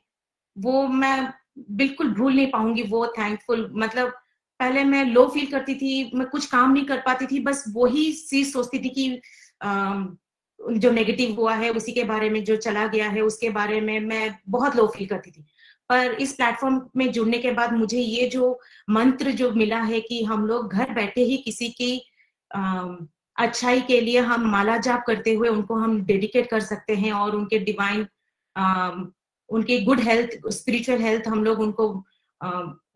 वो 0.56 0.86
मैं 0.88 1.32
बिल्कुल 1.58 2.08
भूल 2.14 2.34
नहीं 2.34 2.50
पाऊँगी, 2.50 2.82
वो 2.82 3.06
थैंकफुल 3.18 3.70
मतलब 3.74 4.08
पहले 4.60 4.84
मैं 4.84 5.04
लो 5.04 5.26
फील 5.26 5.46
करती 5.46 5.74
थी, 5.74 6.10
मैं 6.14 6.26
कुछ 6.26 6.46
काम 6.46 6.72
नहीं 6.72 6.84
कर 6.84 6.98
पाती 6.98 7.26
थी, 7.26 7.38
बस 7.40 7.64
वही 7.68 8.12
चीज़ 8.12 8.52
सोचती 8.52 8.78
थी 8.78 8.88
कि 8.88 9.08
जो 10.60 10.90
नेगेटिव 10.90 11.34
हुआ 11.36 11.54
है, 11.54 11.70
उसी 11.70 11.92
के 11.92 12.04
बारे 12.04 12.28
में 12.30 12.42
जो 12.44 12.56
चला 12.56 12.86
गया 12.86 13.08
है, 13.08 13.20
उसके 13.20 13.50
बारे 13.50 13.80
में 13.80 13.98
मैं 14.00 14.34
बहुत 14.48 14.76
लो 14.76 14.86
फील 14.86 15.06
करती 15.06 15.30
थी। 15.30 15.44
पर 15.90 16.12
इस 16.12 16.32
प्लेटफॉर्म 16.32 16.80
में 16.96 17.10
जुड़ने 17.12 17.38
के 17.38 17.50
बाद 17.50 17.72
मुझे 17.72 18.00
ये 18.00 18.28
जो 18.28 18.60
मंत्र 18.90 19.30
जो 19.30 19.50
मिला 19.52 19.80
है 19.82 20.00
कि 20.00 20.22
हम 20.24 20.46
लोग 20.46 20.72
घर 20.72 20.92
बैठे 20.94 21.22
ही 21.24 21.36
किसी 21.36 21.68
की 21.68 21.90
अच्छाई 22.50 23.80
के 23.80 24.00
लिए 24.00 24.20
हम 24.20 24.48
माला 24.50 24.76
जाप 24.78 25.04
करते 25.06 25.34
हुए 25.34 25.48
उनको 25.48 25.74
हम 25.74 26.00
डेडिकेट 26.06 26.50
कर 26.50 26.60
सकते 26.60 26.94
हैं 26.94 27.12
और 27.12 27.36
उनके 27.36 27.58
डिवाइन 27.58 28.06
उनके 29.50 29.80
गुड 29.84 30.00
हेल्थ 30.00 30.30
स्पिरिचुअल 30.52 31.02
हेल्थ 31.02 31.28
हम 31.28 31.44
लोग 31.44 31.60
उनको 31.60 31.86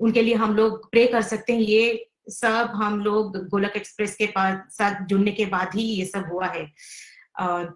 उनके 0.00 0.22
लिए 0.22 0.34
हम 0.34 0.54
लोग 0.56 0.90
प्रे 0.90 1.06
कर 1.06 1.22
सकते 1.22 1.52
हैं। 1.52 1.60
ये 1.60 2.10
सब 2.30 2.70
हम 2.74 3.00
लोग 3.00 3.36
गोलक 3.48 3.72
एक्सप्रेस 3.76 4.14
के 4.16 4.26
पास, 4.26 4.58
साथ 4.70 5.04
जुड़ने 5.06 5.32
के 5.32 5.46
बाद 5.46 5.74
ही 5.74 5.82
ये 5.82 6.04
सब 6.06 6.28
हुआ 6.32 6.46
है। 6.46 6.64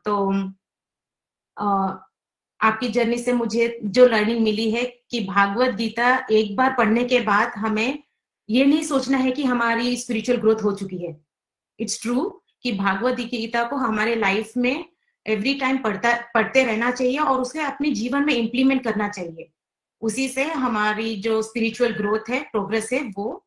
तो 0.04 0.30
आपकी 2.60 2.88
जर्नी 2.88 3.18
से 3.18 3.32
मुझे 3.32 3.78
जो 3.84 4.06
लर्निंग 4.06 4.40
मिली 4.44 4.70
है 4.70 4.84
कि 5.10 5.20
भागवत 5.24 5.74
गीता 5.74 6.16
एक 6.30 6.54
बार 6.56 6.74
पढ़ने 6.78 7.04
के 7.04 7.20
बाद 7.20 7.52
हमें 7.56 8.02
ये 8.48 8.64
नहीं 8.64 8.82
सोचना 8.82 9.18
है 9.18 9.30
कि 9.30 9.44
हमारी 9.44 9.96
स्पिरिचुअल 9.96 10.38
ग्रोथ 10.38 10.62
हो 10.64 10.72
चुकी 10.72 10.98
है। 10.98 11.12
इट्स 11.80 12.02
ट्रू 12.02 12.42
कि 12.62 12.72
भागवत 12.72 13.14
गीता 13.14 13.62
को 13.64 13.76
हमारे 13.76 14.14
लाइफ 14.14 14.52
में 14.56 14.84
एवरी 15.26 15.54
टाइम 15.54 15.78
पढ़ता 15.78 16.14
पढ़ते 16.34 16.64
रहना 16.64 16.90
चाहिए 16.90 17.18
और 17.18 17.40
उसे 17.40 17.60
अपने 17.60 17.90
जीवन 17.90 18.24
में 18.24 18.34
इम्प्लीमेंट 18.34 18.84
करना 18.84 19.08
चाहिए। 19.08 19.50
उसी 20.00 20.28
से 20.28 20.44
हमारी 20.44 21.16
जो 21.16 21.42
स्पिरिचुअल 21.42 21.92
ग्रोथ 21.92 22.30
है 22.30 22.40
प्रोग्रेस 22.40 22.92
है 22.92 23.02
वो 23.16 23.46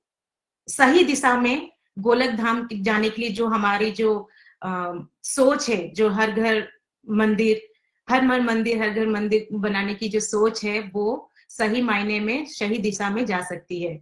सही 0.68 1.04
दिशा 1.04 1.38
में 1.38 1.72
गोलक 2.00 2.30
धाम 2.30 2.68
जाने 2.74 3.10
के 3.10 3.22
लिए 3.22 3.32
जो 3.32 3.48
हमारी 3.48 3.92
जो 3.92 4.30
आ, 4.64 4.94
सोच 5.24 5.70
है 5.70 5.90
जो 5.90 6.10
हर 6.10 6.32
घर 6.32 6.68
मंदिर 7.10 7.62
हर 8.10 8.26
मन 8.26 8.42
मंदिर 8.42 8.82
हर 8.82 8.90
घर 8.90 9.08
मंदिर 9.08 9.48
बनाने 9.52 9.94
की 9.96 10.10
जो 10.10 10.20
सोच 10.20 10.64
है 10.64 10.80
वो 10.94 11.32
सही 11.50 11.82
मायने 11.82 12.20
में 12.20 12.46
सही 12.46 12.78
दिशा 12.78 13.10
में 13.10 13.26
जा 13.26 13.42
सकती 13.42 13.82
है। 13.84 13.96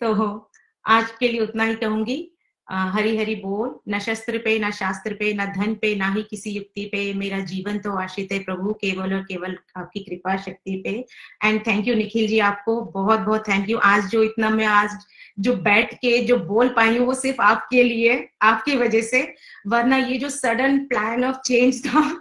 तो 0.00 0.50
आज 0.84 1.10
के 1.10 1.28
लिए 1.28 1.40
उतना 1.40 1.64
ही 1.64 1.74
कहूँगी। 1.74 2.35
हरी 2.68 3.16
हरी 3.16 3.34
बोल, 3.34 3.74
न 3.88 3.98
शस्त्र 3.98 4.38
पे, 4.38 4.58
न 4.58 4.70
शास्त्र 4.70 5.14
पे, 5.14 5.32
न 5.34 5.44
धन 5.46 5.74
पे, 5.74 5.94
ना 5.94 6.08
ही 6.12 6.22
किसी 6.22 6.50
युक्ति 6.50 6.84
पे, 6.84 7.12
मेरा 7.14 7.38
जीवन 7.40 7.78
तो 7.78 7.92
आश्रित 7.92 8.32
है 8.32 8.38
प्रभु, 8.38 8.72
केवल 8.72 9.14
और 9.14 9.22
केवल 9.22 9.56
आपकी 9.76 10.00
कृपा, 10.00 10.36
शक्ति 10.36 10.76
पे। 10.84 11.04
And 11.48 11.60
thank 11.66 11.88
you 11.88 11.94
Nikhil 11.94 12.26
ji, 12.28 12.38
आपको 12.38 12.80
बहुत 12.80 13.20
बहुत 13.20 13.48
थैंक 13.48 13.70
यू 13.70 13.78
आज 13.78 14.10
जो 14.10 14.22
इतना 14.22 14.50
मैं 14.50 14.66
आज 14.66 14.98
जो 15.38 15.56
बैठ 15.56 15.94
के 15.94 16.18
जो 16.18 16.36
बोल 16.36 16.68
पाई 16.68 16.96
हूँ, 16.98 17.06
वो 17.06 17.14
सिर्फ़ 17.14 17.40
आपके 17.42 17.82
लिए, 17.82 18.28
आपकी 18.42 18.76
वजह 18.76 19.02
से। 19.02 19.34
वरना 19.66 19.96
ये 19.96 20.18
जो 20.18 20.28
सडन 20.28 20.78
प्लान 20.86 21.24
ऑफ़ 21.24 21.36
चेंज 21.46 21.86
था 21.86 22.20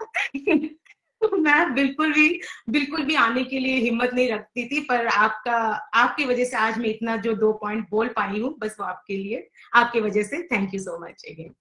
तो 1.28 1.38
मैं 1.38 1.73
बिल्कुल 1.73 2.13
भी 2.13 2.28
बिल्कुल 2.69 3.03
भी 3.05 3.15
आने 3.15 3.43
के 3.43 3.59
लिए 3.59 3.78
हिम्मत 3.80 4.13
नहीं 4.13 4.30
रखती 4.30 4.67
थी 4.67 4.80
पर 4.89 5.07
आपका 5.07 5.57
आपकी 5.95 6.26
वजह 6.26 6.45
से 6.45 6.57
आज 6.57 6.78
मैं 6.78 6.89
इतना 6.89 7.15
जो 7.19 7.34
दो 7.36 7.51
पॉइंट 7.61 7.89
बोल 7.89 8.07
पाई 8.15 8.39
हूँ 8.39 8.55
बस 8.59 8.76
वो 8.80 8.86
आपके 8.86 9.17
लिए 9.17 9.47
आपकी 9.76 10.01
वजह 10.01 10.23
से 10.23 10.43
thank 10.51 10.73
you 10.73 10.80
so 10.80 10.99
much 10.99 11.26
again 11.30 11.53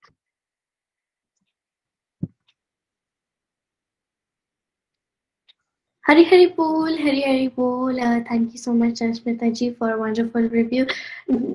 Hari 6.04 6.24
Hari 6.24 6.46
बोल 6.46 6.98
हरी 6.98 7.22
हरी 7.22 7.46
बोल 7.48 7.98
thank 8.00 8.42
you 8.42 8.58
so 8.58 8.72
much 8.72 9.02
Asmita 9.02 9.48
ji 9.50 9.70
for 9.70 9.92
wonderful 9.94 10.48
review 10.48 10.84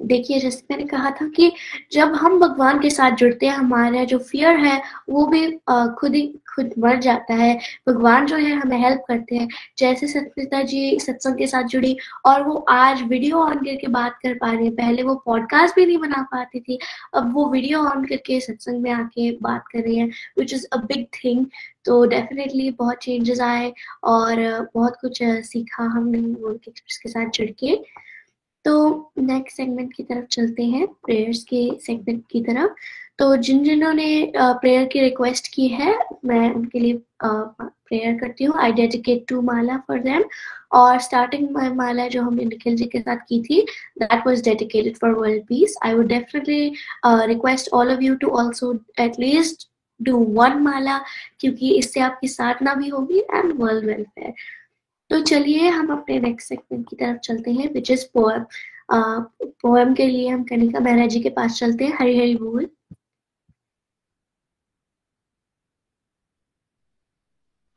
देखिए 0.07 0.39
जैसे 0.39 0.63
मैंने 0.71 0.85
कहा 0.87 1.11
था 1.11 1.27
कि 1.27 1.51
जब 1.91 2.13
हम 2.13 2.39
भगवान 2.39 2.79
के 2.79 2.89
साथ 2.89 3.15
जुड़ते 3.15 3.45
हैं 3.45 3.53
हमारा 3.53 4.03
जो 4.03 4.17
फियर 4.21 4.57
है 4.57 4.81
वो 5.09 5.25
भी 5.25 5.45
uh, 5.47 5.93
खुद 5.99 6.15
ही 6.15 6.25
खुद 6.55 6.73
मर 6.79 6.97
जाता 6.99 7.33
है। 7.33 7.57
भगवान 7.87 8.25
जो 8.25 8.35
है, 8.35 8.53
हमें 8.53 8.77
हेल्प 8.77 9.03
करते 9.07 9.35
हैं। 9.35 9.47
जैसे 9.77 10.07
सत्मिता 10.07 10.61
जी 10.61 10.99
सत्संग 10.99 11.37
के 11.37 11.47
साथ 11.47 11.63
जुड़ी 11.65 11.97
और 12.25 12.43
वो 12.43 12.55
आज 12.69 13.01
वीडियो 13.01 13.37
ऑन 13.37 13.57
करके 13.57 13.87
बात 13.87 14.17
कर 14.23 14.33
पा 14.33 14.51
रही 14.51 14.65
है। 14.65 14.71
पहले 14.75 15.03
वो 15.03 15.15
पॉडकास्ट 15.25 15.75
भी 15.75 15.85
नहीं 15.85 15.97
बना 15.97 16.21
पाती 16.31 16.59
थी, 16.59 16.79
अब 17.13 17.33
वो 17.33 17.49
वीडियो 17.49 17.79
ऑन 17.79 18.05
करके 18.05 18.39
सत्संग 18.39 18.81
में 18.81 18.91
आके 18.91 19.31
बात 19.41 19.63
कर 19.71 19.79
रही 19.79 19.97
है 19.97 20.07
which 20.39 20.53
is 20.53 20.65
a 20.73 20.77
big 20.77 21.05
thing 21.15 21.45
तो 21.85 22.05
डेफिनेटली 22.05 22.69
बहुत 22.71 22.97
चेंजेस 22.97 23.41
आए 23.41 23.71
और 24.03 24.69
बहुत 24.75 24.97
कुछ 25.01 25.19
सीखा 25.23 25.83
हमने 25.83 26.21
के 26.69 27.09
साथ 27.09 27.29
जुड़ 27.29 27.49
के। 27.59 27.75
तो 28.65 29.11
नेक्स्ट 29.19 29.57
सेगमेंट 29.57 29.93
की 29.93 30.03
तरफ़ 30.03 30.25
चलते 30.31 30.63
हैं 30.65 30.87
प्रेयर्स 31.05 31.43
के 31.43 31.69
सेगमेंट 31.85 32.23
की 32.31 32.41
तरफ़। 32.43 32.73
तो 33.19 33.35
जिन 33.37 33.63
जिन्होंने 33.63 34.31
प्रेयर 34.37 34.85
की 34.93 34.99
रिक्वेस्ट 35.01 35.47
की 35.53 35.67
है, 35.67 35.95
मैं 36.25 36.49
उनके 36.53 36.79
लिए 36.79 37.01
प्रेयर 37.23 38.17
करती 38.19 38.43
हूँ। 38.43 38.55
I 38.61 38.71
dedicate 38.73 39.25
to 39.29 39.41
mala 39.41 39.77
for 39.87 39.99
them 39.99 40.23
और 40.79 40.99
स्टार्टिंग 40.99 41.49
माला 41.75 42.07
जो 42.07 42.21
हमने 42.21 42.45
निखिल 42.45 42.75
जी 42.75 42.85
के 42.85 42.99
साथ 43.01 43.17
की 43.29 43.41
थी 43.43 43.61
that 43.99 44.27
was 44.27 44.43
dedicated 44.43 44.97
for 44.97 45.13
world 45.15 45.43
peace 45.47 45.75
I 45.85 45.93
would 45.93 46.07
definitely 46.07 46.73
request 47.27 47.69
all 47.73 47.91
of 47.93 48.03
you 48.03 48.15
to 48.15 48.29
also 48.37 48.73
at least 48.99 49.67
do 49.99 50.17
one 50.35 50.57
mala 50.63 50.97
क्योंकि 51.39 51.73
इससे 51.77 51.99
आपकी 51.99 52.27
साधना 52.27 52.73
भी 52.75 52.89
होगी 52.89 53.19
एंड 53.19 53.53
वर्ल्ड 53.59 53.85
वेलफेयर 53.85 54.33
तो 55.09 55.21
चलिए 55.21 55.67
हम 55.69 55.91
अपने 55.91 56.19
नेक्स्ट 56.19 56.47
सेगमेंट 56.49 56.89
की 56.89 56.95
तरफ़ 56.95 57.17
चलते 57.19 57.51
हैं 57.51 57.69
विच 57.73 57.91
इज़ 57.91 58.05
पोएम 58.13 58.45
पोएम 59.43 59.93
के 59.95 60.07
लिए 60.07 60.27
हम 60.29 60.43
कनिका 60.43 60.79
मेहरा 60.79 61.05
जी 61.07 61.21
के 61.23 61.29
पास 61.29 61.59
चलते 61.59 61.85
हैं, 61.85 61.97
हरी 61.99 62.17
हरी 62.19 62.35
बोल। 62.35 62.69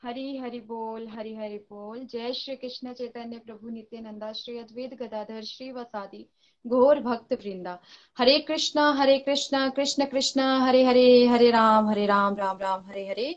हरी 0.03 0.37
हरि 0.39 0.59
बोल, 0.61 1.07
हरि 1.09 1.35
हरि 1.35 1.59
बोल। 1.71 1.99
जय 2.05 2.33
श्री 2.33 2.55
कृष्ण 2.57 2.93
चैतन्य 2.93 3.39
प्रभु 3.39 3.69
नित्यानंदा, 3.69 4.33
श्री 4.33 4.59
अद्वैत 4.59 4.95
गदाधर, 4.95 5.43
श्री 5.43 5.71
वसादी, 5.73 6.27
घोर 6.65 7.01
भक्त 7.01 7.33
वृंदा। 7.33 7.79
हरे 8.19 8.39
कृष्णा 8.39 8.91
हरे 8.93 9.19
कृष्णा, 9.19 9.69
कृष्ण 9.69 10.05
कृष्ण, 10.05 10.41
हरे 10.41 10.85
हरे 10.85 11.27
हरे 11.27 11.51
राम 11.51 11.89
हरे 11.91 12.07
राम 12.07 12.37
राम 12.37 12.59
राम, 12.59 12.85
हरे 12.87 13.07
हरे। 13.09 13.37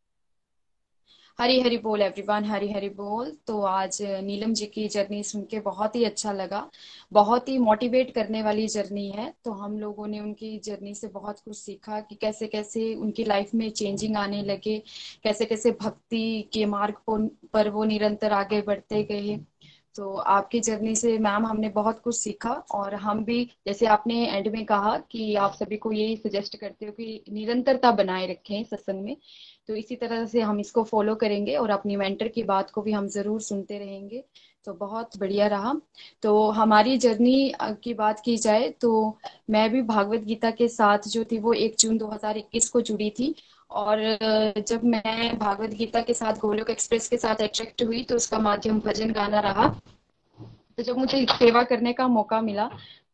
हरी 1.41 1.59
हरी 1.61 1.77
बोल 1.77 2.01
एवरीवन 2.01 2.45
हरी 2.45 2.71
हरी 2.71 2.89
बोल। 2.89 3.31
तो 3.47 3.61
आज 3.61 3.97
नीलम 4.23 4.53
जी 4.53 4.65
की 4.65 4.87
जर्नी 4.87 5.21
सुन 5.23 5.43
के 5.51 5.59
बहुत 5.59 5.95
ही 5.95 6.03
अच्छा 6.05 6.31
लगा। 6.31 6.69
बहुत 7.13 7.49
ही 7.49 7.57
मोटिवेट 7.57 8.13
करने 8.15 8.41
वाली 8.43 8.67
जर्नी 8.67 9.09
है। 9.09 9.33
तो 9.45 9.51
हम 9.51 9.79
लोगों 9.79 10.07
ने 10.07 10.19
उनकी 10.19 10.57
जर्नी 10.59 10.93
से 10.95 11.07
बहुत 11.07 11.39
कुछ 11.39 11.57
सीखा 11.57 11.99
कि 12.01 12.15
कैसे 12.15 12.47
कैसे 12.47 12.93
उनकी 12.95 13.23
लाइफ 13.23 13.53
में 13.55 13.69
चेंजिंग 13.71 14.17
आने 14.17 14.41
लगे 14.43 14.77
कैसे 15.23 15.45
कैसे 15.45 15.71
भक्ति 15.81 16.49
के 16.53 16.65
मार्ग 16.65 17.01
पर 17.53 17.69
वो 17.69 17.83
निरंतर 17.83 18.33
आगे 18.33 18.61
बढ़ते 18.61 19.03
गए। 19.03 19.39
तो 19.95 20.13
आपकी 20.29 20.59
जर्नी 20.59 20.95
से 20.95 21.17
मैम 21.17 21.45
हमने 21.45 21.69
बहुत 21.69 21.99
कुछ 21.99 22.15
सीखा 22.17 22.51
और 22.71 22.95
हम 22.95 23.23
भी, 23.25 23.43
जैसे 23.67 23.85
आपने 23.85 24.15
एंड 24.27 24.47
में 24.47 24.65
कहा 24.65 24.97
कि 25.11 25.33
आप 25.35 25.53
सभी 25.53 25.77
को 25.77 25.91
यही 25.91 26.15
सजेस्ट 26.17 26.55
करते 26.57 26.85
हो 26.85 26.91
कि 26.91 27.23
निरंतरता 27.31 27.91
बनाए 27.91 28.27
रखें 28.27 28.63
सत्संग 28.63 29.03
में। 29.03 29.15
तो 29.67 29.75
इसी 29.75 29.95
तरह 29.95 30.25
से 30.25 30.41
हम 30.41 30.59
इसको 30.59 30.83
फॉलो 30.83 31.15
करेंगे 31.15 31.55
और 31.55 31.69
अपनी 31.69 31.95
मेंटर 31.95 32.27
की 32.27 32.43
बात 32.43 32.71
को 32.71 32.81
भी 32.81 32.91
हम 32.91 33.07
ज़रूर 33.07 33.41
सुनते 33.41 33.77
रहेंगे। 33.79 34.23
तो 34.65 34.73
बहुत 34.73 35.17
बढ़िया 35.17 35.47
रहा। 35.47 35.73
तो 36.23 36.49
हमारी 36.51 36.97
जर्नी 36.97 37.53
की 37.83 37.93
बात 37.93 38.19
की 38.25 38.35
जाए 38.37 38.69
तो 38.81 39.17
मैं 39.49 39.69
भी 39.71 39.81
भागवत 39.81 40.21
गीता 40.21 40.51
के 40.51 40.67
साथ 40.67 41.07
जो 41.07 41.23
थी 41.23 41.39
वो 41.39 41.53
एक 41.53 41.75
जून 41.79 41.97
2021 41.97 42.69
को 42.69 42.81
जुड़ी 42.81 43.09
थी 43.09 43.33
और 43.71 43.99
जब 44.67 44.83
मैं 44.83 45.37
भागवत 45.39 45.69
गीता 45.69 46.01
के 46.01 46.13
साथ, 46.13 46.33
गोलोक 46.33 46.69
एक्सप्रेस 46.69 47.07
के 47.09 47.17
साथ 47.17 47.41
अट्रैक्ट 47.41 47.83
हुई 47.83 48.03
तो 48.03 48.15
उसका 48.15 48.39
माध्यम 48.39 48.79
भजन 48.79 49.11
गाना 49.11 49.39
रहा। 49.39 49.67
तो 50.77 50.83
जब 50.83 50.97
मुझे 50.97 51.25
सेवा 51.31 51.63
करने 51.63 51.93
का 51.93 52.07
मौका 52.07 52.41
मिला 52.41 52.69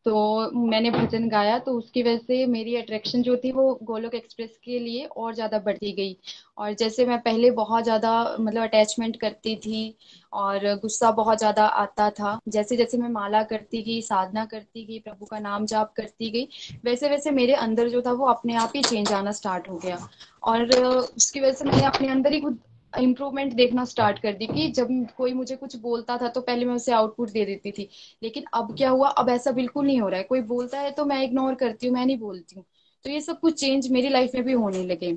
तो 0.06 0.50
मैंने 0.66 0.90
भजन 0.90 1.28
गाया 1.28 1.58
तो 1.58 1.72
उसकी 1.72 2.02
वजह 2.02 2.18
से 2.18 2.44
मेरी 2.46 2.76
अट्रैक्शन 2.76 3.22
जो 3.22 3.36
थी 3.36 3.50
वो 3.52 3.72
गोलोक 3.82 4.14
एक्सप्रेस 4.14 4.50
के 4.64 4.78
लिए 4.78 5.04
और 5.06 5.34
ज़्यादा 5.34 5.58
बढ़ती 5.58 5.92
गई। 5.92 6.16
और 6.58 6.72
जैसे 6.74 7.06
मैं 7.06 7.18
पहले 7.22 7.50
बहुत 7.52 7.84
ज़्यादा 7.84 8.12
मतलब 8.40 8.62
अटैचमेंट 8.62 9.16
करती 9.16 9.54
थी 9.56 9.94
और 10.32 10.66
गुस्सा 10.82 11.10
बहुत 11.12 11.38
ज़्यादा 11.38 11.64
आता 11.82 12.08
था। 12.10 12.38
जैसे 12.48 12.76
जैसे 12.76 12.98
मैं 12.98 13.08
माला 13.08 13.42
करती 13.44 13.82
गई, 13.82 14.00
साधना 14.02 14.44
करती 14.44 14.84
गई, 14.84 14.98
प्रभु 15.00 15.26
का 15.26 15.38
नाम 15.38 15.66
जाप 15.66 15.92
करती 15.96 16.30
गई, 16.30 16.48
वैसे 16.84 17.08
वैसे 17.08 17.30
मेरे 17.32 17.54
अंदर 17.56 17.88
जो 17.88 18.02
था 18.02 18.12
वो 18.12 18.26
अपने 18.26 18.54
आप 18.56 18.72
ही 18.76 18.82
चेंज 18.82 19.12
आना 19.12 19.32
स्टार्ट 19.32 19.68
हो 19.68 19.76
गया। 19.78 19.98
और 20.42 20.72
उसकी 20.76 21.40
वजह 21.40 21.52
से 21.52 21.64
मैंने 21.64 21.84
अपने 21.86 22.08
अंदर 22.08 22.32
ही 22.32 22.40
खुद 22.40 22.58
इम्प्रूवमेंट 22.92 23.52
देखना 23.54 23.84
स्टार्ट 23.84 24.18
कर 24.18 24.32
दी 24.32 24.46
कि 24.46 24.68
जब 24.70 24.88
कोई 25.16 25.32
मुझे 25.32 25.56
कुछ 25.56 25.76
बोलता 25.76 26.16
था 26.18 26.28
तो 26.28 26.40
पहले 26.40 26.64
मैं 26.64 26.74
उसे 26.74 26.92
आउटपुट 26.92 27.30
दे 27.30 27.44
देती 27.44 27.72
थी। 27.72 27.88
लेकिन 28.22 28.44
अब 28.54 28.74
क्या 28.76 28.90
हुआ? 28.90 29.08
अब 29.08 29.28
ऐसा 29.28 29.50
बिल्कुल 29.52 29.86
नहीं 29.86 30.00
हो 30.00 30.08
रहा 30.08 30.18
है। 30.18 30.24
कोई 30.24 30.40
बोलता 30.42 30.80
है 30.80 30.90
तो 30.90 31.04
मैं 31.04 31.22
इग्नोर 31.22 31.54
करती 31.54 31.86
हूँ, 31.86 31.94
मैं 31.94 32.06
नहीं 32.06 32.18
बोलती 32.18 32.56
हूँ। 32.56 32.64
तो 33.04 33.10
ये 33.10 33.20
सब 33.20 33.40
कुछ 33.40 33.60
चेंज 33.60 33.88
मेरी 33.90 34.08
लाइफ 34.08 34.30
में 34.34 34.44
भी 34.44 34.52
होने 34.52 34.82
लगे। 34.84 35.16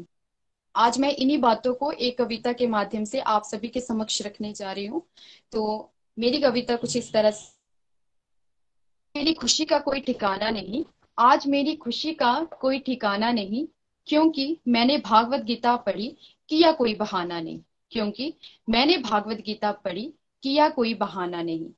आज 0.76 1.00
मैं 1.00 1.10
इन्हीं 1.12 1.38
बातों 1.38 1.74
को 1.74 1.92
एक 1.92 2.18
कविता 2.18 2.54
के 2.54 2.68
माध्यम 2.68 3.04
से 3.04 3.20
आप 3.20 3.44
सभी 3.44 3.68
के 3.68 3.80
समक्ष 3.80 4.22
रखने 4.22 4.54
जा 4.54 4.72
रही 4.72 4.86
हूँ। 4.86 5.02
तो 5.52 5.92
मेरी 6.18 6.42
कविता 6.42 6.76
कुछ 6.76 6.96
इस 6.98 7.12
तरह 7.14 7.32
से, 7.32 7.50
मेरी 9.16 9.34
खुशी 9.34 9.66
का 9.66 9.80
कोई 9.80 10.00
ठिकाना 10.00 10.50
नहीं। 10.50 10.84
आज 11.18 11.48
मेरी 11.48 11.76
खुशी 11.76 12.14
का 12.14 12.34
कोई 12.62 12.80
ठिकाना 12.80 13.32
नहीं, 13.32 13.66
क्योंकि 14.08 14.58
मैंने 14.68 14.98
भागवत 14.98 15.42
गीता 15.42 15.76
पढ़ी 15.78 16.16
किया 16.52 16.72
कोई 16.72 16.94
बहाना 16.96 17.40
नहीं, 17.42 17.60
क्योंकि 17.92 18.34
मैंने 18.70 18.98
भागवत 19.00 19.38
गीता 19.38 19.72
पढ़ी, 19.74 20.14
किया 20.44 20.68
कोई 20.70 20.94
बहाना 20.96 21.42
नहीं। 21.42 21.70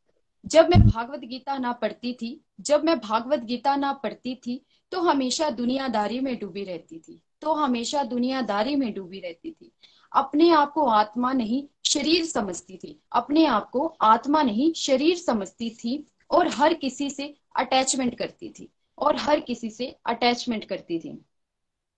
जब 0.46 0.70
मैं 0.70 0.80
भागवत 0.82 1.20
गीता 1.22 1.58
ना 1.58 1.72
पढ़ती 1.74 2.14
थी, 2.14 2.40
जब 2.62 2.84
मैं 2.84 3.00
भागवत 3.00 3.40
गीता 3.42 3.76
ना 3.76 3.92
पढ़ती 3.94 4.36
थी 4.38 4.62
तो 4.92 5.02
हमेशा 5.02 5.50
दुनियादारी 5.52 6.20
में 6.20 6.38
डूबी 6.40 6.64
रहती 6.64 7.00
थी 7.00 7.22
तो 7.42 7.54
हमेशा 7.54 8.04
दुनियादारी 8.04 8.76
में 8.76 8.94
डूबी 8.94 9.20
रहती 9.20 9.52
थी। 9.52 9.72
अपने 10.12 10.50
आप 10.52 10.72
को 10.72 10.86
आत्मा 10.88 11.32
नहीं, 11.34 11.64
शरीर 11.86 12.26
समझती 12.26 12.78
थी। 12.78 13.00
अपने 13.12 13.46
आप 13.46 13.70
को 13.70 13.86
आत्मा 14.02 14.42
नहीं, 14.44 14.72
शरीर 14.74 15.18
समझती 15.18 15.70
थी 15.76 16.06
और 16.32 16.48
हर 16.50 16.74
किसी 16.74 17.10
से 17.10 17.34
अटैचमेंट 17.56 18.18
करती 18.18 18.50
थी, 18.50 18.70
और 18.98 19.16
हर 19.18 19.40
किसी 19.40 19.70
से 19.70 19.96
अटैचमेंट 20.06 20.66
करती 20.66 21.00
थी। 21.00 21.18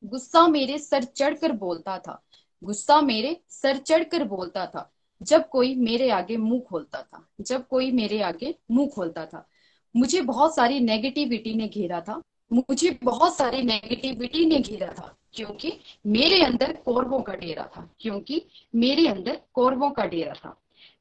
गुस्सा 0.04 0.48
मेरे 0.48 0.78
सर 0.80 1.04
चढ़कर 1.06 1.52
बोलता 1.54 1.98
था 1.98 2.22
गुस्सा 2.64 3.02
मेरे 3.02 3.40
सर 3.50 3.78
चढ़कर 3.78 4.24
बोलता 4.24 4.66
था, 4.66 4.92
जब 5.22 5.50
कोई 5.50 5.76
मेरे 5.76 6.10
आगे 6.10 6.38
मुँह 6.38 6.60
खोलता 6.60 7.02
था, 7.02 7.28
जब 7.42 7.68
कोई 7.68 7.92
मेरे 7.92 8.22
आगे 8.22 8.56
मुँह 8.72 8.88
खोलता 8.88 9.26
था। 9.26 9.48
मुझे 9.96 10.22
बहुत 10.22 10.56
सारी 10.56 10.80
नेगेटिविटी 10.80 11.54
ने 11.54 11.68
घेरा 11.68 12.02
था, 12.02 12.22
मुझे 12.54 13.00
बहुत 13.04 13.38
सारी 13.38 13.62
नेगेटिविटी 13.62 14.46
ने 14.46 14.60
घेरा 14.60 14.88
था, 14.88 15.16
क्योंकि 15.34 15.74
मेरे 16.08 16.42
अंदर 16.44 16.74
कौरवों 16.86 17.22
का 17.22 17.34
डेरा 17.34 17.64
था, 17.78 17.90
क्योंकि 18.00 18.42
मेरे 18.76 19.08
अंदर 19.08 19.42
कौरवों 19.54 19.90
का 19.92 20.06
डेरा 20.06 20.34
था। 20.34 20.56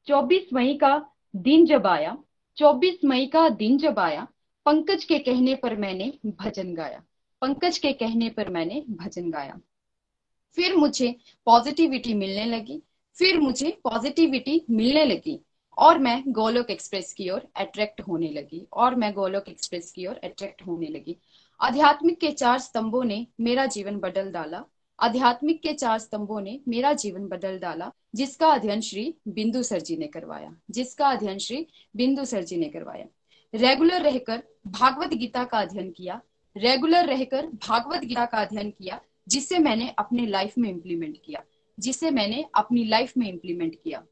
24 0.07 0.53
मई 0.53 0.77
का 0.77 1.09
दिन 1.35 1.65
जब 1.65 1.87
आया 1.87 2.17
24 2.57 3.03
मई 3.05 3.25
का 3.25 3.49
दिन 3.49 3.77
जब 3.77 3.99
आया, 3.99 4.27
पंकज 4.65 5.03
के 5.03 5.19
कहने 5.19 5.55
पर 5.55 5.75
मैंने 5.75 6.13
भजन 6.25 6.73
गाया, 6.73 7.01
पंकज 7.41 7.77
के 7.77 7.93
कहने 7.93 8.29
पर 8.29 8.49
मैंने 8.49 8.83
भजन 8.89 9.31
गाया। 9.31 9.59
फिर 10.55 10.75
मुझे 10.75 11.15
पॉजिटिविटी 11.45 12.13
मिलने 12.13 12.45
लगी, 12.45 12.81
फिर 13.15 13.39
मुझे 13.39 13.77
पॉजिटिविटी 13.83 14.65
मिलने 14.69 15.05
लगी 15.05 15.39
और 15.77 15.99
मैं 15.99 16.23
गोलोक 16.27 16.69
एक्सप्रेस 16.69 17.13
की 17.13 17.29
ओर 17.29 17.47
अट्रैक्ट 17.55 18.01
होने 18.01 18.29
लगी 18.29 18.67
और 18.73 18.95
मैं 18.95 19.13
गोलोक 19.13 19.49
एक्सप्रेस 19.49 19.91
की 19.91 20.05
ओर 20.05 20.19
अट्रैक्ट 20.23 20.61
होने 20.61 20.87
लगी। 20.87 21.17
आध्यात्मिक 21.61 22.19
के 22.19 22.31
चार 22.31 22.59
स्तंभों 22.59 23.03
ने 23.03 23.27
मेरा 23.39 23.65
जीवन 23.65 23.97
बदल 23.97 24.31
डाला। 24.31 24.63
आध्यात्मिक 24.99 25.61
के 25.61 25.73
चार 25.73 25.99
स्तंभों 25.99 26.41
ने 26.41 26.59
मेरा 26.67 26.93
जीवन 26.93 27.27
बदल 27.27 27.59
डाला, 27.59 27.91
जिसका 28.15 28.47
अध्ययन 28.47 28.81
श्री 28.81 29.15
बिंदु 29.27 29.63
सर 29.63 29.79
जी 29.79 29.97
ने 29.97 30.07
करवाया। 30.07 30.55
जिसका 30.71 31.07
अध्ययन 31.07 31.37
श्री 31.37 31.67
बिंदु 31.95 32.25
सर 32.25 32.43
जी 32.43 32.57
ने 32.57 32.69
करवाया। 32.69 33.05
रेगुलर 33.55 34.01
रहकर 34.01 34.43
भागवत 34.67 35.13
गीता 35.13 35.43
का 35.43 35.59
अध्ययन 35.59 35.91
किया। 35.91 36.21
रेगुलर 36.57 37.05
रहकर 37.05 37.45
भागवत 37.45 37.99
गीता 37.99 38.25
का 38.25 38.37
अध्ययन 38.37 38.69
किया। 38.69 39.01
जिसे 39.27 39.59
मैंने 39.59 39.93
अपने 39.99 40.25
लाइफ 40.25 40.57
में 40.57 40.69
इम्प्लीमेंट 40.69 41.17
किया, 41.25 41.43
जिसे 41.79 42.11
मैंने 42.11 42.45
अपनी 42.55 42.83
लाइफ 42.85 43.13
में 43.17 43.27
इम्प्लीमेंट 43.29 43.75
किया। 43.83 44.03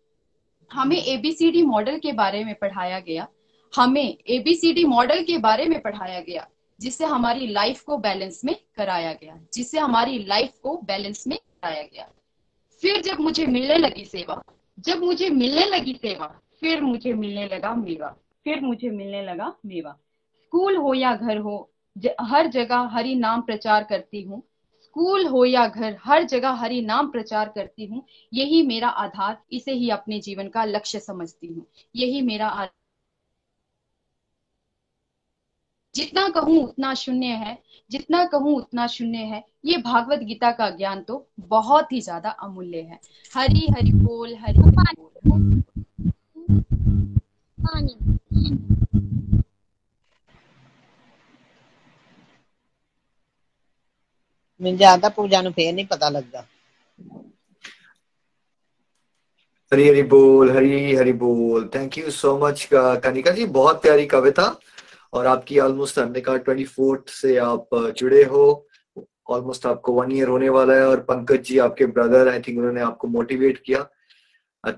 हमें 0.72 0.98
एबीसीडी 0.98 1.61
मॉडल 1.64 1.98
के 1.99 2.11
बारे 2.11 2.44
में 2.44 2.56
पढ़ाया 2.56 2.99
गया। 2.99 3.27
हमें 3.73 4.18
एबीसीडी 4.27 4.84
मॉडल 4.85 5.23
के 5.23 5.38
बारे 5.38 5.65
में 5.65 5.81
पढ़ाया 5.81 6.19
गया, 6.22 6.48
जिससे 6.80 7.06
हमारी 7.06 7.48
लाइफ 7.48 7.81
को 7.81 7.98
बैलेंस 7.98 8.41
में 8.45 8.56
कराया 8.76 9.14
गया, 9.14 9.40
जिससे 9.53 9.80
हमारी 9.80 10.18
लाइफ 10.19 10.57
को 10.64 10.77
बैलेंस 10.77 11.27
में 11.27 11.38
कराया 11.38 11.84
गया। 11.84 12.10
फिर 12.81 13.02
जब 13.02 13.19
मुझे 13.19 13.45
मिलने 13.45 13.77
लगी 13.77 14.06
सेवा, 14.06 14.41
जब 14.80 14.99
मुझे 14.99 15.30
मिलने 15.30 15.65
लगी 15.65 15.94
सेवा, 15.94 16.27
फिर 16.60 16.81
मुझे 16.81 17.14
मिलने 17.14 17.45
लगा 17.45 17.73
मेवा, 17.76 18.07
फिर 18.44 18.61
मुझे 18.61 18.90
मिलने 18.90 19.22
लगा 19.23 19.53
मेवा। 19.65 19.91
स्कूल 20.35 20.76
हो 20.77 20.94
या 20.94 21.15
घर 21.15 21.38
हो 21.38 21.69
हर 22.22 22.48
जगह 22.48 22.90
हरि 22.91 23.15
नाम 23.15 23.41
प्रचार 23.41 23.84
करती 23.84 24.22
हूँ। 24.22 24.41
स्कूल 24.95 25.26
हो 25.28 25.45
या 25.45 25.68
घर, 25.68 25.98
हर 26.03 26.24
जगह 26.24 26.49
हरि 26.49 26.82
नाम 26.82 27.07
प्रचार 27.11 27.49
करती 27.49 27.86
हूँ। 27.86 28.06
यही 28.34 28.61
मेरा 28.68 28.88
आधार, 28.88 29.38
इसे 29.52 29.72
ही 29.72 29.90
अपने 29.90 30.20
जीवन 30.20 30.48
का 30.48 30.65
लक्ष्य 30.65 30.99
समझती 30.99 31.48
हूँ। 31.48 31.65
यही 31.95 32.22
मेरा 32.22 32.70
जितना 35.95 36.28
कहूँ 36.30 36.64
उतना 36.64 36.94
शून्य 36.94 37.26
है। 37.26 37.57
जितना 37.91 38.26
कहूँ 38.26 38.56
उतना 38.57 38.88
शून्य 38.88 39.18
है। 39.18 39.44
ये 39.65 39.78
भागवत 39.78 40.20
गीता 40.20 40.52
का 40.52 40.70
ज्ञान 40.70 41.02
तो 41.02 41.28
बहुत 41.40 41.91
ही 41.91 42.02
ज़्यादा 42.02 42.30
अमूल्य 42.30 42.82
है। 42.82 42.99
हरि 43.36 43.68
हरि 43.76 43.91
बोल 43.91 44.36
हरि 44.36 44.60
बोल। 44.60 45.64
ਮੈਨੂੰ 54.62 54.76
ਜ਼ਿਆਦਾ 54.78 55.09
ਪੂਜਾ 55.10 55.43
ਨੂੰ 55.43 55.52
ਫੇਰ 55.52 55.72
ਨਹੀਂ 55.72 55.86
ਪਤਾ 55.86 56.09
ਲੱਗਦਾ 56.10 56.44
हरी 59.72 59.85
हरी 59.85 60.02
बोल 60.05 60.51
हरी 60.51 60.68
हरी 60.98 61.12
बोल 61.14 61.64
thank 61.72 61.97
you 61.98 62.10
so 62.12 62.30
much 62.39 62.62
Kanika 63.02 63.32
ji 63.32 63.44
बहुत 63.56 63.80
प्यारी 63.82 64.06
कविता 64.09 64.44
और 65.12 65.26
आपकी 65.26 65.59
ऑलमोस्ट 65.60 65.98
हमने 65.98 66.20
कहा 66.20 66.36
ट्वेंटी 66.39 66.64
फोर्थ 66.66 67.09
से 67.10 67.36
आप 67.40 67.76
जुड़े 67.98 68.22
हो 68.26 68.44
ऑलमोस्ट 69.30 69.66
आपको 69.66 69.93
वन 69.93 70.12
ईयर 70.12 70.28
होने 70.28 70.48
वाला 70.51 70.74
है 70.74 70.86
और 70.86 71.01
पंकज 71.05 71.43
जी 71.44 71.59
आपके 71.60 71.86
ब्रदर 71.93 72.28
आई 72.28 72.40
थिंक 72.40 72.59
उन्होंने 72.59 72.80
आपको 72.82 73.09
मोटिवेट 73.10 73.59
किया 73.66 73.85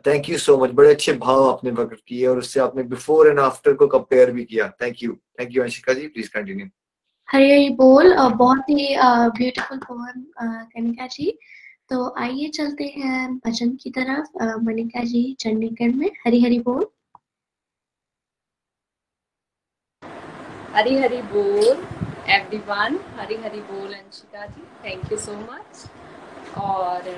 थैंक 0.05 0.29
यू 0.31 0.39
सो 0.41 0.57
मच 0.59 0.71
बड़े 0.75 0.91
अच्छे 0.91 1.13
भाव 1.21 1.49
आपने 1.49 1.73
प्रकट 1.73 2.01
किए 2.05 2.27
और 2.27 2.39
उससे 2.39 2.61
आपने 2.61 2.83
बिफोर 2.91 3.29
एंड 3.29 3.41
आफ्टर 3.41 3.75
को 3.75 3.87
कंपेयर 3.89 4.33
भी 4.33 4.45
किया 4.47 4.69
thank 4.83 5.03
you 5.03 5.17
thank 5.41 5.57
you 5.57 5.63
Anshika 5.63 5.93
ji 5.95 6.07
please 6.09 6.29
continue 6.31 6.67
Hari 7.30 7.50
Hari 7.52 7.70
बोल 7.76 8.14
बहुत 8.38 8.70
ही 8.70 8.96
ब्यूटीफुल 9.38 9.78
पोएम 9.80 10.22
कनिका 10.42 11.08
जी। 11.08 11.38
तो 11.90 12.14
आइए 12.20 12.48
चलते 12.50 12.84
हैं 12.98 13.36
भजन 13.38 13.70
की 13.82 13.90
तरफ़ 13.92 14.44
मनिका 14.64 15.04
जी 15.04 15.22
चंडीगढ़ 15.40 15.96
में। 15.96 16.10
हरी 16.26 16.42
हरी 16.44 16.60
बोल। 16.60 16.86
हरी 20.76 20.98
हरी 20.98 21.22
बोल 21.24 21.68
एवरीवन 22.30 23.00
हरी 23.18 23.36
हरी 23.36 23.60
बोल, 23.62 23.94
Anshika 23.94 24.46
ji 24.46 24.62
thank 24.84 25.12
you 25.12 25.18
so 25.18 25.34
much 25.34 25.86
और, 26.60 27.10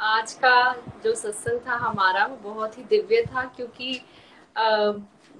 आज 0.00 0.32
का 0.34 0.72
जो 1.04 1.14
सत्संग 1.14 1.60
था 1.66 1.76
हमारा, 1.78 2.24
वो 2.26 2.36
बहुत 2.44 2.78
ही 2.78 2.82
दिव्य 2.90 3.22
था, 3.24 3.44
क्योंकि 3.46 4.00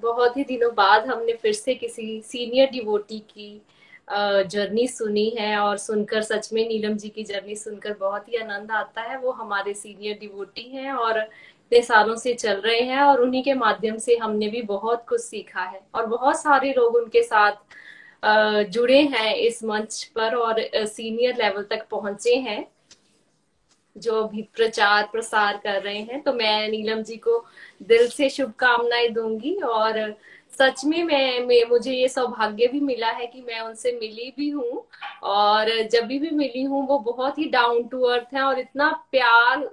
बहुत 0.02 0.36
ही 0.36 0.44
दिनों 0.44 0.74
बाद 0.74 1.06
हमने 1.06 1.32
फिर 1.32 1.52
से 1.52 1.74
किसी 1.74 2.20
सीनियर 2.22 2.70
डिवोटी 2.70 3.18
की 3.30 3.60
जर्नी 4.08 4.86
सुनी 4.88 5.28
है 5.38 5.56
और 5.58 5.76
सुनकर 5.78 6.22
सच 6.22 6.52
में 6.52 6.66
नीलम 6.68 6.96
जी 6.96 7.08
की 7.08 7.22
जर्नी 7.24 7.54
सुनकर 7.56 7.96
बहुत 8.00 8.28
ही 8.28 8.36
आनंद 8.36 8.70
आता 8.72 9.02
है। 9.02 9.18
वो 9.18 9.30
हमारे 9.32 9.74
सीनियर 9.74 10.18
डिवोटी 10.20 10.68
हैं 10.70 10.92
और 10.92 11.18
इतने 11.18 11.80
सालों 11.82 12.16
से 12.16 12.34
चल 12.34 12.60
रहे 12.60 12.80
हैं 12.80 13.00
और 13.02 13.20
उन्हीं 13.20 13.42
के 13.44 13.54
माध्यम 13.54 13.96
से 13.98 14.16
हमने 14.16 14.48
भी 14.48 14.62
बहुत 14.62 15.04
कुछ 15.08 15.20
सीखा 15.20 15.62
है 15.62 15.80
और 15.94 16.06
बहुत 16.06 16.40
सारे 16.40 16.72
लोग 16.72 16.96
उनके 16.96 17.22
साथ 17.22 18.64
जुड़े 18.70 19.00
हैं 19.02 19.34
इस 19.34 19.62
मंच 19.64 20.02
पर 20.14 20.34
और 20.34 20.60
सीनियर 20.76 21.36
लेवल 21.36 21.62
तक 21.62 21.86
पहुँचे 21.90 22.34
हैं। 22.36 22.64
जो 23.96 24.22
अभी 24.22 24.42
प्रचार 24.42 25.08
प्रसार 25.12 25.56
कर 25.56 25.82
रहे 25.82 25.98
हैं 25.98 26.22
तो 26.22 26.32
मैं 26.32 26.68
नीलम 26.68 27.02
जी 27.02 27.16
को 27.16 27.46
दिल 27.82 28.08
से 28.08 28.28
शुभकामनाएँ 28.30 29.08
दूँगी 29.08 29.54
और 29.54 30.14
सच 30.58 30.84
में 30.84 31.04
मैं, 31.04 31.40
मैं 31.40 31.68
मुझे 31.68 31.92
ये 31.92 32.08
सौभाग्य 32.08 32.66
भी 32.66 32.80
मिला 32.80 33.10
है 33.10 33.26
कि 33.26 33.42
मैं 33.42 33.60
उनसे 33.60 33.92
मिली 33.92 34.32
भी 34.36 34.48
हूँ 34.50 34.86
और 35.22 35.82
जब 35.82 36.04
भी 36.04 36.18
मिली 36.18 36.62
हूँ 36.62 36.86
वो 36.88 36.98
बहुत 36.98 37.38
ही 37.38 37.44
डाउन 37.44 37.88
टू 37.88 38.02
अर्थ 38.02 38.34
है 38.34 38.42
और 38.42 38.58
इतना 38.58 39.06
प्यार 39.10 39.70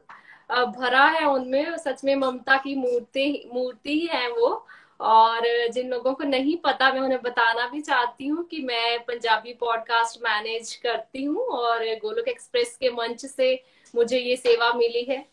भरा 0.51 1.05
है 1.05 1.25
उनमें 1.25 1.77
सच 1.77 2.03
में 2.03 2.15
ममता 2.15 2.57
की 2.57 2.75
मूर्ति 2.75 3.49
मूर्ति 3.53 3.99
ही 3.99 4.05
है 4.05 4.29
वो 4.31 4.67
और 4.99 5.67
जिन 5.67 5.89
लोगों 5.89 6.13
को 6.13 6.23
नहीं 6.23 6.57
पता 6.57 6.91
मैं 6.93 7.01
उन्हें 7.01 7.21
बताना 7.21 7.67
भी 7.67 7.81
चाहती 7.81 8.27
हूँ 8.27 8.43
कि 8.43 8.61
मैं 8.61 8.99
पंजाबी 8.99 9.53
पॉडकास्ट 9.53 10.19
मैनेज 10.23 10.75
करती 10.75 11.23
हूँ 11.23 11.45
और 11.45 11.83
गोलोक 11.83 12.27
एक्सप्रेस 12.27 12.77
के 12.77 12.89
मंच 12.89 13.25
से 13.25 13.63
मुझे 13.93 14.19
ये 14.19 14.35
सेवा 14.37 14.71
मिली 14.73 15.03
है। 15.03 15.25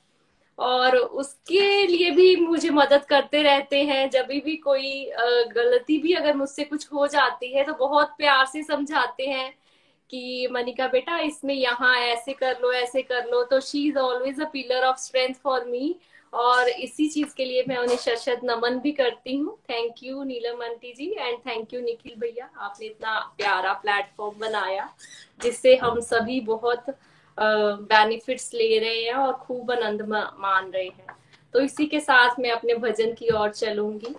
और 0.58 0.96
उसके 0.96 1.86
लिए 1.86 2.10
भी 2.10 2.34
मुझे 2.36 2.70
मदद 2.70 3.04
करते 3.04 3.42
रहते 3.42 3.82
हैं। 3.84 4.08
जब 4.10 4.26
भी 4.44 4.56
कोई 4.58 5.10
गलती 5.54 5.98
भी 5.98 6.12
अगर 6.14 6.36
मुझसे 6.36 6.64
कुछ 6.64 6.86
हो 6.92 7.06
जाती 7.08 7.52
है 7.54 7.64
तो 7.64 7.72
बहुत 7.76 8.14
प्यार 8.18 8.46
से 8.46 8.62
समझाते 8.62 9.26
हैं 9.26 9.52
कि, 10.10 10.48
मनिका 10.52 10.86
बेटा, 10.88 11.18
इसमें 11.20 11.54
यहाँ 11.54 11.96
ऐसे 11.98 12.32
कर 12.32 12.58
लो, 12.62 12.72
ऐसे 12.72 13.02
कर 13.02 13.28
लो। 13.30 13.42
तो 13.44 13.60
she 13.60 13.86
is 13.88 13.98
always 13.98 14.40
a 14.40 14.44
pillar 14.52 14.84
of 14.84 14.96
strength 14.98 15.34
for 15.34 15.64
me 15.64 15.94
और 16.32 16.68
इसी 16.68 17.08
चीज़ 17.08 17.34
के 17.36 17.44
लिए 17.44 17.64
मैं 17.68 17.76
उन्हें 17.78 17.96
शत 17.96 18.40
नमन 18.44 18.78
भी 18.78 18.92
करती 18.92 19.36
हूँ। 19.36 19.56
Thank 19.70 20.02
you 20.02 20.22
Neelam 20.24 20.62
aunty 20.62 20.92
ji 20.92 21.10
and 21.10 21.38
thank 21.46 21.74
you 21.74 21.80
Nikhil 21.80 22.14
भैया। 22.20 22.50
आपने 22.58 22.86
इतना 22.86 23.18
प्यारा 23.38 23.72
प्लेटफॉर्म 23.74 24.38
बनाया, 24.40 24.88
जिससे 25.40 25.76
हम 25.76 26.00
सभी 26.02 26.40
बहुत 26.42 26.94
बेनिफिट्स 27.42 28.52
ले 28.54 28.78
रहे 28.78 29.04
हैं 29.04 29.14
और 29.14 29.32
खूब 29.32 29.70
आनंद 29.72 30.02
मान 30.38 30.70
रहे 30.70 30.84
हैं। 30.84 31.16
तो 31.54 31.60
इसी 31.60 31.86
के 31.86 32.00
साथ 32.00 32.40
मैं 32.40 32.50
अपने 32.50 32.74
भजन 32.74 33.12
की 33.14 33.28
ओर 33.30 33.50
चलूँगी। 33.50 34.14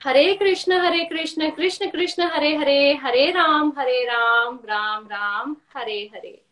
हरे 0.00 0.34
कृष्ण 0.34 0.72
हरे 0.72 1.04
कृष्ण 1.04 1.50
कृष्ण 1.50 1.90
कृष्ण, 1.90 2.22
हरे 2.22 2.54
हरे 2.56 2.94
हरे 2.94 3.30
राम 3.30 3.72
हरे 3.78 4.04
राम 4.04 4.58
राम 4.64 5.06
राम, 5.06 5.56
हरे 5.74 6.00
हरे। 6.14 6.42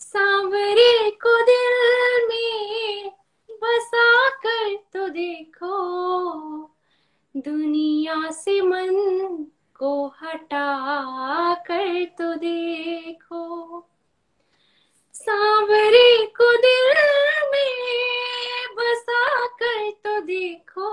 सांवरे 0.00 1.10
को 1.24 1.40
दिल 1.42 2.26
में 2.28 3.12
बसा 3.50 4.28
कर 4.28 4.74
तो 4.92 5.08
देखो। 5.08 5.76
दुनिया 7.34 8.30
से 8.30 8.60
मन 8.60 9.46
को 9.82 10.06
हटा 10.06 11.54
कर 11.54 12.04
तो 12.04 12.34
देखो। 12.34 13.80
सांवरे 15.14 16.26
को 16.26 16.56
दिल 16.56 16.92
में 17.52 18.74
बसा 18.76 19.46
कर 19.46 19.90
तो 19.90 20.20
देखो। 20.20 20.90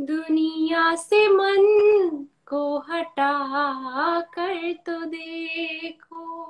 दुनिया 0.00 0.94
से 0.94 1.28
मन 1.28 1.64
को 2.46 2.78
हटा 2.78 4.20
कर 4.20 4.72
तो 4.72 5.04
देखो। 5.04 6.46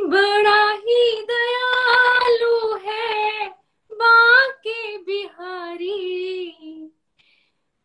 बड़ा 0.00 0.70
ही 0.72 1.26
दयालु 1.30 2.76
है, 2.76 3.48
बाके 3.92 4.98
बिहारी। 4.98 6.69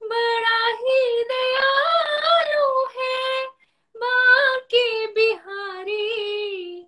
बड़ा 0.10 0.66
ही 0.72 1.24
दयालु 1.24 2.68
है। 2.98 3.46
बाके 3.96 5.08
बिहारी, 5.08 6.80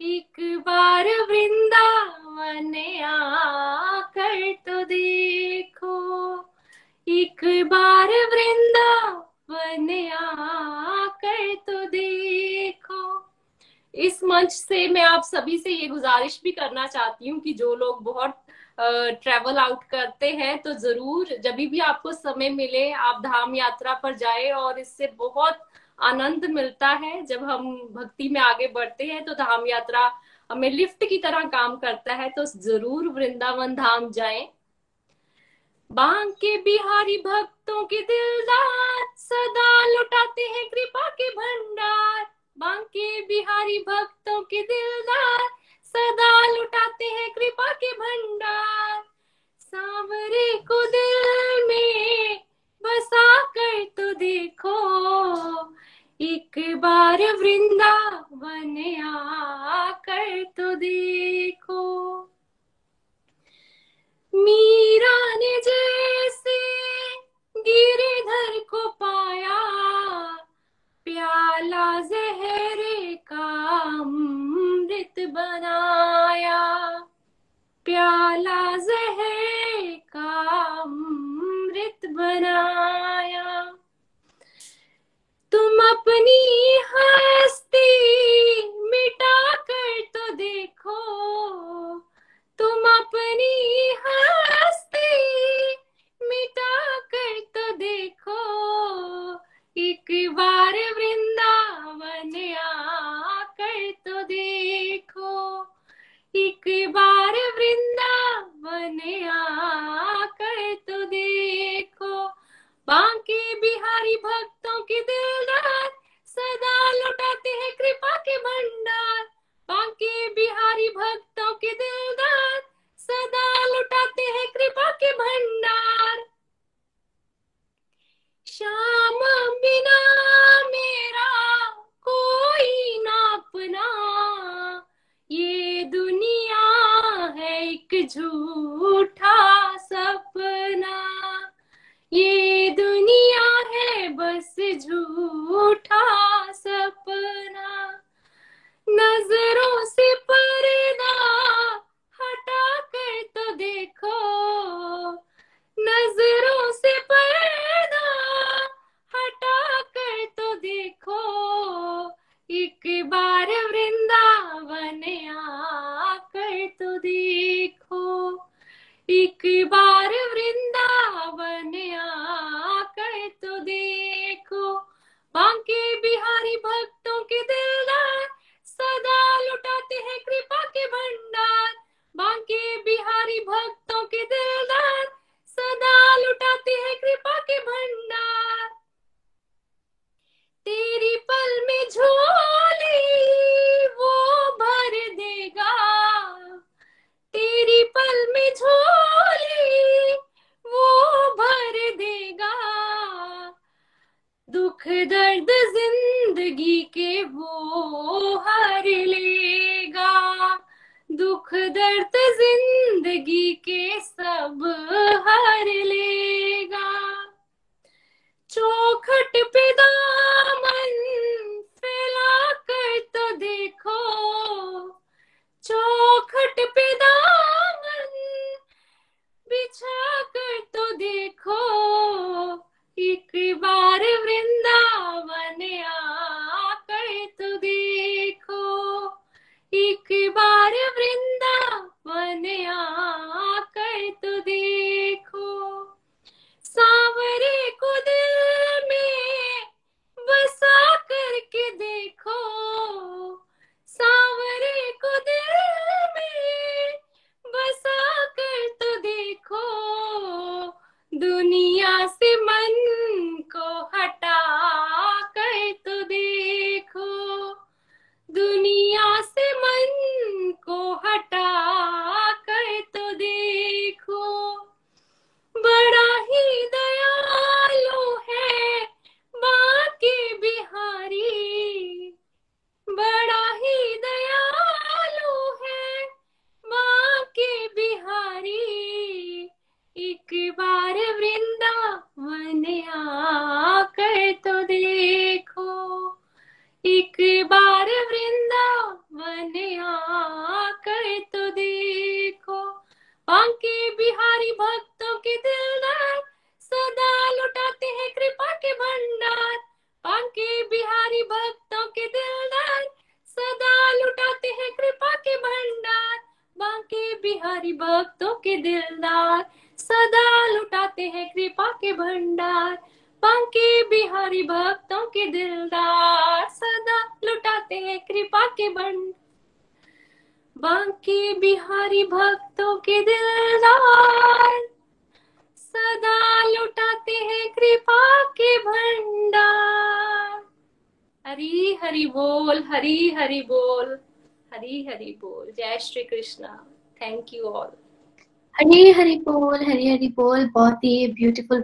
एक 0.00 0.40
बार 0.66 1.06
वृंदावन 1.30 2.74
आकर 3.04 4.52
तो 4.66 4.84
देखो। 4.84 5.96
एक 7.08 7.40
बार 7.66 8.08
वृंदावन 8.32 9.88
आकर 10.12 11.54
तो 11.66 11.84
देखो। 11.86 13.00
इस 13.94 14.22
मंच 14.24 14.52
से 14.52 14.86
मैं 14.88 15.02
आप 15.02 15.22
सभी 15.22 15.58
से 15.58 15.70
ये 15.70 15.86
गुजारिश 15.86 16.40
भी 16.44 16.50
करना 16.52 16.86
चाहती 16.86 17.28
हूँ 17.28 17.40
कि 17.40 17.52
जो 17.52 17.74
लोग 17.74 18.02
बहुत 18.04 18.42
ट्रेवल 18.80 19.58
आउट 19.58 19.82
करते 19.90 20.30
हैं 20.32 20.58
तो 20.62 20.72
ज़रूर 20.74 21.34
जब 21.44 21.54
भी 21.66 21.80
आपको 21.82 22.12
समय 22.12 22.50
मिले, 22.50 22.90
आप 22.92 23.20
धाम 23.22 23.54
यात्रा 23.56 23.94
पर 23.94 24.16
जाए 24.16 24.50
और 24.52 24.78
इससे 24.78 25.10
बहुत 25.18 25.58
आनंद 26.02 26.44
मिलता 26.50 26.88
है। 26.88 27.24
जब 27.26 27.44
हम 27.44 27.74
भक्ति 27.94 28.28
में 28.28 28.40
आगे 28.40 28.68
बढ़ते 28.74 29.04
हैं 29.04 29.24
तो 29.24 29.34
धाम 29.34 29.66
यात्रा 29.66 30.10
हमें 30.50 30.70
लिफ्ट 30.70 31.04
की 31.08 31.18
तरह 31.18 31.44
काम 31.48 31.76
करता 31.78 32.14
है 32.14 32.28
तो 32.30 32.44
ज़रूर 32.46 33.08
वृंदावन 33.10 33.74
धाम 33.74 34.10
जाएँ। 34.12 34.48
बांके 35.90 36.56
बिहारी 36.62 37.16
भक्तों 37.18 37.84
के 37.84 38.00
दिलदार 38.02 39.04
सदा 39.18 39.86
लुटाते 39.86 40.42
हैं 40.48 40.68
कृपा 40.68 41.08
के 41.10 41.28
भंडार। 41.30 42.26
बांके 42.56 43.20
बिहारी 43.26 43.78
भक्तों 43.88 44.40
के 44.42 44.62
दिलदार 44.62 45.48
सदा 45.94 46.32
लुटाते 46.46 47.04
हैं 47.04 47.30
कृपा 47.30 47.72
के 47.74 47.92
भंडार। 47.92 49.02
सांवरे 49.60 50.52
को 50.68 50.84
दिल 50.86 51.66
में 51.68 52.44
बसा 52.82 53.42
कर 53.48 53.84
तो 53.96 54.12
देखो, 54.14 54.76
एक 56.20 56.58
बार 56.76 57.22
वृंदावन 57.36 58.76
आकर 59.04 60.44
तो 60.56 60.74
देखो। 60.74 61.82
मीरा 64.32 65.16
ने 65.36 65.56
जैसे 65.60 66.58
गिरिधर 67.56 68.58
को 68.70 68.86
पाया 69.00 69.58
प्याला 71.04 72.00
जहरे 72.00 73.14
का 73.14 73.46
अमृत 73.80 75.20
बनाया। 75.28 76.60
प्याला 77.84 78.76
जहर 78.76 79.96
का 80.12 80.32
अमृत 80.82 82.06
बनाया। 82.06 83.49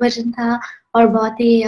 भजन 0.07 0.31
था 0.33 0.61
और 0.95 1.07
बहुत 1.07 1.41
ही 1.41 1.63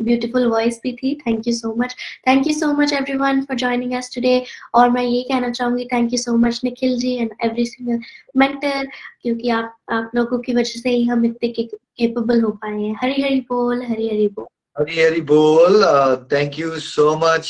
ब्यूटीफुल 0.00 0.46
वॉइस 0.50 0.80
भी 0.82 0.92
थी 0.92 1.14
thank 1.26 1.46
you 1.48 1.54
so 1.54 1.74
much 1.78 1.94
thank 2.28 2.46
you 2.46 2.52
so 2.54 2.72
much 2.76 2.92
everyone 2.92 3.42
for 3.44 3.56
joining 3.56 3.92
us 3.94 4.10
today 4.14 4.42
और 4.74 4.90
मैं 4.90 5.02
ये 5.02 5.22
कहना 5.22 5.50
चाहूँगी 5.50 5.84
thank 5.92 6.12
you 6.12 6.18
so 6.18 6.36
much 6.46 6.60
Nikhil 6.64 6.96
ji 6.98 7.14
and 7.16 7.30
every 7.44 7.66
single 7.66 8.00
mentor 8.36 8.86
क्योंकि 9.22 9.48
आप 9.58 9.76
आप 9.92 10.10
लोगों 10.14 10.38
की 10.38 10.54
वजह 10.54 10.80
से 10.80 10.90
ही 10.90 11.04
हम 11.04 11.24
इतने 11.26 11.48
केपेबल 11.52 12.40
हो 12.42 12.50
पाए 12.50 12.80
हैं 12.80 12.96
हरी 13.02 13.22
हरी 13.22 13.40
बोल 13.50 13.82
हरी 13.82 14.08
हरी 14.08 14.28
बोल 14.28 14.46
Hari 14.76 14.94
Hari 14.96 15.20
Bol. 15.20 15.74
Uh, 15.84 16.24
thank 16.30 16.54
you 16.56 16.80
so 16.80 17.14
much, 17.14 17.48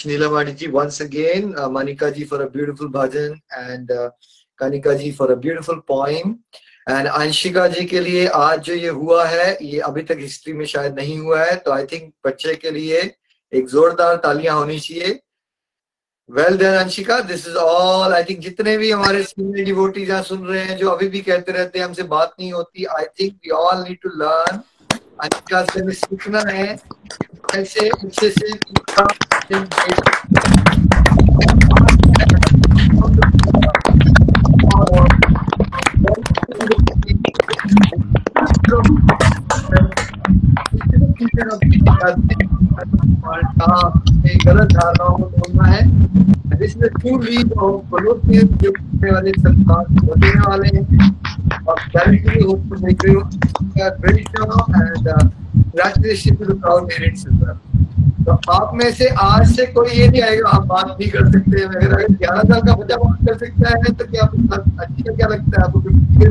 again. 1.00 1.54
Uh, 1.56 1.68
Manika 1.68 2.12
ji 2.12 2.24
for 2.24 2.42
a 2.42 2.50
beautiful 2.50 2.88
bhajan 2.88 3.36
and 3.56 3.92
uh, 3.92 4.10
Kanika 4.60 4.98
ji 4.98 5.12
for 5.12 5.30
a 5.30 5.36
beautiful 5.36 5.80
poem. 5.82 6.40
And 6.86 7.06
Anshika 7.06 7.66
ji 7.68 7.84
के 7.86 8.00
लिए 8.00 8.26
आज 8.26 8.60
जो 8.60 8.74
ये 8.74 8.88
हुआ 8.90 9.24
है, 9.24 9.58
ये 9.62 9.78
अभी 9.80 10.02
तक 10.02 10.16
हिस्ट्री 10.20 10.52
में 10.52 10.64
शायद 10.66 10.94
नहीं 10.94 11.18
हुआ 11.18 11.44
है 11.44 11.56
तो 11.56 11.72
आई 11.72 11.84
थिंक 11.92 12.12
बच्चे 12.26 12.54
के 12.54 12.70
लिए 12.70 13.00
एक 13.52 13.66
जोरदार 13.68 14.16
तालियाँ 14.16 14.56
होनी 14.58 14.78
चाहिए। 14.80 15.20
Well 16.28 16.56
then 16.56 16.74
Anshika 16.74 17.18
this 17.20 17.46
is 17.48 17.56
all 17.56 18.12
I 18.14 18.24
think 18.24 18.40
जितने 18.40 18.76
भी 18.78 18.90
हमारे 18.90 19.22
सीनियर 19.22 19.64
डिवोटी 19.64 20.06
जहाँ 20.06 20.22
सुन 20.22 20.46
रहे 20.46 20.62
हैं, 20.64 20.76
जो 20.76 20.90
अभी 20.90 21.08
भी 21.08 21.20
कहते 21.20 21.52
रहते 21.52 21.78
हैं, 21.78 21.86
हमसे 21.86 22.02
बात 22.04 22.34
नहीं 22.40 22.52
होती 22.52 22.84
I 22.98 23.04
think 23.20 23.34
we 23.34 23.50
all 23.50 23.82
need 23.82 23.98
to 24.02 24.08
learn 24.16 24.60
Anshika 25.20 25.64
से 25.64 25.80
हमें 25.80 25.94
सीखना 25.94 26.42
है 26.48 26.76
कैसे 27.52 27.90
से 28.20 28.30
गलत 44.44 44.72
धारणाओं 44.72 45.16
को 45.16 45.24
तोड़ना 45.24 45.66
है 45.66 45.82
जिसमें 46.58 46.88
टू 46.92 47.18
लीड 47.18 47.52
बलोचियन 47.92 48.48
जो 48.56 48.70
करने 48.70 49.10
वाले 49.10 49.30
संस्थान 49.32 49.98
होने 49.98 50.30
वाले 50.40 50.76
हैं 50.76 50.84
और 51.68 51.76
directly 51.94 52.42
hope 52.42 52.60
to 52.70 52.80
make 52.86 53.06
you 53.08 53.20
very 54.00 54.22
strong 54.22 54.52
and 54.72 55.30
congratulations 55.72 56.38
to 56.38 56.44
the. 56.44 56.54
तो 58.24 58.32
आप 58.52 58.74
में 58.74 58.90
से 58.92 59.06
आज 59.20 59.46
से 59.46 59.64
कोई 59.66 59.90
ये 59.90 60.06
नहीं 60.08 60.20
आएगा 60.22 60.48
आप 60.48 60.66
बात 60.66 60.86
नहीं 60.90 61.08
कर 61.10 61.30
सकते 61.32 61.62
अगर 61.62 61.94
अगर 61.94 62.12
ग्यारह 62.12 62.42
साल 62.42 62.60
का 62.60 62.74
बच्चा 62.74 62.96
बात 62.96 63.24
कर 63.26 63.36
सकता 63.38 63.70
है 63.70 63.92
तो 63.92 64.04
क्या 64.04 64.26
अच्छी 64.82 65.02
का 65.02 65.14
क्या 65.14 65.28
लगता 65.28 65.60
है 65.60 65.66
आपको 65.66 65.80
फिफ्टी 65.80 66.28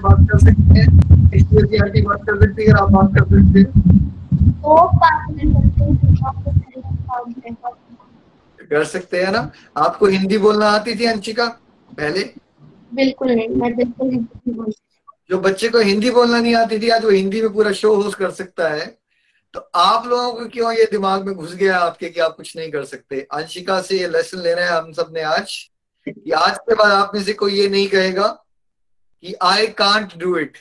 बात 0.00 0.26
कर 0.30 0.38
सकते 0.38 0.78
हैं 0.78 1.30
इसलिए 1.34 2.02
बात 2.02 2.22
कर 2.26 2.40
सकती 2.40 2.62
है 2.62 2.68
अगर 2.68 2.80
आप 2.82 2.90
बात 2.90 3.14
कर 3.14 3.24
सकते 3.24 3.60
हैं 3.60 4.15
कर 8.70 8.84
सकते 8.84 9.24
हैं 9.24 9.32
ना? 9.32 9.50
आपको 9.76 10.06
हिंदी 10.06 10.38
बोलना 10.38 10.66
आती 10.66 10.94
थी 11.00 11.04
अंशिका 11.04 11.46
पहले? 11.90 12.34
बिल्कुल 12.94 13.30
नहीं 13.30 13.48
मैं 13.48 13.76
बिल्कुल 13.76 14.10
हिंदी 14.10 14.72
जो 15.30 15.38
बच्चे 15.38 15.68
को 15.68 15.78
हिंदी 15.78 16.10
बोलना 16.10 16.40
नहीं 16.40 16.54
आती 16.54 16.78
थी 16.78 16.88
आज 16.88 17.04
वो 17.04 17.10
हिंदी 17.10 17.42
में 17.42 17.52
पूरा 17.52 17.72
शो 17.72 17.94
होस्ट 17.94 18.18
कर 18.18 18.30
सकता 18.30 18.68
है। 18.68 18.98
तो 19.54 19.60
आप 19.74 20.06
लोगों 20.06 20.32
को 20.32 20.46
क्यों 20.46 20.72
ये 20.72 20.84
दिमाग 20.84 21.26
में 21.26 21.34
घुस 21.34 21.54
गया 21.54 21.78
आपके 21.78 22.10
कि 22.10 22.20
आप 22.20 22.36
कुछ 22.36 22.56
नहीं 22.56 22.70
कर 22.70 22.84
सकते? 22.84 23.28
अंशिका 23.32 23.82
से 23.82 23.98
ये 23.98 24.08
लेसन 24.08 24.38
ले 24.38 24.54
रहे 24.54 24.64
हैं 24.64 24.72
हम 24.72 24.92
सबने 24.92 25.22
आज 25.22 25.70
कि 26.08 26.30
आज 26.30 26.58
के 26.58 26.74
बाद 26.74 26.92
आप 26.92 27.10
में 27.14 27.22
से 27.22 27.32
कोई 27.32 27.52
ये 27.52 27.68
नहीं 27.68 27.88
कहेगा 27.88 28.26
कि 29.20 29.34
I 29.42 29.66
can't 29.66 30.16
do 30.18 30.36
it 30.36 30.56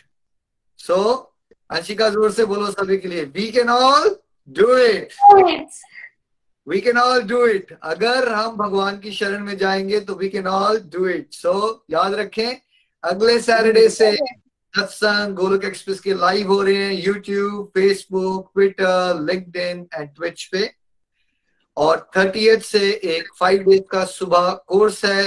so 0.78 1.32
Anshika 1.70 2.10
ज़ोर 2.10 2.32
से 2.32 2.46
बोलो 2.46 2.70
सभी 2.72 2.98
के 2.98 3.08
लिए। 3.08 3.24
We 3.26 3.52
can 3.52 3.70
all 3.70 4.16
do 4.48 4.78
it 4.78 5.14
we 6.68 6.80
can 6.82 6.98
all 6.98 7.22
do 7.24 7.46
it 7.46 7.78
अगर 7.84 8.32
हम 8.34 8.56
भगवान 8.58 9.00
की 9.00 9.12
शरण 9.12 9.44
में 9.46 9.58
जाएँगे 9.58 10.00
तो 10.00 10.16
we 10.16 10.30
can 10.30 10.48
all 10.48 10.80
do 10.94 11.06
it 11.08 11.34
so 11.34 11.84
याद 11.92 12.14
रखें 12.14 12.56
अगले 13.04 13.40
सैटरडे 13.42 13.88
से 13.90 14.16
सत्संग 14.74 15.36
गोलक 15.36 15.66
एक्सप्रेस 15.66 16.00
के 16.00 16.14
लाइव 16.14 16.52
हो 16.52 16.62
रहे 16.62 16.76
हैं 16.76 16.94
YouTube 17.06 17.66
Facebook 17.76 18.50
Twitter 18.54 19.20
LinkedIn 19.22 19.88
and 19.94 20.10
Twitch 20.16 20.44
पे। 20.52 20.70
और 21.78 22.10
थर्टी 22.18 22.56
से 22.64 22.90
एक 23.16 23.30
फाइव 23.40 23.64
डेज़ 23.64 23.82
का 23.92 24.04
सुबह 24.06 24.50
कोर्स 24.68 25.04
है। 25.06 25.24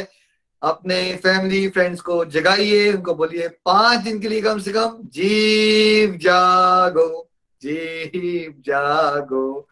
अपने 0.62 1.16
फैमिली 1.16 1.68
फ्रेंड्स 1.68 2.00
को 2.00 2.24
जगाइए, 2.24 2.92
उनको 2.92 3.14
बोलिए, 3.14 3.48
पाँच 3.48 4.00
दिन 4.00 4.20
के 4.20 4.28
लिए 4.28 4.42
कम 4.42 4.58
से 4.58 4.72
कम 4.72 4.98
जीव 5.12 6.16
जागो 6.16 7.28
जीव 7.62 8.54
जागो। 8.66 9.68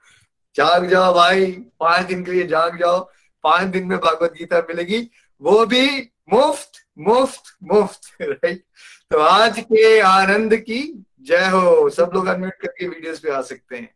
जाग 0.56 0.86
जाओ 0.88 1.14
भाई, 1.14 1.46
पाँच 1.80 2.06
दिन 2.06 2.24
के 2.24 2.32
लिए 2.32 2.46
जाग 2.46 2.78
जाओ। 2.80 3.00
पाँच 3.44 3.68
दिन 3.68 3.86
में 3.86 3.98
भगवत 3.98 4.32
गीता 4.32 4.60
मिलेगी। 4.60 5.10
वो 5.42 5.66
भी 5.66 5.86
मुफ़्त 6.32 6.72
मुफ़्त 6.98 7.56
मुफ़्त 7.62 8.00
राइट 8.22 8.64
तो 9.10 9.18
आज 9.18 9.60
के 9.60 10.00
आनंद 10.00 10.56
की 10.56 11.04
जय 11.22 11.48
हो। 11.48 11.90
सब 11.90 12.10
लोग 12.14 12.26
अनम्यूट 12.26 12.54
करके 12.54 12.88
वीडियोस 12.88 13.20
पे 13.20 13.30
आ 13.30 13.42
सकते 13.42 13.76
हैं। 13.76 13.95